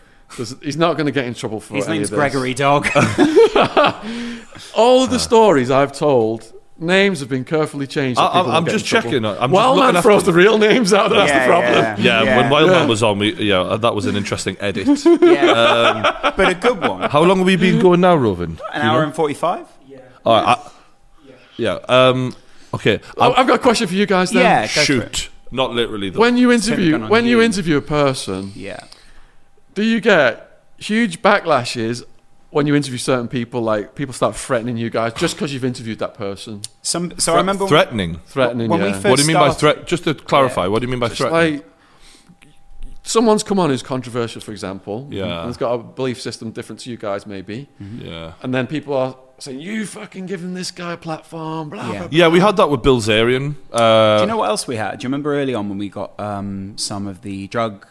He's 0.62 0.78
not 0.78 0.94
going 0.94 1.08
to 1.08 1.12
get 1.12 1.26
in 1.26 1.34
trouble 1.34 1.60
for 1.60 1.74
His 1.74 1.88
any 1.88 1.98
name's 1.98 2.12
of 2.12 2.12
this. 2.12 2.18
Gregory 2.20 2.54
Dog. 2.54 2.88
All 4.76 5.04
of 5.04 5.10
the 5.10 5.18
stories 5.20 5.72
I've 5.72 5.92
told, 5.92 6.54
names 6.80 7.20
have 7.20 7.30
been 7.30 7.44
carefully 7.44 7.86
changed. 7.88 8.20
I- 8.20 8.24
I'm- 8.26 8.32
people 8.46 8.52
I'm 8.58 8.64
don't 8.66 8.74
just 8.74 8.86
in 8.86 8.90
trouble. 8.90 9.10
checking. 9.12 9.26
I'm 9.26 9.34
just 9.36 9.52
Wild 9.52 9.76
looking 9.76 9.88
man 9.88 9.96
after- 9.98 10.02
throws 10.10 10.24
the 10.24 10.34
real 10.34 10.58
names 10.58 10.94
out. 10.94 11.10
That's 11.10 11.30
Yeah, 11.32 11.40
the 11.40 11.52
problem. 11.52 11.74
yeah. 11.74 11.96
Yeah, 11.98 12.24
Yeah. 12.24 12.38
when 12.38 12.50
Wildman 12.50 12.76
Yeah. 12.82 12.86
was 12.86 13.04
on, 13.04 13.20
we 13.20 13.34
yeah, 13.34 13.60
uh, 13.62 13.78
that 13.78 13.94
was 13.96 14.06
an 14.06 14.16
interesting 14.16 14.56
edit. 14.60 14.88
yeah. 15.22 16.32
but 16.36 16.50
a 16.50 16.56
good 16.56 16.80
one. 16.82 17.10
How 17.10 17.22
long 17.24 17.38
have 17.38 17.46
we 17.46 17.56
been 17.56 17.80
going 17.80 18.02
now, 18.02 18.16
Rovin? 18.18 18.60
An 18.74 18.82
hour 18.82 19.04
and 19.04 19.14
45? 19.14 19.66
All 20.26 20.34
right, 20.34 20.58
I, 20.58 21.32
yeah. 21.58 21.78
Um, 21.88 22.36
okay. 22.74 23.00
Oh, 23.18 23.34
I've 23.34 23.48
got 23.48 23.56
a 23.56 23.60
question 23.60 23.88
for 23.88 23.94
you 23.96 24.06
guys. 24.06 24.32
Then. 24.32 24.44
Yeah, 24.44 24.62
go 24.64 24.68
for 24.68 24.80
it. 24.80 24.86
shoot. 24.86 25.30
Not 25.52 25.72
literally 25.74 26.10
though. 26.12 26.20
When 26.20 26.38
you 26.38 26.52
interview, 26.52 27.00
when 27.08 27.26
you 27.26 27.38
you. 27.40 27.42
interview 27.42 27.78
a 27.78 27.82
person, 27.82 28.52
Yeah. 28.56 28.80
do 29.74 29.82
you 29.84 30.00
get 30.00 30.62
huge 30.78 31.22
backlashes 31.22 32.04
when 32.52 32.66
you 32.68 32.76
interview 32.76 32.98
certain 32.98 33.28
people? 33.28 33.62
Like 33.62 33.96
people 33.96 34.14
start 34.14 34.36
threatening 34.36 34.78
you 34.78 34.90
guys 34.90 35.14
just 35.14 35.36
because 35.36 35.54
you've 35.54 35.66
interviewed 35.66 36.00
that 36.00 36.14
person, 36.16 36.62
Some, 36.82 37.18
so 37.20 37.34
I 37.34 37.38
remember 37.38 37.68
threatening. 37.68 38.20
threatening 38.26 38.70
When 38.70 38.82
we 38.82 38.88
you. 38.88 38.94
first- 38.94 39.06
What 39.06 39.16
do 39.18 39.22
you 39.24 39.28
mean 39.28 39.38
by 39.38 39.52
threat? 39.52 39.88
Just 39.88 40.04
to 40.06 40.14
clarify, 40.14 40.68
what 40.68 40.80
do 40.80 40.86
you 40.88 40.92
mean 40.92 41.00
by 41.00 41.08
It's 41.08 41.18
threatening? 41.18 41.54
like 41.58 41.66
someone's 43.04 43.44
come 43.44 43.60
on 43.60 43.70
who's 43.70 43.84
controversial, 43.84 44.42
for 44.42 44.52
example, 44.52 45.08
Yeah. 45.10 45.24
and 45.40 45.48
has 45.48 45.58
got 45.58 45.74
a 45.74 45.78
belief 45.80 46.22
system 46.22 46.52
different 46.52 46.80
to 46.82 46.90
you 46.92 46.98
guys, 46.98 47.26
maybe, 47.26 47.68
yeah. 48.00 48.34
and 48.44 48.54
then 48.54 48.68
people 48.68 48.94
are 48.96 49.16
saying 49.40 49.60
you 49.62 49.86
fucking 49.86 50.26
giving 50.26 50.54
this 50.54 50.70
guy 50.70 50.94
a 50.94 50.98
platform, 50.98 51.70
blah 51.70 51.82
Yeah. 51.86 51.90
blah. 51.92 52.00
blah. 52.00 52.08
Yeah, 52.12 52.28
we 52.28 52.40
had 52.40 52.58
that 52.58 52.70
with 52.70 52.82
Bilzerian. 52.82 53.56
Uh, 53.72 54.18
Do 54.18 54.24
you 54.24 54.28
know 54.28 54.38
what 54.38 54.50
else 54.50 54.68
we 54.68 54.76
had? 54.76 55.00
Do 55.00 55.06
you 55.06 55.08
remember 55.08 55.34
early 55.34 55.54
on 55.56 55.70
when 55.70 55.78
we 55.78 55.88
got 55.90 56.20
um, 56.20 56.74
some 56.78 57.08
of 57.08 57.22
the 57.22 57.48
drug 57.48 57.88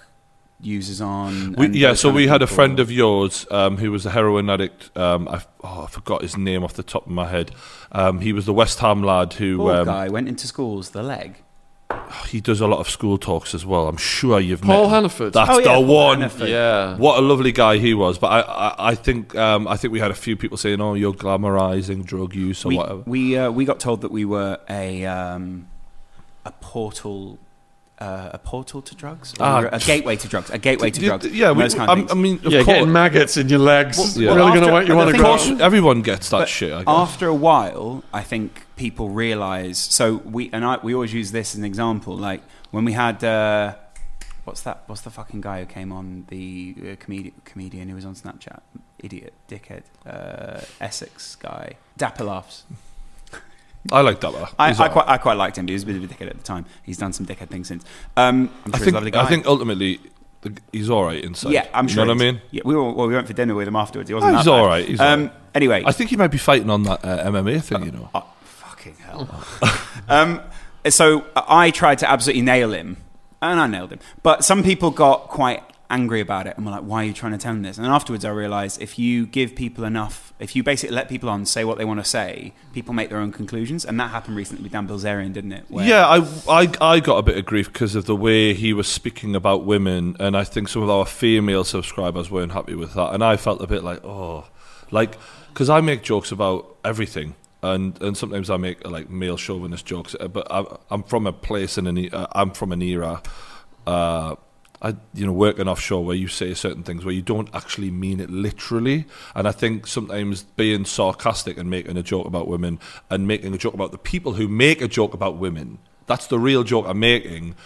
users 0.61 1.01
on? 1.01 1.53
we, 1.53 1.69
yeah, 1.69 1.95
so 1.95 2.11
we 2.11 2.27
had 2.27 2.43
a 2.43 2.47
friend 2.47 2.81
of 2.81 2.91
yours 2.91 3.47
um, 3.51 3.77
who 3.77 3.91
was 3.93 4.05
a 4.07 4.11
heroin 4.11 4.51
addict. 4.51 4.97
Um, 4.97 5.29
I, 5.29 5.43
oh, 5.63 5.85
I 5.85 5.87
forgot 5.87 6.23
his 6.23 6.37
name 6.37 6.65
off 6.65 6.75
the 6.75 6.83
top 6.83 7.07
of 7.07 7.13
my 7.13 7.29
head. 7.29 7.51
Um, 7.93 8.21
he 8.21 8.33
was 8.33 8.47
the 8.47 8.53
West 8.55 8.79
Ham 8.81 9.03
lad 9.03 9.35
who 9.35 9.59
Poor 9.59 9.75
um, 9.77 9.85
guy 9.87 10.09
went 10.09 10.29
into 10.29 10.47
schools, 10.47 10.91
the 10.91 11.03
leg. 11.03 11.43
he 12.27 12.41
does 12.41 12.61
a 12.61 12.67
lot 12.67 12.81
of 12.81 12.89
school 12.91 13.17
talks 13.19 13.55
as 13.55 13.65
well. 13.65 13.89
I'm 13.89 13.97
sure 13.97 14.39
you've 14.41 14.61
Paul 14.61 14.83
met 14.83 14.85
him. 14.85 14.91
Hannaford. 14.91 15.33
That's 15.33 15.51
Oh, 15.51 15.59
yeah, 15.59 15.65
the 15.65 15.69
Paul 15.71 15.85
one. 15.87 16.19
Hannaford. 16.21 16.49
yeah. 16.51 16.97
What 16.97 17.19
a 17.19 17.23
lovely 17.23 17.53
guy 17.53 17.79
he 17.79 17.95
was. 17.95 18.19
But 18.19 18.27
I, 18.29 18.41
I, 18.41 18.89
I 18.91 18.95
think, 18.95 19.35
um, 19.37 19.67
I 19.69 19.77
think 19.77 19.93
we 19.93 20.01
had 20.01 20.11
a 20.11 20.15
few 20.15 20.37
people 20.37 20.57
saying, 20.59 20.81
"Oh, 20.81 20.95
you're 20.95 21.15
glamorizing 21.15 22.05
drug 22.05 22.35
use 22.35 22.65
or 22.65 22.69
we 22.69 22.77
whatever." 22.77 23.03
we, 23.07 23.39
uh, 23.39 23.51
we 23.51 23.65
got 23.65 23.81
told 23.81 24.01
that 24.03 24.11
we 24.11 24.25
were 24.25 24.59
a 24.69 25.07
um, 25.07 25.69
a 26.45 26.51
portal. 26.61 27.39
Uh, 28.01 28.31
a 28.33 28.39
portal 28.39 28.81
to 28.81 28.95
drugs, 28.95 29.35
or 29.41 29.57
we 29.59 29.65
were 29.65 29.71
a 29.73 29.79
gateway 29.81 30.15
to 30.15 30.29
drugs, 30.29 30.51
a 30.51 30.59
gateway 30.59 30.89
to 30.89 31.01
Yeah, 31.01 31.09
drugs. 31.09 31.27
Yeah, 31.27 31.51
we, 31.51 31.63
kind 31.69 31.75
of 31.75 31.89
I'm- 31.89 32.07
I 32.11 32.15
mean, 32.15 32.37
of 32.45 32.53
yeah, 32.53 32.63
course, 32.63 32.67
getting 32.77 32.93
maggots 32.93 33.37
in 33.37 33.49
your 33.49 33.59
legs. 33.59 33.99
Well, 33.99 34.09
yeah. 34.23 34.35
Really 34.37 34.53
going 34.53 34.69
to 34.69 34.73
after- 34.73 34.87
you 34.87 34.97
want 34.97 35.17
to 35.17 35.27
of 35.29 35.59
go. 35.59 35.65
everyone 35.65 36.03
gets 36.03 36.29
that 36.31 36.49
shit. 36.49 36.73
I 36.73 36.85
guess. 36.85 36.87
After 36.87 37.27
a 37.27 37.35
while, 37.35 38.05
I 38.13 38.23
think 38.23 38.67
people 38.77 39.09
realize. 39.11 39.79
So 39.79 40.19
we 40.25 40.49
and 40.53 40.65
I 40.65 40.79
we 40.81 40.95
always 40.95 41.13
use 41.13 41.33
this 41.33 41.55
as 41.55 41.59
an 41.59 41.65
example. 41.65 42.15
Like 42.17 42.43
when 42.71 42.85
we 42.85 42.93
had 42.93 43.25
uh, 43.25 43.75
what's 44.45 44.61
that? 44.63 44.85
What's 44.87 45.03
the 45.03 45.11
fucking 45.11 45.41
guy 45.41 45.59
who 45.59 45.67
came 45.67 45.91
on 45.91 46.25
the 46.29 46.77
uh, 46.93 46.97
comedian 47.01 47.35
comedian 47.45 47.89
who 47.89 47.97
was 47.97 48.05
on 48.05 48.15
Snapchat? 48.15 48.61
Idiot, 49.01 49.35
dickhead, 49.49 49.83
uh, 50.07 50.61
Essex 50.81 51.35
guy, 51.35 51.75
Dapper 51.97 52.23
laughs. 52.25 52.63
I 53.93 54.01
like 54.03 54.21
that. 54.21 54.33
one. 54.33 54.49
I, 54.59 54.71
I 54.71 54.89
quite 54.89 55.09
I 55.09 55.19
quite 55.19 55.35
liked 55.37 55.57
him. 55.59 55.67
He 55.67 55.73
was 55.75 55.83
a 55.85 55.87
bit 55.87 55.97
of 55.97 56.05
a 56.05 56.07
dickhead 56.07 56.29
at 56.31 56.37
the 56.37 56.43
time. 56.43 56.67
He's 56.83 56.99
done 56.99 57.13
some 57.13 57.25
dickhead 57.27 57.49
things 57.49 57.69
since. 57.69 57.85
Um, 58.17 58.51
I'm 58.67 58.73
sure 58.73 58.75
I 58.75 58.79
he's 58.79 58.81
a 58.81 58.85
think 58.85 58.95
lovely 58.95 59.11
guy. 59.13 59.23
I 59.23 59.27
think 59.29 59.47
ultimately 59.47 60.01
the, 60.43 60.53
he's 60.73 60.91
all 60.91 61.05
right 61.05 61.23
inside. 61.25 61.53
yeah, 61.53 61.67
I'm 61.73 61.87
You 61.87 61.95
sure. 61.95 62.05
know 62.05 62.13
what 62.15 62.21
I 62.21 62.25
he's- 62.25 62.35
mean? 62.35 62.43
Yeah, 62.51 62.63
we 62.65 62.75
were, 62.77 62.93
well, 62.93 63.07
we 63.09 63.15
went 63.15 63.27
for 63.27 63.33
dinner 63.33 63.55
with 63.55 63.67
him 63.67 63.77
afterwards. 63.77 64.09
He 64.09 64.15
wasn't 64.15 64.31
Oh, 64.31 64.33
that 64.33 64.39
he's 64.41 64.47
bad. 64.47 64.53
all 64.53 64.67
right, 64.67 64.87
he's 64.89 65.01
all 65.01 65.07
um, 65.09 65.23
right. 65.25 65.33
Anyway, 65.55 65.83
I 65.87 65.93
think 65.93 66.11
he 66.11 66.17
might 66.17 66.29
be 66.31 66.39
fighting 66.39 66.71
on 66.71 66.83
that 66.85 67.05
uh, 67.05 67.31
MMA 67.31 67.63
thing. 67.63 67.85
You 67.85 67.93
know. 67.93 68.11
Oh, 68.15 68.27
fucking 68.43 68.95
hell. 68.97 69.45
um, 70.09 70.41
so 70.89 71.25
I 71.37 71.71
tried 71.71 71.99
to 71.99 72.11
absolutely 72.11 72.43
nail 72.43 72.73
him, 72.73 72.99
and 73.43 73.59
I 73.59 73.67
nailed 73.67 73.91
him. 73.93 73.99
But 74.23 74.45
some 74.45 74.63
people 74.63 74.91
got 74.91 75.29
quite 75.29 75.63
angry 75.91 76.21
about 76.21 76.47
it 76.47 76.57
and 76.57 76.67
were 76.67 76.73
like, 76.73 76.83
why 76.83 77.03
are 77.03 77.07
you 77.07 77.13
trying 77.15 77.33
to 77.33 77.39
tell 77.39 77.53
him 77.53 77.63
this? 77.63 77.79
And 77.79 77.87
afterwards, 77.87 78.25
I 78.25 78.31
realized 78.31 78.81
if 78.83 78.99
you 78.99 79.27
give 79.27 79.55
people 79.57 79.85
enough, 79.85 80.28
if 80.39 80.55
you 80.55 80.63
basically 80.63 80.95
let 80.95 81.09
people 81.09 81.29
on 81.29 81.45
say 81.47 81.65
what 81.65 81.79
they 81.79 81.85
want 81.85 82.01
to 82.01 82.05
say, 82.09 82.53
people 82.73 82.95
make 82.95 83.09
their 83.09 83.19
own 83.19 83.33
conclusions. 83.33 83.85
And 83.85 83.99
that 83.99 84.11
happened 84.11 84.37
recently 84.37 84.63
with 84.63 84.73
Dan 84.73 84.87
Bilzerian, 84.87 85.33
didn't 85.33 85.53
it? 85.53 85.65
Where- 85.69 85.87
Yeah, 85.87 86.07
I, 86.07 86.19
I, 86.49 86.73
I 86.81 87.01
got 87.01 87.17
a 87.19 87.23
bit 87.23 87.37
of 87.37 87.45
grief 87.47 87.73
because 87.73 87.95
of 87.95 88.05
the 88.07 88.15
way 88.17 88.55
he 88.55 88.73
was 88.73 88.87
speaking 88.87 89.35
about 89.35 89.65
women, 89.65 90.17
and 90.21 90.37
I 90.37 90.45
think 90.45 90.69
some 90.69 90.83
of 90.83 90.91
our 90.91 91.07
female 91.07 91.65
subscribers 91.65 92.31
weren't 92.31 92.53
happy 92.53 92.75
with 92.75 92.95
that, 92.95 93.15
and 93.15 93.25
I 93.25 93.37
felt 93.37 93.61
a 93.63 93.67
bit 93.67 93.83
like, 93.83 94.05
oh, 94.05 94.47
like 94.91 95.17
because 95.53 95.69
I 95.69 95.81
make 95.81 96.03
jokes 96.03 96.31
about 96.31 96.77
everything, 96.85 97.35
and 97.63 98.01
and 98.01 98.17
sometimes 98.17 98.49
I 98.49 98.57
make 98.59 98.87
like 98.87 99.11
male 99.11 99.37
chauvinist 99.37 99.85
jokes, 99.87 100.15
but 100.33 100.47
I, 100.51 100.65
I'm 100.91 101.03
from 101.03 101.27
a 101.27 101.33
place 101.33 101.77
in 101.79 101.87
an 101.89 102.09
I'm 102.33 102.53
from 102.53 102.71
an 102.73 102.81
era. 102.83 103.21
Uh, 103.87 104.37
I, 104.81 104.95
you 105.13 105.27
know, 105.27 105.33
working 105.33 105.67
offshore 105.67 106.05
where 106.05 106.17
you 106.17 106.29
say 106.29 106.55
certain 106.55 106.85
things 106.85 107.05
where 107.05 107.15
you 107.15 107.23
don't 107.23 107.49
actually 107.53 107.91
mean 107.91 108.21
it 108.21 108.31
literally, 108.31 109.07
and 109.35 109.49
I 109.49 109.53
think 109.53 109.87
sometimes 109.87 110.45
being 110.57 110.85
sarcastic 110.85 111.59
and 111.59 111.69
making 111.69 111.97
a 111.97 112.03
joke 112.03 112.27
about 112.27 112.47
women 112.47 112.79
and 113.11 113.27
making 113.27 113.55
a 113.55 113.59
joke 113.59 113.75
about 113.75 113.91
the 113.93 113.99
people 113.99 114.35
who 114.35 114.47
make 114.47 114.81
a 114.81 114.89
joke 114.89 115.15
about 115.15 115.37
women, 115.37 115.79
that's 116.07 116.29
the 116.29 116.39
real 116.39 116.63
joke 116.63 116.87
I'm 116.89 117.01
making. 117.01 117.57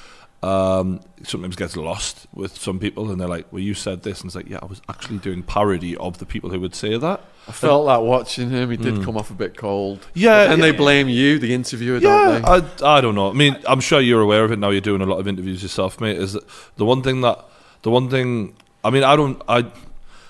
Um, 0.42 1.00
sometimes 1.22 1.54
gets 1.54 1.76
lost 1.76 2.26
with 2.34 2.58
some 2.58 2.80
people, 2.80 3.12
and 3.12 3.20
they're 3.20 3.28
like, 3.28 3.46
"Well, 3.52 3.62
you 3.62 3.74
said 3.74 4.02
this," 4.02 4.20
and 4.20 4.28
it's 4.28 4.34
like, 4.34 4.48
"Yeah, 4.48 4.58
I 4.60 4.66
was 4.66 4.82
actually 4.88 5.18
doing 5.18 5.44
parody 5.44 5.96
of 5.96 6.18
the 6.18 6.26
people 6.26 6.50
who 6.50 6.58
would 6.58 6.74
say 6.74 6.98
that." 6.98 7.20
I 7.46 7.52
felt 7.52 7.86
that 7.86 8.02
watching 8.02 8.50
him. 8.50 8.70
He 8.70 8.76
did 8.76 9.04
come 9.04 9.16
off 9.16 9.30
a 9.30 9.34
bit 9.34 9.56
cold. 9.56 10.06
Yeah, 10.14 10.52
and 10.52 10.60
they 10.62 10.72
blame 10.72 11.08
you, 11.08 11.38
the 11.38 11.54
interviewer, 11.54 11.98
Yeah, 11.98 12.40
don't 12.40 12.78
they? 12.78 12.84
I, 12.86 12.96
I 12.96 13.00
don't 13.00 13.14
know. 13.14 13.30
I 13.30 13.34
mean, 13.34 13.56
I'm 13.66 13.80
sure 13.80 14.00
you're 14.00 14.20
aware 14.20 14.44
of 14.44 14.50
it 14.50 14.58
now. 14.58 14.70
You're 14.70 14.80
doing 14.80 15.00
a 15.00 15.06
lot 15.06 15.18
of 15.18 15.28
interviews 15.28 15.62
yourself, 15.62 16.00
mate. 16.00 16.16
Is 16.16 16.32
that 16.32 16.44
the 16.76 16.84
one 16.84 17.02
thing 17.02 17.20
that 17.20 17.44
the 17.82 17.90
one 17.90 18.10
thing? 18.10 18.56
I 18.84 18.90
mean, 18.90 19.04
I 19.04 19.14
don't. 19.14 19.40
I 19.48 19.66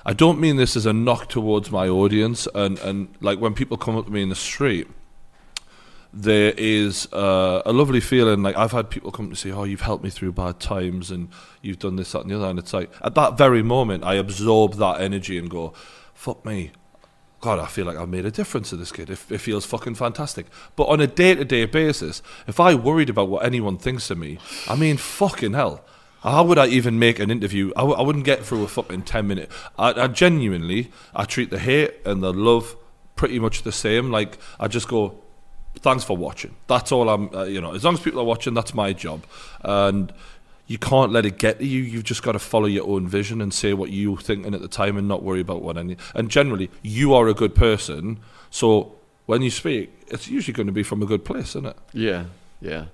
I 0.05 0.13
don't 0.13 0.39
mean 0.41 0.57
this 0.57 0.77
as 0.77 0.85
a 0.85 0.93
knock 0.93 1.29
towards 1.29 1.71
my 1.71 1.89
audience, 1.89 2.47
and 2.55 2.79
and 2.81 3.09
like 3.21 3.39
when 3.39 3.55
people 3.55 3.77
come 3.77 3.97
up 3.97 4.07
to 4.07 4.13
me 4.13 4.23
in 4.23 4.29
the 4.29 4.35
street. 4.35 4.89
There 6.15 6.53
is 6.57 7.11
uh, 7.13 7.63
a 7.65 7.73
lovely 7.73 8.01
feeling. 8.01 8.43
Like 8.43 8.57
I've 8.57 8.73
had 8.73 8.91
people 8.91 9.11
come 9.11 9.31
to 9.31 9.37
say, 9.37 9.51
"Oh, 9.51 9.65
you've 9.65 9.81
helped 9.81 10.05
me 10.05 10.11
through 10.11 10.33
bad 10.33 10.61
times, 10.61 11.11
and 11.11 11.29
you've 11.63 11.79
done 11.79 11.97
this, 11.97 12.13
that, 12.13 12.23
and 12.23 12.31
the 12.31 12.37
other." 12.37 12.49
And 12.49 12.59
it's 12.59 12.73
like 12.73 12.91
at 13.03 13.15
that 13.15 13.39
very 13.39 13.63
moment, 13.63 14.05
I 14.05 14.15
absorb 14.15 14.75
that 14.75 15.01
energy 15.01 15.39
and 15.39 15.49
go, 15.49 15.73
"Fuck 16.15 16.45
me, 16.45 16.73
God, 17.43 17.59
I 17.59 17.67
feel 17.67 17.87
like 17.87 17.97
I've 17.97 18.09
made 18.09 18.25
a 18.25 18.31
difference 18.31 18.71
to 18.71 18.77
this 18.77 18.93
kid. 18.93 19.11
It, 19.11 19.19
it 19.29 19.39
feels 19.39 19.67
fucking 19.67 19.97
fantastic. 19.97 20.47
But 20.77 20.85
on 20.85 21.01
a 21.01 21.09
day 21.09 21.35
to 21.35 21.45
day 21.45 21.65
basis, 21.65 22.23
if 22.47 22.61
I 22.61 22.77
worried 22.77 23.11
about 23.11 23.29
what 23.29 23.45
anyone 23.45 23.79
thinks 23.79 24.11
of 24.11 24.19
me, 24.19 24.39
I 24.69 24.77
mean, 24.77 24.97
fucking 24.97 25.53
hell. 25.53 25.85
How 26.23 26.45
would 26.45 26.57
I 26.57 26.69
even 26.69 27.01
make 27.01 27.19
an 27.19 27.33
interview? 27.33 27.73
I, 27.75 27.81
w- 27.81 27.99
I 27.99 28.03
wouldn't 28.03 28.25
get 28.25 28.45
through 28.45 28.63
a 28.63 28.69
fucking 28.69 29.03
10 29.03 29.27
minute. 29.27 29.51
I, 29.77 29.93
I 29.93 30.07
genuinely, 30.07 30.93
I 31.17 31.25
treat 31.25 31.51
the 31.51 31.59
hate 31.59 31.95
and 32.07 32.23
the 32.23 32.33
love 32.33 32.77
pretty 33.17 33.41
much 33.41 33.65
the 33.65 33.73
same. 33.73 34.13
Like, 34.13 34.39
I 34.61 34.69
just 34.69 34.87
go, 34.87 35.21
thanks 35.81 36.05
for 36.05 36.17
watching. 36.17 36.55
That's 36.67 36.93
all 36.93 37.09
I'm, 37.09 37.35
uh, 37.35 37.45
you 37.45 37.61
know, 37.61 37.75
as 37.75 37.85
long 37.85 37.95
as 37.95 38.01
people 38.01 38.21
are 38.21 38.25
watching, 38.25 38.55
that's 38.55 38.75
my 38.75 38.93
job. 38.93 39.25
And 39.63 40.13
you 40.67 40.79
can't 40.79 41.13
let 41.13 41.27
it 41.27 41.39
get 41.39 41.59
to 41.59 41.67
you. 41.67 41.83
You've 41.83 42.05
just 42.05 42.23
got 42.23 42.33
to 42.33 42.39
follow 42.39 42.67
your 42.67 42.87
own 42.89 43.07
vision 43.09 43.41
and 43.41 43.53
say 43.53 43.73
what 43.75 43.91
you're 43.91 44.17
thinking 44.17 44.55
at 44.55 44.61
the 44.61 44.69
time 44.69 44.97
and 44.97 45.09
not 45.09 45.23
worry 45.23 45.41
about 45.41 45.63
what 45.63 45.77
any. 45.77 45.97
And 46.15 46.31
generally, 46.31 46.71
you 46.83 47.15
are 47.15 47.29
a 47.29 47.35
good 47.35 47.55
person. 47.55 48.21
So 48.51 48.95
when 49.27 49.43
you 49.43 49.51
speak, 49.51 49.91
it's 50.09 50.29
usually 50.29 50.55
going 50.55 50.67
to 50.69 50.73
be 50.73 50.83
from 50.83 51.03
a 51.03 51.07
good 51.07 51.25
place, 51.25 51.51
isn't 51.51 51.67
it? 51.67 51.77
Yeah, 51.93 52.25
yeah. 52.61 52.87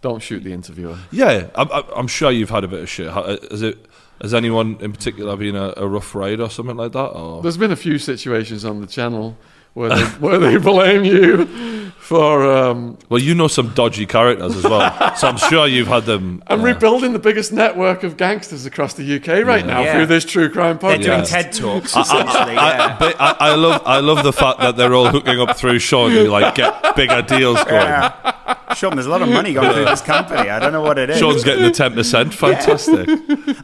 Don't 0.00 0.20
shoot 0.20 0.42
the 0.42 0.52
interviewer. 0.52 0.98
Yeah, 1.12 1.48
I'm, 1.54 1.70
I'm- 1.70 1.84
I'm 1.94 2.06
sure 2.08 2.30
you've 2.32 2.50
had 2.50 2.64
a 2.64 2.68
bit 2.68 2.80
of 2.80 2.88
shit. 2.88 3.10
How- 3.10 3.22
Is 3.24 3.62
it? 3.62 3.86
Has 4.20 4.34
anyone 4.34 4.76
in 4.80 4.92
particular 4.92 5.36
been 5.36 5.56
a, 5.56 5.74
a 5.76 5.86
rough 5.88 6.14
ride 6.14 6.38
or 6.40 6.48
something 6.48 6.76
like 6.76 6.92
that? 6.92 7.08
Or 7.08 7.42
There's 7.42 7.56
been 7.56 7.72
a 7.72 7.76
few 7.76 7.98
situations 7.98 8.64
on 8.64 8.80
the 8.80 8.86
channel 8.86 9.36
where 9.74 9.88
they, 9.90 10.02
where 10.20 10.38
they 10.38 10.56
blame 10.58 11.04
you 11.04 11.92
for. 12.02 12.50
Um, 12.50 12.98
Well, 13.08 13.20
you 13.22 13.34
know 13.34 13.48
some 13.48 13.68
dodgy 13.74 14.06
characters 14.06 14.56
as 14.56 14.64
well, 14.64 15.14
so 15.16 15.28
I'm 15.28 15.36
sure 15.36 15.66
you've 15.66 15.86
had 15.88 16.04
them. 16.04 16.42
I'm 16.48 16.60
uh, 16.60 16.64
rebuilding 16.64 17.12
the 17.12 17.18
biggest 17.18 17.52
network 17.52 18.02
of 18.02 18.16
gangsters 18.16 18.66
across 18.66 18.94
the 18.94 19.16
UK 19.16 19.44
right 19.46 19.64
now 19.64 19.82
Yeah. 19.82 19.94
through 19.94 20.06
this 20.06 20.24
true 20.24 20.48
crime 20.50 20.78
podcast. 20.78 21.04
They're 21.04 21.18
podcast. 21.18 21.30
doing 21.32 21.44
TED 21.44 21.52
talks 21.52 21.96
essentially. 21.96 22.54
yeah. 22.54 22.96
But 22.98 23.16
I, 23.20 23.36
I 23.38 23.54
love, 23.54 23.82
I 23.86 23.98
love 24.00 24.22
the 24.24 24.32
fact 24.32 24.60
that 24.60 24.76
they're 24.76 24.94
all 24.94 25.08
hooking 25.08 25.40
up 25.40 25.56
through 25.56 25.78
Shaun 25.78 26.10
to 26.10 26.28
like 26.30 26.54
get 26.54 26.96
bigger 26.96 27.22
deals 27.22 27.62
going. 27.64 27.74
Yeah. 27.82 28.74
Shaun, 28.74 28.94
there's 28.96 29.06
a 29.06 29.10
lot 29.10 29.22
of 29.22 29.28
money 29.28 29.52
going 29.52 29.72
through 29.72 29.84
this 29.84 30.00
company. 30.00 30.48
I 30.50 30.58
don't 30.58 30.72
know 30.72 30.80
what 30.82 30.98
it 30.98 31.10
is. 31.10 31.18
Shaun's 31.18 31.44
getting 31.44 31.62
the 31.62 31.70
ten 31.70 31.92
percent. 31.94 32.32
Fantastic. 32.34 33.08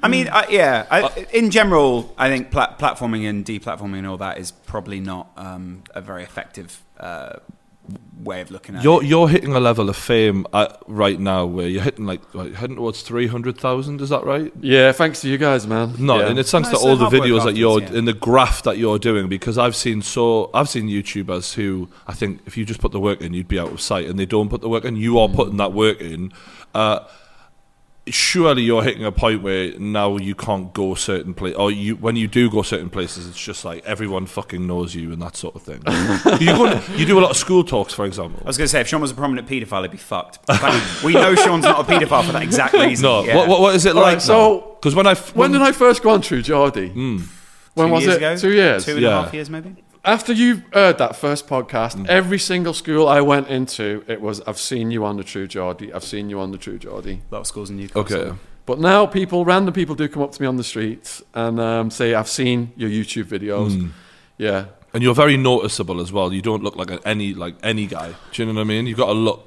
I 0.02 0.09
mean, 0.09 0.28
I, 0.28 0.47
yeah. 0.51 0.86
I, 0.90 1.27
in 1.32 1.51
general, 1.51 2.15
I 2.19 2.28
think 2.28 2.51
pla- 2.51 2.74
platforming 2.77 3.28
and 3.28 3.44
deplatforming 3.44 3.98
and 3.98 4.06
all 4.06 4.19
that 4.19 4.39
is 4.39 4.51
probably 4.52 5.01
not 5.01 5.31
um, 5.36 5.82
a 5.94 6.01
very 6.02 6.23
effective 6.23 6.82
uh, 7.01 7.36
way 8.23 8.40
of 8.40 8.51
looking 8.51 8.74
at 8.74 8.82
You're 8.82 9.02
it. 9.02 9.06
you're 9.06 9.28
hitting 9.28 9.55
a 9.55 9.60
level 9.60 9.89
of 9.89 9.97
fame 9.97 10.44
uh, 10.52 10.66
right 10.89 11.19
now 11.20 11.47
where 11.47 11.69
you're 11.69 11.82
hitting 11.82 12.05
like, 12.05 12.20
like 12.35 12.52
heading 12.55 12.77
towards 12.77 13.02
three 13.02 13.27
hundred 13.28 13.56
thousand. 13.59 14.01
Is 14.01 14.09
that 14.09 14.24
right? 14.24 14.52
Yeah, 14.60 14.93
thanks 14.93 15.20
to 15.20 15.28
you 15.28 15.39
guys, 15.39 15.66
man. 15.66 15.94
No, 15.98 16.19
yeah. 16.19 16.27
and 16.27 16.39
it's 16.39 16.51
thanks 16.51 16.70
No, 16.73 16.78
to 16.78 16.85
all 16.85 16.97
the 16.97 16.97
the 16.97 17.05
hard 17.05 17.12
work 17.12 17.23
videos 17.23 17.44
that 17.44 17.56
you're 17.56 17.81
yeah. 17.81 17.93
in 17.94 18.05
the 18.06 18.12
graph 18.12 18.65
that 18.65 18.77
you're 18.77 18.98
doing 18.98 19.28
because 19.28 19.56
I've 19.56 19.77
seen 19.77 20.02
so 20.02 20.51
I've 20.52 20.69
seen 20.69 20.89
YouTubers 20.89 21.55
who 21.55 21.89
I 22.06 22.12
think 22.12 22.40
if 22.47 22.56
you 22.56 22.65
just 22.65 22.81
put 22.81 22.93
the 22.93 23.01
work 23.01 23.20
in 23.20 23.32
you'd 23.35 23.48
be 23.48 23.59
out 23.59 23.70
of 23.73 23.81
sight 23.81 24.06
and 24.06 24.19
they 24.19 24.27
don't 24.27 24.48
put 24.48 24.60
the 24.62 24.69
work 24.69 24.85
in. 24.85 24.97
You 24.97 25.15
Mm. 25.15 25.31
are 25.31 25.35
putting 25.35 25.56
that 25.59 25.73
work 25.73 26.01
in. 26.01 26.32
Uh, 26.74 27.01
surely 28.13 28.63
you're 28.63 28.83
hitting 28.83 29.05
a 29.05 29.13
point 29.13 29.43
where 29.43 29.79
now 29.79 30.17
you 30.17 30.35
can't 30.35 30.73
go 30.75 30.95
certain 30.95 31.35
places, 31.35 31.57
or 31.59 31.71
you 31.71 31.97
when 31.97 32.17
you 32.17 32.27
do 32.29 32.51
go 32.51 32.63
certain 32.63 32.91
places 32.91 33.27
it's 33.29 33.39
just 33.39 33.65
like 33.65 33.85
everyone 33.85 34.27
fucking 34.27 34.67
knows 34.67 34.95
you 34.95 35.13
and 35.13 35.21
that 35.23 35.37
sort 35.37 35.55
of 35.55 35.63
thing. 35.63 35.83
you 36.41 36.53
go 36.57 36.81
you 36.97 37.05
do 37.07 37.19
a 37.19 37.23
lot 37.23 37.31
of 37.31 37.37
school 37.37 37.65
talks 37.65 37.93
for 37.95 38.05
example. 38.05 38.41
I 38.45 38.47
was 38.47 38.57
going 38.57 38.67
to 38.67 38.71
say, 38.71 38.81
if 38.81 38.89
Shaun 38.89 39.01
was 39.01 39.11
a 39.11 39.15
prominent 39.15 39.49
paedophile, 39.49 39.83
he'd 39.83 39.91
be 39.91 39.97
fucked. 39.99 40.47
But 40.47 41.03
we 41.05 41.13
know 41.15 41.35
Shaun's 41.35 41.65
not 41.65 41.81
a 41.81 41.85
paedophile 41.93 42.25
for 42.25 42.33
that 42.33 42.43
exact 42.43 42.75
reason. 42.75 43.03
No, 43.05 43.25
Yeah. 43.25 43.37
what, 43.37 43.49
what, 43.49 43.61
what 43.61 43.75
is 43.75 43.87
it 43.87 43.97
All 43.97 44.03
like? 44.03 44.15
right, 44.15 44.23
so 44.23 44.77
because 44.81 44.95
when 44.95 45.07
I 45.07 45.13
f- 45.13 45.35
When 45.35 45.53
did 45.53 45.63
I 45.63 45.73
first 45.73 46.03
go 46.03 46.11
on 46.11 46.21
True 46.23 46.43
Geordie? 46.43 46.89
Hmm. 46.89 47.19
When 47.75 47.89
Two 47.89 47.93
was 47.95 48.03
years 48.05 48.15
it? 48.15 48.17
Ago? 48.19 48.37
Two 48.37 48.53
years. 48.53 48.85
Two 48.85 48.97
and 48.97 49.05
a 49.05 49.11
half 49.11 49.27
Yeah. 49.27 49.33
years, 49.35 49.51
maybe? 49.51 49.77
After 50.09 50.33
you 50.33 50.63
heard 50.73 50.97
that 50.99 51.17
first 51.17 51.47
podcast, 51.47 51.95
Mm. 51.97 52.07
every 52.09 52.39
single 52.39 52.73
school 52.73 53.07
I 53.07 53.21
went 53.21 53.49
into, 53.49 54.03
it 54.09 54.21
was 54.23 54.41
I've 54.47 54.59
seen 54.59 54.91
you 54.91 55.05
on 55.05 55.17
the 55.19 55.23
True 55.33 55.47
Geordie. 55.47 55.93
I've 55.93 56.05
seen 56.15 56.31
you 56.31 56.41
on 56.41 56.51
the 56.51 56.57
True 56.59 56.79
Geordie. 56.79 57.21
A 57.31 57.35
lot 57.35 57.41
of 57.43 57.47
schools 57.47 57.69
in 57.71 57.77
Newcastle. 57.77 58.19
okay. 58.21 58.33
But 58.65 58.79
now 58.81 59.05
people, 59.07 59.45
random 59.45 59.75
people, 59.75 59.95
do 59.95 60.09
come 60.09 60.23
up 60.23 60.33
to 60.33 60.41
me 60.43 60.49
on 60.49 60.57
the 60.57 60.65
streets 60.65 61.23
and 61.35 61.61
um, 61.61 61.91
say, 61.91 62.15
"I've 62.15 62.29
seen 62.41 62.73
your 62.77 62.89
YouTube 62.91 63.25
videos." 63.37 63.73
Mm. 63.77 63.91
Yeah, 64.39 64.65
And 64.95 65.03
you're 65.03 65.15
very 65.25 65.37
noticeable 65.37 66.01
as 66.01 66.11
well. 66.13 66.33
You 66.33 66.41
don't 66.43 66.63
look 66.65 66.77
like 66.77 66.91
any 67.05 67.35
like 67.35 67.55
any 67.63 67.87
guy. 67.87 68.09
Do 68.33 68.43
you 68.43 68.47
know 68.47 68.55
what 68.55 68.61
I 68.63 68.65
mean? 68.73 68.87
You've 68.87 69.03
got 69.05 69.11
a 69.11 69.19
look. 69.31 69.47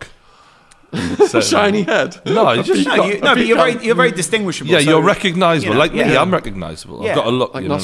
shiny 1.41 1.83
head. 1.83 2.11
No, 2.25 2.51
you 2.51 2.63
just 2.63 2.85
No, 2.87 2.95
got- 2.97 3.07
you, 3.07 3.19
no 3.21 3.33
but 3.35 3.45
you're 3.47 3.57
very, 3.57 3.75
you're 3.85 3.95
very 4.03 4.11
distinguishable. 4.11 4.69
yeah, 4.71 4.81
so- 4.81 4.89
you're 4.91 5.01
recognisable. 5.15 5.67
you 5.69 5.73
know, 5.73 5.79
like 5.85 5.93
me, 5.93 5.99
yeah. 6.13 6.21
I'm 6.21 6.31
recognisable. 6.39 6.97
Yeah. 7.03 7.09
I've 7.11 7.15
got 7.15 7.27
a 7.27 7.35
look. 7.41 7.53
Like 7.55 7.63
you 7.63 7.69
know. 7.69 7.75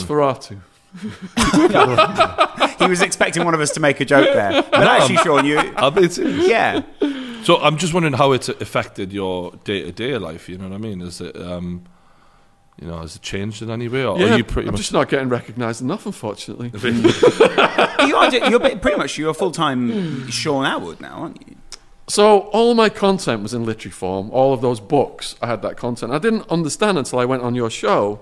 Nosferatu. 0.96 2.78
He 2.78 2.88
was 2.88 3.02
expecting 3.02 3.44
one 3.44 3.54
of 3.56 3.60
us 3.60 3.72
to 3.72 3.80
make 3.80 4.00
a 4.00 4.06
joke 4.06 4.28
there. 4.34 4.62
But 4.62 4.84
actually, 4.88 5.18
Shaun, 5.18 5.46
you. 5.46 5.58
I 5.60 5.90
mean, 5.90 6.04
it's- 6.06 6.18
Yeah. 6.20 6.84
So 7.44 7.58
I'm 7.58 7.78
just 7.78 7.94
wondering 7.94 8.14
how 8.14 8.34
it's 8.34 8.50
affected 8.50 9.12
your 9.14 9.54
day 9.64 9.82
to 9.84 9.92
day 9.92 10.18
life. 10.18 10.48
You 10.50 10.58
know 10.58 10.68
what 10.70 10.76
I 10.76 10.78
mean? 10.78 11.02
Is 11.02 11.20
it, 11.22 11.36
um, 11.42 11.84
you 12.80 12.88
know, 12.88 13.00
has 13.00 13.16
it 13.16 13.22
changed 13.24 13.62
in 13.62 13.70
any 13.72 13.88
way, 13.88 14.06
or 14.06 14.20
Yeah, 14.20 14.34
are 14.34 14.38
you 14.38 14.44
pretty 14.44 14.68
I'm 14.68 14.74
much? 14.74 14.82
just 14.82 14.94
not 14.94 15.10
getting 15.10 15.30
recognised 15.30 15.82
enough, 15.82 16.06
unfortunately. 16.06 16.72
You 18.08 18.16
are, 18.16 18.34
you're 18.50 18.60
pretty 18.78 18.98
much 18.98 19.18
you're 19.18 19.32
a 19.32 19.34
full 19.34 19.52
time 19.52 20.30
Shaun 20.30 20.64
Attwood 20.66 21.02
now, 21.02 21.16
aren't 21.24 21.46
you? 21.48 21.56
So 22.08 22.40
all 22.54 22.74
my 22.74 22.88
content 22.90 23.44
was 23.44 23.54
in 23.54 23.66
literary 23.66 23.92
form. 23.92 24.30
All 24.32 24.54
of 24.54 24.62
those 24.62 24.80
books, 24.80 25.36
I 25.42 25.48
had 25.48 25.62
that 25.64 25.76
content. 25.78 26.14
I 26.14 26.20
didn't 26.20 26.50
understand 26.50 26.98
until 26.98 27.20
I 27.20 27.26
went 27.26 27.44
on 27.44 27.54
your 27.54 27.70
show 27.70 28.20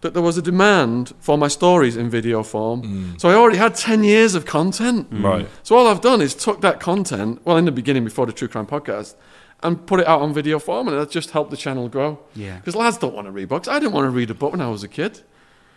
that 0.00 0.14
there 0.14 0.22
was 0.22 0.38
a 0.38 0.42
demand 0.42 1.12
for 1.18 1.36
my 1.36 1.48
stories 1.48 1.96
in 1.96 2.08
video 2.08 2.42
form. 2.42 2.82
Mm. 2.82 3.20
So 3.20 3.28
I 3.28 3.34
already 3.34 3.58
had 3.58 3.74
10 3.74 4.04
years 4.04 4.34
of 4.34 4.46
content. 4.46 5.10
Mm. 5.10 5.24
Right. 5.24 5.48
So 5.62 5.76
all 5.76 5.88
I've 5.88 6.00
done 6.00 6.20
is 6.20 6.34
took 6.34 6.60
that 6.60 6.78
content, 6.80 7.40
well, 7.44 7.56
in 7.56 7.64
the 7.64 7.72
beginning 7.72 8.04
before 8.04 8.26
the 8.26 8.32
True 8.32 8.48
Crime 8.48 8.66
podcast, 8.66 9.16
and 9.62 9.84
put 9.86 9.98
it 9.98 10.06
out 10.06 10.20
on 10.20 10.32
video 10.32 10.60
form, 10.60 10.86
and 10.86 10.96
that 10.96 11.10
just 11.10 11.30
helped 11.30 11.50
the 11.50 11.56
channel 11.56 11.88
grow. 11.88 12.20
Yeah. 12.34 12.56
Because 12.58 12.76
lads 12.76 12.98
don't 12.98 13.14
want 13.14 13.26
to 13.26 13.32
read 13.32 13.48
books. 13.48 13.66
I 13.66 13.80
didn't 13.80 13.92
want 13.92 14.06
to 14.06 14.10
read 14.10 14.30
a 14.30 14.34
book 14.34 14.52
when 14.52 14.60
I 14.60 14.68
was 14.68 14.84
a 14.84 14.88
kid. 14.88 15.22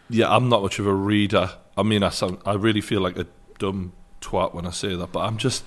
Yeah, 0.09 0.29
I'm 0.29 0.49
not 0.49 0.61
much 0.61 0.77
of 0.77 0.85
a 0.85 0.93
reader. 0.93 1.51
I 1.75 1.83
mean, 1.83 2.03
I 2.03 2.09
sound, 2.09 2.37
I 2.45 2.53
really 2.53 2.81
feel 2.81 3.01
like 3.01 3.17
a 3.17 3.25
dumb 3.57 3.93
twat 4.19 4.53
when 4.53 4.67
I 4.67 4.71
say 4.71 4.95
that, 4.95 5.11
but 5.11 5.21
I'm 5.21 5.37
just, 5.37 5.63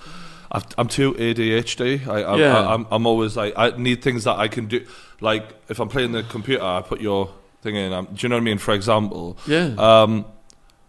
I've, 0.49 0.65
I'm 0.77 0.87
too 0.87 1.13
ADHD. 1.15 2.07
I, 2.07 2.21
I, 2.21 2.37
Yeah. 2.37 2.57
I, 2.57 2.73
I'm, 2.73 2.87
I'm 2.89 3.05
always 3.05 3.35
like, 3.35 3.53
I 3.57 3.71
need 3.71 4.01
things 4.01 4.23
that 4.23 4.37
I 4.37 4.47
can 4.47 4.67
do. 4.67 4.85
Like, 5.19 5.53
if 5.67 5.79
I'm 5.79 5.89
playing 5.89 6.13
the 6.13 6.23
computer, 6.23 6.63
I 6.63 6.81
put 6.81 7.01
your 7.01 7.33
thing 7.65 7.75
in. 7.75 7.91
Um, 7.93 8.05
do 8.13 8.19
you 8.21 8.29
know 8.29 8.35
what 8.37 8.41
I 8.41 8.51
mean? 8.51 8.57
For 8.59 8.73
example, 8.73 9.37
Yeah. 9.47 9.73
Um, 9.77 10.25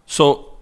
so, 0.07 0.53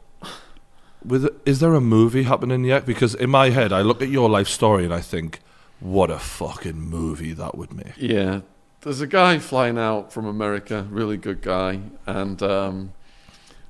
with 1.05 1.29
is 1.45 1.61
there 1.61 1.75
a 1.75 1.81
movie 1.81 2.23
happening 2.23 2.65
yet? 2.65 2.87
Because 2.87 3.15
in 3.15 3.29
my 3.31 3.51
head, 3.51 3.73
I 3.73 3.83
look 3.83 4.01
at 4.01 4.09
your 4.09 4.29
life 4.31 4.49
story 4.49 4.85
and 4.85 4.95
I 4.95 5.01
think, 5.03 5.41
what 5.81 6.11
a 6.11 6.19
fucking 6.19 6.81
movie 6.81 7.35
that 7.35 7.59
would 7.59 7.73
make. 7.75 7.93
Yeah, 7.99 8.41
there's 8.81 9.01
a 9.03 9.07
guy 9.07 9.39
flying 9.39 9.77
out 9.79 10.13
from 10.13 10.25
America, 10.27 10.87
really 10.91 11.19
good 11.19 11.43
guy, 11.43 11.81
and 12.07 12.43
um, 12.43 12.93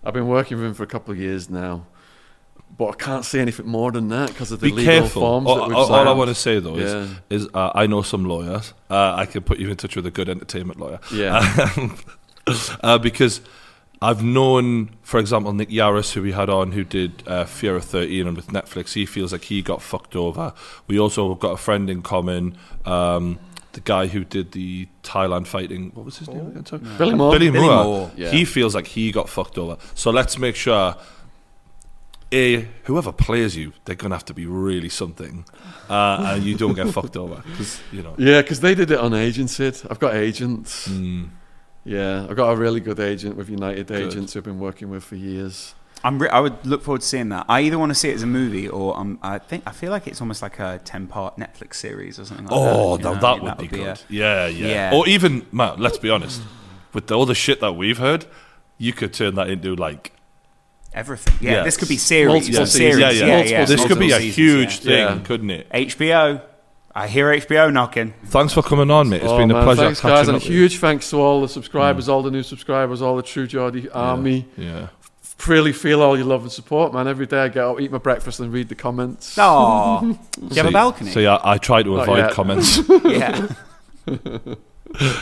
I've 0.04 0.14
been 0.14 0.28
working 0.28 0.58
with 0.58 0.66
him 0.66 0.74
for 0.74 0.84
a 0.84 0.86
couple 0.94 1.12
of 1.12 1.18
years 1.18 1.50
now. 1.50 1.86
But 2.76 2.86
I 2.88 2.94
can't 3.04 3.24
say 3.24 3.38
anything 3.40 3.66
more 3.68 3.92
than 3.92 4.08
that 4.08 4.28
because 4.30 4.50
of 4.50 4.58
the 4.60 4.66
Be 4.70 4.72
legal 4.76 4.92
careful. 5.02 5.22
forms 5.22 5.46
All, 5.48 5.56
that 5.56 5.68
we've 5.68 5.76
all- 5.76 5.92
all 5.94 6.08
I 6.08 6.12
want 6.12 6.28
to 6.30 6.34
say 6.34 6.58
though 6.58 6.76
is, 6.76 6.92
Yeah. 6.92 7.36
is 7.36 7.48
uh, 7.54 7.70
I 7.72 7.86
know 7.86 8.02
some 8.02 8.24
lawyers. 8.24 8.74
Uh, 8.90 9.14
I 9.16 9.26
can 9.26 9.42
put 9.42 9.58
you 9.60 9.70
in 9.70 9.76
touch 9.76 9.94
with 9.94 10.06
a 10.06 10.10
good 10.10 10.28
entertainment 10.28 10.78
lawyer. 10.80 10.98
Yeah. 11.12 11.38
uh, 12.82 12.98
because 12.98 13.40
I've 14.04 14.22
known, 14.22 14.90
for 15.02 15.18
example, 15.18 15.52
Nick 15.52 15.70
Yarris, 15.70 16.12
who 16.12 16.22
we 16.22 16.32
had 16.32 16.50
on, 16.50 16.72
who 16.72 16.84
did 16.84 17.22
uh, 17.26 17.44
Fear 17.44 17.76
of 17.76 17.84
13 17.84 18.26
and 18.26 18.36
with 18.36 18.48
Netflix, 18.48 18.92
he 18.92 19.06
feels 19.06 19.32
like 19.32 19.44
he 19.44 19.62
got 19.62 19.80
fucked 19.80 20.14
over. 20.14 20.52
We 20.86 20.98
also 20.98 21.30
have 21.30 21.40
got 21.40 21.52
a 21.52 21.56
friend 21.56 21.88
in 21.88 22.02
common, 22.02 22.56
um, 22.84 23.38
the 23.72 23.80
guy 23.80 24.06
who 24.06 24.24
did 24.24 24.52
the 24.52 24.88
Thailand 25.02 25.46
fighting. 25.46 25.90
What 25.94 26.04
was 26.04 26.18
his 26.18 26.28
name 26.28 26.48
again? 26.48 26.66
Sorry? 26.66 26.82
Billy 26.98 27.14
Moore. 27.14 27.32
Billy 27.32 27.50
Billy 27.50 27.66
Moore. 27.66 27.84
Moore, 27.84 28.10
yeah. 28.16 28.30
He 28.30 28.44
feels 28.44 28.74
like 28.74 28.88
he 28.88 29.10
got 29.10 29.28
fucked 29.28 29.58
over. 29.58 29.78
So 29.94 30.10
let's 30.10 30.38
make 30.38 30.56
sure. 30.56 30.96
A, 32.32 32.68
whoever 32.84 33.12
plays 33.12 33.54
you, 33.54 33.72
they're 33.84 33.94
gonna 33.94 34.16
have 34.16 34.24
to 34.24 34.34
be 34.34 34.44
really 34.44 34.88
something, 34.88 35.44
uh, 35.88 36.32
and 36.34 36.42
you 36.42 36.56
don't 36.56 36.74
get 36.74 36.88
fucked 36.88 37.16
over 37.16 37.36
because 37.44 37.80
you 37.92 38.02
know. 38.02 38.16
Yeah, 38.18 38.42
because 38.42 38.58
they 38.58 38.74
did 38.74 38.90
it 38.90 38.98
on 38.98 39.12
agented. 39.12 39.86
I've 39.88 40.00
got 40.00 40.14
agents. 40.16 40.88
Mm. 40.88 41.28
Yeah, 41.84 42.26
I've 42.28 42.36
got 42.36 42.50
a 42.50 42.56
really 42.56 42.80
good 42.80 42.98
agent 42.98 43.36
with 43.36 43.48
United 43.50 43.90
Agents 43.90 44.32
who've 44.32 44.44
been 44.44 44.58
working 44.58 44.88
with 44.90 45.04
for 45.04 45.16
years. 45.16 45.74
I'm 46.02 46.18
re- 46.20 46.28
I 46.28 46.40
would 46.40 46.64
look 46.66 46.82
forward 46.82 47.00
to 47.02 47.06
seeing 47.06 47.28
that. 47.30 47.46
I 47.48 47.60
either 47.62 47.78
want 47.78 47.90
to 47.90 47.94
see 47.94 48.10
it 48.10 48.14
as 48.14 48.22
a 48.22 48.26
movie 48.26 48.68
or 48.68 48.98
um, 48.98 49.18
I 49.22 49.38
think 49.38 49.64
I 49.66 49.72
feel 49.72 49.90
like 49.90 50.06
it's 50.06 50.20
almost 50.20 50.42
like 50.42 50.58
a 50.58 50.80
ten 50.84 51.06
part 51.06 51.36
Netflix 51.38 51.74
series 51.74 52.18
or 52.18 52.24
something 52.24 52.46
like 52.46 52.54
Oh, 52.54 52.96
that. 52.96 53.02
you 53.02 53.04
now 53.04 53.14
know? 53.14 53.20
that 53.20 53.24
I 53.26 53.32
think 53.38 53.42
would 53.60 53.70
be 53.70 53.76
good. 53.78 53.86
a- 53.86 53.98
yeah, 54.08 54.46
yeah, 54.46 54.66
Yeah. 54.66 54.90
Or 54.94 55.06
even, 55.08 55.46
Matt, 55.52 55.78
let's 55.80 55.98
be 55.98 56.10
honest, 56.10 56.42
with 56.92 57.10
all 57.10 57.24
the 57.26 57.34
shit 57.34 57.60
that 57.60 57.72
we've 57.72 57.98
heard, 57.98 58.26
you 58.78 58.92
could 58.92 59.12
turn 59.14 59.34
that 59.36 59.48
into 59.48 59.74
like. 59.76 60.12
everything. 60.92 61.34
Yeah, 61.40 61.52
Yeah. 61.52 61.62
this 61.64 61.76
could 61.76 61.88
be 61.88 61.96
series. 61.96 62.28
Multiple 62.48 62.62
or 62.62 62.66
series. 62.66 62.98
Yeah, 62.98 63.10
yeah. 63.10 63.26
yeah, 63.26 63.42
yeah. 63.44 63.64
this 63.64 63.84
could 63.84 63.98
be 63.98 64.06
a 64.06 64.10
Multiple 64.10 64.18
seasons, 64.20 64.36
huge 64.36 64.78
thing, 64.80 64.92
Yeah. 64.92 65.18
couldn't 65.24 65.50
it? 65.50 65.68
HBO. 65.72 66.40
I 66.96 67.08
hear 67.08 67.26
HBO 67.26 67.72
knocking. 67.72 68.14
Thanks 68.26 68.52
for 68.52 68.62
coming 68.62 68.88
on, 68.88 69.08
mate. 69.08 69.22
It's 69.22 69.30
oh, 69.32 69.36
been 69.36 69.50
a 69.50 69.54
man, 69.54 69.64
pleasure 69.64 69.82
Thanks, 69.82 70.00
guys, 70.00 70.28
and 70.28 70.36
a 70.36 70.38
up 70.38 70.42
with 70.44 70.50
you. 70.50 70.60
huge 70.60 70.78
thanks 70.78 71.10
to 71.10 71.16
all 71.16 71.40
the 71.40 71.48
mm. 71.48 71.50
subscribers, 71.50 72.08
all 72.08 72.22
the 72.22 72.30
new 72.30 72.44
subscribers, 72.44 73.02
all 73.02 73.16
the 73.16 73.22
True 73.22 73.48
Geordie 73.48 73.88
army. 73.90 74.46
Yeah. 74.56 74.88
Really 75.48 75.72
feel 75.72 76.00
all 76.00 76.16
your 76.16 76.26
love 76.26 76.42
and 76.42 76.52
support, 76.52 76.94
man. 76.94 77.08
Every 77.08 77.26
day 77.26 77.38
I 77.38 77.48
get 77.48 77.64
out, 77.64 77.80
eat 77.80 77.90
my 77.90 77.98
breakfast, 77.98 78.38
and 78.38 78.52
read 78.52 78.68
the 78.68 78.76
comments. 78.76 79.36
Oh, 79.38 80.00
do 80.32 80.40
you 80.40 80.48
have 80.48 80.54
So- 80.54 80.68
a 80.68 80.72
balcony? 80.72 81.10
So 81.10 81.20
yeah, 81.20 81.38
I 81.42 81.58
try 81.58 81.82
to 81.82 81.96
Not 81.96 82.02
avoid 82.04 82.18
yet. 82.18 82.30
comments. 82.32 82.78
yeah. 83.04 83.48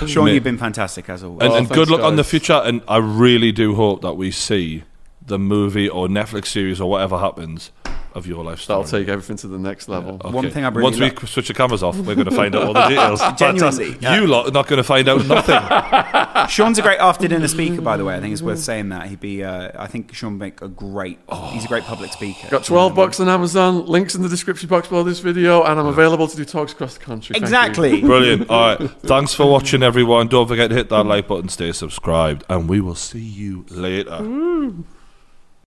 Shaun, 0.07 0.27
Mate. 0.27 0.35
you've 0.35 0.45
been 0.45 0.59
fantastic 0.59 1.09
as 1.09 1.25
always. 1.25 1.43
and, 1.43 1.53
Oh, 1.53 1.57
and 1.57 1.69
good 1.69 1.89
thanks, 1.89 1.91
luck 1.91 2.03
on 2.03 2.17
the 2.17 2.25
future. 2.25 2.61
And 2.63 2.83
I 2.87 2.99
really 2.99 3.51
do 3.51 3.75
hope 3.75 4.03
that 4.03 4.13
we 4.13 4.31
see 4.31 4.85
the 5.25 5.39
movie 5.39 5.89
or 5.89 6.07
Netflix 6.07 6.49
series 6.49 6.81
or 6.81 6.91
whatever 6.91 7.19
happens 7.19 7.71
of 8.15 8.27
your 8.27 8.45
life 8.45 8.61
story. 8.61 8.83
That'll 8.85 8.99
take 9.01 9.09
everything 9.09 9.37
to 9.39 9.49
the 9.49 9.59
next 9.59 9.89
level. 9.89 10.15
Okay. 10.25 10.31
One 10.31 10.51
thing 10.51 10.65
I 10.65 10.69
really 10.69 10.83
Once 10.85 10.97
we 10.99 11.03
like- 11.11 11.21
switch 11.27 11.49
the 11.49 11.55
cameras 11.55 11.83
off, 11.83 11.97
we're 11.99 12.15
going 12.15 12.25
to 12.31 12.31
find 12.35 12.55
out 12.55 12.65
all 12.65 12.75
the 12.75 12.89
details. 12.89 13.21
Genuinely, 13.39 13.93
Fantastic. 13.93 14.21
you 14.21 14.27
lot 14.27 14.49
are 14.49 14.51
not 14.53 14.67
going 14.67 14.77
to 14.79 14.85
find 14.85 15.09
out 15.09 15.27
nothing. 15.27 16.49
Shaun's 16.49 16.79
a 16.79 16.83
great 16.83 16.99
after 16.99 17.29
dinner 17.29 17.49
speaker, 17.49 17.81
by 17.81 17.97
the 17.97 18.05
way. 18.05 18.15
I 18.17 18.21
think 18.21 18.33
it's 18.33 18.43
worth 18.43 18.59
saying 18.59 18.89
that 18.91 19.07
he'd 19.09 19.21
be. 19.21 19.45
Uh, 19.45 19.71
I 19.79 19.87
think 19.87 20.13
Shaun 20.15 20.33
would 20.33 20.39
make 20.41 20.61
a 20.63 20.69
great. 20.69 21.19
he's 21.51 21.65
a 21.65 21.69
great 21.69 21.85
public 21.85 22.13
speaker. 22.13 22.49
Got 22.51 22.65
12 22.65 22.95
bucks 22.95 23.21
on 23.21 23.29
Amazon, 23.29 23.87
links 23.87 24.15
in 24.15 24.23
the 24.23 24.29
description 24.29 24.69
box 24.69 24.89
below 24.89 25.03
this 25.03 25.21
video, 25.21 25.63
and 25.63 25.79
I'm 25.79 25.87
available 25.87 26.29
to 26.29 26.37
do 26.37 26.45
talks 26.45 26.73
across 26.73 26.95
the 26.95 27.05
country. 27.05 27.37
Exactly. 27.37 28.01
Brilliant. 28.01 28.51
All 28.51 28.77
right. 28.77 28.91
Thanks 29.03 29.35
for 29.35 29.51
watching, 29.51 29.83
everyone. 29.83 30.29
Don't 30.29 30.49
forget 30.49 30.71
to 30.71 30.77
hit 30.77 30.89
that 30.89 31.05
like 31.05 31.29
button, 31.29 31.49
stay 31.49 31.73
subscribed, 31.73 32.45
and 32.49 32.69
we 32.69 32.81
will 32.81 32.95
see 32.95 33.21
you 33.21 33.65
later. 33.71 34.19